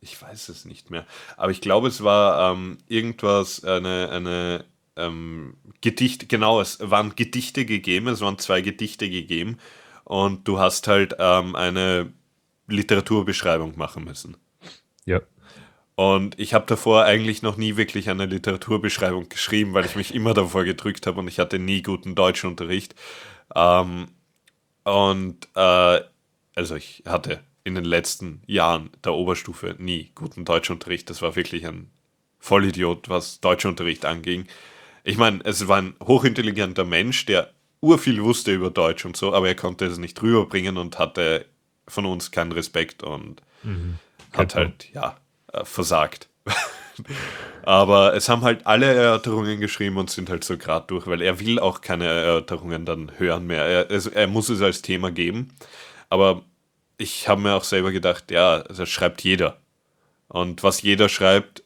Ich 0.00 0.20
weiß 0.20 0.48
es 0.50 0.64
nicht 0.64 0.90
mehr. 0.90 1.06
Aber 1.36 1.52
ich 1.52 1.60
glaube, 1.60 1.88
es 1.88 2.04
war 2.04 2.52
ähm, 2.52 2.78
irgendwas, 2.88 3.64
eine, 3.64 4.10
eine 4.10 4.64
ähm, 4.96 5.56
Gedicht, 5.82 6.28
genau, 6.28 6.60
es 6.60 6.78
waren 6.82 7.16
Gedichte 7.16 7.64
gegeben, 7.66 8.08
es 8.08 8.20
waren 8.20 8.38
zwei 8.38 8.60
Gedichte 8.62 9.10
gegeben 9.10 9.58
und 10.04 10.48
du 10.48 10.58
hast 10.60 10.88
halt 10.88 11.16
ähm, 11.18 11.56
eine 11.56 12.12
Literaturbeschreibung 12.68 13.78
machen 13.78 14.04
müssen. 14.04 14.36
Ja. 15.06 15.20
Und 15.96 16.38
ich 16.40 16.54
habe 16.54 16.66
davor 16.66 17.04
eigentlich 17.04 17.42
noch 17.42 17.56
nie 17.56 17.76
wirklich 17.76 18.10
eine 18.10 18.26
Literaturbeschreibung 18.26 19.28
geschrieben, 19.28 19.74
weil 19.74 19.84
ich 19.84 19.94
mich 19.94 20.12
immer 20.12 20.34
davor 20.34 20.64
gedrückt 20.64 21.06
habe 21.06 21.20
und 21.20 21.28
ich 21.28 21.38
hatte 21.38 21.58
nie 21.58 21.82
guten 21.82 22.16
Deutschunterricht. 22.16 22.96
Ähm, 23.54 24.08
und 24.82 25.48
äh, 25.54 26.00
also 26.56 26.74
ich 26.74 27.04
hatte 27.06 27.40
in 27.62 27.76
den 27.76 27.84
letzten 27.84 28.42
Jahren 28.46 28.90
der 29.04 29.14
Oberstufe 29.14 29.76
nie 29.78 30.10
guten 30.14 30.44
Deutschunterricht. 30.44 31.08
Das 31.10 31.22
war 31.22 31.36
wirklich 31.36 31.66
ein 31.66 31.90
Vollidiot, 32.40 33.08
was 33.08 33.40
Deutschunterricht 33.40 34.04
anging. 34.04 34.46
Ich 35.04 35.16
meine, 35.16 35.40
es 35.44 35.66
war 35.68 35.78
ein 35.78 35.94
hochintelligenter 36.02 36.84
Mensch, 36.84 37.24
der 37.26 37.52
urviel 37.80 38.22
wusste 38.22 38.52
über 38.52 38.70
Deutsch 38.70 39.04
und 39.04 39.16
so, 39.16 39.32
aber 39.32 39.48
er 39.48 39.54
konnte 39.54 39.86
es 39.86 39.98
nicht 39.98 40.20
rüberbringen 40.22 40.76
und 40.76 40.98
hatte 40.98 41.46
von 41.86 42.04
uns 42.06 42.30
keinen 42.30 42.52
Respekt 42.52 43.02
und 43.02 43.42
hat 44.36 44.54
Genau. 44.54 44.64
halt, 44.66 44.88
ja, 44.92 45.16
äh, 45.52 45.64
versagt. 45.64 46.28
Aber 47.62 48.14
es 48.14 48.28
haben 48.28 48.42
halt 48.42 48.66
alle 48.66 48.86
Erörterungen 48.92 49.60
geschrieben 49.60 49.96
und 49.96 50.10
sind 50.10 50.30
halt 50.30 50.44
so 50.44 50.56
gerade 50.58 50.86
durch, 50.86 51.06
weil 51.06 51.22
er 51.22 51.40
will 51.40 51.58
auch 51.58 51.80
keine 51.80 52.06
Erörterungen 52.06 52.84
dann 52.84 53.12
hören 53.18 53.46
mehr. 53.46 53.64
Er, 53.64 53.90
also 53.90 54.10
er 54.10 54.26
muss 54.26 54.48
es 54.48 54.62
als 54.62 54.82
Thema 54.82 55.10
geben. 55.10 55.54
Aber 56.10 56.42
ich 56.98 57.28
habe 57.28 57.40
mir 57.40 57.54
auch 57.54 57.64
selber 57.64 57.90
gedacht, 57.92 58.30
ja, 58.30 58.60
das 58.60 58.88
schreibt 58.88 59.22
jeder. 59.22 59.56
Und 60.28 60.62
was 60.62 60.82
jeder 60.82 61.08
schreibt, 61.08 61.62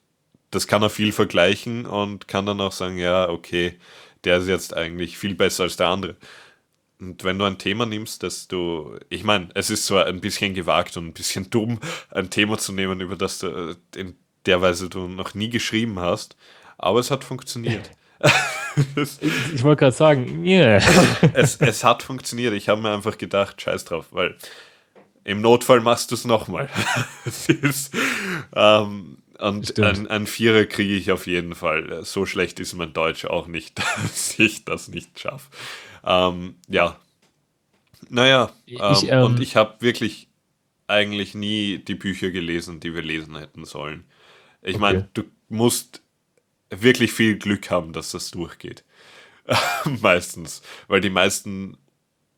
das 0.50 0.66
kann 0.66 0.82
er 0.82 0.90
viel 0.90 1.12
vergleichen 1.12 1.86
und 1.86 2.28
kann 2.28 2.46
dann 2.46 2.60
auch 2.60 2.72
sagen, 2.72 2.98
ja, 2.98 3.28
okay, 3.28 3.78
der 4.24 4.38
ist 4.38 4.48
jetzt 4.48 4.74
eigentlich 4.76 5.18
viel 5.18 5.34
besser 5.34 5.64
als 5.64 5.76
der 5.76 5.88
andere. 5.88 6.16
Und 7.00 7.22
wenn 7.22 7.38
du 7.38 7.44
ein 7.44 7.58
Thema 7.58 7.86
nimmst, 7.86 8.22
dass 8.22 8.48
du, 8.48 8.98
ich 9.08 9.22
meine, 9.22 9.48
es 9.54 9.70
ist 9.70 9.86
zwar 9.86 10.06
ein 10.06 10.20
bisschen 10.20 10.54
gewagt 10.54 10.96
und 10.96 11.06
ein 11.06 11.12
bisschen 11.12 11.50
dumm, 11.50 11.78
ein 12.10 12.30
Thema 12.30 12.58
zu 12.58 12.72
nehmen, 12.72 13.00
über 13.00 13.16
das 13.16 13.38
du 13.38 13.46
äh, 13.48 13.76
in 13.96 14.16
der 14.46 14.60
Weise 14.62 14.88
du 14.88 15.08
noch 15.08 15.34
nie 15.34 15.50
geschrieben 15.50 16.00
hast, 16.00 16.36
aber 16.78 17.00
es 17.00 17.10
hat 17.10 17.24
funktioniert. 17.24 17.90
es, 18.96 19.20
Ich 19.54 19.62
wollte 19.62 19.80
gerade 19.80 19.96
sagen, 19.96 20.44
yeah. 20.44 20.80
es, 21.34 21.56
es 21.56 21.84
hat 21.84 22.02
funktioniert. 22.02 22.54
Ich 22.54 22.68
habe 22.68 22.80
mir 22.80 22.92
einfach 22.92 23.18
gedacht, 23.18 23.60
scheiß 23.60 23.84
drauf, 23.84 24.06
weil 24.10 24.36
im 25.24 25.40
Notfall 25.40 25.80
machst 25.80 26.10
du 26.10 26.14
es 26.14 26.24
nochmal. 26.24 26.68
ähm, 28.56 29.18
und 29.38 29.78
ein, 29.80 30.08
ein 30.08 30.26
Vierer 30.26 30.64
kriege 30.64 30.94
ich 30.94 31.12
auf 31.12 31.26
jeden 31.26 31.54
Fall. 31.54 32.04
So 32.04 32.26
schlecht 32.26 32.58
ist 32.58 32.74
mein 32.74 32.92
Deutsch 32.92 33.24
auch 33.24 33.46
nicht, 33.46 33.78
dass 33.78 34.38
ich 34.38 34.64
das 34.64 34.88
nicht 34.88 35.20
schaffe. 35.20 35.48
Ähm, 36.08 36.56
ja. 36.68 36.98
Naja, 38.08 38.50
Ich, 38.66 38.80
ähm, 38.80 38.96
ähm, 39.10 39.24
und 39.24 39.40
ich 39.40 39.56
habe 39.56 39.80
wirklich 39.80 40.28
eigentlich 40.86 41.34
nie 41.34 41.78
die 41.78 41.94
Bücher 41.94 42.30
gelesen, 42.30 42.80
die 42.80 42.94
wir 42.94 43.02
lesen 43.02 43.36
hätten 43.36 43.64
sollen. 43.66 44.04
Ich 44.62 44.76
Okay. 44.76 44.80
meine, 44.80 45.08
du 45.12 45.24
musst 45.50 46.02
wirklich 46.70 47.12
viel 47.12 47.38
Glück 47.38 47.70
haben, 47.70 47.92
dass 47.92 48.12
das 48.12 48.30
durchgeht. 48.30 48.84
Meistens. 50.00 50.62
Weil 50.88 51.00
die 51.02 51.10
meisten 51.10 51.76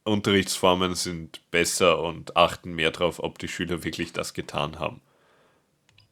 Unterrichtsformen 0.04 0.94
sind 0.96 1.40
besser 1.52 2.02
und 2.02 2.36
achten 2.36 2.72
mehr 2.74 2.90
darauf, 2.90 3.22
ob 3.22 3.38
die 3.38 3.48
Schüler 3.48 3.84
wirklich 3.84 4.12
das 4.12 4.34
getan 4.34 4.78
haben, 4.80 5.00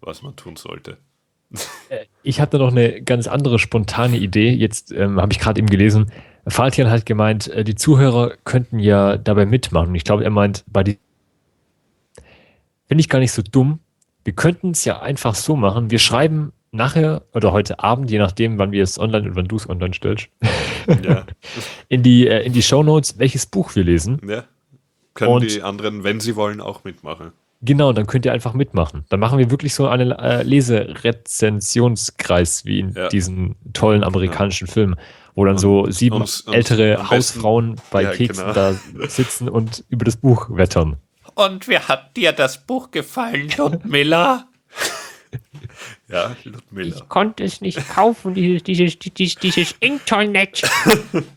was 0.01 0.23
man 0.23 0.37
tun 0.37 0.57
sollte. 0.57 0.99
Ich 2.23 2.41
hatte 2.41 2.59
noch 2.59 2.71
eine 2.71 3.01
ganz 3.03 3.27
andere 3.27 3.59
spontane 3.59 4.19
Idee. 4.19 4.51
Jetzt 4.51 4.93
ähm, 4.93 5.19
habe 5.21 5.33
ich 5.33 5.39
gerade 5.39 5.59
eben 5.61 5.71
gelesen, 5.71 6.13
Faltian 6.49 6.91
hat 6.91 7.07
gemeint, 7.07 7.49
äh, 7.49 7.65
die 7.65 7.75
Zuhörer 7.75 8.35
könnten 8.45 8.79
ja 8.79 9.17
dabei 9.17 9.47
mitmachen. 9.47 9.89
Und 9.89 9.95
ich 9.95 10.05
glaube, 10.05 10.25
er 10.25 10.31
meint, 10.31 10.65
bei 10.67 10.83
die 10.85 10.99
finde 12.87 13.01
ich 13.01 13.09
gar 13.09 13.19
nicht 13.19 13.33
so 13.33 13.43
dumm. 13.43 13.81
Wir 14.25 14.33
könnten 14.35 14.71
es 14.71 14.85
ja 14.85 15.01
einfach 15.01 15.35
so 15.35 15.57
machen. 15.57 15.91
Wir 15.91 15.99
schreiben 15.99 16.53
nachher 16.71 17.23
oder 17.35 17.53
heute 17.53 17.79
Abend, 17.81 18.11
je 18.11 18.19
nachdem, 18.19 18.59
wann 18.59 18.73
wir 18.73 18.83
es 18.83 18.99
online 18.99 19.29
und 19.31 19.37
wann 19.37 19.49
du 19.49 19.57
es 19.57 19.69
online 19.69 19.95
stellst, 19.95 20.29
Ja. 21.03 21.25
in 21.89 22.03
die, 22.03 22.27
äh, 22.29 22.45
in 22.45 22.53
die 22.53 22.63
Shownotes, 22.63 23.19
welches 23.19 23.47
Buch 23.47 23.75
wir 23.75 23.85
lesen. 23.85 24.21
ja. 24.27 24.45
Können 25.15 25.33
Und- 25.33 25.51
die 25.51 25.63
anderen, 25.63 26.05
wenn 26.05 26.21
sie 26.21 26.37
wollen, 26.37 26.61
auch 26.61 26.85
mitmachen. 26.85 27.33
Genau, 27.61 27.93
dann 27.93 28.07
könnt 28.07 28.25
ihr 28.25 28.33
einfach 28.33 28.53
mitmachen. 28.55 29.05
Dann 29.09 29.19
machen 29.19 29.37
wir 29.39 29.51
wirklich 29.51 29.75
so 29.75 29.89
einen 29.89 30.13
äh, 30.13 30.43
Leserezensionskreis 30.45 32.65
wie 32.65 32.79
in 32.81 32.93
Ja. 32.93 33.09
diesen 33.09 33.57
tollen 33.73 34.05
amerikanischen 34.05 34.69
Filmen, 34.69 34.95
wo 35.35 35.45
dann 35.45 35.59
so 35.59 35.91
sieben 35.91 36.17
uns- 36.17 36.43
uns 36.43 36.55
ältere 36.55 36.93
besten- 36.95 37.11
Hausfrauen 37.11 37.77
bei 37.91 38.03
Ja, 38.03 38.11
Keksen 38.13 38.45
genau. 38.45 38.55
da 38.55 38.75
sitzen 39.09 39.49
und 39.49 39.85
über 39.89 40.05
das 40.05 40.17
Buch 40.17 40.47
wettern. 40.51 40.97
Und 41.35 41.67
wie 41.69 41.79
hat 41.79 42.17
dir 42.17 42.33
das 42.33 42.65
Buch 42.65 42.91
gefallen, 42.91 43.51
Ludmilla? 43.57 44.45
Ja, 46.09 46.35
Ludmilla. 46.45 47.03
konnte 47.09 47.45
es 47.45 47.61
nicht 47.61 47.87
kaufen, 47.91 48.33
dieses, 48.33 48.63
dieses, 48.63 48.99
dieses, 48.99 49.35
dieses 49.35 49.73
Internet. 49.81 50.63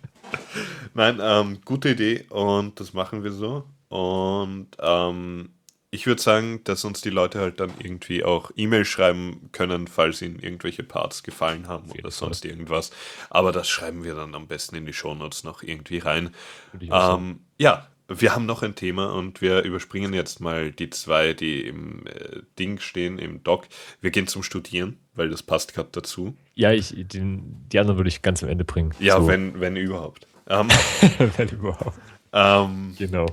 Nein, 0.94 1.20
ähm, 1.22 1.58
gute 1.66 1.90
Idee 1.90 2.24
und 2.30 2.80
das 2.80 2.94
machen 2.94 3.22
wir 3.24 3.32
so. 3.34 3.66
Und 3.90 4.68
ähm, 4.82 5.50
ich 5.94 6.08
würde 6.08 6.22
sagen, 6.22 6.62
dass 6.64 6.86
uns 6.86 7.02
die 7.02 7.10
Leute 7.10 7.40
halt 7.40 7.60
dann 7.60 7.74
irgendwie 7.80 8.24
auch 8.24 8.52
E-Mail 8.56 8.86
schreiben 8.86 9.50
können, 9.52 9.88
falls 9.88 10.22
ihnen 10.22 10.40
irgendwelche 10.40 10.84
Parts 10.84 11.22
gefallen 11.22 11.68
haben 11.68 11.92
oder 11.92 12.10
sonst 12.10 12.46
irgendwas. 12.46 12.92
Aber 13.30 13.52
das 13.52 13.68
schreiben 13.68 14.06
wir 14.06 14.16
dann 14.16 14.34
am 14.34 14.48
besten 14.48 14.78
in 14.78 14.86
die 14.86 14.94
Shownotes 14.94 15.44
noch 15.44 15.64
irgendwie 15.64 15.98
rein. 15.98 16.34
Ähm, 16.80 17.42
ja, 17.58 17.88
wir 18.08 18.34
haben 18.34 18.46
noch 18.46 18.64
ein 18.64 18.76
Thema 18.76 19.14
und 19.14 19.42
wir 19.42 19.64
überspringen 19.64 20.14
jetzt 20.14 20.40
mal 20.40 20.72
die 20.72 20.90
zwei, 20.90 21.34
die 21.34 21.68
im 21.68 22.08
äh, 22.08 22.42
Ding 22.58 22.80
stehen, 22.80 23.20
im 23.20 23.44
Doc. 23.44 23.68
Wir 24.00 24.12
gehen 24.12 24.28
zum 24.28 24.44
Studieren, 24.44 24.98
weil 25.14 25.30
das 25.30 25.44
passt 25.44 25.74
gerade 25.74 25.90
dazu. 25.92 26.38
Ja, 26.56 26.72
ich, 26.72 26.94
den, 26.96 27.68
die 27.70 27.80
anderen 27.80 27.98
würde 27.98 28.10
ich 28.10 28.22
ganz 28.22 28.42
am 28.44 28.50
Ende 28.50 28.64
bringen. 28.64 28.94
Ja, 29.00 29.20
so, 29.20 29.28
wenn, 29.28 29.60
wenn 29.60 29.76
überhaupt. 29.76 30.26
Ähm, 30.48 30.70
wenn 31.38 31.50
überhaupt. 31.50 32.00
ähm, 32.32 32.96
Genau. 32.98 33.26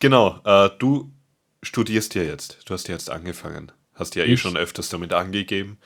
Genau, 0.00 0.40
äh, 0.44 0.70
du 0.78 1.10
studierst 1.62 2.14
ja 2.14 2.22
jetzt. 2.22 2.58
Du 2.66 2.74
hast 2.74 2.88
ja 2.88 2.94
jetzt 2.94 3.10
angefangen. 3.10 3.72
Hast 3.94 4.14
ja 4.14 4.24
eh 4.24 4.34
Ich- 4.34 4.40
schon 4.40 4.56
öfters 4.56 4.88
damit 4.88 5.12
angegeben. 5.12 5.78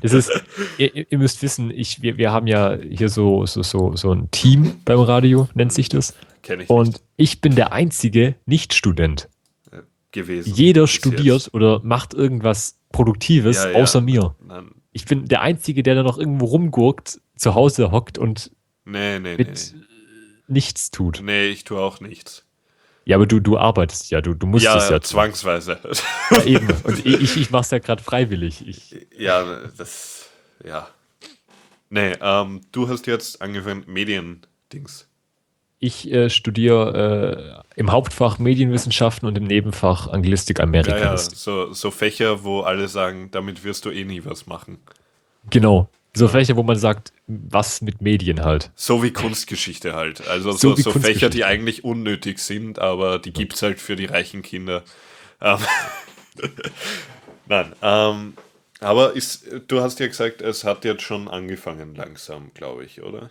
Das 0.00 0.12
ist, 0.14 0.30
ihr, 0.78 1.10
ihr 1.12 1.18
müsst 1.18 1.42
wissen, 1.42 1.70
ich, 1.70 2.00
wir, 2.00 2.16
wir 2.16 2.32
haben 2.32 2.46
ja 2.46 2.76
hier 2.76 3.08
so, 3.10 3.44
so, 3.44 3.62
so, 3.62 3.94
so 3.94 4.12
ein 4.12 4.30
Team 4.30 4.80
beim 4.84 5.00
Radio, 5.00 5.48
nennt 5.54 5.72
sich 5.72 5.88
das. 5.90 6.14
Kenne 6.42 6.62
ich 6.64 6.70
Und 6.70 6.86
nicht 6.88 7.02
ich 7.16 7.40
bin 7.40 7.54
der 7.54 7.72
einzige 7.72 8.36
Nicht-Student. 8.46 9.28
gewesen. 10.12 10.54
Jeder 10.54 10.86
studiert 10.86 11.42
jetzt. 11.42 11.54
oder 11.54 11.80
macht 11.84 12.14
irgendwas 12.14 12.78
Produktives 12.90 13.56
Ja, 13.64 13.70
ja. 13.70 13.76
außer 13.82 14.00
mir. 14.00 14.34
Nein, 14.44 14.70
Ich 14.92 15.04
bin 15.04 15.26
der 15.26 15.42
Einzige, 15.42 15.82
der 15.82 15.94
da 15.94 16.02
noch 16.02 16.18
irgendwo 16.18 16.46
rumgurkt, 16.46 17.20
zu 17.36 17.54
Hause 17.54 17.90
hockt 17.90 18.18
und 18.18 18.50
nee, 18.84 19.18
nee, 19.18 19.30
nee. 19.32 19.36
mit 19.36 19.74
nichts 20.48 20.90
tut. 20.90 21.20
Nee, 21.22 21.48
ich 21.48 21.64
tue 21.64 21.78
auch 21.80 22.00
nichts. 22.00 22.44
Ja, 23.04 23.16
aber 23.16 23.26
du, 23.26 23.40
du 23.40 23.58
arbeitest 23.58 24.10
ja, 24.10 24.20
du, 24.20 24.34
du 24.34 24.46
musst 24.46 24.64
Ja, 24.64 24.76
es 24.76 24.88
ja 24.88 25.00
zwangsweise. 25.00 25.78
Ja, 26.30 26.42
eben. 26.44 26.68
Und 26.84 27.04
ich, 27.04 27.36
ich 27.36 27.50
mach's 27.50 27.70
ja 27.70 27.78
gerade 27.78 28.02
freiwillig. 28.02 28.66
Ich, 28.66 29.06
ja, 29.18 29.60
das, 29.76 30.28
ja. 30.64 30.88
Nee, 31.90 32.12
ähm, 32.20 32.60
du 32.72 32.88
hast 32.88 33.06
jetzt 33.06 33.42
angefangen, 33.42 33.84
Medien-Dings. 33.86 35.08
ich 35.78 36.10
äh, 36.12 36.30
studiere 36.30 37.64
äh, 37.76 37.80
im 37.80 37.90
Hauptfach 37.90 38.38
Medienwissenschaften 38.38 39.26
und 39.28 39.36
im 39.36 39.44
Nebenfach 39.44 40.06
Anglistik 40.08 40.58
Ja, 40.58 40.62
ja, 40.62 40.68
Amerikanistik. 40.68 41.38
so, 41.38 41.72
so 41.72 41.90
Fächer, 41.90 42.44
wo 42.44 42.60
alle 42.60 42.88
sagen, 42.88 43.30
damit 43.32 43.64
wirst 43.64 43.84
du 43.84 43.90
eh 43.90 44.04
nie 44.04 44.24
was 44.24 44.46
machen. 44.46 44.78
Genau. 45.50 45.88
So 46.14 46.28
Fächer, 46.28 46.56
wo 46.56 46.62
man 46.62 46.76
sagt, 46.76 47.12
was 47.26 47.80
mit 47.80 48.02
Medien 48.02 48.44
halt. 48.44 48.70
So 48.74 49.02
wie 49.02 49.12
Kunstgeschichte 49.12 49.94
halt. 49.94 50.26
Also 50.28 50.52
So 50.52 50.76
so, 50.76 50.92
so, 50.92 50.98
Fächer, 50.98 51.30
die 51.30 51.44
eigentlich 51.44 51.84
unnötig 51.84 52.38
sind, 52.38 52.78
aber 52.78 53.18
die 53.18 53.32
gibt 53.32 53.54
es 53.54 53.62
halt 53.62 53.80
für 53.80 53.96
die 53.96 54.04
reichen 54.04 54.42
Kinder. 54.42 54.82
Ähm, 55.40 55.58
Nein, 57.46 57.72
ähm, 57.80 58.34
aber 58.80 59.14
ist, 59.14 59.46
du 59.68 59.80
hast 59.80 60.00
ja 60.00 60.06
gesagt, 60.06 60.42
es 60.42 60.64
hat 60.64 60.84
jetzt 60.84 61.02
schon 61.02 61.28
angefangen 61.28 61.94
langsam, 61.94 62.50
glaube 62.52 62.84
ich, 62.84 63.02
oder? 63.02 63.30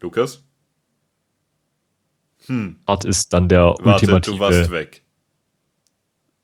Lukas? 0.00 0.42
Art 2.86 3.04
ist 3.04 3.32
dann 3.32 3.48
der 3.48 3.74
Warte, 3.80 3.84
ultimative. 4.06 4.34
du 4.34 4.40
warst 4.40 4.70
weg. 4.70 5.02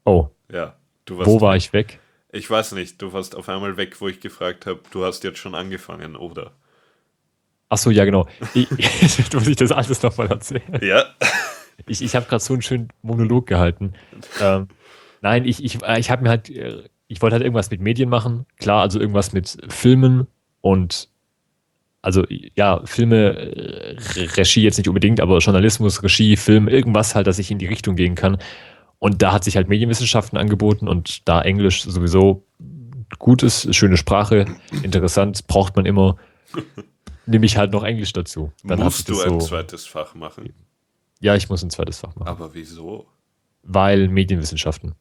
oh, 0.05 0.29
Ja, 0.53 0.77
du 1.05 1.19
warst 1.19 1.29
wo 1.31 1.41
war 1.41 1.55
weg. 1.55 1.59
ich 1.63 1.73
weg? 1.73 2.01
Ich 2.33 2.51
weiß 2.51 2.73
nicht, 2.73 3.01
du 3.01 3.13
warst 3.13 3.35
auf 3.37 3.49
einmal 3.49 3.77
weg, 3.77 4.01
wo 4.01 4.09
ich 4.09 4.21
gefragt 4.21 4.67
habe, 4.67 4.81
du 4.91 5.05
hast 5.05 5.25
jetzt 5.25 5.39
schon 5.39 5.55
angefangen, 5.55 6.17
oder? 6.17 6.53
Achso, 7.69 7.91
ja, 7.91 8.05
genau. 8.05 8.27
Ich, 8.55 8.69
jetzt 9.19 9.35
muss 9.35 9.47
ich 9.47 9.57
das 9.57 9.73
alles 9.73 10.03
nochmal 10.03 10.29
erzählen. 10.29 10.81
Ja. 10.83 11.05
Ich, 11.87 12.03
ich 12.03 12.17
habe 12.17 12.27
gerade 12.27 12.43
so 12.43 12.53
einen 12.53 12.63
schönen 12.63 12.89
Monolog 13.03 13.47
gehalten. 13.47 13.93
Ähm, 14.41 14.69
nein, 15.21 15.45
ich, 15.45 15.63
ich, 15.63 15.83
äh, 15.83 15.99
ich 15.99 16.11
habe 16.11 16.23
mir 16.23 16.31
halt, 16.31 16.49
äh, 16.51 16.85
ich 17.09 17.23
wollte 17.23 17.35
halt 17.35 17.43
irgendwas 17.43 17.71
mit 17.71 17.81
Medien 17.81 18.09
machen. 18.09 18.47
Klar, 18.59 18.83
also 18.83 18.99
irgendwas 18.99 19.33
mit 19.33 19.59
Filmen 19.69 20.27
und 20.61 21.09
also 22.03 22.25
ja, 22.29 22.83
Filme, 22.85 23.37
äh, 23.37 23.97
Regie 24.37 24.63
jetzt 24.63 24.79
nicht 24.79 24.89
unbedingt, 24.89 25.21
aber 25.21 25.39
Journalismus, 25.39 26.05
Regie, 26.05 26.37
Film, 26.37 26.69
irgendwas 26.69 27.17
halt, 27.17 27.27
dass 27.27 27.41
ich 27.41 27.51
in 27.51 27.59
die 27.59 27.67
Richtung 27.67 27.97
gehen 27.97 28.15
kann. 28.15 28.39
Und 28.99 29.23
da 29.23 29.33
hat 29.33 29.45
sich 29.45 29.57
halt 29.57 29.69
Medienwissenschaften 29.69 30.39
angeboten 30.39 30.89
und 30.89 31.29
da 31.29 31.43
Englisch 31.43 31.83
sowieso 31.83 32.47
gut 33.19 33.43
ist, 33.43 33.75
schöne 33.75 33.97
Sprache, 33.97 34.47
interessant, 34.83 35.47
braucht 35.47 35.77
man 35.77 35.87
immer, 35.87 36.17
nehme 37.27 37.47
ich 37.47 37.57
halt 37.57 37.73
noch 37.73 37.85
Englisch 37.85 38.13
dazu. 38.13 38.53
Dann 38.65 38.81
Musst 38.81 39.09
du 39.09 39.15
das 39.15 39.25
ein 39.25 39.41
so, 39.41 39.47
zweites 39.47 39.87
Fach 39.87 40.15
machen? 40.15 40.53
ja, 41.21 41.35
ich 41.35 41.49
muss 41.49 41.63
ein 41.63 41.71
zweites 41.71 42.01
Fach 42.01 42.15
machen. 42.17 42.29
Aber 42.29 42.55
wieso? 42.55 43.07
Weil 43.63 44.09
Medienwissenschaften. 44.09 44.95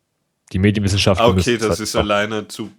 Die 0.52 0.60
Medienwissenschaften. 0.60 1.26
Okay, 1.26 1.58
das 1.58 1.80
ist 1.80 1.94
Fach. 1.94 2.00
alleine 2.02 2.48
zu 2.48 2.72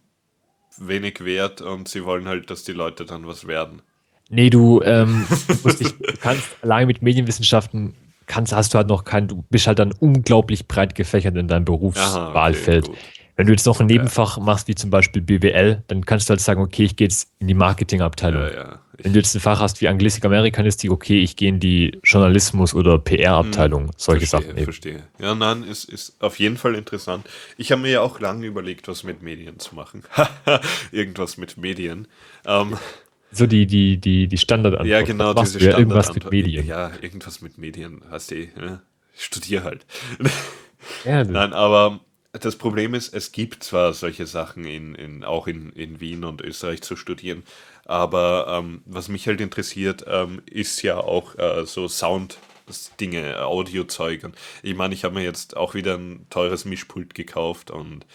wenig 0.78 1.24
wert 1.24 1.62
und 1.62 1.88
sie 1.88 2.04
wollen 2.04 2.26
halt, 2.28 2.50
dass 2.50 2.64
die 2.64 2.72
Leute 2.72 3.04
dann 3.04 3.26
was 3.26 3.46
werden. 3.46 3.82
Nee, 4.28 4.50
du, 4.50 4.82
ähm, 4.82 5.26
du 5.48 5.54
musst 5.62 5.80
nicht, 5.80 5.94
du 6.00 6.16
kannst 6.20 6.44
allein 6.62 6.86
mit 6.86 7.02
Medienwissenschaften 7.02 7.94
kannst, 8.26 8.52
hast 8.52 8.74
du 8.74 8.78
halt 8.78 8.88
noch 8.88 9.04
kein, 9.04 9.28
du 9.28 9.44
bist 9.50 9.66
halt 9.66 9.78
dann 9.78 9.92
unglaublich 9.92 10.66
breit 10.68 10.94
gefächert 10.94 11.36
in 11.36 11.48
deinem 11.48 11.64
Berufswahlfeld. 11.64 12.86
gut. 12.86 12.96
Wenn 13.36 13.46
du 13.46 13.52
jetzt 13.52 13.66
noch 13.66 13.80
ein 13.80 13.86
Nebenfach 13.86 14.38
machst, 14.38 14.66
wie 14.66 14.74
zum 14.74 14.88
Beispiel 14.88 15.20
BWL, 15.20 15.82
dann 15.88 16.06
kannst 16.06 16.28
du 16.28 16.30
halt 16.30 16.40
sagen, 16.40 16.62
okay, 16.62 16.84
ich 16.84 16.96
gehe 16.96 17.06
jetzt 17.06 17.28
in 17.38 17.48
die 17.48 17.54
Marketingabteilung. 17.54 18.42
Ja, 18.42 18.50
ja. 18.54 18.80
Wenn 19.02 19.12
du 19.12 19.18
jetzt 19.18 19.34
ein 19.34 19.40
Fach 19.40 19.60
hast 19.60 19.82
wie 19.82 19.88
Anglistik, 19.88 20.24
Amerikanistik, 20.24 20.90
okay, 20.90 21.20
ich 21.20 21.36
gehe 21.36 21.50
in 21.50 21.60
die 21.60 21.98
Journalismus- 22.02 22.72
oder 22.74 22.98
PR-Abteilung, 22.98 23.90
solche 23.98 24.22
Hm, 24.22 24.26
verstehe, 24.26 24.40
Sachen 24.48 24.56
eben. 24.56 24.64
verstehe. 24.64 25.02
Ja, 25.18 25.34
nein, 25.34 25.64
ist, 25.64 25.84
ist 25.84 26.16
auf 26.22 26.38
jeden 26.38 26.56
Fall 26.56 26.74
interessant. 26.74 27.28
Ich 27.58 27.72
habe 27.72 27.82
mir 27.82 27.90
ja 27.90 28.00
auch 28.00 28.20
lange 28.20 28.46
überlegt, 28.46 28.88
was 28.88 29.02
mit 29.04 29.20
Medien 29.20 29.58
zu 29.58 29.74
machen. 29.74 30.02
Irgendwas 30.92 31.36
mit 31.36 31.58
Medien. 31.58 32.08
Ähm, 32.46 32.78
So 33.36 33.46
die, 33.46 33.66
die, 33.66 33.98
die, 33.98 34.28
die 34.28 34.38
Standardantwort. 34.38 34.88
ja, 34.88 35.02
genau, 35.02 35.36
Was 35.36 35.52
diese 35.52 35.70
ja, 35.70 35.78
irgendwas 35.78 36.14
mit. 36.14 36.30
Medien. 36.30 36.66
Ja, 36.66 36.90
irgendwas 37.02 37.42
mit 37.42 37.58
Medien, 37.58 38.02
hast 38.10 38.30
du, 38.30 38.36
ja, 38.36 38.82
ich 39.14 39.24
studiere 39.24 39.64
halt. 39.64 39.84
Ja, 41.04 41.22
Nein, 41.24 41.52
aber 41.52 42.00
das 42.32 42.56
Problem 42.56 42.94
ist, 42.94 43.12
es 43.12 43.32
gibt 43.32 43.62
zwar 43.64 43.92
solche 43.92 44.26
Sachen 44.26 44.64
in, 44.64 44.94
in, 44.94 45.24
auch 45.24 45.46
in, 45.46 45.72
in 45.72 46.00
Wien 46.00 46.24
und 46.24 46.40
Österreich 46.40 46.80
zu 46.82 46.96
studieren, 46.96 47.42
aber 47.84 48.46
ähm, 48.48 48.82
was 48.86 49.08
mich 49.08 49.26
halt 49.26 49.40
interessiert, 49.40 50.04
ähm, 50.08 50.42
ist 50.46 50.82
ja 50.82 50.98
auch 50.98 51.36
äh, 51.38 51.66
so 51.66 51.88
Sound-Dinge, 51.88 53.44
Audiozeug. 53.44 54.24
Und 54.24 54.36
ich 54.62 54.74
meine, 54.74 54.94
ich 54.94 55.04
habe 55.04 55.14
mir 55.14 55.24
jetzt 55.24 55.56
auch 55.56 55.74
wieder 55.74 55.96
ein 55.96 56.26
teures 56.30 56.64
Mischpult 56.64 57.14
gekauft 57.14 57.70
und 57.70 58.06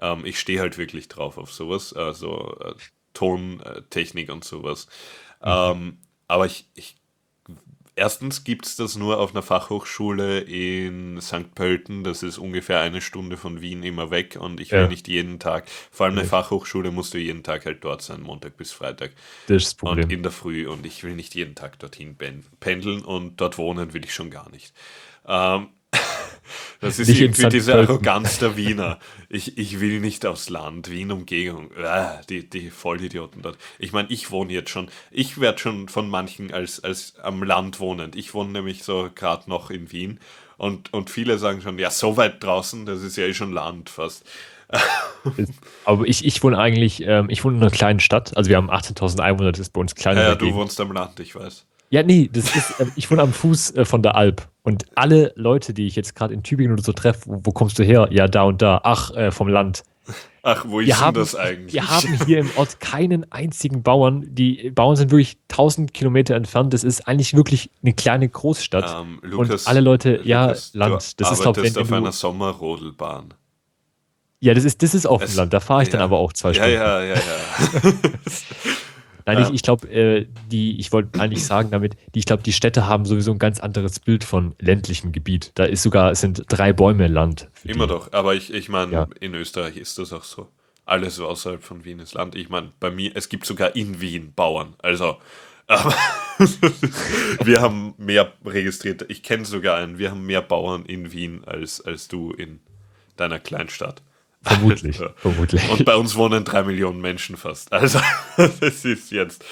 ähm, 0.00 0.24
ich 0.26 0.38
stehe 0.38 0.60
halt 0.60 0.78
wirklich 0.78 1.08
drauf 1.08 1.38
auf 1.38 1.52
sowas, 1.52 1.92
also 1.92 2.56
äh, 2.60 2.74
Tontechnik 3.16 4.30
und 4.32 4.44
sowas. 4.44 4.88
Ähm, 5.42 5.98
aber 6.28 6.46
ich, 6.46 6.68
ich 6.74 6.96
Erstens 7.98 8.44
gibt 8.44 8.66
es 8.66 8.76
das 8.76 8.96
nur 8.96 9.18
auf 9.18 9.30
einer 9.30 9.42
Fachhochschule 9.42 10.40
in 10.40 11.18
St. 11.22 11.54
Pölten. 11.54 12.04
Das 12.04 12.22
ist 12.22 12.36
ungefähr 12.36 12.80
eine 12.80 13.00
Stunde 13.00 13.38
von 13.38 13.62
Wien 13.62 13.82
immer 13.82 14.10
weg 14.10 14.36
und 14.38 14.60
ich 14.60 14.76
will 14.76 14.86
Ja. 14.86 14.88
nicht 14.88 15.08
jeden 15.08 15.38
Tag. 15.38 15.66
Vor 15.90 16.04
allem 16.04 16.14
eine 16.16 16.24
Fachhochschule 16.24 16.90
musst 16.90 17.14
du 17.14 17.18
jeden 17.18 17.42
Tag 17.42 17.64
halt 17.64 17.82
dort 17.84 18.02
sein, 18.02 18.20
Montag 18.20 18.58
bis 18.58 18.72
Freitag 18.72 19.12
das 19.46 19.56
ist 19.62 19.66
das 19.66 19.74
und 19.80 20.04
Problem. 20.04 20.10
in 20.10 20.22
der 20.22 20.32
Früh. 20.32 20.66
Und 20.68 20.84
ich 20.86 21.04
will 21.04 21.14
nicht 21.14 21.34
jeden 21.34 21.54
Tag 21.54 21.78
dorthin 21.78 22.16
pen- 22.16 22.44
pendeln 22.60 23.02
und 23.04 23.40
dort 23.40 23.58
wohnen 23.58 23.94
will 23.94 24.04
ich 24.04 24.14
schon 24.14 24.30
gar 24.30 24.50
nicht. 24.50 24.74
Ähm, 25.26 25.68
das 26.80 26.98
ist 26.98 27.08
Nicht 27.08 27.20
irgendwie 27.20 27.48
diese. 27.48 27.74
Arroganz 27.74 28.38
der 28.38 28.56
Wiener. 28.56 28.98
Ich, 29.28 29.58
ich 29.58 29.80
will 29.80 30.00
nicht 30.00 30.26
aufs 30.26 30.48
Land, 30.48 30.90
Wien-Umgebung. 30.90 31.70
Ah, 31.76 32.20
die, 32.28 32.48
die 32.48 32.70
Vollidioten 32.70 33.42
dort. 33.42 33.58
Ich 33.78 33.92
meine, 33.92 34.10
ich 34.10 34.30
wohne 34.30 34.52
jetzt 34.52 34.70
schon, 34.70 34.88
ich 35.10 35.40
werde 35.40 35.58
schon 35.58 35.88
von 35.88 36.08
manchen 36.08 36.52
als, 36.52 36.82
als 36.82 37.14
am 37.22 37.42
Land 37.42 37.80
wohnend. 37.80 38.16
Ich 38.16 38.34
wohne 38.34 38.52
nämlich 38.52 38.84
so 38.84 39.10
gerade 39.14 39.48
noch 39.48 39.70
in 39.70 39.92
Wien 39.92 40.20
Und, 40.56 40.92
und 40.92 41.10
viele 41.10 41.38
sagen 41.38 41.60
schon, 41.60 41.78
ja, 41.78 41.90
so 41.90 42.16
weit 42.16 42.42
draußen, 42.42 42.86
das 42.86 43.02
ist 43.02 43.16
ja 43.16 43.24
eh 43.24 43.34
schon 43.34 43.52
Land 43.52 43.90
fast. 43.90 44.24
Aber 45.84 46.06
ich, 46.06 46.24
ich 46.24 46.42
wohne 46.42 46.58
eigentlich, 46.58 47.02
ähm, 47.02 47.28
ich 47.30 47.44
wohne 47.44 47.56
in 47.56 47.62
einer 47.62 47.70
kleinen 47.70 48.00
Stadt, 48.00 48.36
also 48.36 48.50
wir 48.50 48.56
haben 48.56 48.70
18.000 48.70 49.20
Einwohner, 49.20 49.52
das 49.52 49.60
ist 49.60 49.72
bei 49.72 49.80
uns 49.80 49.94
klein. 49.94 50.16
Ja, 50.16 50.30
ja 50.30 50.34
du 50.34 50.52
wohnst 50.54 50.80
am 50.80 50.92
Land, 50.92 51.20
ich 51.20 51.34
weiß. 51.34 51.64
Ja, 51.90 52.02
nee, 52.02 52.28
das 52.32 52.54
ist, 52.56 52.80
ähm, 52.80 52.92
ich 52.96 53.10
wohne 53.10 53.22
am 53.22 53.32
Fuß 53.32 53.76
äh, 53.76 53.84
von 53.84 54.02
der 54.02 54.14
Alp. 54.16 54.48
Und 54.62 54.84
alle 54.96 55.32
Leute, 55.36 55.72
die 55.72 55.86
ich 55.86 55.94
jetzt 55.96 56.14
gerade 56.16 56.34
in 56.34 56.42
Tübingen 56.42 56.72
oder 56.72 56.82
so 56.82 56.92
treffe, 56.92 57.20
wo, 57.26 57.40
wo 57.44 57.52
kommst 57.52 57.78
du 57.78 57.84
her? 57.84 58.08
Ja, 58.10 58.26
da 58.26 58.42
und 58.42 58.60
da. 58.62 58.80
Ach, 58.82 59.12
äh, 59.12 59.30
vom 59.30 59.48
Land. 59.48 59.84
Ach, 60.42 60.64
wo 60.68 60.78
ist 60.78 61.00
denn 61.00 61.14
das 61.14 61.34
eigentlich? 61.34 61.72
wir 61.74 61.88
haben 61.88 62.20
hier 62.26 62.38
im 62.38 62.50
Ort 62.56 62.78
keinen 62.78 63.30
einzigen 63.32 63.82
Bauern. 63.82 64.24
Die 64.28 64.70
Bauern 64.70 64.94
sind 64.96 65.10
wirklich 65.10 65.36
1000 65.50 65.92
Kilometer 65.92 66.36
entfernt. 66.36 66.72
Das 66.72 66.84
ist 66.84 67.08
eigentlich 67.08 67.34
wirklich 67.34 67.70
eine 67.82 67.92
kleine 67.94 68.28
Großstadt. 68.28 69.02
Ähm, 69.02 69.18
Lukas, 69.22 69.62
und 69.62 69.68
alle 69.68 69.80
Leute, 69.80 70.20
ja, 70.22 70.46
Lukas, 70.46 70.74
Land. 70.74 71.20
Du 71.20 71.24
Das 71.24 71.32
ist, 71.32 71.42
glaube 71.42 71.66
ich, 71.66 71.76
auf 71.76 71.88
wenn 71.90 71.96
einer 71.96 72.06
du, 72.06 72.12
Sommerrodelbahn. 72.12 73.34
ja, 74.40 74.54
das 74.54 74.64
ist, 74.64 74.82
das 74.84 74.94
ist 74.94 75.06
auf 75.06 75.24
dem 75.24 75.34
Land. 75.34 75.52
Da 75.52 75.58
fahre 75.60 75.82
ich 75.82 75.88
dann 75.88 75.98
ja. 76.00 76.04
aber 76.04 76.18
auch 76.18 76.32
zwei 76.32 76.50
Ja, 76.50 76.54
Stunden. 76.54 76.74
ja, 76.74 77.02
ja, 77.02 77.14
ja. 77.14 77.92
Nein, 79.26 79.38
Ja. 79.38 79.48
ich, 79.48 79.54
ich 79.54 79.62
glaube, 79.62 79.88
äh, 79.88 80.26
die, 80.50 80.78
ich 80.78 80.92
wollte 80.92 81.20
eigentlich 81.20 81.44
sagen 81.44 81.70
damit, 81.72 81.96
die, 82.14 82.20
ich 82.20 82.26
glaube, 82.26 82.42
die 82.44 82.52
Städte 82.52 82.86
haben 82.86 83.04
sowieso 83.04 83.32
ein 83.32 83.38
ganz 83.38 83.58
anderes 83.60 83.98
Bild 84.00 84.22
von 84.24 84.54
ländlichem 84.60 85.10
Gebiet. 85.12 85.50
Da 85.56 85.64
ist 85.64 85.82
sogar, 85.82 86.12
es 86.12 86.20
sind 86.20 86.44
drei 86.48 86.72
Bäume 86.72 87.08
Land. 87.08 87.48
Immer 87.64 87.86
die. 87.86 87.92
doch. 87.92 88.12
Aber 88.12 88.34
ich, 88.34 88.52
ich 88.54 88.68
meine, 88.68 88.92
Ja. 88.92 89.08
in 89.20 89.34
Österreich 89.34 89.76
ist 89.76 89.98
das 89.98 90.12
auch 90.12 90.24
so. 90.24 90.48
Alles 90.84 91.18
außerhalb 91.18 91.62
von 91.64 91.84
Wien 91.84 91.98
ist 91.98 92.14
Land. 92.14 92.36
Ich 92.36 92.48
meine, 92.48 92.70
bei 92.78 92.92
mir, 92.92 93.10
es 93.16 93.28
gibt 93.28 93.44
sogar 93.44 93.74
in 93.74 94.00
Wien 94.00 94.32
Bauern. 94.36 94.74
Also, 94.80 95.16
aber 95.66 95.92
wir 97.42 97.60
haben 97.60 97.94
mehr 97.98 98.32
registrierte. 98.44 99.04
Ich 99.08 99.24
kenne 99.24 99.44
sogar 99.44 99.78
einen. 99.78 99.98
Wir 99.98 100.12
haben 100.12 100.24
mehr 100.24 100.42
Bauern 100.42 100.84
in 100.86 101.12
Wien 101.12 101.42
als, 101.44 101.80
als 101.80 102.06
du 102.06 102.30
in 102.30 102.60
deiner 103.16 103.40
Kleinstadt. 103.40 104.00
Vermutlich, 104.46 104.98
Ja. 105.00 105.10
vermutlich. 105.16 105.70
Und 105.70 105.84
bei 105.84 105.96
uns 105.96 106.14
wohnen 106.16 106.44
drei 106.44 106.62
Millionen 106.62 107.00
Menschen 107.00 107.36
fast. 107.36 107.72
Also, 107.72 108.00
das 108.36 108.84
ist 108.84 109.10
jetzt. 109.10 109.44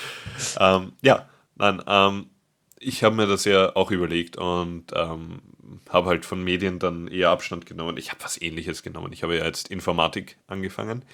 Ähm, 0.59 0.93
ja, 1.03 1.29
nein, 1.57 1.83
ähm, 1.87 2.27
ich 2.79 3.03
habe 3.03 3.17
mir 3.17 3.27
das 3.27 3.45
ja 3.45 3.75
auch 3.77 3.91
überlegt 3.91 4.37
und 4.37 4.87
ähm, 4.95 5.41
habe 5.89 6.11
halt 6.11 6.25
von 6.25 6.43
Medien 6.43 6.79
dann 6.79 7.09
eher 7.09 7.31
Abstand 7.31 7.67
genommen. 7.67 7.97
Ich 7.97 8.11
habe 8.11 8.23
was 8.23 8.41
ähnliches 8.41 8.83
genommen. 8.83 9.13
Ich 9.13 9.23
habe 9.23 9.37
ja 9.37 9.45
jetzt 9.45 9.71
Informatik 9.71 10.37
angefangen. 10.47 11.05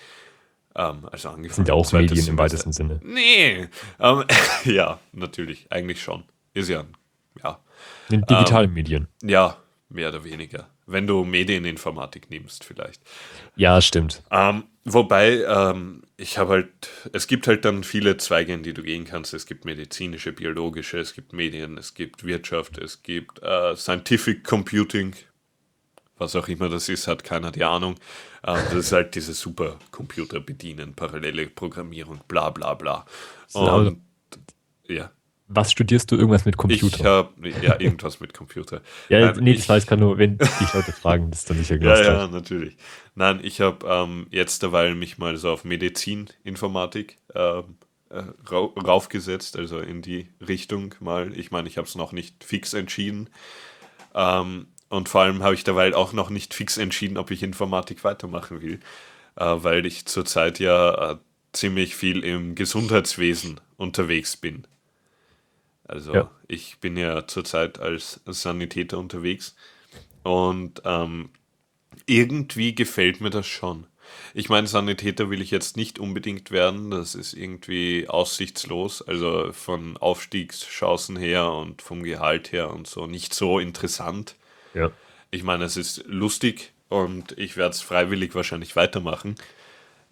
Ähm, 0.74 1.09
also 1.11 1.31
angefangen. 1.31 1.55
sind 1.55 1.69
ja 1.69 1.74
auch 1.74 1.93
Medien 1.93 2.27
im 2.27 2.39
weitesten 2.39 2.73
Sinne. 2.73 3.01
Nee. 3.02 3.69
Ähm, 3.98 4.24
ja, 4.65 4.98
natürlich. 5.12 5.66
Eigentlich 5.70 6.02
schon. 6.02 6.24
Ist 6.55 6.69
ja, 6.69 6.85
ja. 7.43 7.61
In 8.09 8.23
digitalen 8.23 8.73
Medien. 8.73 9.09
Ja, 9.23 9.57
mehr 9.89 10.09
oder 10.09 10.24
weniger. 10.24 10.69
Wenn 10.91 11.07
du 11.07 11.25
Medieninformatik 11.25 12.31
nimmst, 12.31 12.65
vielleicht. 12.65 13.01
Ja, 13.57 13.81
stimmt. 13.81 14.23
Ähm, 14.31 14.65
wobei, 14.85 15.45
ähm, 15.45 16.03
ich 16.17 16.37
habe 16.39 16.51
halt, 16.51 16.91
es 17.12 17.27
gibt 17.27 17.47
halt 17.47 17.65
dann 17.65 17.85
viele 17.85 18.17
Zweige, 18.17 18.53
in 18.53 18.62
die 18.62 18.75
du 18.75 18.83
gehen 18.83 19.05
kannst. 19.05 19.33
Es 19.33 19.47
gibt 19.47 19.65
medizinische, 19.65 20.33
biologische, 20.33 20.99
es 20.99 21.15
gibt 21.15 21.33
Medien, 21.33 21.79
es 21.79 21.95
gibt 21.95 22.25
Wirtschaft, 22.25 22.79
es 22.79 23.03
gibt 23.03 23.43
äh, 23.43 23.77
Scientific 23.77 24.43
Computing, 24.45 25.15
was 26.19 26.35
auch 26.35 26.49
immer 26.49 26.69
das 26.69 26.89
ist, 26.89 27.07
hat 27.07 27.23
keiner 27.25 27.53
die 27.53 27.65
Ahnung. 27.65 27.95
Ähm, 28.45 28.59
das 28.65 28.75
ist 28.75 28.93
halt 28.93 29.15
diese 29.15 29.33
Supercomputer 29.33 30.41
bedienen, 30.41 30.95
parallele 30.95 31.47
Programmierung, 31.47 32.21
bla 32.27 32.51
bla 32.51 32.75
bla. 32.75 33.07
Und 33.53 34.01
ja, 34.89 35.11
Was 35.52 35.72
studierst 35.72 36.10
du? 36.12 36.16
Irgendwas 36.16 36.44
mit 36.44 36.56
ich 36.56 36.59
Computer? 36.59 37.05
habe 37.05 37.51
ja 37.51 37.81
irgendwas 37.81 38.20
mit 38.20 38.32
Computer. 38.35 38.82
ja, 39.09 39.32
Nein, 39.32 39.40
nee, 39.40 39.52
ich- 39.52 39.59
das 39.59 39.68
weiß 39.68 39.86
kann 39.86 39.98
nur, 40.01 40.18
wenn 40.18 40.39
dich 40.39 40.72
Leute 40.72 40.93
fragen, 40.93 41.31
das 41.31 41.40
ist 41.40 41.51
dann 41.51 41.59
sicher 41.59 41.77
Ja, 41.81 42.01
ja, 42.02 42.28
natürlich. 42.28 42.77
Nein, 43.14 43.40
ich 43.43 43.60
habe 43.60 43.86
ähm, 43.89 44.27
jetzt 44.31 44.62
derweil 44.62 44.94
mich 44.94 45.18
mal 45.18 45.36
so 45.36 45.51
auf 45.51 45.64
Medizininformatik 45.64 47.18
ähm, 47.35 47.77
äh, 48.10 48.22
rau 48.51 48.66
raufgesetzt, 48.66 49.56
also 49.56 49.81
in 49.81 50.02
die 50.02 50.28
Richtung 50.47 50.94
mal. 51.01 51.36
Ich 51.36 51.51
meine, 51.51 51.68
ich 51.68 51.78
habe 51.78 51.89
es 51.89 51.94
noch 51.97 52.12
nicht 52.12 52.44
fix 52.44 52.72
entschieden. 52.74 53.28
Ähm, 54.14 54.68
und 54.89 55.09
vor 55.09 55.22
allem 55.22 55.43
habe 55.43 55.55
ich 55.55 55.64
derweil 55.64 55.94
auch 55.94 56.12
noch 56.12 56.31
nicht 56.31 56.55
fix 56.55 56.78
entschieden, 56.78 57.16
ob 57.16 57.31
ich 57.31 57.43
Informatik 57.43 58.05
weitermachen 58.05 58.60
will, 58.62 58.81
äh, 59.36 59.44
weil 59.44 59.86
ich 59.86 60.06
zurzeit 60.06 60.59
ja 60.60 61.12
äh, 61.12 61.16
ziemlich 61.52 61.97
viel 61.97 62.24
im 62.24 62.55
Gesundheitswesen 62.56 63.60
unterwegs 63.77 64.36
bin. 64.36 64.66
Also 65.91 66.15
Ja. 66.15 66.31
ich 66.47 66.79
bin 66.79 66.97
ja 66.97 67.27
zurzeit 67.27 67.81
als 67.81 68.21
Sanitäter 68.27 68.99
unterwegs 68.99 69.57
und 70.23 70.83
ähm, 70.85 71.31
irgendwie 72.07 72.75
gefällt 72.75 73.21
mir 73.21 73.31
das 73.31 73.47
schon. 73.47 73.87
Ich 74.35 74.49
meine, 74.49 74.67
Sanitäter 74.67 75.31
will 75.31 75.41
ich 75.41 75.51
jetzt 75.51 75.77
nicht 75.77 75.99
unbedingt 75.99 76.51
werden, 76.51 76.91
das 76.91 77.15
ist 77.15 77.33
irgendwie 77.33 78.09
aussichtslos, 78.09 79.03
also 79.03 79.53
von 79.53 79.97
Aufstiegschancen 79.97 81.17
her 81.17 81.51
und 81.53 81.83
vom 81.83 82.03
Gehalt 82.03 82.53
her 82.53 82.71
und 82.71 82.87
so 82.87 83.07
nicht 83.07 83.35
so 83.35 83.59
interessant. 83.59 84.37
Ja. 84.75 84.91
Ich 85.31 85.43
meine, 85.43 85.65
es 85.65 85.77
ist 85.77 86.05
lustig 86.07 86.73
und 86.89 87.37
ich 87.39 87.57
werde 87.57 87.71
es 87.71 87.83
freiwillig 87.83 88.35
wahrscheinlich 88.35 88.75
weitermachen. 88.77 89.37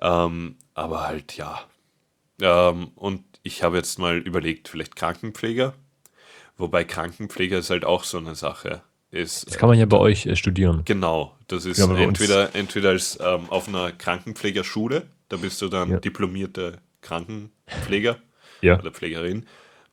Ähm, 0.00 0.56
aber 0.74 1.06
halt 1.06 1.36
ja. 1.36 1.60
Ähm, 2.40 2.92
und 2.94 3.24
ich 3.48 3.62
habe 3.62 3.76
jetzt 3.78 3.98
mal 3.98 4.18
überlegt, 4.18 4.68
vielleicht 4.68 4.94
Krankenpfleger. 4.96 5.74
Wobei 6.56 6.84
Krankenpfleger 6.84 7.58
ist 7.58 7.70
halt 7.70 7.84
auch 7.84 8.04
so 8.04 8.18
eine 8.18 8.34
Sache. 8.34 8.82
Ist, 9.10 9.46
Das 9.48 9.56
kann 9.56 9.68
man 9.70 9.78
ja 9.78 9.86
bei 9.86 9.96
euch 9.96 10.26
äh, 10.26 10.36
studieren. 10.36 10.82
Genau, 10.84 11.34
das 11.46 11.64
ist 11.64 11.78
Ja, 11.78 11.86
uns- 11.86 11.98
entweder, 11.98 12.54
entweder 12.54 12.90
als 12.90 13.18
ähm, 13.20 13.48
auf 13.48 13.66
einer 13.68 13.90
Krankenpflegerschule, 13.92 15.06
da 15.30 15.36
bist 15.36 15.62
du 15.62 15.68
dann 15.68 15.90
Ja. 15.90 15.98
diplomierter 16.00 16.74
Krankenpfleger 17.00 18.18
Ja. 18.60 18.78
oder 18.78 18.90
Pflegerin. 18.90 19.46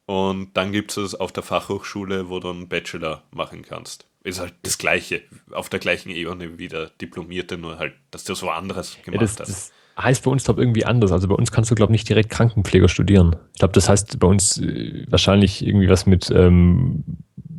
Und 0.06 0.56
dann 0.58 0.72
gibt 0.72 0.96
es 0.98 1.16
auf 1.16 1.32
der 1.32 1.44
Fachhochschule, 1.44 2.30
wo 2.30 2.40
du 2.40 2.50
einen 2.50 2.68
Bachelor 2.68 3.24
machen 3.32 3.62
kannst. 3.64 4.06
Ist 4.24 4.40
halt 4.40 4.54
das 4.64 4.78
Gleiche, 4.78 5.22
auf 5.52 5.70
der 5.70 5.80
gleichen 5.80 6.10
Ebene 6.10 6.58
wie 6.58 6.68
der 6.68 6.90
Diplomierte, 7.02 7.58
nur 7.58 7.78
halt, 7.80 7.94
dass 8.12 8.24
du 8.24 8.36
so 8.36 8.50
anderes 8.50 8.98
Ja, 8.98 9.04
gemacht 9.04 9.22
das, 9.22 9.40
hast. 9.40 9.50
das 9.50 9.72
heißt 9.98 10.24
bei 10.24 10.32
uns, 10.32 10.44
glaube 10.44 10.62
ich, 10.62 10.66
irgendwie 10.66 10.86
anders. 10.86 11.12
Also 11.12 11.28
bei 11.28 11.36
uns 11.36 11.52
kannst 11.52 11.72
du, 11.72 11.76
glaube 11.76 11.92
ich, 11.92 12.00
nicht 12.00 12.10
direkt 12.10 12.30
Krankenpfleger 12.30 12.90
studieren. 12.90 13.36
Ich 13.54 13.60
glaube, 13.60 13.74
das 13.74 13.88
heißt 13.88 14.20
bei 14.20 14.28
uns 14.28 14.58
äh, 14.58 15.06
wahrscheinlich 15.10 15.66
irgendwie 15.66 15.90
was 15.90 16.06
mit 16.06 16.30
ähm, 16.32 17.04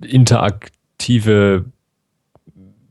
interaktive 0.02 1.64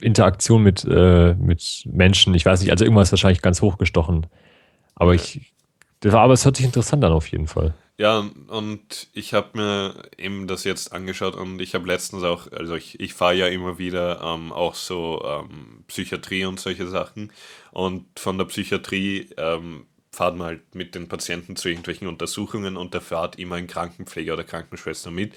Interaktion 0.02 0.64
mit, 0.64 0.86
äh, 0.86 1.36
mit 1.36 1.84
Menschen. 1.92 2.34
Ich 2.34 2.46
weiß 2.46 2.62
nicht, 2.62 2.72
also 2.72 2.86
irgendwas 2.86 3.12
wahrscheinlich 3.12 3.42
ganz 3.42 3.62
hochgestochen. 3.62 4.28
Aber 4.96 5.14
ich, 5.14 5.54
das 6.02 6.14
war, 6.14 6.22
aber 6.22 6.34
es 6.34 6.46
hört 6.46 6.58
sich 6.58 6.66
interessant 6.66 7.04
an 7.04 7.12
auf 7.12 7.28
jeden 7.28 7.48
Fall. 7.48 7.74
Ja, 7.98 8.30
und 8.50 9.08
ich 9.14 9.34
habe 9.34 9.58
mir 9.58 10.10
eben 10.18 10.48
das 10.48 10.66
jetzt 10.66 10.92
angeschaut 10.92 11.34
und 11.36 11.62
ich 11.62 11.74
habe 11.76 11.88
letztens 11.88 12.24
auch, 12.24 12.52
also 12.52 12.76
ich, 12.76 13.00
ich 13.00 13.14
fahre 13.14 13.36
ja 13.36 13.48
immer 13.48 13.78
wieder 13.78 14.22
ähm, 14.22 14.52
auch 14.52 14.76
so 14.76 15.24
ähm, 15.26 15.86
Psychiatrie 15.88 16.44
und 16.44 16.60
solche 16.60 16.88
Sachen. 16.88 17.32
Und 17.72 18.06
von 18.20 18.38
der 18.38 18.46
Psychiatrie 18.46 19.30
ähm, 19.38 19.86
fahrt 20.12 20.36
man 20.36 20.48
halt 20.48 20.76
mit 20.76 20.94
den 20.94 21.08
Patienten 21.08 21.56
zu 21.56 21.70
irgendwelchen 21.70 22.10
Untersuchungen 22.10 22.76
und 22.76 22.94
da 22.94 23.00
fährt 23.00 23.40
immer 23.40 23.56
ein 23.56 23.68
Krankenpfleger 23.68 24.34
oder 24.34 24.44
Krankenschwester 24.44 25.10
mit, 25.10 25.34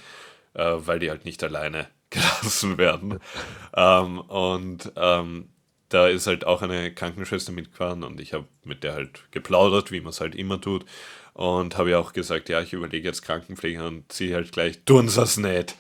äh, 0.55 0.75
weil 0.79 0.99
die 0.99 1.11
halt 1.11 1.25
nicht 1.25 1.45
alleine 1.45 1.87
gelassen 2.11 2.77
werden. 2.77 3.21
ähm, 3.77 4.19
und 4.21 4.93
ähm, 4.97 5.51
da 5.91 6.09
ist 6.09 6.27
halt 6.27 6.45
auch 6.47 6.63
eine 6.63 6.93
Krankenschwester 6.93 7.53
mitgefahren 7.53 8.03
und 8.05 8.21
ich 8.21 8.35
habe 8.35 8.47
mit 8.65 8.83
der 8.85 8.95
halt 8.95 9.31
geplaudert, 9.31 9.91
wie 9.91 10.01
man 10.01 10.11
es 10.11 10.21
halt 10.21 10.35
immer 10.35 10.61
tut. 10.61 10.85
Und 11.39 11.79
habe 11.79 11.91
ja 11.91 12.01
auch 12.01 12.15
gesagt, 12.15 12.49
ja, 12.49 12.61
ich 12.61 12.73
überlege 12.73 13.07
jetzt 13.07 13.23
Krankenpfleger 13.23 13.87
und 13.87 14.13
sie 14.13 14.35
halt 14.35 14.51
gleich, 14.51 14.81
tun 14.85 15.09
sie 15.09 15.23
es 15.23 15.37
nicht. 15.37 15.77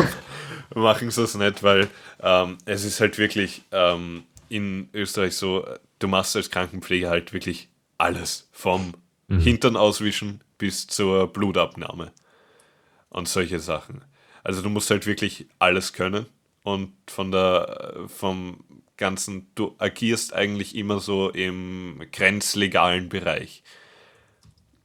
Machen 0.74 1.12
sie 1.12 1.22
es 1.22 1.36
nicht, 1.36 1.62
weil 1.62 1.88
ähm, 2.20 2.58
es 2.64 2.84
ist 2.84 3.00
halt 3.00 3.16
wirklich 3.16 3.62
ähm, 3.70 4.24
in 4.48 4.88
Österreich 4.92 5.36
so, 5.36 5.64
du 6.00 6.08
machst 6.08 6.34
als 6.34 6.50
Krankenpfleger 6.50 7.08
halt 7.08 7.32
wirklich 7.32 7.68
alles. 7.98 8.48
Vom 8.50 8.94
Hintern 9.28 9.76
auswischen 9.76 10.40
bis 10.58 10.88
zur 10.88 11.28
Blutabnahme. 11.28 12.10
Und 13.10 13.28
solche 13.28 13.60
Sachen. 13.60 14.02
Also 14.42 14.60
du 14.60 14.70
musst 14.70 14.90
halt 14.90 15.06
wirklich 15.06 15.46
alles 15.60 15.92
können. 15.92 16.26
Und 16.64 16.94
von 17.06 17.30
der, 17.30 18.08
vom 18.08 18.64
Ganzen, 18.96 19.52
du 19.54 19.76
agierst 19.78 20.34
eigentlich 20.34 20.74
immer 20.74 20.98
so 20.98 21.30
im 21.30 22.02
grenzlegalen 22.10 23.08
Bereich 23.08 23.62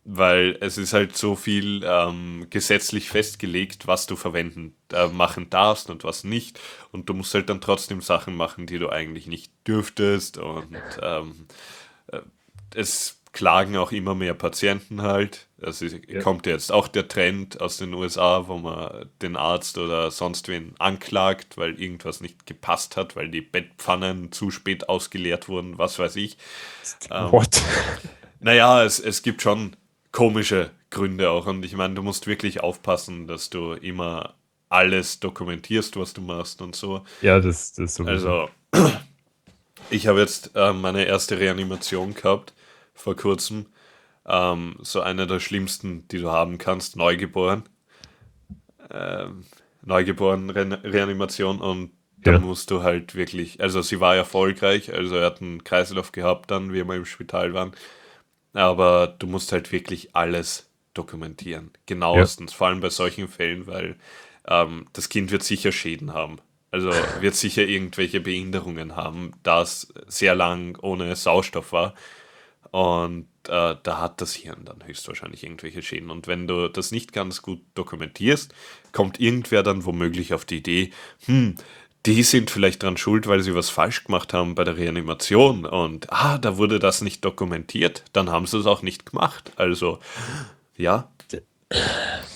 weil 0.05 0.55
es 0.61 0.77
ist 0.77 0.93
halt 0.93 1.17
so 1.17 1.35
viel 1.35 1.83
ähm, 1.83 2.45
gesetzlich 2.51 3.09
festgelegt, 3.09 3.87
was 3.87 4.05
du 4.05 4.15
verwenden, 4.15 4.75
äh, 4.93 5.07
machen 5.07 5.49
darfst 5.49 5.89
und 5.89 6.03
was 6.03 6.23
nicht. 6.23 6.59
Und 6.91 7.09
du 7.09 7.15
musst 7.15 7.33
halt 7.33 7.49
dann 7.49 7.59
trotzdem 7.59 8.01
Sachen 8.01 8.35
machen, 8.35 8.67
die 8.67 8.77
du 8.77 8.89
eigentlich 8.89 9.25
nicht 9.25 9.51
dürftest. 9.67 10.37
Und 10.37 10.77
ähm, 11.01 11.47
äh, 12.11 12.19
es 12.75 13.19
klagen 13.31 13.75
auch 13.77 13.91
immer 13.91 14.13
mehr 14.13 14.35
Patienten 14.35 15.01
halt. 15.01 15.47
Also 15.59 15.87
ja. 15.87 16.21
kommt 16.21 16.45
jetzt 16.45 16.71
auch 16.71 16.87
der 16.87 17.07
Trend 17.07 17.59
aus 17.59 17.77
den 17.77 17.91
USA, 17.95 18.47
wo 18.47 18.57
man 18.57 19.09
den 19.23 19.35
Arzt 19.35 19.79
oder 19.79 20.11
sonst 20.11 20.47
wen 20.49 20.75
anklagt, 20.77 21.57
weil 21.57 21.81
irgendwas 21.81 22.21
nicht 22.21 22.45
gepasst 22.45 22.95
hat, 22.95 23.15
weil 23.15 23.29
die 23.29 23.41
Bettpfannen 23.41 24.31
zu 24.31 24.51
spät 24.51 24.87
ausgeleert 24.87 25.49
wurden, 25.49 25.79
was 25.79 25.97
weiß 25.97 26.15
ich. 26.17 26.37
Ähm, 27.09 27.31
What? 27.31 27.61
Naja, 28.39 28.83
es, 28.83 28.99
es 28.99 29.23
gibt 29.23 29.41
schon 29.41 29.75
komische 30.15 30.71
Gründe 30.91 31.29
auch. 31.29 31.45
Und 31.45 31.65
ich 31.65 31.75
meine, 31.75 31.93
du 31.93 32.01
musst 32.01 32.25
wirklich 32.25 32.61
aufpassen, 32.61 33.27
dass 33.27 33.49
du 33.49 33.73
immer 33.73 34.35
alles 34.69 35.19
dokumentierst, 35.19 35.97
was 35.97 36.13
du 36.13 36.21
machst 36.21 36.61
und 36.61 36.73
so. 36.73 37.03
Ja, 37.21 37.39
das, 37.39 37.73
das 37.73 37.91
ist 37.91 37.95
so. 37.95 38.05
Also, 38.05 38.49
ich 39.89 40.07
habe 40.07 40.21
jetzt 40.21 40.51
äh, 40.55 40.71
meine 40.71 41.03
erste 41.03 41.37
Reanimation 41.37 42.13
gehabt 42.13 42.53
vor 42.93 43.15
kurzem. 43.15 43.65
Ähm, 44.25 44.77
so 44.81 45.01
eine 45.01 45.27
der 45.27 45.41
schlimmsten, 45.41 46.07
die 46.07 46.19
du 46.19 46.31
haben 46.31 46.57
kannst, 46.57 46.95
Neugeboren. 46.95 47.63
Ähm, 48.89 49.43
Neugeboren 49.83 50.49
Re 50.49 50.79
Reanimation 50.81 51.59
und 51.59 51.91
ja. 52.25 52.31
da 52.31 52.39
musst 52.39 52.71
du 52.71 52.83
halt 52.83 53.15
wirklich, 53.15 53.61
also 53.61 53.81
sie 53.81 53.99
war 53.99 54.15
erfolgreich, 54.15 54.93
also 54.93 55.17
er 55.17 55.25
hat 55.25 55.41
einen 55.41 55.63
Kreislauf 55.63 56.11
gehabt 56.13 56.49
dann, 56.51 56.73
wie 56.73 56.87
wir 56.87 56.95
im 56.95 57.05
Spital 57.05 57.53
waren, 57.53 57.73
aber 58.63 59.15
du 59.19 59.27
musst 59.27 59.51
halt 59.51 59.71
wirklich 59.71 60.15
alles 60.15 60.69
dokumentieren, 60.93 61.71
genauestens, 61.85 62.51
ja. 62.51 62.57
vor 62.57 62.67
allem 62.67 62.79
bei 62.79 62.89
solchen 62.89 63.27
Fällen, 63.27 63.67
weil 63.67 63.97
ähm, 64.47 64.87
das 64.93 65.09
Kind 65.09 65.31
wird 65.31 65.43
sicher 65.43 65.71
Schäden 65.71 66.13
haben. 66.13 66.37
Also 66.71 66.91
wird 67.21 67.35
sicher 67.35 67.63
irgendwelche 67.63 68.19
Behinderungen 68.19 68.95
haben, 68.95 69.31
da 69.43 69.61
es 69.61 69.93
sehr 70.07 70.35
lang 70.35 70.77
ohne 70.81 71.15
Sauerstoff 71.15 71.71
war. 71.71 71.93
Und 72.71 73.27
äh, 73.47 73.75
da 73.81 74.01
hat 74.01 74.19
das 74.19 74.33
Hirn 74.33 74.65
dann 74.65 74.85
höchstwahrscheinlich 74.85 75.43
irgendwelche 75.43 75.81
Schäden. 75.81 76.09
Und 76.09 76.27
wenn 76.27 76.47
du 76.47 76.67
das 76.67 76.91
nicht 76.91 77.13
ganz 77.13 77.41
gut 77.41 77.61
dokumentierst, 77.75 78.53
kommt 78.91 79.21
irgendwer 79.21 79.63
dann 79.63 79.85
womöglich 79.85 80.33
auf 80.33 80.43
die 80.43 80.57
Idee, 80.57 80.91
hm, 81.25 81.55
die 82.05 82.23
sind 82.23 82.51
vielleicht 82.51 82.83
dran 82.83 82.97
schuld, 82.97 83.27
weil 83.27 83.41
sie 83.41 83.55
was 83.55 83.69
falsch 83.69 84.03
gemacht 84.03 84.33
haben 84.33 84.55
bei 84.55 84.63
der 84.63 84.77
Reanimation. 84.77 85.65
Und 85.65 86.11
ah, 86.11 86.37
da 86.37 86.57
wurde 86.57 86.79
das 86.79 87.01
nicht 87.01 87.25
dokumentiert, 87.25 88.03
dann 88.13 88.29
haben 88.29 88.45
sie 88.45 88.59
es 88.59 88.65
auch 88.65 88.81
nicht 88.81 89.05
gemacht. 89.05 89.51
Also, 89.55 89.99
ja. 90.77 91.09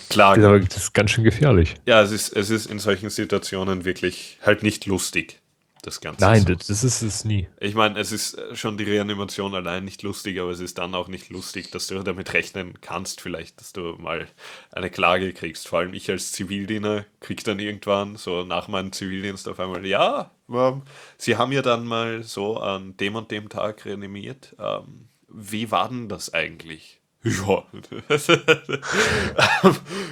Klar. 0.09 0.37
Das 0.37 0.75
ist, 0.75 0.93
ganz 0.93 1.11
schön 1.11 1.23
gefährlich. 1.23 1.75
Ja, 1.85 2.01
es 2.01 2.11
ist, 2.11 2.35
es 2.35 2.49
ist 2.49 2.65
in 2.65 2.79
solchen 2.79 3.11
Situationen 3.11 3.85
wirklich 3.85 4.39
halt 4.41 4.63
nicht 4.63 4.87
lustig 4.87 5.39
das 5.81 6.01
Ganze. 6.01 6.23
Nein, 6.23 6.45
so. 6.47 6.55
das 6.55 6.83
ist 6.83 7.01
es 7.01 7.25
nie. 7.25 7.47
Ich 7.59 7.75
meine, 7.75 7.99
es 7.99 8.11
ist 8.11 8.37
schon 8.53 8.77
die 8.77 8.83
Reanimation 8.83 9.55
allein 9.55 9.85
nicht 9.85 10.03
lustig, 10.03 10.39
aber 10.39 10.51
es 10.51 10.59
ist 10.59 10.77
dann 10.77 10.95
auch 10.95 11.07
nicht 11.07 11.29
lustig, 11.29 11.71
dass 11.71 11.87
du 11.87 12.01
damit 12.03 12.33
rechnen 12.33 12.79
kannst, 12.81 13.21
vielleicht, 13.21 13.59
dass 13.59 13.73
du 13.73 13.95
mal 13.97 14.27
eine 14.71 14.89
Klage 14.89 15.33
kriegst. 15.33 15.67
Vor 15.67 15.79
allem 15.79 15.93
ich 15.93 16.09
als 16.09 16.31
Zivildiener 16.31 17.05
krieg 17.19 17.43
dann 17.43 17.59
irgendwann 17.59 18.17
so 18.17 18.43
nach 18.43 18.67
meinem 18.67 18.91
Zivildienst 18.91 19.47
auf 19.47 19.59
einmal, 19.59 19.85
ja, 19.85 20.31
ähm, 20.49 20.83
sie 21.17 21.37
haben 21.37 21.51
ja 21.51 21.61
dann 21.61 21.85
mal 21.85 22.23
so 22.23 22.57
an 22.57 22.97
dem 22.97 23.15
und 23.15 23.31
dem 23.31 23.49
Tag 23.49 23.85
reanimiert. 23.85 24.55
Ähm, 24.59 25.09
wie 25.27 25.71
war 25.71 25.89
denn 25.89 26.09
das 26.09 26.33
eigentlich? 26.33 26.99
Ja. 27.23 27.63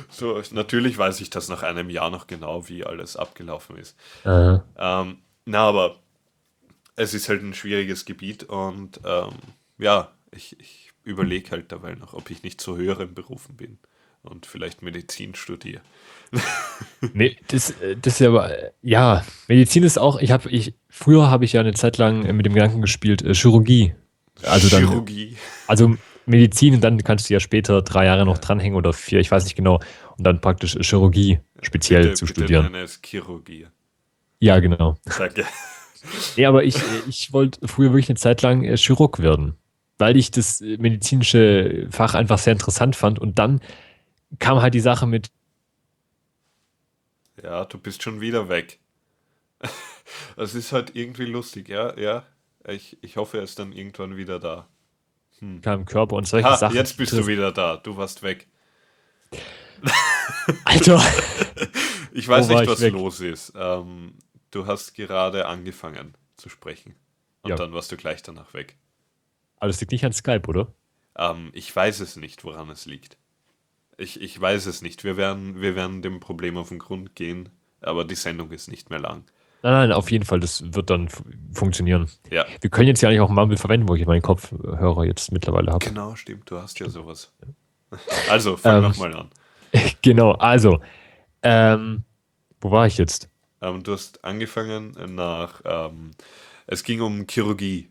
so, 0.09 0.41
natürlich 0.51 0.97
weiß 0.97 1.21
ich 1.21 1.29
das 1.29 1.47
nach 1.47 1.63
einem 1.63 1.89
Jahr 1.89 2.09
noch 2.09 2.27
genau, 2.27 2.67
wie 2.67 2.83
alles 2.83 3.15
abgelaufen 3.15 3.77
ist. 3.77 3.95
Ähm, 4.77 5.17
na, 5.47 5.61
aber 5.61 5.99
es 6.95 7.13
ist 7.13 7.29
halt 7.29 7.41
ein 7.41 7.53
schwieriges 7.53 8.05
Gebiet 8.05 8.43
und 8.43 8.99
ähm, 9.05 9.31
ja, 9.77 10.11
ich, 10.31 10.59
ich 10.59 10.91
überlege 11.03 11.51
halt 11.51 11.71
dabei 11.71 11.95
noch, 11.95 12.13
ob 12.13 12.29
ich 12.29 12.43
nicht 12.43 12.59
zu 12.59 12.75
höheren 12.75 13.13
Berufen 13.13 13.55
bin 13.55 13.77
und 14.23 14.45
vielleicht 14.45 14.81
Medizin 14.81 15.35
studiere. 15.35 15.81
nee, 17.13 17.37
das, 17.47 17.73
das 18.01 18.13
ist 18.13 18.19
ja 18.19 18.27
aber, 18.27 18.51
ja, 18.81 19.25
Medizin 19.47 19.83
ist 19.83 19.97
auch, 19.97 20.19
ich 20.19 20.31
habe, 20.31 20.49
ich, 20.49 20.73
früher 20.89 21.31
habe 21.31 21.45
ich 21.45 21.53
ja 21.53 21.61
eine 21.61 21.73
Zeit 21.73 21.97
lang 21.97 22.35
mit 22.35 22.45
dem 22.45 22.53
Gedanken 22.53 22.81
gespielt, 22.81 23.21
äh, 23.21 23.33
Chirurgie. 23.33 23.95
Also 24.43 24.67
dann, 24.67 24.85
Chirurgie. 24.85 25.37
Also 25.67 25.95
Medizin 26.25 26.75
und 26.75 26.81
dann 26.81 27.01
kannst 27.03 27.29
du 27.29 27.33
ja 27.33 27.39
später 27.39 27.81
drei 27.81 28.05
Jahre 28.05 28.25
noch 28.25 28.37
dranhängen 28.37 28.77
oder 28.77 28.91
vier, 28.91 29.21
ich 29.21 29.31
weiß 29.31 29.45
nicht 29.45 29.55
genau, 29.55 29.79
und 30.17 30.27
dann 30.27 30.41
praktisch 30.41 30.77
Chirurgie 30.81 31.39
speziell 31.61 32.03
bitte, 32.03 32.13
zu 32.15 32.25
bitte 32.25 32.41
studieren. 32.41 32.65
Bitte 32.65 32.83
es 32.83 33.01
Chirurgie. 33.01 33.67
Ja, 34.39 34.59
genau. 34.59 34.97
Danke. 35.17 35.45
Nee, 36.35 36.45
aber 36.45 36.63
ich, 36.63 36.77
ich 37.07 37.33
wollte 37.33 37.67
früher 37.67 37.91
wirklich 37.91 38.09
eine 38.09 38.17
Zeit 38.17 38.41
lang 38.41 38.63
äh, 38.63 38.77
Chirurg 38.77 39.19
werden, 39.19 39.57
weil 39.97 40.15
ich 40.15 40.31
das 40.31 40.61
äh, 40.61 40.77
medizinische 40.77 41.87
Fach 41.91 42.13
einfach 42.13 42.37
sehr 42.37 42.53
interessant 42.53 42.95
fand. 42.95 43.19
Und 43.19 43.39
dann 43.39 43.61
kam 44.39 44.61
halt 44.61 44.73
die 44.73 44.79
Sache 44.79 45.07
mit. 45.07 45.31
Ja, 47.41 47.65
du 47.65 47.77
bist 47.77 48.03
schon 48.03 48.21
wieder 48.21 48.49
weg. 48.49 48.79
Das 50.37 50.55
ist 50.55 50.71
halt 50.71 50.95
irgendwie 50.95 51.25
lustig, 51.25 51.67
ja, 51.67 51.97
ja. 51.99 52.23
Ich, 52.65 52.97
ich 53.01 53.17
hoffe, 53.17 53.37
er 53.39 53.43
ist 53.43 53.59
dann 53.59 53.73
irgendwann 53.73 54.15
wieder 54.15 54.39
da. 54.39 54.69
Hm. 55.39 55.61
Kam 55.61 55.83
Körper 55.83 56.15
und 56.15 56.25
solche 56.25 56.47
ha, 56.47 56.55
Sachen. 56.55 56.75
Jetzt 56.75 56.95
bist 56.95 57.11
du 57.11 57.27
wieder 57.27 57.51
da. 57.51 57.75
Du 57.75 57.97
warst 57.97 58.23
weg. 58.23 58.47
Alter. 60.63 61.03
ich 62.13 62.27
weiß 62.27 62.47
nicht, 62.47 62.67
was 62.67 62.81
los 62.89 63.19
ist. 63.19 63.53
Ähm, 63.55 64.13
du 64.51 64.67
hast 64.67 64.93
gerade 64.93 65.45
angefangen 65.45 66.15
zu 66.35 66.49
sprechen. 66.49 66.95
Und 67.41 67.51
ja. 67.51 67.55
dann 67.55 67.73
warst 67.73 67.91
du 67.91 67.97
gleich 67.97 68.23
danach 68.23 68.53
weg. 68.53 68.77
Aber 69.59 69.67
das 69.67 69.79
liegt 69.79 69.91
nicht 69.91 70.05
an 70.05 70.13
Skype, 70.13 70.47
oder? 70.47 70.73
Ähm, 71.17 71.49
ich 71.53 71.75
weiß 71.75 71.99
es 71.99 72.15
nicht, 72.15 72.43
woran 72.43 72.69
es 72.69 72.85
liegt. 72.85 73.17
Ich, 73.97 74.21
ich 74.21 74.39
weiß 74.39 74.67
es 74.67 74.81
nicht. 74.81 75.03
Wir 75.03 75.17
werden, 75.17 75.59
wir 75.61 75.75
werden 75.75 76.01
dem 76.01 76.19
Problem 76.19 76.57
auf 76.57 76.69
den 76.69 76.79
Grund 76.79 77.15
gehen, 77.15 77.49
aber 77.81 78.05
die 78.05 78.15
Sendung 78.15 78.51
ist 78.51 78.67
nicht 78.67 78.89
mehr 78.89 78.99
lang. 78.99 79.23
Nein, 79.63 79.73
nein, 79.73 79.91
auf 79.91 80.11
jeden 80.11 80.23
Fall, 80.23 80.39
das 80.39 80.73
wird 80.73 80.91
dann 80.91 81.09
funktionieren. 81.51 82.07
Ja. 82.29 82.45
Wir 82.61 82.69
können 82.69 82.87
jetzt 82.87 83.01
ja 83.01 83.09
eigentlich 83.09 83.21
auch 83.21 83.29
Mumble 83.29 83.57
verwenden, 83.57 83.89
wo 83.89 83.95
ich 83.95 84.05
meinen 84.05 84.21
Kopfhörer 84.21 85.03
jetzt 85.05 85.31
mittlerweile 85.31 85.71
habe. 85.71 85.83
Genau, 85.83 86.15
stimmt, 86.15 86.49
du 86.51 86.57
hast 86.57 86.79
ja 86.79 86.89
sowas. 86.89 87.33
Also, 88.29 88.57
fang 88.57 88.77
ähm, 88.77 88.83
nochmal 88.83 89.15
an. 89.15 89.29
Genau, 90.01 90.33
also, 90.33 90.81
ähm, 91.41 92.03
wo 92.59 92.69
war 92.69 92.85
ich 92.85 92.97
jetzt? 92.97 93.29
Ähm, 93.61 93.83
du 93.83 93.93
hast 93.93 94.23
angefangen 94.23 94.95
nach, 95.15 95.61
ähm, 95.65 96.11
es 96.67 96.83
ging 96.83 97.01
um 97.01 97.25
Chirurgie. 97.27 97.89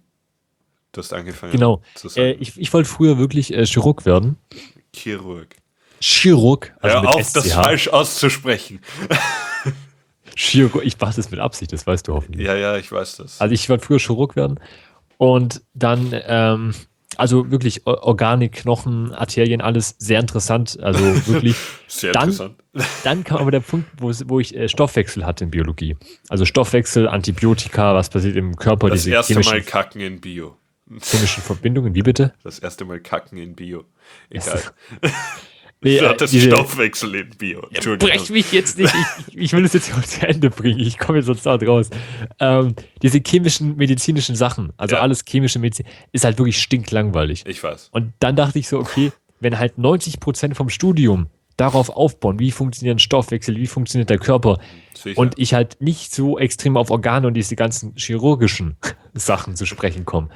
Du 0.92 1.00
hast 1.00 1.12
angefangen 1.12 1.52
genau. 1.52 1.82
zu 1.94 2.08
sagen. 2.08 2.26
Äh, 2.26 2.32
ich, 2.34 2.58
ich 2.58 2.72
wollte 2.72 2.88
früher 2.88 3.18
wirklich 3.18 3.52
äh, 3.52 3.66
Chirurg 3.66 4.06
werden. 4.06 4.38
Chirurg. 4.94 5.56
Chirurg. 6.00 6.74
Also 6.80 7.02
Hör 7.02 7.08
auf, 7.08 7.22
SCH. 7.22 7.34
das 7.34 7.52
falsch 7.52 7.88
auszusprechen. 7.88 8.80
Chirurg, 10.36 10.84
ich 10.84 10.98
mache 11.00 11.16
das 11.16 11.30
mit 11.30 11.40
Absicht, 11.40 11.72
das 11.72 11.86
weißt 11.86 12.08
du 12.08 12.14
hoffentlich. 12.14 12.46
Ja, 12.46 12.54
ja, 12.54 12.76
ich 12.76 12.92
weiß 12.92 13.16
das. 13.16 13.40
Also 13.40 13.54
ich 13.54 13.68
wollte 13.68 13.84
früher 13.86 13.98
Chirurg 13.98 14.36
werden 14.36 14.60
und 15.16 15.62
dann 15.74 16.10
ähm, 16.12 16.74
also 17.18 17.50
wirklich 17.50 17.86
Organik, 17.86 18.52
Knochen, 18.52 19.12
Arterien, 19.12 19.60
alles 19.60 19.96
sehr 19.98 20.20
interessant. 20.20 20.78
Also 20.80 21.00
wirklich. 21.26 21.56
sehr 21.86 22.12
dann, 22.12 22.30
interessant. 22.30 22.56
Dann 23.04 23.24
kam 23.24 23.38
aber 23.38 23.50
der 23.50 23.60
Punkt, 23.60 23.88
wo, 23.98 24.12
wo 24.26 24.40
ich 24.40 24.54
äh, 24.54 24.68
Stoffwechsel 24.68 25.24
hatte 25.24 25.44
in 25.44 25.50
Biologie. 25.50 25.96
Also 26.28 26.44
Stoffwechsel, 26.44 27.08
Antibiotika, 27.08 27.94
was 27.94 28.10
passiert 28.10 28.36
im 28.36 28.56
Körper. 28.56 28.90
Das 28.90 29.06
erste 29.06 29.40
Mal 29.40 29.62
kacken 29.62 30.00
in 30.00 30.20
Bio. 30.20 30.56
Chemischen 31.02 31.42
Verbindungen, 31.42 31.94
wie 31.94 32.02
bitte? 32.02 32.32
Das 32.44 32.60
erste 32.60 32.84
Mal 32.84 33.00
kacken 33.00 33.38
in 33.38 33.54
Bio. 33.54 33.84
Egal. 34.30 34.62
Nee, 35.86 35.98
du 35.98 36.08
hattest 36.08 36.32
diese, 36.32 36.48
Stoffwechsel 36.48 37.14
in 37.14 37.30
Bio. 37.30 37.62
Brech 37.98 38.30
mich 38.30 38.52
jetzt 38.52 38.78
nicht. 38.78 38.94
Ich, 39.28 39.36
ich 39.36 39.52
will 39.52 39.64
es 39.64 39.72
jetzt 39.72 39.92
zu 40.06 40.26
Ende 40.26 40.50
bringen. 40.50 40.80
Ich 40.80 40.98
komme 40.98 41.18
jetzt 41.18 41.26
sonst 41.26 41.46
da 41.46 41.54
raus. 41.54 41.90
Ähm, 42.40 42.74
diese 43.02 43.20
chemischen, 43.24 43.76
medizinischen 43.76 44.36
Sachen, 44.36 44.72
also 44.76 44.96
ja. 44.96 45.02
alles 45.02 45.24
chemische 45.26 45.58
Medizin, 45.58 45.86
ist 46.12 46.24
halt 46.24 46.38
wirklich 46.38 46.60
stinklangweilig. 46.60 47.44
Ich 47.46 47.62
weiß. 47.62 47.90
Und 47.92 48.12
dann 48.18 48.36
dachte 48.36 48.58
ich 48.58 48.68
so, 48.68 48.78
okay, 48.78 49.12
wenn 49.40 49.58
halt 49.58 49.78
90 49.78 50.20
Prozent 50.20 50.56
vom 50.56 50.68
Studium 50.68 51.28
darauf 51.56 51.90
aufbauen, 51.90 52.38
wie 52.38 52.50
funktioniert 52.50 52.96
ein 52.96 53.00
Stoffwechsel, 53.00 53.56
wie 53.56 53.66
funktioniert 53.66 54.10
der 54.10 54.18
Körper, 54.18 54.58
Sicher. 54.94 55.18
und 55.18 55.38
ich 55.38 55.54
halt 55.54 55.80
nicht 55.80 56.14
so 56.14 56.38
extrem 56.38 56.76
auf 56.76 56.90
Organe 56.90 57.26
und 57.26 57.34
diese 57.34 57.56
ganzen 57.56 57.94
chirurgischen 57.96 58.76
Sachen 59.14 59.56
zu 59.56 59.66
sprechen 59.66 60.04
komme, 60.04 60.28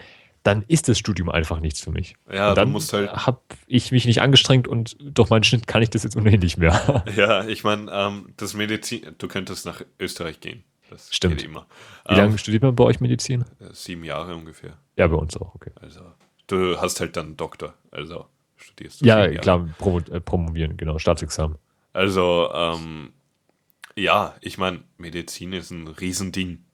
dann 0.43 0.65
ist 0.69 0.89
das 0.89 0.99
Studium 0.99 1.29
einfach 1.29 1.61
nichts 1.61 1.81
für 1.81 1.91
mich. 1.91 2.17
Ja, 2.33 2.51
und 2.51 2.59
dann 2.59 2.75
halt. 2.75 3.27
habe 3.27 3.41
ich 3.67 3.93
mich 3.93 4.07
nicht 4.07 4.23
angestrengt 4.23 4.69
und 4.69 4.97
durch 5.01 5.29
meinen 5.29 5.45
Schnitt 5.45 5.67
kann 5.67 5.83
ich 5.83 5.91
das 5.91 6.03
jetzt 6.03 6.17
ohnehin 6.17 6.41
nicht 6.41 6.57
mehr. 6.57 7.05
Ja, 7.17 7.47
ich 7.47 7.65
meine, 7.65 7.91
ähm, 7.93 8.33
das 8.37 8.55
Medizin, 8.55 9.15
du 9.19 9.29
könntest 9.29 9.67
nach 9.67 9.83
Österreich 9.99 10.41
gehen. 10.41 10.65
Das 10.89 11.09
Stimmt. 11.15 11.43
immer. 11.43 11.67
Wie 12.09 12.15
lange 12.15 12.33
ähm, 12.33 12.39
studiert 12.39 12.63
man 12.63 12.75
bei 12.75 12.85
euch 12.85 13.01
Medizin? 13.01 13.45
Äh, 13.61 13.73
sieben 13.73 14.05
Jahre 14.05 14.35
ungefähr. 14.35 14.77
Ja, 14.97 15.07
bei 15.07 15.17
uns 15.17 15.37
auch, 15.37 15.55
okay. 15.55 15.71
Also, 15.81 16.01
du 16.47 16.81
hast 16.81 17.01
halt 17.01 17.17
dann 17.17 17.27
einen 17.27 17.37
Doktor, 17.37 17.75
also 17.91 18.27
studierst 18.57 19.01
du. 19.01 19.07
Ja, 19.07 19.29
klar, 19.29 19.69
Promo, 19.79 19.99
äh, 19.99 20.21
promovieren, 20.21 20.77
genau, 20.77 20.99
Staatsexamen. 20.99 21.59
Also, 21.93 22.51
ähm, 22.53 23.13
ja, 23.97 24.35
ich 24.41 24.59
meine, 24.59 24.83
Medizin 24.99 25.53
ist 25.53 25.71
ein 25.71 25.87
Riesending. 25.87 26.65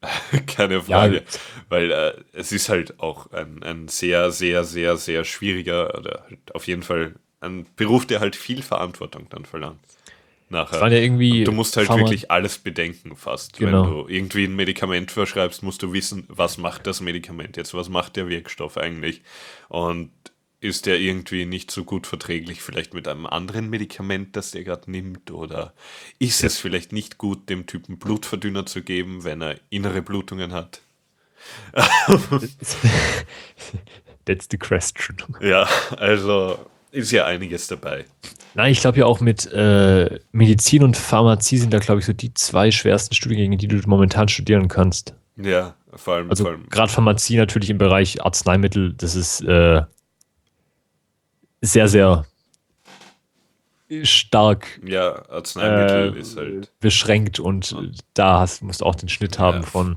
Keine 0.46 0.82
Frage. 0.82 1.22
Weil 1.68 1.90
äh, 1.90 2.12
es 2.32 2.52
ist 2.52 2.68
halt 2.68 3.00
auch 3.00 3.32
ein, 3.32 3.62
ein 3.62 3.88
sehr, 3.88 4.30
sehr, 4.30 4.64
sehr, 4.64 4.96
sehr 4.96 5.24
schwieriger 5.24 5.96
oder 5.98 6.24
halt 6.28 6.54
auf 6.54 6.66
jeden 6.66 6.82
Fall 6.82 7.14
ein 7.40 7.66
Beruf, 7.76 8.06
der 8.06 8.20
halt 8.20 8.36
viel 8.36 8.62
Verantwortung 8.62 9.28
dann 9.30 9.44
verlangt. 9.44 9.80
Nachher. 10.48 10.80
Ja 10.80 10.98
irgendwie 10.98 11.40
Und 11.40 11.44
du 11.46 11.52
musst 11.52 11.76
halt 11.76 11.88
Pharma- 11.88 11.98
wirklich 12.02 12.30
alles 12.30 12.58
bedenken 12.58 13.16
fast. 13.16 13.58
Genau. 13.58 13.82
Wenn 13.82 13.90
du 13.90 14.08
irgendwie 14.08 14.44
ein 14.44 14.54
Medikament 14.54 15.10
verschreibst, 15.10 15.64
musst 15.64 15.82
du 15.82 15.92
wissen, 15.92 16.24
was 16.28 16.56
macht 16.56 16.86
das 16.86 17.00
Medikament 17.00 17.56
jetzt, 17.56 17.74
was 17.74 17.88
macht 17.88 18.14
der 18.14 18.28
Wirkstoff 18.28 18.76
eigentlich 18.76 19.22
und 19.68 20.12
ist 20.60 20.86
der 20.86 20.98
irgendwie 20.98 21.44
nicht 21.44 21.70
so 21.70 21.84
gut 21.84 22.06
verträglich 22.06 22.62
vielleicht 22.62 22.94
mit 22.94 23.06
einem 23.08 23.26
anderen 23.26 23.68
Medikament, 23.68 24.36
das 24.36 24.52
der 24.52 24.64
gerade 24.64 24.90
nimmt 24.90 25.30
oder 25.30 25.74
ist 26.18 26.42
es 26.44 26.58
vielleicht 26.58 26.92
nicht 26.92 27.18
gut, 27.18 27.50
dem 27.50 27.66
Typen 27.66 27.98
Blutverdünner 27.98 28.64
zu 28.66 28.82
geben, 28.82 29.24
wenn 29.24 29.42
er 29.42 29.56
innere 29.70 30.02
Blutungen 30.02 30.52
hat? 30.52 30.80
That's 34.24 34.48
the 34.50 34.58
question. 34.58 35.16
Ja, 35.40 35.68
also 35.98 36.58
ist 36.90 37.12
ja 37.12 37.26
einiges 37.26 37.68
dabei. 37.68 38.06
Nein, 38.54 38.72
ich 38.72 38.80
glaube 38.80 38.98
ja 38.98 39.04
auch 39.04 39.20
mit 39.20 39.46
äh, 39.52 40.18
Medizin 40.32 40.82
und 40.82 40.96
Pharmazie 40.96 41.58
sind 41.58 41.74
da, 41.74 41.78
glaube 41.78 42.00
ich, 42.00 42.06
so 42.06 42.14
die 42.14 42.32
zwei 42.32 42.70
schwersten 42.70 43.14
Studiengänge, 43.14 43.58
die 43.58 43.68
du 43.68 43.78
momentan 43.86 44.28
studieren 44.28 44.68
kannst. 44.68 45.14
Ja, 45.36 45.74
vor 45.94 46.14
allem, 46.14 46.30
Also 46.30 46.54
gerade 46.70 46.90
Pharmazie 46.90 47.36
natürlich 47.36 47.68
im 47.68 47.78
Bereich 47.78 48.24
Arzneimittel, 48.24 48.94
das 48.94 49.14
ist 49.14 49.42
äh, 49.42 49.82
sehr, 51.66 51.88
sehr 51.88 52.24
stark 54.02 54.80
ja, 54.84 55.28
Arzneimittel 55.28 56.16
äh, 56.16 56.20
ist 56.20 56.36
halt 56.36 56.72
beschränkt 56.80 57.38
und 57.38 57.72
äh, 57.72 57.92
da 58.14 58.40
hast, 58.40 58.62
musst 58.62 58.80
du 58.80 58.84
auch 58.84 58.96
den 58.96 59.08
Schnitt 59.08 59.38
haben 59.38 59.58
Ja. 59.62 59.66
von 59.66 59.96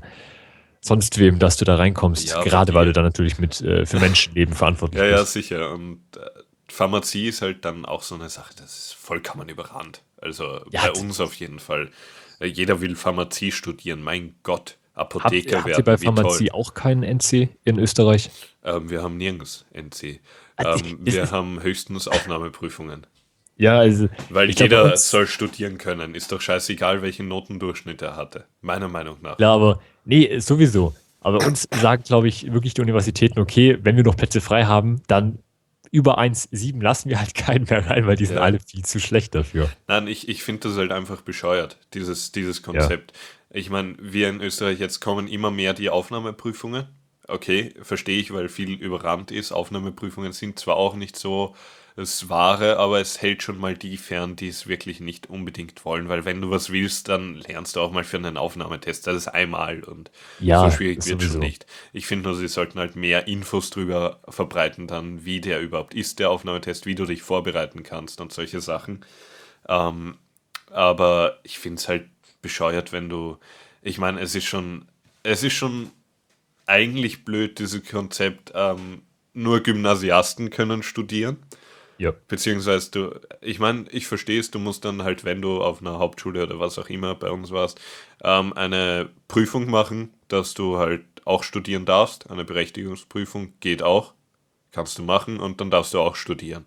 sonst 0.80 1.18
wem, 1.18 1.38
dass 1.40 1.56
du 1.56 1.64
da 1.64 1.74
reinkommst. 1.76 2.28
Ja, 2.28 2.42
gerade 2.42 2.72
weil 2.72 2.86
du 2.86 2.92
dann 2.92 3.04
natürlich 3.04 3.38
mit 3.38 3.60
äh, 3.60 3.84
für 3.86 3.98
Menschenleben 4.00 4.54
verantwortlich 4.54 5.00
Ja, 5.00 5.08
ja, 5.08 5.20
bist. 5.20 5.32
sicher. 5.32 5.72
Und 5.72 6.00
äh, 6.16 6.20
Pharmazie 6.68 7.26
ist 7.28 7.42
halt 7.42 7.64
dann 7.64 7.84
auch 7.84 8.02
so 8.02 8.14
eine 8.14 8.28
Sache, 8.28 8.54
das 8.56 8.78
ist 8.78 8.92
vollkommen 8.94 9.48
überrannt. 9.48 10.02
Also 10.18 10.60
Ja, 10.70 10.82
bei 10.82 11.00
uns 11.00 11.20
auf 11.20 11.34
jeden 11.34 11.58
Fall. 11.58 11.90
Äh, 12.38 12.46
Jeder 12.46 12.80
will 12.80 12.94
Pharmazie 12.94 13.50
studieren. 13.50 14.02
Mein 14.02 14.36
Gott, 14.44 14.76
Habt, 14.94 15.16
Apotheker 15.16 15.58
habt 15.58 15.68
ihr 15.68 15.74
werden, 15.78 15.84
bei 15.84 15.98
Pharmazie 15.98 16.46
toll. 16.48 16.60
auch 16.60 16.74
keinen 16.74 17.02
NC 17.02 17.48
in 17.64 17.78
Österreich? 17.80 18.30
Ähm, 18.64 18.88
wir 18.88 19.02
haben 19.02 19.16
nirgends 19.16 19.64
NC. 19.72 20.20
Ähm, 20.64 20.98
wir 21.00 21.30
haben 21.30 21.62
höchstens 21.62 22.08
Aufnahmeprüfungen. 22.08 23.06
Ja, 23.56 23.78
also 23.78 24.08
Weil 24.30 24.48
glaub, 24.48 24.60
jeder 24.60 24.84
uns- 24.92 25.10
soll 25.10 25.26
studieren 25.26 25.76
können. 25.78 26.14
Ist 26.14 26.32
doch 26.32 26.40
scheißegal, 26.40 27.02
welchen 27.02 27.28
Notendurchschnitt 27.28 28.00
er 28.02 28.16
hatte. 28.16 28.46
Meiner 28.62 28.88
Meinung 28.88 29.18
nach. 29.22 29.38
Ja, 29.38 29.52
aber 29.52 29.80
nee, 30.04 30.38
sowieso. 30.38 30.94
Aber 31.20 31.44
uns 31.46 31.68
sagen, 31.70 32.02
glaube 32.02 32.28
ich, 32.28 32.50
wirklich 32.52 32.72
die 32.72 32.80
Universitäten, 32.80 33.38
okay, 33.38 33.78
wenn 33.82 33.96
wir 33.96 34.04
noch 34.04 34.16
Plätze 34.16 34.40
frei 34.40 34.64
haben, 34.64 35.02
dann 35.08 35.40
über 35.92 36.18
1,7 36.18 36.80
lassen 36.82 37.10
wir 37.10 37.18
halt 37.20 37.34
keinen 37.34 37.64
mehr 37.68 37.86
rein, 37.86 38.06
weil 38.06 38.16
die 38.16 38.24
sind 38.24 38.36
Ja. 38.36 38.42
alle 38.42 38.58
viel 38.60 38.82
zu 38.84 38.98
schlecht 38.98 39.34
dafür. 39.34 39.68
Nein, 39.88 40.06
ich, 40.06 40.28
ich 40.30 40.42
finde 40.42 40.68
das 40.68 40.78
halt 40.78 40.92
einfach 40.92 41.20
bescheuert, 41.20 41.76
dieses, 41.92 42.32
dieses 42.32 42.62
Konzept. 42.62 43.12
Ich 43.50 43.68
meine, 43.68 43.96
wir 44.00 44.28
in 44.30 44.40
Österreich 44.40 44.78
jetzt 44.78 45.00
kommen 45.00 45.26
immer 45.28 45.50
mehr 45.50 45.74
die 45.74 45.90
Aufnahmeprüfungen. 45.90 46.86
Okay, 47.30 47.74
verstehe 47.82 48.20
ich, 48.20 48.32
weil 48.32 48.48
viel 48.48 48.72
überrannt 48.80 49.30
ist. 49.30 49.52
Aufnahmeprüfungen 49.52 50.32
sind 50.32 50.58
zwar 50.58 50.76
auch 50.76 50.94
nicht 50.94 51.16
so 51.16 51.54
das 51.96 52.28
Wahre, 52.28 52.78
aber 52.78 53.00
es 53.00 53.20
hält 53.20 53.42
schon 53.42 53.58
mal 53.58 53.76
die 53.76 53.96
fern, 53.96 54.36
die 54.36 54.48
es 54.48 54.66
wirklich 54.66 55.00
nicht 55.00 55.28
unbedingt 55.28 55.84
wollen, 55.84 56.08
weil 56.08 56.24
wenn 56.24 56.40
du 56.40 56.50
was 56.50 56.70
willst, 56.70 57.08
dann 57.08 57.34
lernst 57.34 57.76
du 57.76 57.80
auch 57.80 57.92
mal 57.92 58.04
für 58.04 58.16
einen 58.16 58.36
Aufnahmetest. 58.36 59.06
Das 59.06 59.16
ist 59.16 59.28
einmal 59.28 59.82
und 59.84 60.10
Ja, 60.38 60.56
so 60.56 60.70
schwierig 60.70 61.06
wird 61.06 61.22
schon 61.22 61.38
nicht. 61.38 61.66
Ich 61.92 62.06
finde 62.06 62.28
nur, 62.28 62.36
sie 62.38 62.48
sollten 62.48 62.78
halt 62.78 62.96
mehr 62.96 63.28
Infos 63.28 63.70
drüber 63.70 64.20
verbreiten, 64.28 64.86
dann 64.86 65.24
wie 65.24 65.40
der 65.40 65.60
überhaupt 65.60 65.94
ist, 65.94 66.18
der 66.18 66.30
Aufnahmetest, 66.30 66.86
wie 66.86 66.94
du 66.94 67.04
dich 67.06 67.22
vorbereiten 67.22 67.82
kannst 67.82 68.20
und 68.20 68.32
solche 68.32 68.60
Sachen. 68.60 69.04
Ähm, 69.68 70.16
aber 70.70 71.38
ich 71.42 71.58
finde 71.58 71.78
es 71.80 71.88
halt 71.88 72.08
bescheuert, 72.42 72.92
wenn 72.92 73.08
du. 73.08 73.38
Ich 73.82 73.98
meine, 73.98 74.20
es 74.20 74.34
ist 74.34 74.46
schon. 74.46 74.86
Es 75.22 75.42
ist 75.42 75.54
schon 75.54 75.90
eigentlich 76.70 77.24
blöd, 77.24 77.58
dieses 77.58 77.84
Konzept, 77.84 78.52
ähm, 78.54 79.02
nur 79.34 79.60
Gymnasiasten 79.60 80.50
können 80.50 80.82
studieren. 80.82 81.38
Ja. 81.98 82.14
Beziehungsweise 82.28 82.90
du, 82.92 83.20
ich 83.42 83.58
meine, 83.58 83.84
ich 83.90 84.06
verstehe 84.06 84.40
es, 84.40 84.50
du 84.50 84.58
musst 84.58 84.84
dann 84.84 85.02
halt, 85.02 85.24
wenn 85.24 85.42
du 85.42 85.62
auf 85.62 85.80
einer 85.80 85.98
Hauptschule 85.98 86.44
oder 86.44 86.58
was 86.58 86.78
auch 86.78 86.88
immer 86.88 87.14
bei 87.14 87.30
uns 87.30 87.50
warst, 87.50 87.80
ähm, 88.22 88.52
eine 88.54 89.10
Prüfung 89.28 89.68
machen, 89.68 90.14
dass 90.28 90.54
du 90.54 90.78
halt 90.78 91.02
auch 91.24 91.42
studieren 91.42 91.84
darfst. 91.84 92.30
Eine 92.30 92.44
Berechtigungsprüfung 92.44 93.52
geht 93.60 93.82
auch. 93.82 94.14
Kannst 94.72 94.96
du 94.98 95.02
machen 95.02 95.40
und 95.40 95.60
dann 95.60 95.70
darfst 95.70 95.92
du 95.92 96.00
auch 96.00 96.14
studieren. 96.14 96.66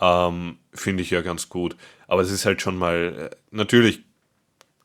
Ähm, 0.00 0.58
Finde 0.72 1.02
ich 1.02 1.10
ja 1.10 1.20
ganz 1.20 1.48
gut. 1.48 1.76
Aber 2.08 2.22
es 2.22 2.32
ist 2.32 2.46
halt 2.46 2.60
schon 2.60 2.76
mal, 2.76 3.30
äh, 3.30 3.36
natürlich, 3.50 4.02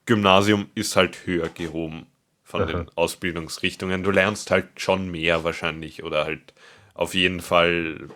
Gymnasium 0.06 0.70
ist 0.76 0.96
halt 0.96 1.26
höher 1.26 1.50
gehoben 1.50 2.06
von 2.50 2.64
Aha. 2.64 2.68
den 2.68 2.90
Ausbildungsrichtungen. 2.98 4.04
Du 4.04 4.12
lernst 4.12 4.52
halt 4.52 4.82
schon 4.82 5.10
mehr 5.12 5.46
wahrscheinlich 5.46 6.04
oder 6.04 6.26
halt 6.26 6.54
auf 6.96 7.16
jeden 7.16 7.42
Fall 7.42 8.10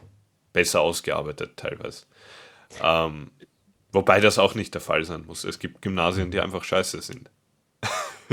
besser 0.53 0.81
ausgearbeitet 0.81 1.57
teilweise. 1.57 2.05
Ähm, 2.81 3.31
wobei 3.91 4.19
das 4.21 4.39
auch 4.39 4.55
nicht 4.55 4.73
der 4.73 4.81
Fall 4.81 5.05
sein 5.05 5.25
muss. 5.25 5.43
Es 5.45 5.59
gibt 5.59 5.81
Gymnasien, 5.81 6.31
die 6.31 6.41
einfach 6.41 6.63
scheiße 6.63 7.01
sind. 7.01 7.29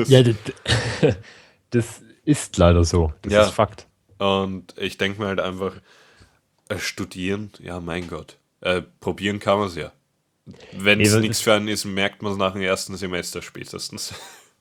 Ja, 0.06 0.22
das, 0.22 0.36
das 1.70 2.02
ist 2.24 2.56
leider 2.56 2.84
so. 2.84 3.12
Das 3.22 3.32
Ja. 3.32 3.42
ist 3.42 3.50
Fakt. 3.50 3.86
Und 4.18 4.74
ich 4.78 4.98
denke 4.98 5.20
mir 5.20 5.28
halt 5.28 5.40
einfach, 5.40 5.74
äh, 6.68 6.78
studieren, 6.78 7.52
ja 7.60 7.80
mein 7.80 8.08
Gott. 8.08 8.38
Äh, 8.60 8.82
probieren 9.00 9.40
kann 9.40 9.58
man 9.58 9.68
es 9.68 9.76
ja. 9.76 9.92
Wenn 10.72 11.00
es 11.00 11.14
nichts 11.14 11.40
für 11.40 11.54
einen 11.54 11.68
ist, 11.68 11.84
merkt 11.84 12.22
man 12.22 12.32
es 12.32 12.38
nach 12.38 12.52
dem 12.54 12.62
ersten 12.62 12.96
Semester 12.96 13.42
spätestens. 13.42 14.14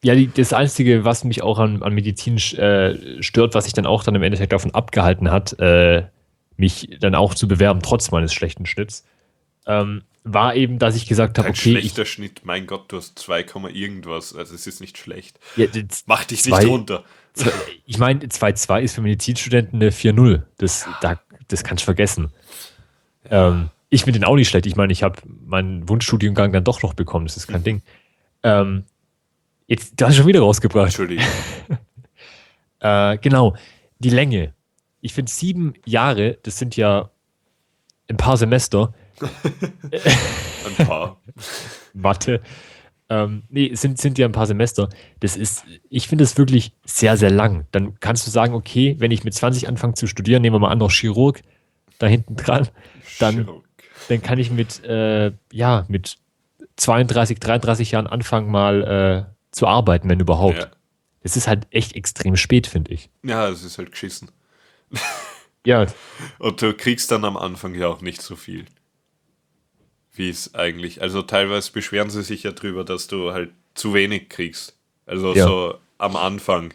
Ja, 0.04 0.16
die, 0.16 0.28
das 0.32 0.54
Einzige, 0.54 1.04
was 1.04 1.24
mich 1.26 1.42
auch 1.44 1.60
an, 1.60 1.84
an 1.84 1.94
Medizin 1.94 2.38
äh, 2.58 3.22
stört, 3.22 3.54
was 3.54 3.66
sich 3.66 3.74
dann 3.74 3.86
auch 3.86 4.04
dann 4.04 4.16
im 4.16 4.24
Endeffekt 4.24 4.54
davon 4.54 4.74
abgehalten 4.74 5.30
hat, 5.30 5.60
äh, 5.60 6.06
mich 6.56 6.98
dann 7.02 7.16
auch 7.16 7.34
zu 7.36 7.48
bewerben, 7.48 7.82
trotz 7.82 8.12
meines 8.12 8.34
schlechten 8.34 8.66
Schnitts, 8.66 9.06
ähm, 9.66 10.04
war 10.24 10.56
eben, 10.56 10.80
dass 10.80 10.96
ich 10.96 11.06
gesagt 11.08 11.38
habe, 11.38 11.50
okay, 11.50 11.58
ich, 11.58 11.80
schlechter 11.80 12.06
Schnitt, 12.06 12.42
mein 12.44 12.66
Gott, 12.68 12.92
du 12.92 12.98
hast 12.98 13.20
2, 13.20 13.44
Komma 13.44 13.70
irgendwas. 13.70 14.36
Also 14.36 14.56
es 14.56 14.68
ist 14.68 14.80
nicht 14.80 14.98
schlecht. 14.98 15.40
ja, 15.56 15.66
Mach 16.06 16.24
dich 16.26 16.44
Zwei- 16.44 16.60
nicht 16.60 16.70
runter. 16.70 17.04
zwei- 17.34 17.52
ich 17.86 17.98
meine, 17.98 18.20
2.2 18.22 18.82
ist 18.82 18.96
für 18.96 19.02
Medizinstudenten 19.02 19.82
eine 19.82 19.92
4.0. 19.92 20.44
Das, 20.58 20.88
da, 21.02 21.20
das 21.48 21.64
kannst 21.64 21.84
du 21.84 21.86
vergessen. 21.86 22.32
Ähm, 23.30 23.70
ich 23.90 24.04
finde 24.04 24.20
den 24.20 24.26
auch 24.26 24.36
nicht 24.36 24.50
schlecht. 24.50 24.66
Ich 24.66 24.76
meine, 24.76 24.94
ich 24.94 25.04
habe 25.04 25.20
meinen 25.46 25.88
Wunschstudiengang 25.90 26.52
dann 26.54 26.64
doch 26.64 26.84
noch 26.84 26.94
bekommen. 26.94 27.26
Das 27.26 27.38
ist 27.38 27.48
kein 27.48 27.64
Ding. 27.64 27.82
Ähm, 28.44 28.84
jetzt, 29.70 29.94
du 29.96 30.06
hast 30.06 30.18
schon 30.18 30.28
wieder 30.28 30.42
rausgebracht. 30.42 30.88
Entschuldigung. 30.88 31.26
Äh, 32.82 33.18
genau, 33.18 33.58
die 34.00 34.10
Länge. 34.10 34.54
Ich 35.02 35.14
finde 35.14 35.30
sieben 35.30 35.74
Jahre, 35.84 36.38
das 36.44 36.60
sind 36.60 36.78
ja 36.78 37.10
ein 38.08 38.16
paar 38.16 38.38
Semester, 38.38 38.94
Ein 40.80 40.86
paar. 40.86 41.18
Mathe. 41.94 42.42
Ähm, 43.10 43.44
nee, 43.50 43.74
sind, 43.74 44.00
sind 44.00 44.18
ja 44.18 44.28
ein 44.28 44.32
paar 44.32 44.46
Semester. 44.46 44.90
Das 45.20 45.36
ist, 45.36 45.64
ich 45.90 46.08
finde 46.08 46.24
es 46.24 46.38
wirklich 46.38 46.74
sehr, 46.86 47.18
sehr 47.18 47.32
lang. 47.32 47.66
Dann 47.72 48.00
kannst 48.00 48.28
du 48.28 48.32
sagen, 48.32 48.54
okay, 48.54 48.96
wenn 49.00 49.12
ich 49.12 49.24
mit 49.24 49.34
20 49.34 49.68
anfange 49.68 49.96
zu 49.96 50.08
studieren, 50.08 50.42
nehmen 50.42 50.56
wir 50.56 50.60
mal 50.60 50.72
an, 50.72 50.78
noch 50.78 50.92
Chirurg 50.92 51.42
da 51.98 52.08
hinten 52.08 52.36
dran, 52.36 52.70
dann, 53.20 53.50
dann 54.08 54.22
kann 54.22 54.40
ich 54.40 54.52
mit, 54.52 54.84
äh, 54.86 55.32
ja, 55.52 55.86
mit 55.90 56.18
32, 56.78 57.40
33 57.40 57.92
Jahren 57.92 58.08
anfangen, 58.08 58.52
mal 58.52 59.28
äh, 59.28 59.39
zu 59.52 59.68
arbeiten, 59.68 60.10
wenn 60.10 60.20
überhaupt. 60.20 60.58
Ja. 60.60 60.72
Es 61.22 61.36
ist 61.36 61.48
halt 61.48 61.68
echt 61.72 61.96
extrem 61.96 62.36
spät, 62.38 62.68
finde 62.68 62.94
ich. 62.94 63.10
ja, 63.24 63.50
es 63.50 63.64
ist 63.64 63.78
halt 63.78 63.92
geschissen. 63.92 64.30
Ja, 65.66 65.86
Und 66.40 66.62
du 66.62 66.74
kriegst 66.74 67.12
dann 67.12 67.26
am 67.26 67.36
Anfang 67.36 67.76
ja 67.76 67.88
auch 67.90 68.00
nicht 68.02 68.22
so 68.22 68.38
viel. 68.38 68.66
Wie 70.14 70.30
es 70.30 70.56
eigentlich. 70.56 71.02
Also 71.02 71.22
teilweise 71.22 71.72
beschweren 71.74 72.10
sie 72.10 72.24
sich 72.24 72.44
ja 72.44 72.52
drüber, 72.54 72.86
dass 72.86 73.08
du 73.08 73.34
halt 73.34 73.52
zu 73.76 73.94
wenig 73.94 74.30
kriegst. 74.30 74.78
Also 75.06 75.34
Ja. 75.36 75.46
so 75.46 75.78
am 75.98 76.16
Anfang. 76.16 76.74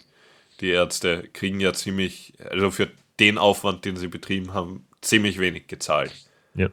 Die 0.60 0.68
Ärzte 0.68 1.28
kriegen 1.32 1.60
ja 1.60 1.72
ziemlich, 1.72 2.34
also 2.50 2.70
für 2.70 2.90
den 3.18 3.38
Aufwand, 3.38 3.86
den 3.86 3.96
sie 3.96 4.08
betrieben 4.08 4.52
haben, 4.52 4.86
ziemlich 5.00 5.38
wenig 5.38 5.66
gezahlt. 5.66 6.12
ja. 6.54 6.68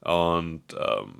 Und 0.00 0.64
ähm, 0.74 1.14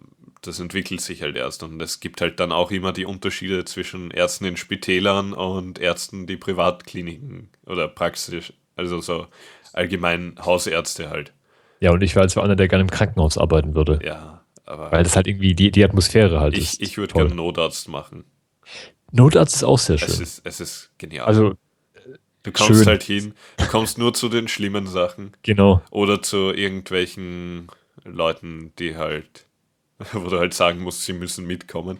das 0.46 0.60
entwickelt 0.60 1.00
sich 1.00 1.22
halt 1.22 1.36
erst. 1.36 1.62
Und 1.62 1.80
es 1.80 2.00
gibt 2.00 2.20
halt 2.20 2.40
dann 2.40 2.52
auch 2.52 2.70
immer 2.70 2.92
die 2.92 3.04
Unterschiede 3.04 3.64
zwischen 3.64 4.10
Ärzten 4.10 4.44
in 4.44 4.56
Spitälern 4.56 5.32
und 5.32 5.78
Ärzten, 5.78 6.26
die 6.26 6.36
Privatkliniken 6.36 7.48
oder 7.66 7.88
Praxis, 7.88 8.52
also 8.76 9.00
so 9.00 9.26
allgemein 9.72 10.36
Hausärzte 10.44 11.10
halt. 11.10 11.32
Ja, 11.80 11.92
und 11.92 12.02
ich 12.02 12.16
war 12.16 12.22
also 12.22 12.40
einer, 12.40 12.56
der 12.56 12.68
gerne 12.68 12.82
im 12.82 12.90
Krankenhaus 12.90 13.36
arbeiten 13.36 13.74
würde. 13.74 13.98
Ja, 14.04 14.44
aber 14.64 14.92
Weil 14.92 15.02
das 15.02 15.16
halt 15.16 15.26
irgendwie 15.26 15.54
die, 15.54 15.70
die 15.70 15.84
Atmosphäre 15.84 16.40
halt 16.40 16.56
ich, 16.56 16.74
ist. 16.74 16.82
ich 16.82 16.96
würde 16.96 17.14
gerne 17.14 17.34
Notarzt 17.34 17.88
machen. 17.88 18.24
Notarzt 19.12 19.56
ist 19.56 19.64
auch 19.64 19.78
sehr 19.78 19.98
schön. 19.98 20.08
Es 20.08 20.20
ist, 20.20 20.42
es 20.44 20.60
ist 20.60 20.90
genial. 20.98 21.26
also, 21.26 21.54
du 22.42 22.52
kommst 22.52 22.80
schön. 22.80 22.86
halt 22.86 23.02
hin, 23.02 23.34
du 23.58 23.66
kommst 23.66 23.98
nur 23.98 24.14
zu 24.14 24.28
den 24.28 24.48
schlimmen 24.48 24.86
Sachen 24.86 25.32
genau. 25.42 25.82
oder 25.90 26.22
zu 26.22 26.52
irgendwelchen 26.52 27.68
Leuten, 28.04 28.72
die 28.78 28.96
halt, 28.96 29.46
wo 30.12 30.28
du 30.28 30.38
halt 30.38 30.54
sagen 30.54 30.80
musst, 30.80 31.02
sie 31.02 31.12
müssen 31.12 31.46
mitkommen, 31.46 31.98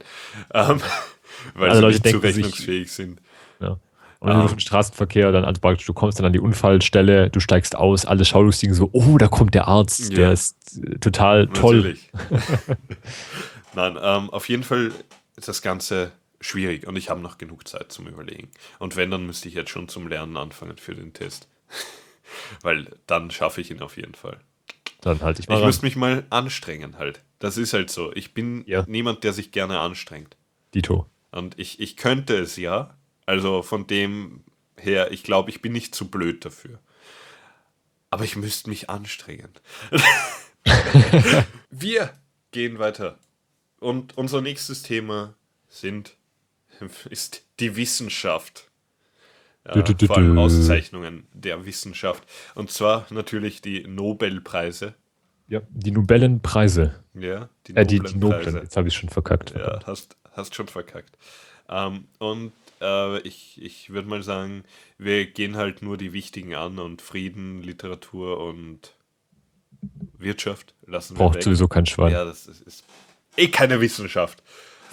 ähm, 0.53 0.81
weil 1.55 1.71
Also 1.71 1.81
sie 1.81 1.83
Leute 1.83 1.95
nicht 1.95 2.05
denken 2.05 2.21
sich- 2.23 2.33
zurechnungsfähig 2.35 2.93
sind. 2.93 3.21
Ja. 3.61 3.79
Und 4.21 4.29
dann 4.31 4.39
Ähm. 4.39 4.45
auf 4.47 4.53
den 4.53 4.61
Straßenverkehr, 4.61 5.33
dann 5.33 5.45
also 5.45 5.61
praktisch, 5.61 5.87
du 5.87 5.93
kommst 5.93 6.19
dann 6.19 6.25
an 6.27 6.33
die 6.33 6.41
Unfallstelle, 6.41 7.29
du 7.31 7.41
steigst 7.41 7.77
aus, 7.77 8.07
alle 8.07 8.25
Schaulustigen 8.25 8.75
so, 8.75 8.89
oh, 8.93 9.19
da 9.19 9.29
kommt 9.29 9.55
der 9.55 9.69
Arzt, 9.69 10.11
Ja. 10.11 10.17
der 10.17 10.33
ist 10.33 10.79
äh, 10.83 10.99
total 10.99 11.47
toll. 11.49 11.97
Nein, 13.75 13.99
ähm, 14.01 14.31
auf 14.31 14.49
jeden 14.49 14.63
Fall 14.63 14.93
ist 15.37 15.49
das 15.49 15.63
Ganze 15.63 16.13
schwierig 16.41 16.87
und 16.87 16.97
ich 16.97 17.11
habe 17.11 17.21
noch 17.21 17.39
genug 17.39 17.67
Zeit 17.69 17.91
zum 17.93 18.07
Überlegen. 18.07 18.49
Und 18.79 18.97
wenn, 18.97 19.11
dann 19.11 19.27
müsste 19.27 19.49
ich 19.49 19.55
jetzt 19.55 19.71
schon 19.71 19.89
zum 19.89 20.07
Lernen 20.09 20.37
anfangen 20.37 20.77
für 20.79 20.95
den 20.95 21.13
Test. 21.13 21.49
Weil 22.63 22.87
dann 23.07 23.31
schaffe 23.31 23.61
ich 23.61 23.71
ihn 23.71 23.81
auf 23.83 23.97
jeden 23.97 24.15
Fall. 24.15 24.39
Dann 25.05 25.21
halte 25.21 25.43
ich 25.43 25.49
mal 25.49 25.57
Ich 25.57 25.61
ran. 25.61 25.67
müsste 25.69 25.85
mich 25.85 25.97
mal 25.97 26.25
anstrengen 26.31 26.97
halt. 26.99 27.23
Das 27.39 27.59
ist 27.59 27.75
halt 27.75 27.91
so. 27.91 28.11
Ich 28.15 28.33
bin 28.33 28.65
Ja. 28.67 28.85
niemand, 28.89 29.23
der 29.23 29.35
sich 29.35 29.53
gerne 29.53 29.79
anstrengt. 29.81 30.37
Dito. 30.75 31.07
Und 31.31 31.59
ich, 31.59 31.79
ich 31.79 31.97
könnte 31.99 32.37
es 32.39 32.57
ja. 32.57 32.97
Also 33.27 33.63
von 33.63 33.87
dem 33.87 34.45
her, 34.79 35.13
ich 35.13 35.23
glaube, 35.23 35.51
ich 35.51 35.61
bin 35.61 35.73
nicht 35.73 35.95
zu 35.95 36.09
blöd 36.09 36.45
dafür. 36.45 36.79
Aber 38.11 38.25
ich 38.25 38.37
müsste 38.37 38.71
mich 38.71 38.89
anstrengen. 38.89 39.51
Wir 41.71 42.13
gehen 42.53 42.79
weiter. 42.79 43.19
Und 43.81 44.17
unser 44.17 44.41
nächstes 44.41 44.83
Thema 44.83 45.35
sind, 45.69 46.17
ist 47.11 47.45
die 47.61 47.77
Wissenschaft. 47.77 48.71
Ja, 49.67 49.83
Du, 49.83 49.95
du, 49.95 50.07
vor 50.07 50.19
allem. 50.19 50.39
Auszeichnungen 50.39 51.27
der 51.33 51.65
Wissenschaft. 51.65 52.23
Und 52.55 52.71
zwar 52.71 53.07
natürlich 53.11 53.63
die 53.63 53.87
Nobelpreise. 53.87 54.95
Ja, 55.49 55.61
die 55.71 55.91
Nobelpreise. 55.91 56.95
Ja, 57.15 57.49
die 57.67 57.77
Äh, 57.77 57.87
die, 57.87 58.01
die 58.01 58.17
Nobelpreise. 58.17 58.51
Nobel. 58.51 58.63
Jetzt 58.63 58.77
habe 58.77 58.89
ich 58.89 58.95
schon 58.95 59.09
verkackt. 59.09 59.55
Ja, 59.57 59.81
hast, 59.87 60.17
hast 60.33 60.55
schon 60.55 60.69
verkackt. 60.69 61.17
Ähm, 61.69 62.05
und 62.19 62.53
äh, 62.81 63.19
ich, 63.21 63.61
ich 63.63 63.91
würde 63.91 64.09
mal 64.09 64.23
sagen, 64.23 64.65
wir 64.99 65.27
gehen 65.27 65.57
halt 65.57 65.83
nur 65.83 65.97
die 65.97 66.13
wichtigen 66.13 66.55
an 66.55 66.79
und 66.79 67.01
Frieden, 67.01 67.63
Literatur 67.63 68.41
und 68.41 68.95
Wirtschaft 70.19 70.75
lassen 70.87 71.15
wir 71.15 71.19
Braucht 71.19 71.43
sowieso 71.43 71.69
kein 71.69 71.87
Schwein. 71.87 72.13
Ja, 72.13 72.25
das 72.25 72.47
ist, 72.47 72.61
ist 72.63 72.85
eh 73.37 73.49
keine 73.49 73.81
Wissenschaft. 73.81 74.43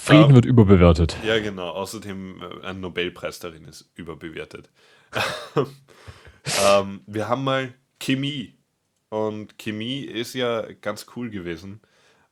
Frieden 0.02 0.30
Ähm, 0.30 0.36
wird 0.36 0.46
überbewertet. 0.46 1.16
Ja, 1.24 1.38
genau. 1.40 1.70
Außerdem 1.70 2.42
äh, 2.42 2.66
ein 2.66 2.80
Nobelpreis 2.80 3.38
darin 3.38 3.66
ist 3.66 3.92
überbewertet. 3.94 4.72
ähm, 5.56 7.02
wir 7.06 7.30
haben 7.30 7.44
mal 7.44 7.72
Chemie. 8.00 8.56
Und 9.10 9.60
Chemie 9.60 10.00
ist 10.02 10.34
ja 10.34 10.66
ganz 10.82 11.06
cool 11.16 11.30
gewesen. 11.30 11.82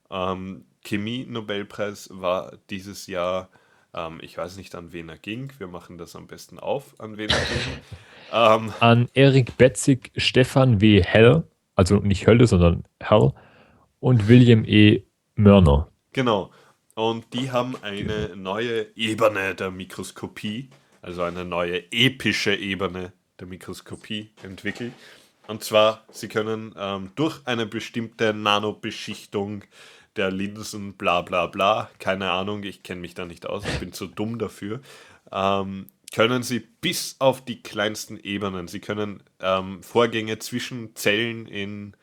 Ähm, 0.10 0.66
Chemie-Nobelpreis 0.84 2.10
war 2.12 2.54
dieses 2.72 3.06
Jahr, 3.06 3.50
ich 4.22 4.38
weiß 4.38 4.56
nicht, 4.58 4.76
an 4.76 4.94
wen 4.94 5.10
er 5.10 5.18
ging. 5.18 5.52
Wir 5.58 5.68
machen 5.68 5.98
das 5.98 6.16
am 6.16 6.28
besten 6.28 6.58
auf, 6.58 6.96
an 7.00 7.18
wen 7.18 7.30
er 7.30 7.38
ging. 7.38 8.72
An 8.80 9.10
Erik 9.14 9.58
Betzig, 9.58 10.12
Stefan 10.16 10.80
W. 10.80 11.02
Hell, 11.02 11.44
also 11.76 11.98
nicht 11.98 12.28
Hölle, 12.28 12.46
sondern 12.46 12.86
Hell, 13.00 13.34
und 14.00 14.28
William 14.28 14.64
E. 14.64 15.04
Mörner. 15.36 15.90
Genau. 16.14 16.52
Und 17.00 17.34
die 17.34 17.50
haben 17.50 17.82
eine 17.82 18.36
neue 18.36 18.88
Ebene 18.98 19.56
der 19.56 19.72
Mikroskopie, 19.72 20.70
also 21.02 21.24
eine 21.24 21.46
neue 21.46 21.90
epische 21.94 22.54
Ebene 22.54 23.14
der 23.40 23.48
Mikroskopie 23.48 24.32
entwickelt. 24.44 24.92
Und 25.48 25.64
zwar, 25.64 26.04
sie 26.12 26.28
können 26.28 26.76
ähm, 26.78 27.12
durch 27.16 27.40
eine 27.46 27.66
bestimmte 27.66 28.34
Nanobeschichtung 28.34 29.64
der 30.18 30.30
Linsen, 30.30 30.96
bla 30.96 31.22
bla 31.22 31.48
bla, 31.48 31.90
keine 32.00 32.32
Ahnung, 32.32 32.64
ich 32.64 32.84
kenne 32.84 33.00
mich 33.00 33.14
da 33.14 33.24
nicht 33.24 33.46
aus, 33.46 33.64
ich 33.66 33.80
bin 33.80 33.94
zu 33.94 34.06
dumm 34.06 34.38
dafür, 34.38 34.82
ähm, 35.32 35.88
können 36.14 36.44
sie 36.44 36.60
bis 36.60 37.16
auf 37.20 37.46
die 37.46 37.64
kleinsten 37.64 38.20
Ebenen, 38.20 38.68
sie 38.68 38.82
können 38.82 39.24
ähm, 39.40 39.82
Vorgänge 39.84 40.40
zwischen 40.40 40.98
Zellen 40.98 41.46
in 41.46 41.96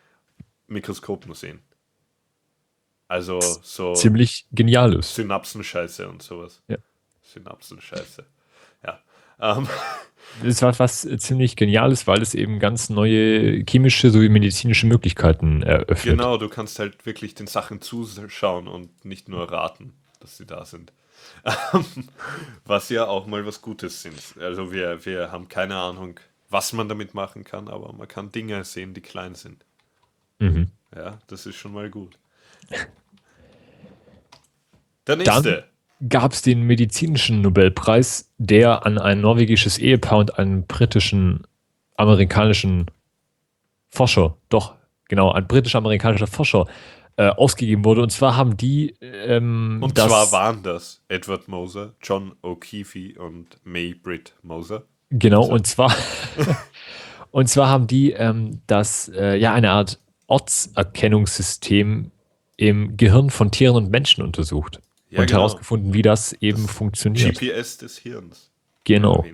Mikroskopen 0.69 1.35
sehen. 1.35 1.66
Also 3.09 3.41
so 3.41 3.95
Ziemlich 3.95 4.47
geniales. 4.53 5.15
Synapsenscheiße 5.15 6.09
und 6.09 6.23
sowas. 6.23 6.63
Ja. 6.69 6.79
Synapsenscheiße. 7.23 8.25
Ja. 8.85 9.01
Ähm, 9.41 9.69
Das 10.43 10.61
war 10.63 10.79
was 10.79 11.09
ziemlich 11.19 11.57
Geniales, 11.57 12.07
weil 12.07 12.21
es 12.21 12.35
eben 12.35 12.59
ganz 12.59 12.91
neue 12.91 13.65
chemische 13.65 14.11
sowie 14.11 14.29
medizinische 14.29 14.87
Möglichkeiten 14.87 15.63
eröffnet. 15.63 16.17
genau, 16.17 16.37
du 16.37 16.49
kannst 16.49 16.79
halt 16.79 17.07
wirklich 17.07 17.35
den 17.35 17.47
Sachen 17.47 17.81
zuschauen 17.81 18.69
und 18.69 19.05
nicht 19.05 19.29
nur 19.29 19.51
raten, 19.51 19.95
dass 20.21 20.37
sie 20.37 20.47
da 20.47 20.65
sind. 20.65 20.93
Was 22.65 22.89
ja 22.89 23.07
auch 23.07 23.27
mal 23.27 23.47
was 23.47 23.63
Gutes 23.63 24.03
sind. 24.03 24.21
Also 24.39 24.73
wir, 24.73 25.05
wir 25.07 25.33
haben 25.33 25.49
keine 25.49 25.77
Ahnung, 25.77 26.21
was 26.51 26.73
man 26.73 26.89
damit 26.89 27.15
machen 27.15 27.43
kann, 27.45 27.69
aber 27.69 27.93
man 27.93 28.07
kann 28.07 28.31
Dinge 28.31 28.63
sehen, 28.65 28.95
die 28.95 29.01
klein 29.01 29.35
sind. 29.35 29.65
Mhm. 30.39 30.71
Ja, 30.95 31.19
das 31.27 31.47
ist 31.47 31.57
schon 31.57 31.73
mal 31.73 31.91
gut. 31.91 32.19
Der 35.07 35.17
nächste. 35.17 35.65
Gab 36.09 36.33
es 36.33 36.43
den 36.43 36.63
medizinischen 36.63 37.41
Nobelpreis, 37.41 38.31
der 38.37 38.85
an 38.85 38.99
ein 38.99 39.23
norwegisches 39.23 39.79
Ehepaar 39.79 40.19
und 40.19 40.39
einen 40.39 40.67
britischen, 40.67 41.47
amerikanischen 41.97 42.91
Forscher, 43.89 44.37
doch, 44.51 44.75
genau, 45.09 45.33
ein 45.33 45.47
britisch-amerikanischer 45.47 46.27
Forscher 46.27 46.67
äh, 47.17 47.29
ausgegeben 47.29 47.85
wurde. 47.85 48.03
Und 48.03 48.11
zwar 48.11 48.37
haben 48.37 48.59
die 48.59 48.95
ähm, 49.01 49.79
Und 49.83 49.97
zwar 49.97 50.31
waren 50.33 50.63
das 50.63 51.01
Edward 51.09 51.49
Moser, 51.49 51.95
John 52.03 52.35
O'Keefe 52.43 53.17
und 53.17 53.59
May 53.65 53.95
Britt 53.95 54.35
Moser. 54.43 54.83
Genau, 55.11 55.47
und 55.47 55.67
zwar, 55.67 55.95
und 57.31 57.49
zwar 57.49 57.69
haben 57.69 57.87
die 57.87 58.13
ähm, 58.13 58.61
das, 58.67 59.09
äh, 59.09 59.37
ja, 59.37 59.55
eine 59.55 59.71
Art 59.71 59.99
Ortserkennungssystem 60.27 62.11
im 62.57 62.97
Gehirn 62.97 63.31
von 63.31 63.51
Tieren 63.51 63.77
und 63.77 63.91
Menschen 63.91 64.23
untersucht. 64.23 64.81
Ja, 65.11 65.21
und 65.21 65.27
genau. 65.27 65.41
herausgefunden, 65.41 65.95
wie 65.95 66.03
das 66.03 66.33
eben 66.35 66.69
funktioniert. 66.69 67.39
GPS 67.39 67.79
des 67.79 67.99
Hirns. 67.99 68.51
Genau. 68.85 69.25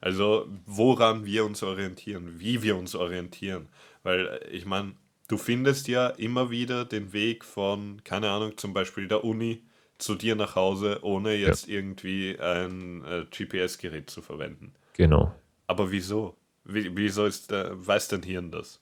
Also 0.00 0.46
woran 0.64 1.24
wir 1.24 1.44
uns 1.44 1.62
orientieren, 1.62 2.34
wie 2.38 2.62
wir 2.62 2.76
uns 2.76 2.94
orientieren. 2.94 3.68
Weil 4.04 4.26
äh, 4.26 4.48
ich 4.50 4.64
meine, 4.64 4.92
du 5.28 5.36
findest 5.36 5.88
ja 5.88 6.08
immer 6.08 6.50
wieder 6.50 6.84
den 6.84 7.12
Weg 7.12 7.44
von, 7.44 8.02
keine 8.04 8.30
Ahnung, 8.30 8.56
zum 8.56 8.72
Beispiel 8.72 9.08
der 9.08 9.24
Uni 9.24 9.62
zu 9.98 10.14
dir 10.14 10.36
nach 10.36 10.54
Hause, 10.54 11.00
ohne 11.02 11.34
jetzt 11.34 11.68
irgendwie 11.68 12.38
ein 12.38 13.04
äh, 13.04 13.24
GPS-Gerät 13.30 14.10
zu 14.10 14.22
verwenden. 14.22 14.72
Genau. 14.92 15.34
Aber 15.66 15.90
wieso? 15.90 16.36
Wie, 16.64 16.96
wieso 16.96 17.26
ist, 17.26 17.50
äh, 17.50 17.70
weiß 17.72 18.08
dein 18.08 18.22
Hirn 18.22 18.50
das? 18.50 18.80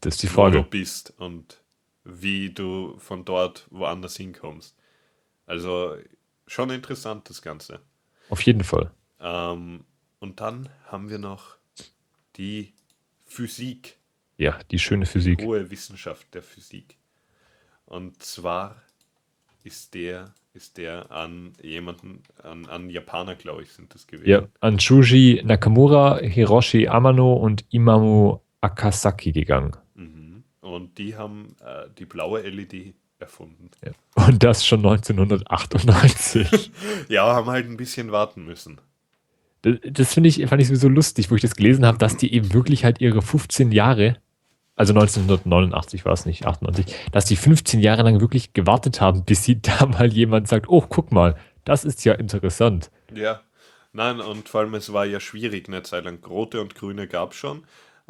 Das 0.00 0.14
ist 0.14 0.22
die 0.22 0.26
wo 0.26 0.30
du 0.30 0.34
Frage. 0.34 0.66
bist 0.68 1.14
und 1.18 1.59
wie 2.12 2.50
du 2.50 2.96
von 2.98 3.24
dort 3.24 3.66
woanders 3.70 4.16
hinkommst. 4.16 4.76
Also 5.46 5.96
schon 6.46 6.70
interessant 6.70 7.28
das 7.28 7.42
Ganze. 7.42 7.80
Auf 8.28 8.42
jeden 8.42 8.64
Fall. 8.64 8.90
Ähm, 9.20 9.84
und 10.20 10.40
dann 10.40 10.68
haben 10.86 11.10
wir 11.10 11.18
noch 11.18 11.56
die 12.36 12.72
Physik, 13.26 13.96
Ja, 14.38 14.58
die 14.70 14.78
schöne 14.78 15.06
Physik. 15.06 15.42
hohe 15.42 15.70
Wissenschaft 15.70 16.34
der 16.34 16.42
Physik. 16.42 16.96
Und 17.86 18.22
zwar 18.22 18.76
ist 19.64 19.94
der, 19.94 20.32
ist 20.54 20.78
der 20.78 21.10
an 21.10 21.52
jemanden, 21.62 22.22
an, 22.42 22.66
an 22.66 22.88
Japaner, 22.90 23.34
glaube 23.34 23.62
ich, 23.62 23.72
sind 23.72 23.94
das 23.94 24.06
gewesen. 24.06 24.28
Ja, 24.30 24.46
an 24.60 24.78
Shuji 24.80 25.42
Nakamura, 25.44 26.18
Hiroshi 26.18 26.88
Amano 26.88 27.34
und 27.34 27.64
Imamu 27.70 28.38
Akasaki 28.60 29.32
gegangen. 29.32 29.76
Mhm. 29.94 30.19
Und 30.70 30.98
die 30.98 31.16
haben 31.16 31.56
äh, 31.64 31.88
die 31.98 32.06
blaue 32.06 32.40
LED 32.42 32.94
erfunden. 33.18 33.70
Ja. 33.84 33.92
Und 34.26 34.42
das 34.42 34.64
schon 34.64 34.84
1998. 34.84 36.70
Ja, 37.08 37.34
haben 37.34 37.50
halt 37.50 37.66
ein 37.66 37.76
bisschen 37.76 38.12
warten 38.12 38.44
müssen. 38.44 38.80
das 39.62 39.78
das 39.82 40.14
finde 40.14 40.28
ich, 40.28 40.46
fand 40.46 40.62
ich 40.62 40.68
sowieso 40.68 40.88
lustig, 40.88 41.30
wo 41.30 41.34
ich 41.34 41.42
das 41.42 41.56
gelesen 41.56 41.84
habe, 41.84 41.98
dass 41.98 42.16
die 42.16 42.32
eben 42.32 42.52
wirklich 42.54 42.84
halt 42.84 43.00
ihre 43.00 43.20
15 43.20 43.72
Jahre, 43.72 44.16
also 44.76 44.92
1989 44.92 46.04
war 46.04 46.12
es 46.12 46.24
nicht, 46.24 46.46
98, 46.46 46.86
dass 47.12 47.24
die 47.24 47.36
15 47.36 47.80
Jahre 47.80 48.02
lang 48.02 48.20
wirklich 48.20 48.52
gewartet 48.52 49.00
haben, 49.00 49.24
bis 49.24 49.44
sie 49.44 49.60
da 49.62 49.86
mal 49.86 50.12
jemand 50.12 50.48
sagt, 50.48 50.68
oh, 50.68 50.84
guck 50.88 51.12
mal, 51.12 51.36
das 51.64 51.84
ist 51.84 52.04
ja 52.04 52.14
interessant. 52.14 52.90
Ja, 53.12 53.40
nein, 53.92 54.20
und 54.20 54.48
vor 54.48 54.60
allem 54.60 54.74
es 54.74 54.92
war 54.92 55.04
ja 55.04 55.20
schwierig, 55.20 55.68
eine 55.68 55.82
Zeit 55.82 56.04
lang. 56.04 56.24
Rote 56.24 56.60
und 56.60 56.74
grüne 56.74 57.08
gab 57.08 57.32
es 57.32 57.38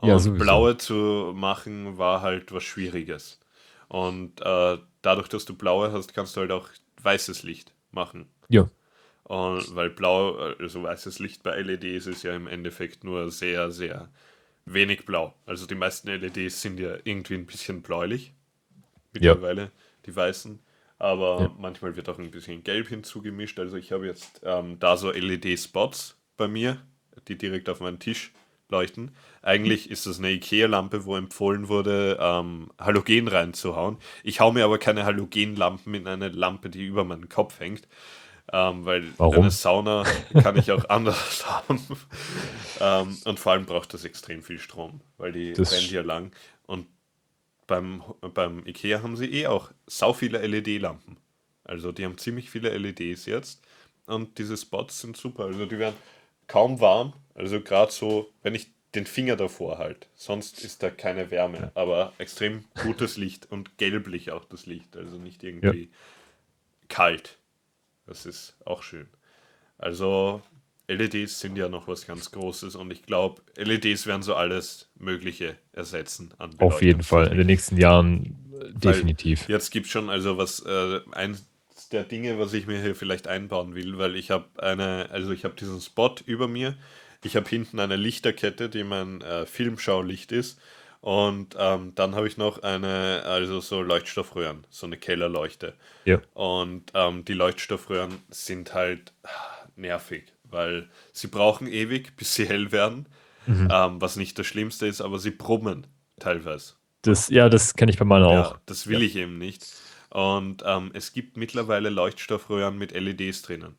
schon. 0.01 0.09
Und 0.11 0.11
Ja, 0.11 0.19
sowieso. 0.19 0.39
blaue 0.39 0.77
zu 0.77 1.33
machen 1.35 1.99
war 1.99 2.23
halt 2.23 2.53
was 2.53 2.65
Schwieriges. 2.65 3.41
Und 3.89 4.41
äh, 4.41 4.79
dadurch, 5.03 5.29
dass 5.29 5.45
du 5.45 5.55
blaue 5.57 5.93
hast, 5.93 6.15
kannst 6.15 6.37
du 6.37 6.41
halt 6.43 6.53
auch 6.53 6.69
weißes 7.03 7.43
Licht 7.43 7.73
machen. 7.93 8.29
Ja. 8.49 8.71
Und 9.25 9.75
weil 9.75 9.91
blau, 9.91 10.35
also 10.59 10.83
weißes 10.83 11.19
Licht 11.21 11.43
bei 11.43 11.53
LEDs 11.57 12.07
ist 12.07 12.23
ja 12.25 12.35
im 12.35 12.47
Endeffekt 12.49 13.05
nur 13.05 13.31
sehr, 13.31 13.71
sehr 13.71 14.11
wenig 14.67 15.07
blau. 15.07 15.35
Also 15.47 15.67
die 15.67 15.75
meisten 15.77 16.09
LEDs 16.09 16.63
sind 16.63 16.81
ja 16.81 16.97
irgendwie 17.05 17.35
ein 17.35 17.47
bisschen 17.47 17.83
bläulich. 17.83 18.35
Mittlerweile, 19.13 19.71
die 20.07 20.15
weißen. 20.15 20.61
Aber 20.99 21.41
Ja. 21.41 21.55
manchmal 21.59 21.97
wird 21.97 22.09
auch 22.09 22.19
ein 22.19 22.31
bisschen 22.31 22.63
gelb 22.65 22.89
hinzugemischt. 22.89 23.59
Also 23.59 23.77
ich 23.77 23.93
habe 23.93 24.07
jetzt 24.07 24.41
ähm, 24.45 24.79
da 24.79 24.97
so 24.97 25.11
LED-Spots 25.11 26.17
bei 26.37 26.49
mir, 26.49 26.83
die 27.29 27.37
direkt 27.39 27.69
auf 27.69 27.81
meinen 27.81 27.99
Tisch 27.99 28.33
leuchten. 28.71 29.11
Eigentlich 29.43 29.91
ist 29.91 30.07
das 30.07 30.19
eine 30.19 30.31
IKEA-Lampe, 30.33 31.05
wo 31.05 31.17
empfohlen 31.17 31.69
wurde, 31.69 32.19
ähm, 32.21 32.71
Halogen 32.79 33.29
reinzuhauen. 33.29 33.99
Ich 34.25 34.41
hau 34.41 34.53
mir 34.53 34.65
aber 34.65 34.79
keine 34.79 35.05
Halogenlampen 35.05 35.95
in 35.95 36.07
eine 36.07 36.29
Lampe, 36.29 36.71
die 36.71 36.85
über 36.85 37.05
meinen 37.05 37.29
Kopf 37.29 37.61
hängt. 37.61 37.89
Ähm, 38.53 38.85
weil 38.85 39.05
Warum? 39.17 39.37
eine 39.37 39.51
Sauna 39.53 40.05
kann 40.43 40.57
ich 40.57 40.73
auch 40.73 40.85
anders 40.89 41.47
haben. 41.47 41.81
ähm, 42.81 43.17
und 43.25 43.39
vor 43.39 43.53
allem 43.53 43.65
braucht 43.67 43.95
das 43.95 44.05
extrem 44.05 44.43
viel 44.43 44.59
Strom, 44.59 45.01
weil 45.19 45.33
die 45.33 45.53
Das- 45.53 45.71
brennt 45.71 45.91
ja 45.91 46.03
lang. 46.03 46.33
Und 46.67 46.87
beim, 47.69 48.03
beim 48.35 48.67
IKEA 48.67 49.03
haben 49.03 49.17
sie 49.17 49.27
eh 49.33 49.47
auch 49.47 49.71
sau 49.87 50.13
viele 50.13 50.39
LED-Lampen. 50.45 51.17
Also 51.65 51.93
die 51.93 52.05
haben 52.05 52.19
ziemlich 52.19 52.51
viele 52.51 52.71
LEDs 52.77 53.27
jetzt. 53.27 53.63
Und 54.07 54.39
diese 54.39 54.57
Spots 54.57 55.01
sind 55.01 55.17
super. 55.17 55.45
Also 55.45 55.67
die 55.67 55.79
werden 55.79 55.95
kaum 56.49 56.81
warm. 56.81 57.13
Also 57.41 57.63
gerade 57.63 57.91
so, 57.91 58.31
wenn 58.43 58.55
ich 58.55 58.71
den 58.95 59.07
Finger 59.07 59.35
davor 59.35 59.79
halt. 59.79 60.09
Sonst 60.15 60.63
ist 60.63 60.83
da 60.83 60.91
keine 60.91 61.31
Wärme. 61.31 61.73
Aber 61.75 62.13
extrem 62.19 62.65
gutes 62.83 63.17
Licht 63.17 63.51
und 63.51 63.79
gelblich 63.79 64.31
auch 64.31 64.45
das 64.45 64.67
Licht. 64.67 64.95
Also 64.95 65.17
nicht 65.17 65.43
irgendwie 65.43 65.89
kalt. 66.89 67.39
Das 68.07 68.27
ist 68.27 68.57
auch 68.67 68.83
schön. 68.83 69.09
Also 69.79 70.43
LEDs 70.87 71.41
sind 71.41 71.57
ja 71.57 71.71
noch 71.71 71.89
was 71.89 72.07
ganz 72.07 72.31
Großes 72.31 72.77
und 72.77 72.91
ich 72.91 73.05
glaube, 73.05 73.41
LEDs 73.57 74.07
werden 74.07 74.23
so 74.23 74.35
alles 74.35 74.91
Mögliche 74.97 75.57
ersetzen. 75.73 76.35
An 76.37 76.59
Auf 76.59 76.83
jeden 76.83 77.03
Fall. 77.03 77.29
In 77.29 77.39
den 77.39 77.47
nächsten 77.47 77.79
Jahren 77.79 78.51
äh, 78.53 78.65
Weil 78.65 78.93
definitiv. 78.93 79.49
Jetzt 79.49 79.71
gibt 79.71 79.87
es 79.87 79.93
schon 79.93 80.11
also 80.11 80.37
was, 80.37 80.61
äh, 80.61 81.01
eins 81.13 81.47
der 81.91 82.05
Dinge, 82.05 82.39
was 82.39 82.53
ich 82.53 82.67
mir 82.67 82.83
hier 82.83 82.95
vielleicht 82.95 83.29
einbauen 83.29 83.75
will, 83.75 83.97
weil 83.97 84.17
ich 84.17 84.31
habe 84.31 84.47
eine, 84.63 85.09
also 85.11 85.31
ich 85.33 85.45
habe 85.45 85.55
diesen 85.55 85.81
Spot 85.81 86.15
über 86.27 86.47
mir, 86.47 86.77
ich 87.25 87.37
habe 87.37 87.49
hinten 87.49 87.81
eine 87.81 87.97
Lichterkette, 87.97 88.69
die 88.69 88.85
mein 88.85 89.21
äh, 89.21 89.47
Filmschaulicht 89.47 90.33
ist 90.33 90.61
und 91.01 91.57
ähm, 91.59 91.93
dann 91.95 92.15
habe 92.15 92.29
ich 92.29 92.37
noch 92.37 92.63
eine, 92.63 93.23
also 93.25 93.61
so 93.61 93.81
Leuchtstoffröhren, 93.81 94.67
so 94.69 94.87
eine 94.87 94.99
Kellerleuchte. 94.99 95.75
Ja. 96.05 96.21
Und 96.35 96.91
ähm, 96.95 97.25
die 97.25 97.33
Leuchtstoffröhren 97.33 98.19
sind 98.29 98.75
halt 98.75 99.13
ah, 99.23 99.29
nervig, 99.77 100.25
weil 100.45 100.89
sie 101.13 101.29
brauchen 101.29 101.67
ewig, 101.67 102.17
bis 102.17 102.35
sie 102.35 102.47
hell 102.47 102.71
werden, 102.71 103.07
ähm, 103.49 104.01
was 104.01 104.17
nicht 104.17 104.39
das 104.39 104.47
Schlimmste 104.47 104.87
ist, 104.87 105.01
aber 105.01 105.19
sie 105.19 105.31
brummen 105.31 105.87
teilweise. 106.19 106.75
Das, 107.03 107.31
ja, 107.31 107.49
das 107.49 107.75
kenne 107.75 107.91
ich 107.91 107.99
bei 107.99 108.05
meiner 108.05 108.27
auch. 108.27 108.53
Ja, 108.53 108.61
das 108.67 108.87
will 108.87 109.03
ich 109.03 109.17
eben 109.17 109.39
nicht. 109.39 109.67
Und 110.11 110.63
ähm, 110.67 110.91
es 110.93 111.15
gibt 111.15 111.39
mittlerweile 111.39 111.89
Leuchtstoffröhren 111.89 112.77
mit 112.77 112.93
LEDs 112.93 113.41
drinnen, 113.43 113.77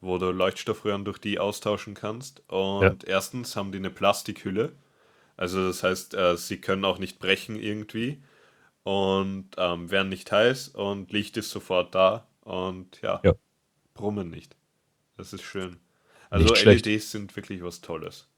wo 0.00 0.18
du 0.18 0.30
Leuchtstoffröhren 0.30 1.04
durch 1.04 1.18
die 1.18 1.38
austauschen 1.38 1.94
kannst. 1.94 2.42
Und 2.48 3.04
erstens 3.04 3.56
haben 3.56 3.72
die 3.72 3.78
eine 3.78 3.90
Plastikhülle, 3.90 4.72
also 5.40 5.68
das 5.68 5.82
heißt, 5.82 6.14
äh, 6.14 6.36
sie 6.36 6.60
können 6.60 6.84
auch 6.84 6.98
nicht 6.98 7.18
brechen 7.18 7.56
irgendwie 7.56 8.22
und 8.82 9.46
ähm, 9.56 9.90
werden 9.90 10.10
nicht 10.10 10.30
heiß 10.30 10.68
und 10.68 11.12
Licht 11.12 11.38
ist 11.38 11.50
sofort 11.50 11.94
da 11.94 12.26
und 12.42 13.00
ja, 13.00 13.20
Ja. 13.24 13.32
brummen 13.94 14.28
nicht. 14.28 14.54
Das 15.16 15.32
ist 15.32 15.42
schön. 15.42 15.78
Also. 16.28 16.54
LEDs 16.54 17.10
sind 17.10 17.34
wirklich 17.36 17.62
was 17.62 17.80
Tolles. 17.80 18.28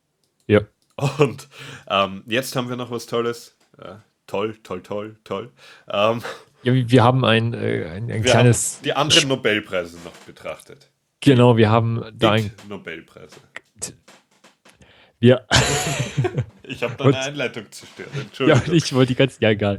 Ja. 0.46 0.60
Und 1.18 1.48
ähm, 1.88 2.22
jetzt 2.26 2.54
haben 2.54 2.68
wir 2.68 2.76
noch 2.76 2.90
was 2.90 3.06
Tolles. 3.06 3.56
Äh, 3.78 3.96
toll, 4.26 4.56
toll, 4.62 4.82
toll, 4.82 5.16
toll. 5.24 5.50
Ähm, 5.88 6.22
ja 6.62 6.72
wir 6.74 7.02
haben 7.02 7.24
ein, 7.24 7.54
äh, 7.54 7.86
ein, 7.86 8.10
ein 8.10 8.22
kleines. 8.22 8.76
haben 8.76 8.84
die 8.84 8.92
anderen 8.92 9.28
Nobelpreise 9.28 9.96
noch 10.04 10.16
betrachtet. 10.26 10.91
Genau, 11.22 11.56
wir 11.56 11.70
haben 11.70 12.02
da 12.18 12.32
ein. 12.32 12.50
Nobelpreise. 12.68 13.36
Wir, 15.18 15.46
Ich 16.64 16.82
habe 16.82 17.00
Und- 17.04 17.14
deine 17.14 17.26
Einleitung 17.26 17.64
zerstört. 17.70 18.08
ja, 18.14 18.22
Entschuldigung. 18.22 18.74
ich 18.74 18.92
wollte 18.92 19.08
die 19.12 19.14
ganze. 19.16 19.40
Ja, 19.40 19.50
egal. 19.50 19.78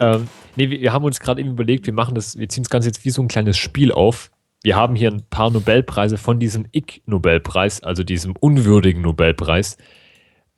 ähm, 0.00 0.28
nee, 0.54 0.70
wir, 0.70 0.80
wir 0.80 0.92
haben 0.92 1.04
uns 1.04 1.18
gerade 1.18 1.40
eben 1.40 1.50
überlegt, 1.50 1.86
wir 1.86 1.92
machen 1.92 2.14
das, 2.14 2.38
wir 2.38 2.48
ziehen 2.48 2.62
das 2.62 2.70
Ganze 2.70 2.88
jetzt 2.88 3.04
wie 3.04 3.10
so 3.10 3.20
ein 3.22 3.28
kleines 3.28 3.56
Spiel 3.58 3.90
auf. 3.90 4.30
Wir 4.62 4.76
haben 4.76 4.94
hier 4.96 5.10
ein 5.10 5.22
paar 5.28 5.50
Nobelpreise 5.50 6.16
von 6.18 6.38
diesem 6.40 6.66
Ig-Nobelpreis, 6.72 7.82
also 7.82 8.02
diesem 8.04 8.34
unwürdigen 8.36 9.02
Nobelpreis, 9.02 9.76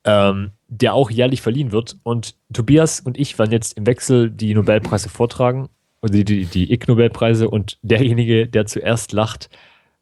ähm, 0.03 0.51
der 0.67 0.93
auch 0.93 1.09
jährlich 1.11 1.41
verliehen 1.41 1.71
wird. 1.71 1.97
Und 2.03 2.35
Tobias 2.53 2.99
und 3.01 3.17
ich 3.19 3.37
werden 3.39 3.51
jetzt 3.51 3.77
im 3.77 3.85
Wechsel 3.87 4.29
die 4.31 4.53
Nobelpreise 4.53 5.09
vortragen, 5.09 5.69
also 6.01 6.13
die, 6.13 6.23
die, 6.23 6.45
die 6.45 6.71
Ig-Nobelpreise, 6.71 7.49
und 7.49 7.77
derjenige, 7.81 8.47
der 8.47 8.65
zuerst 8.67 9.11
lacht, 9.11 9.49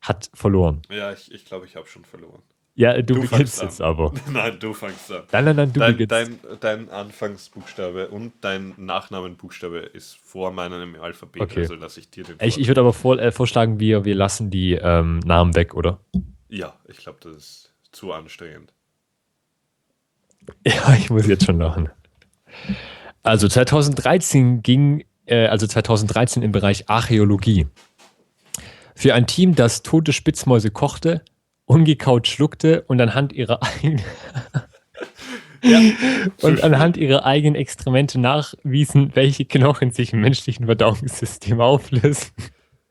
hat 0.01 0.29
verloren. 0.33 0.81
Ja, 0.89 1.11
ich, 1.11 1.31
ich 1.31 1.45
glaube, 1.45 1.65
ich 1.65 1.75
habe 1.75 1.87
schon 1.87 2.05
verloren. 2.05 2.41
Ja, 2.75 2.93
du, 3.01 3.15
Du 3.15 3.21
beginnst 3.21 3.59
an. 3.59 3.67
jetzt 3.67 3.81
aber. 3.81 4.13
Nein, 4.31 4.59
du 4.59 4.71
fangst 4.73 5.11
an. 5.11 5.23
Nein, 5.31 5.45
nein, 5.45 5.55
nein, 5.55 5.73
du 5.73 5.79
Dein, 5.79 5.97
beginnst. 5.97 6.11
dein, 6.11 6.39
dein 6.59 6.89
Anfangsbuchstabe 6.89 8.09
und 8.09 8.33
dein 8.41 8.75
Nachnamenbuchstabe 8.77 9.79
ist 9.79 10.15
vor 10.17 10.51
meinem 10.51 10.93
im 10.95 11.01
Alphabet, 11.01 11.41
Okay. 11.41 11.61
also 11.61 11.73
lasse 11.73 11.99
ich 11.99 12.11
dir 12.11 12.23
den 12.23 12.35
Ich, 12.39 12.59
ich 12.59 12.67
würde 12.67 12.81
aber 12.81 12.93
vor, 12.93 13.17
äh, 13.17 13.31
vorschlagen, 13.31 13.79
wir, 13.79 14.05
wir 14.05 14.13
lassen 14.13 14.51
die 14.51 14.73
ähm, 14.73 15.19
Namen 15.19 15.55
weg, 15.55 15.73
oder? 15.73 15.99
Ja, 16.49 16.75
ich 16.87 16.97
glaube, 16.97 17.17
das 17.23 17.35
ist 17.35 17.73
zu 17.91 18.13
anstrengend. 18.13 18.73
Ja, 20.65 20.93
ich 20.93 21.09
muss 21.09 21.27
jetzt 21.27 21.45
schon 21.45 21.59
lachen. 21.59 21.89
Also 23.23 23.47
2013 23.49 24.61
ging, 24.63 25.03
äh, 25.25 25.47
also 25.47 25.67
2013 25.67 26.41
im 26.43 26.51
Bereich 26.53 26.89
Archäologie. 26.89 27.67
Für 28.97 29.13
ein 29.13 29.27
Team, 29.27 29.53
das 29.53 29.83
tote 29.83 30.11
Spitzmäuse 30.11 30.71
ungekaut 31.65 32.27
schluckte 32.27 32.81
und 32.87 32.99
anhand 32.99 33.31
ihrer 33.31 33.61
eigenen 33.61 34.01
und 36.41 36.63
anhand 36.63 36.97
ihrer 36.97 37.23
eigenen 37.23 37.53
Exkremente 37.53 38.19
nachwiesen, 38.19 39.11
welche 39.13 39.45
Knochen 39.45 39.91
sich 39.91 40.13
im 40.13 40.21
menschlichen 40.21 40.65
Verdauungssystem 40.65 41.61
auflösen 41.61 42.31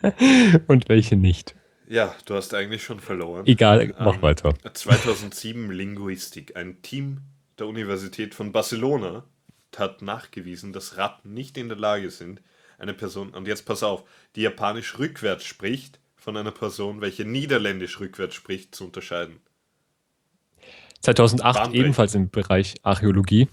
und 0.69 0.89
welche 0.89 1.17
nicht. 1.17 1.57
Ja, 1.89 2.15
du 2.25 2.35
hast 2.37 2.55
eigentlich 2.55 2.85
schon 2.85 3.01
verloren. 3.01 3.45
Egal, 3.47 3.93
mach 3.99 4.15
Ähm, 4.15 4.23
weiter. 4.23 4.55
2007 4.73 5.73
Linguistik. 5.73 6.57
Ein 6.57 6.83
Team 6.83 7.23
der 7.59 7.67
Universität 7.67 8.33
von 8.33 8.53
Barcelona 8.53 9.25
hat 9.77 10.03
nachgewiesen, 10.03 10.73
dass 10.73 10.99
Ratten 10.99 11.35
nicht 11.35 11.59
in 11.59 11.69
der 11.69 11.79
Lage 11.79 12.11
sind, 12.11 12.43
eine 12.79 12.95
Person, 12.95 13.31
und 13.31 13.47
jetzt 13.47 13.65
pass 13.65 13.83
auf, 13.83 14.05
die 14.35 14.43
Japanisch 14.43 14.99
rückwärts 14.99 15.45
spricht, 15.45 15.99
von 16.17 16.37
einer 16.37 16.51
Person, 16.51 17.01
welche 17.01 17.25
Niederländisch 17.25 18.01
rückwärts 18.01 18.35
spricht, 18.35 18.75
zu 18.75 18.85
unterscheiden. 18.87 19.41
2008 21.03 21.55
Bahnbrechend. 21.55 21.85
ebenfalls 21.85 22.15
im 22.15 22.31
Bereich 22.31 22.75
Archäologie. 22.83 23.49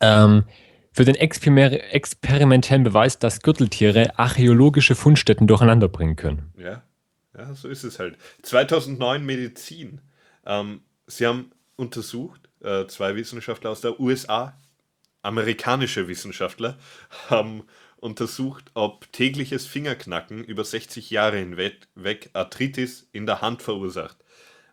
Ähm, 0.00 0.44
für 0.92 1.04
den 1.04 1.14
Exper 1.14 1.94
experimentellen 1.94 2.84
Beweis, 2.84 3.18
dass 3.18 3.40
Gürteltiere 3.40 4.18
archäologische 4.18 4.94
Fundstätten 4.94 5.46
durcheinander 5.46 5.88
bringen 5.88 6.16
können. 6.16 6.52
Ja, 6.58 6.82
ja, 7.36 7.54
so 7.54 7.68
ist 7.68 7.84
es 7.84 7.98
halt. 7.98 8.18
2009 8.42 9.24
Medizin. 9.24 10.00
Ähm, 10.44 10.80
sie 11.06 11.26
haben 11.26 11.52
untersucht, 11.76 12.48
äh, 12.60 12.86
zwei 12.86 13.14
Wissenschaftler 13.14 13.70
aus 13.70 13.80
der 13.80 14.00
USA, 14.00 14.58
amerikanische 15.22 16.08
Wissenschaftler, 16.08 16.76
haben 17.30 17.62
untersucht, 18.00 18.70
ob 18.74 19.12
tägliches 19.12 19.66
Fingerknacken 19.66 20.44
über 20.44 20.64
60 20.64 21.10
Jahre 21.10 21.38
hinweg 21.38 21.88
weg 21.94 22.30
Arthritis 22.32 23.08
in 23.12 23.26
der 23.26 23.40
Hand 23.40 23.62
verursacht. 23.62 24.16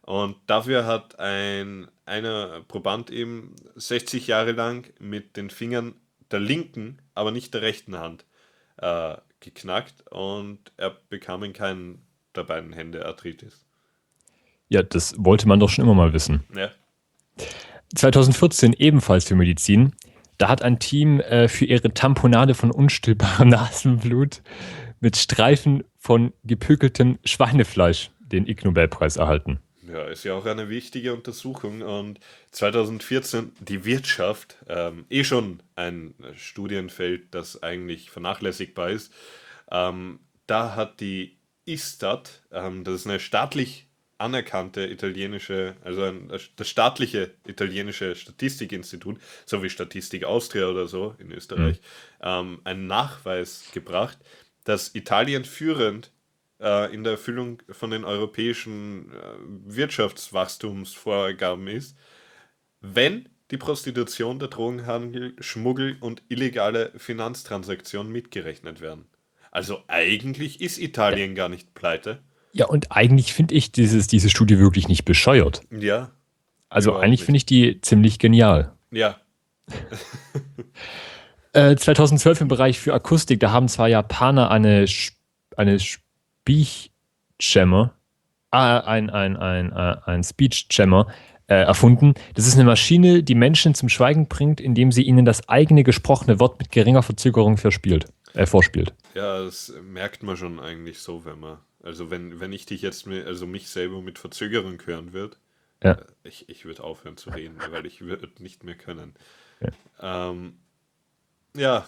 Und 0.04 0.38
dafür 0.48 0.86
hat 0.86 1.20
ein 1.20 1.88
einer 2.06 2.62
Proband 2.68 3.10
eben 3.10 3.56
60 3.76 4.28
Jahre 4.28 4.52
lang 4.52 4.92
mit 5.00 5.38
den 5.38 5.50
Fingern 5.50 5.96
der 6.32 6.40
linken, 6.40 7.00
aber 7.14 7.32
nicht 7.32 7.54
der 7.54 7.62
rechten 7.62 7.98
Hand 7.98 8.26
äh, 8.78 9.16
geknackt 9.40 10.04
und 10.12 10.72
er 10.78 10.96
bekam 11.10 11.44
in 11.44 11.54
keinen 11.54 12.06
der 12.36 12.44
beiden 12.44 12.74
Hände 12.74 13.06
Arthritis. 13.06 13.66
Ja, 14.70 14.82
das 14.84 15.16
wollte 15.18 15.48
man 15.48 15.60
doch 15.60 15.70
schon 15.70 15.86
immer 15.86 15.94
mal 15.94 16.14
wissen. 16.14 16.44
Ja. 16.56 16.72
2014 17.96 18.74
ebenfalls 18.74 19.26
für 19.26 19.36
Medizin. 19.36 19.96
Da 20.38 20.50
hat 20.50 20.62
ein 20.62 20.80
Team 20.80 21.20
äh, 21.20 21.48
für 21.48 21.66
ihre 21.66 21.94
Tamponade 21.94 22.54
von 22.54 22.72
unstillbarem 22.72 23.50
Nasenblut 23.50 24.42
mit 25.00 25.18
Streifen 25.18 25.84
von 25.98 26.34
gepökeltem 26.44 27.20
Schweinefleisch 27.24 28.12
den 28.20 28.48
Ig 28.48 28.64
Nobelpreis 28.64 29.18
erhalten. 29.18 29.60
Ja, 29.88 30.08
ist 30.08 30.24
ja 30.24 30.34
auch 30.34 30.46
eine 30.46 30.70
wichtige 30.70 31.14
Untersuchung. 31.14 31.82
Und 31.82 32.20
2014 32.52 33.52
die 33.60 33.86
Wirtschaft, 33.86 34.58
ähm, 34.68 35.06
eh 35.10 35.24
schon 35.24 35.62
ein 35.76 36.16
Studienfeld, 36.36 37.34
das 37.34 37.62
eigentlich 37.62 38.10
vernachlässigbar 38.10 38.90
ist, 38.90 39.14
ähm, 39.72 40.20
da 40.48 40.76
hat 40.76 41.00
die 41.00 41.38
Istat, 41.66 42.44
ähm, 42.52 42.84
das 42.84 43.02
ist 43.02 43.08
eine 43.08 43.20
staatlich 43.20 43.85
anerkannte 44.18 44.88
italienische, 44.88 45.76
also 45.84 46.04
ein, 46.04 46.32
das 46.56 46.70
staatliche 46.70 47.32
italienische 47.46 48.16
Statistikinstitut, 48.16 49.20
so 49.46 49.62
wie 49.62 49.70
Statistik 49.70 50.24
Austria 50.24 50.68
oder 50.68 50.88
so 50.88 51.16
in 51.18 51.32
Österreich, 51.32 51.82
ähm, 52.22 52.62
einen 52.64 52.88
Nachweis 52.88 53.66
gebracht, 53.74 54.18
dass 54.64 54.96
Italien 54.96 55.44
führend 55.46 56.12
äh, 56.60 56.94
in 56.94 57.04
der 57.04 57.14
Erfüllung 57.14 57.64
von 57.70 57.90
den 57.92 58.04
europäischen 58.06 59.12
äh, 59.12 59.16
Wirtschaftswachstumsvorgaben 59.66 61.68
ist, 61.68 61.98
wenn 62.82 63.30
die 63.52 63.58
Prostitution, 63.58 64.40
der 64.40 64.48
Drogenhandel, 64.48 65.36
Schmuggel 65.40 65.98
und 66.00 66.24
illegale 66.30 66.92
Finanztransaktionen 66.98 68.12
mitgerechnet 68.12 68.82
werden. 68.82 69.06
Also 69.52 69.84
eigentlich 69.88 70.62
ist 70.62 70.80
Italien 70.80 71.36
gar 71.36 71.50
nicht 71.50 71.76
pleite. 71.76 72.24
Ja, 72.56 72.68
und 72.68 72.92
eigentlich 72.92 73.34
finde 73.34 73.54
ich 73.54 73.72
dieses, 73.72 74.08
diese 74.08 74.30
Studie 74.30 74.60
wirklich 74.60 74.88
nicht 74.88 75.04
bescheuert. 75.04 75.62
Ja, 75.72 76.12
Also 76.70 76.96
eigentlich 76.96 77.24
finde 77.24 77.38
ich 77.38 77.46
die 77.46 77.82
ziemlich 77.82 78.18
genial. 78.18 78.72
ja, 78.92 79.18
Äh, 81.54 81.76
2012 81.78 82.42
im 82.42 82.48
Bereich 82.50 82.80
für 82.80 82.94
Akustik, 82.94 83.40
da 83.40 83.52
haben 83.52 83.70
zwei 83.70 83.88
Japaner 83.88 84.52
eine, 84.52 84.86
eine 85.56 85.80
Speech-Jammer, 85.80 87.94
ah, 88.52 88.80
ein, 88.80 89.10
ein, 89.10 89.38
ein, 89.38 89.72
äh, 89.72 89.96
ein 90.06 90.22
Speech-Jammer 90.22 91.08
äh, 91.48 91.56
erfunden. 91.56 92.16
Das 92.34 92.46
ist 92.46 92.56
eine 92.56 92.66
Maschine, 92.66 93.24
die 93.24 93.36
Menschen 93.36 93.74
zum 93.74 93.88
Schweigen 93.88 94.28
bringt, 94.28 94.60
indem 94.60 94.92
sie 94.92 95.04
ihnen 95.04 95.24
das 95.24 95.48
eigene 95.48 95.86
gesprochene 95.86 96.42
Wort 96.42 96.60
mit 96.60 96.72
geringer 96.72 97.04
Verzögerung 97.04 97.56
verspielt, 97.56 98.08
äh, 98.34 98.46
vorspielt. 98.46 98.94
ja, 99.14 99.46
das 99.46 99.72
merkt 99.82 100.24
man 100.24 100.36
schon 100.36 100.60
eigentlich 100.60 101.00
so, 101.00 101.24
wenn 101.24 101.40
man, 101.40 101.60
also 101.86 102.10
wenn, 102.10 102.40
wenn 102.40 102.52
ich 102.52 102.66
dich 102.66 102.82
jetzt, 102.82 103.06
mit, 103.06 103.26
also 103.26 103.46
mich 103.46 103.70
selber 103.70 104.02
mit 104.02 104.18
Verzögerung 104.18 104.82
hören 104.86 105.14
würde, 105.14 105.38
Ja. 105.84 105.92
äh, 105.92 106.06
ich, 106.24 106.50
ich 106.50 106.66
würde 106.66 106.84
aufhören 106.84 107.16
zu 107.16 107.30
reden, 107.30 107.58
weil 107.72 107.86
ich 107.86 108.02
würde 108.02 108.28
nicht 108.40 108.64
mehr 108.64 108.76
können. 108.76 109.14
Ja, 109.62 110.30
ähm, 110.32 110.58
ja 111.56 111.86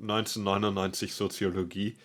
1999 0.00 1.14
Soziologie, 1.14 1.96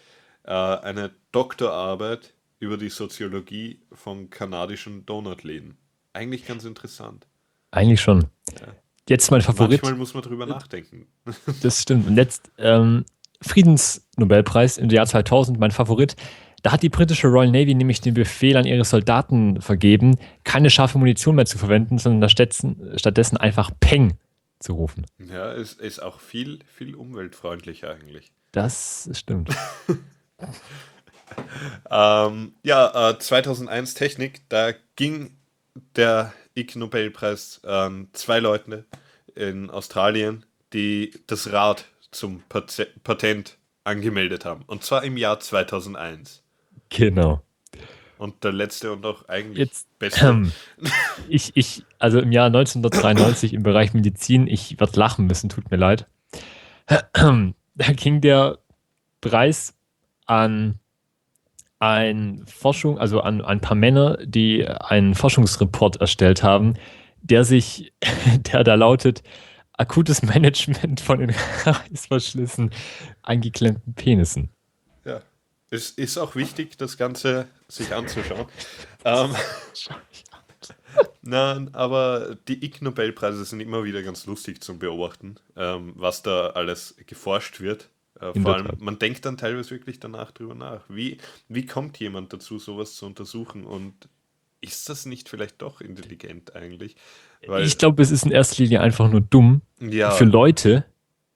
äh, 0.44 0.52
eine 0.52 1.12
Doktorarbeit 1.32 2.34
über 2.60 2.78
die 2.78 2.90
Soziologie 2.90 3.82
von 3.92 4.30
kanadischen 4.30 5.06
Donutläden. 5.06 5.78
Eigentlich 6.14 6.46
ganz 6.46 6.64
interessant. 6.64 7.26
Eigentlich 7.72 8.02
schon. 8.02 8.28
Jetzt 9.10 9.32
mein 9.32 9.42
Favorit. 9.42 9.82
Manchmal 9.82 9.98
muss 9.98 10.14
man 10.14 10.24
drüber 10.24 10.46
nachdenken. 10.46 11.08
Das 11.62 11.82
stimmt. 11.82 12.08
Und 12.08 12.18
jetzt 12.18 12.52
ähm, 12.58 13.04
Friedensnobelpreis 13.42 14.78
im 14.78 14.90
Jahr 14.90 15.08
2000, 15.08 15.60
mein 15.60 15.72
Favorit. 15.72 16.16
Da 16.64 16.72
hat 16.72 16.82
die 16.82 16.90
britische 16.90 17.28
Royal 17.28 17.52
Navy 17.52 17.76
nämlich 17.76 18.00
den 18.00 18.14
Befehl 18.14 18.56
an 18.56 18.66
ihre 18.66 18.86
Soldaten 18.86 19.62
vergeben, 19.62 20.18
keine 20.46 20.70
scharfe 20.70 20.98
Munition 20.98 21.36
mehr 21.36 21.46
zu 21.46 21.58
verwenden, 21.58 21.98
sondern 21.98 22.30
stattdessen, 22.30 22.94
stattdessen 22.98 23.38
einfach 23.38 23.70
Peng 23.82 24.18
zu 24.60 24.74
rufen. 24.74 25.06
Ja, 25.20 25.52
es 25.52 25.74
ist 25.74 26.02
auch 26.02 26.22
viel, 26.22 26.60
viel 26.66 26.96
umweltfreundlicher 26.96 27.92
eigentlich. 27.92 28.32
Das 28.52 29.10
stimmt. 29.14 29.50
Ähm, 31.90 32.54
ja, 32.62 33.10
äh, 33.10 33.18
2001 33.18 33.96
Technik, 33.96 34.42
da 34.50 34.72
ging 34.96 35.36
der 35.96 36.32
Ig 36.56 36.76
Nobelpreis 36.76 37.64
an 37.64 38.10
zwei 38.14 38.40
Leute 38.40 38.86
in 39.34 39.72
Australien, 39.72 40.46
die 40.74 41.12
das 41.26 41.52
Rad 41.52 41.86
zum 42.12 42.44
Pat 42.50 42.88
Patent 43.04 43.58
angemeldet 43.84 44.46
haben. 44.46 44.64
Und 44.68 44.84
zwar 44.84 45.04
im 45.04 45.18
Jahr 45.18 45.40
2001. 45.40 46.43
Genau. 46.96 47.42
Und 48.18 48.44
der 48.44 48.54
letzte 48.54 48.94
und 48.94 49.06
auch 49.06 49.28
eigentlich 49.28 49.58
Jetzt, 49.58 50.00
beste. 50.00 50.28
ähm, 50.28 50.52
ich, 51.28 51.52
ich, 51.56 51.84
also 52.00 52.20
im 52.20 52.32
Jahr 52.32 52.46
1993 52.46 53.54
im 53.54 53.64
Bereich 53.64 53.94
Medizin, 53.94 54.48
ich 54.48 54.80
werde 54.80 54.98
lachen 54.98 55.28
müssen, 55.28 55.50
tut 55.50 55.72
mir 55.72 55.78
leid. 55.78 56.08
Da 57.76 57.92
ging 57.94 58.22
der 58.22 58.60
Preis 59.20 59.76
an 60.26 60.80
ein 61.80 62.46
Forschung, 62.46 62.98
also 62.98 63.20
an 63.22 63.42
ein 63.42 63.60
paar 63.60 63.76
Männer, 63.76 64.18
die 64.24 64.66
einen 64.66 65.16
Forschungsreport 65.16 65.98
erstellt 65.98 66.44
haben, 66.44 66.76
der 67.22 67.44
sich, 67.44 67.94
der 68.54 68.64
da 68.64 68.76
lautet, 68.76 69.24
akutes 69.74 70.22
Management 70.22 71.02
von 71.02 71.20
den 71.20 71.34
Reißverschlüssen 71.66 72.70
eingeklemmten 73.24 73.96
Penissen. 73.96 74.53
Es 75.74 75.90
ist 75.90 76.20
auch 76.20 76.36
wichtig, 76.36 76.78
das 76.78 76.98
Ganze 76.98 77.48
sich 77.68 77.94
anzuschauen. 77.94 78.46
Ähm, 79.06 79.36
Nein, 81.24 81.70
aber 81.74 82.38
die 82.48 82.64
Ig 82.64 82.82
Nobelpreise 82.82 83.44
sind 83.44 83.60
immer 83.60 83.84
wieder 83.84 84.02
ganz 84.02 84.26
lustig 84.26 84.64
zum 84.64 84.80
Beobachten, 84.80 85.36
ähm, 85.58 85.92
was 85.98 86.22
da 86.22 86.52
alles 86.52 86.96
geforscht 87.06 87.60
wird. 87.60 87.90
Äh, 88.22 88.40
vor 88.40 88.56
allem, 88.56 88.68
Tat. 88.68 88.80
man 88.80 89.00
denkt 89.00 89.26
dann 89.26 89.36
teilweise 89.36 89.72
wirklich 89.72 90.00
danach 90.00 90.32
drüber 90.32 90.56
nach. 90.56 90.86
Wie, 90.88 91.18
wie 91.50 91.66
kommt 91.66 92.00
jemand 92.00 92.32
dazu, 92.32 92.60
sowas 92.60 92.96
zu 92.96 93.06
untersuchen? 93.06 93.66
Und 93.66 94.08
ist 94.62 94.88
das 94.88 95.06
nicht 95.06 95.28
vielleicht 95.28 95.62
doch 95.62 95.82
intelligent 95.82 96.56
eigentlich? 96.56 96.96
Weil, 97.46 97.66
ich 97.66 97.78
glaube, 97.78 98.02
es 98.02 98.12
ist 98.12 98.24
in 98.24 98.32
erster 98.32 98.64
Linie 98.64 98.80
einfach 98.80 99.10
nur 99.10 99.20
dumm, 99.20 99.64
ja, 99.82 100.12
für 100.12 100.24
Leute, 100.24 100.86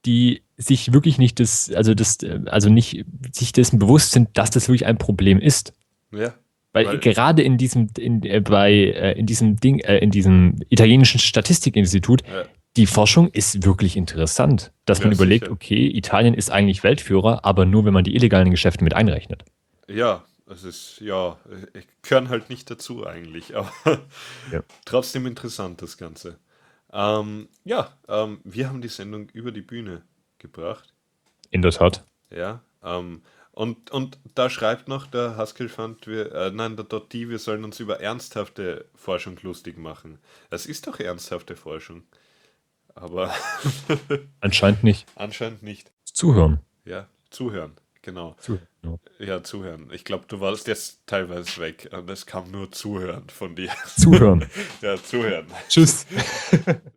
die 0.05 0.41
sich 0.57 0.91
wirklich 0.93 1.17
nicht 1.19 1.39
das, 1.39 1.71
also 1.71 1.93
das, 1.93 2.17
äh, 2.23 2.41
also 2.47 2.69
nicht 2.69 3.05
sich 3.31 3.51
dessen 3.51 3.79
bewusst 3.79 4.11
sind, 4.11 4.29
dass 4.38 4.49
das 4.49 4.67
wirklich 4.67 4.85
ein 4.85 4.97
Problem 4.97 5.39
ist. 5.39 5.73
ja, 6.11 6.34
Weil, 6.73 6.85
Weil- 6.88 6.97
gerade 6.99 7.41
in 7.43 7.57
diesem, 7.57 7.89
in, 7.97 8.23
äh, 8.23 8.39
bei, 8.41 8.71
äh, 8.73 9.17
in 9.17 9.25
diesem 9.25 9.55
Ding, 9.59 9.79
äh, 9.79 9.97
in 9.99 10.11
diesem 10.11 10.59
italienischen 10.69 11.19
Statistikinstitut, 11.19 12.21
Ja. 12.27 12.45
die 12.75 12.85
Forschung 12.85 13.29
ist 13.29 13.63
wirklich 13.65 13.97
interessant. 13.97 14.71
Dass 14.85 14.99
man 14.99 15.09
Ja, 15.11 15.15
überlegt, 15.15 15.45
sicher. 15.45 15.53
okay, 15.53 15.88
Italien 15.88 16.34
ist 16.34 16.51
eigentlich 16.51 16.84
Weltführer, 16.84 17.43
aber 17.45 17.65
nur, 17.65 17.85
wenn 17.85 17.93
man 17.93 18.03
die 18.03 18.15
illegalen 18.15 18.51
Geschäfte 18.51 18.84
mit 18.84 18.93
einrechnet. 18.93 19.43
ja, 19.88 20.23
es 20.49 20.63
ist, 20.63 21.01
ja, 21.01 21.38
äh, 21.73 21.81
gehören 22.03 22.29
halt 22.29 22.49
nicht 22.49 22.69
dazu 22.71 23.05
eigentlich, 23.05 23.55
aber 23.55 23.71
Ja. 24.51 24.61
trotzdem 24.85 25.25
interessant 25.25 25.81
das 25.81 25.97
Ganze. 25.97 26.38
Ähm, 26.93 27.47
ja, 27.65 27.91
ähm, 28.07 28.39
wir 28.43 28.69
haben 28.69 28.81
die 28.81 28.88
Sendung 28.88 29.29
über 29.34 29.51
die 29.51 29.61
Bühne 29.61 30.03
gebracht. 30.39 30.93
In 31.49 31.61
der 31.61 31.72
Tat. 31.72 32.03
Ja, 32.30 32.61
ähm, 32.84 33.22
und, 33.51 33.89
und 33.89 34.19
da 34.35 34.49
schreibt 34.51 34.88
noch 34.88 35.07
der 35.07 35.35
Haskell 35.35 35.68
Fund, 35.69 36.05
wir, 36.05 36.31
äh, 36.31 36.51
nein, 36.51 36.76
der 36.76 36.85
Dotti, 36.85 37.27
wir 37.30 37.39
sollen 37.39 37.64
uns 37.64 37.80
über 37.80 37.99
ernsthafte 38.01 38.85
Forschung 38.95 39.39
lustig 39.41 39.77
machen. 39.80 40.19
Es 40.51 40.68
ist 40.68 40.85
doch 40.85 40.99
ernsthafte 40.99 41.55
Forschung. 41.55 42.03
Aber 42.93 43.34
Anscheinend 44.41 44.84
nicht. 44.84 45.07
anscheinend 45.15 45.64
nicht. 45.64 45.91
Zuhören. 46.05 46.59
Ja, 46.85 47.07
zuhören, 47.31 47.73
genau. 48.03 48.35
Zuhören. 48.39 48.68
ja. 48.84 48.97
Ja, 49.19 49.43
zuhören. 49.43 49.89
Ich 49.91 50.03
glaube, 50.05 50.26
du 50.27 50.39
warst 50.39 50.68
jetzt 50.68 50.99
teilweise 51.07 51.59
weg 51.59 51.89
und 51.91 52.09
es 52.11 52.26
kam 52.27 52.51
nur 52.51 52.72
zuhören 52.72 53.27
von 53.30 53.55
dir. 53.55 53.72
Zuhören. 53.97 54.47
Ja, 54.81 55.01
zuhören. 55.01 55.47
Tschüss. 55.68 56.05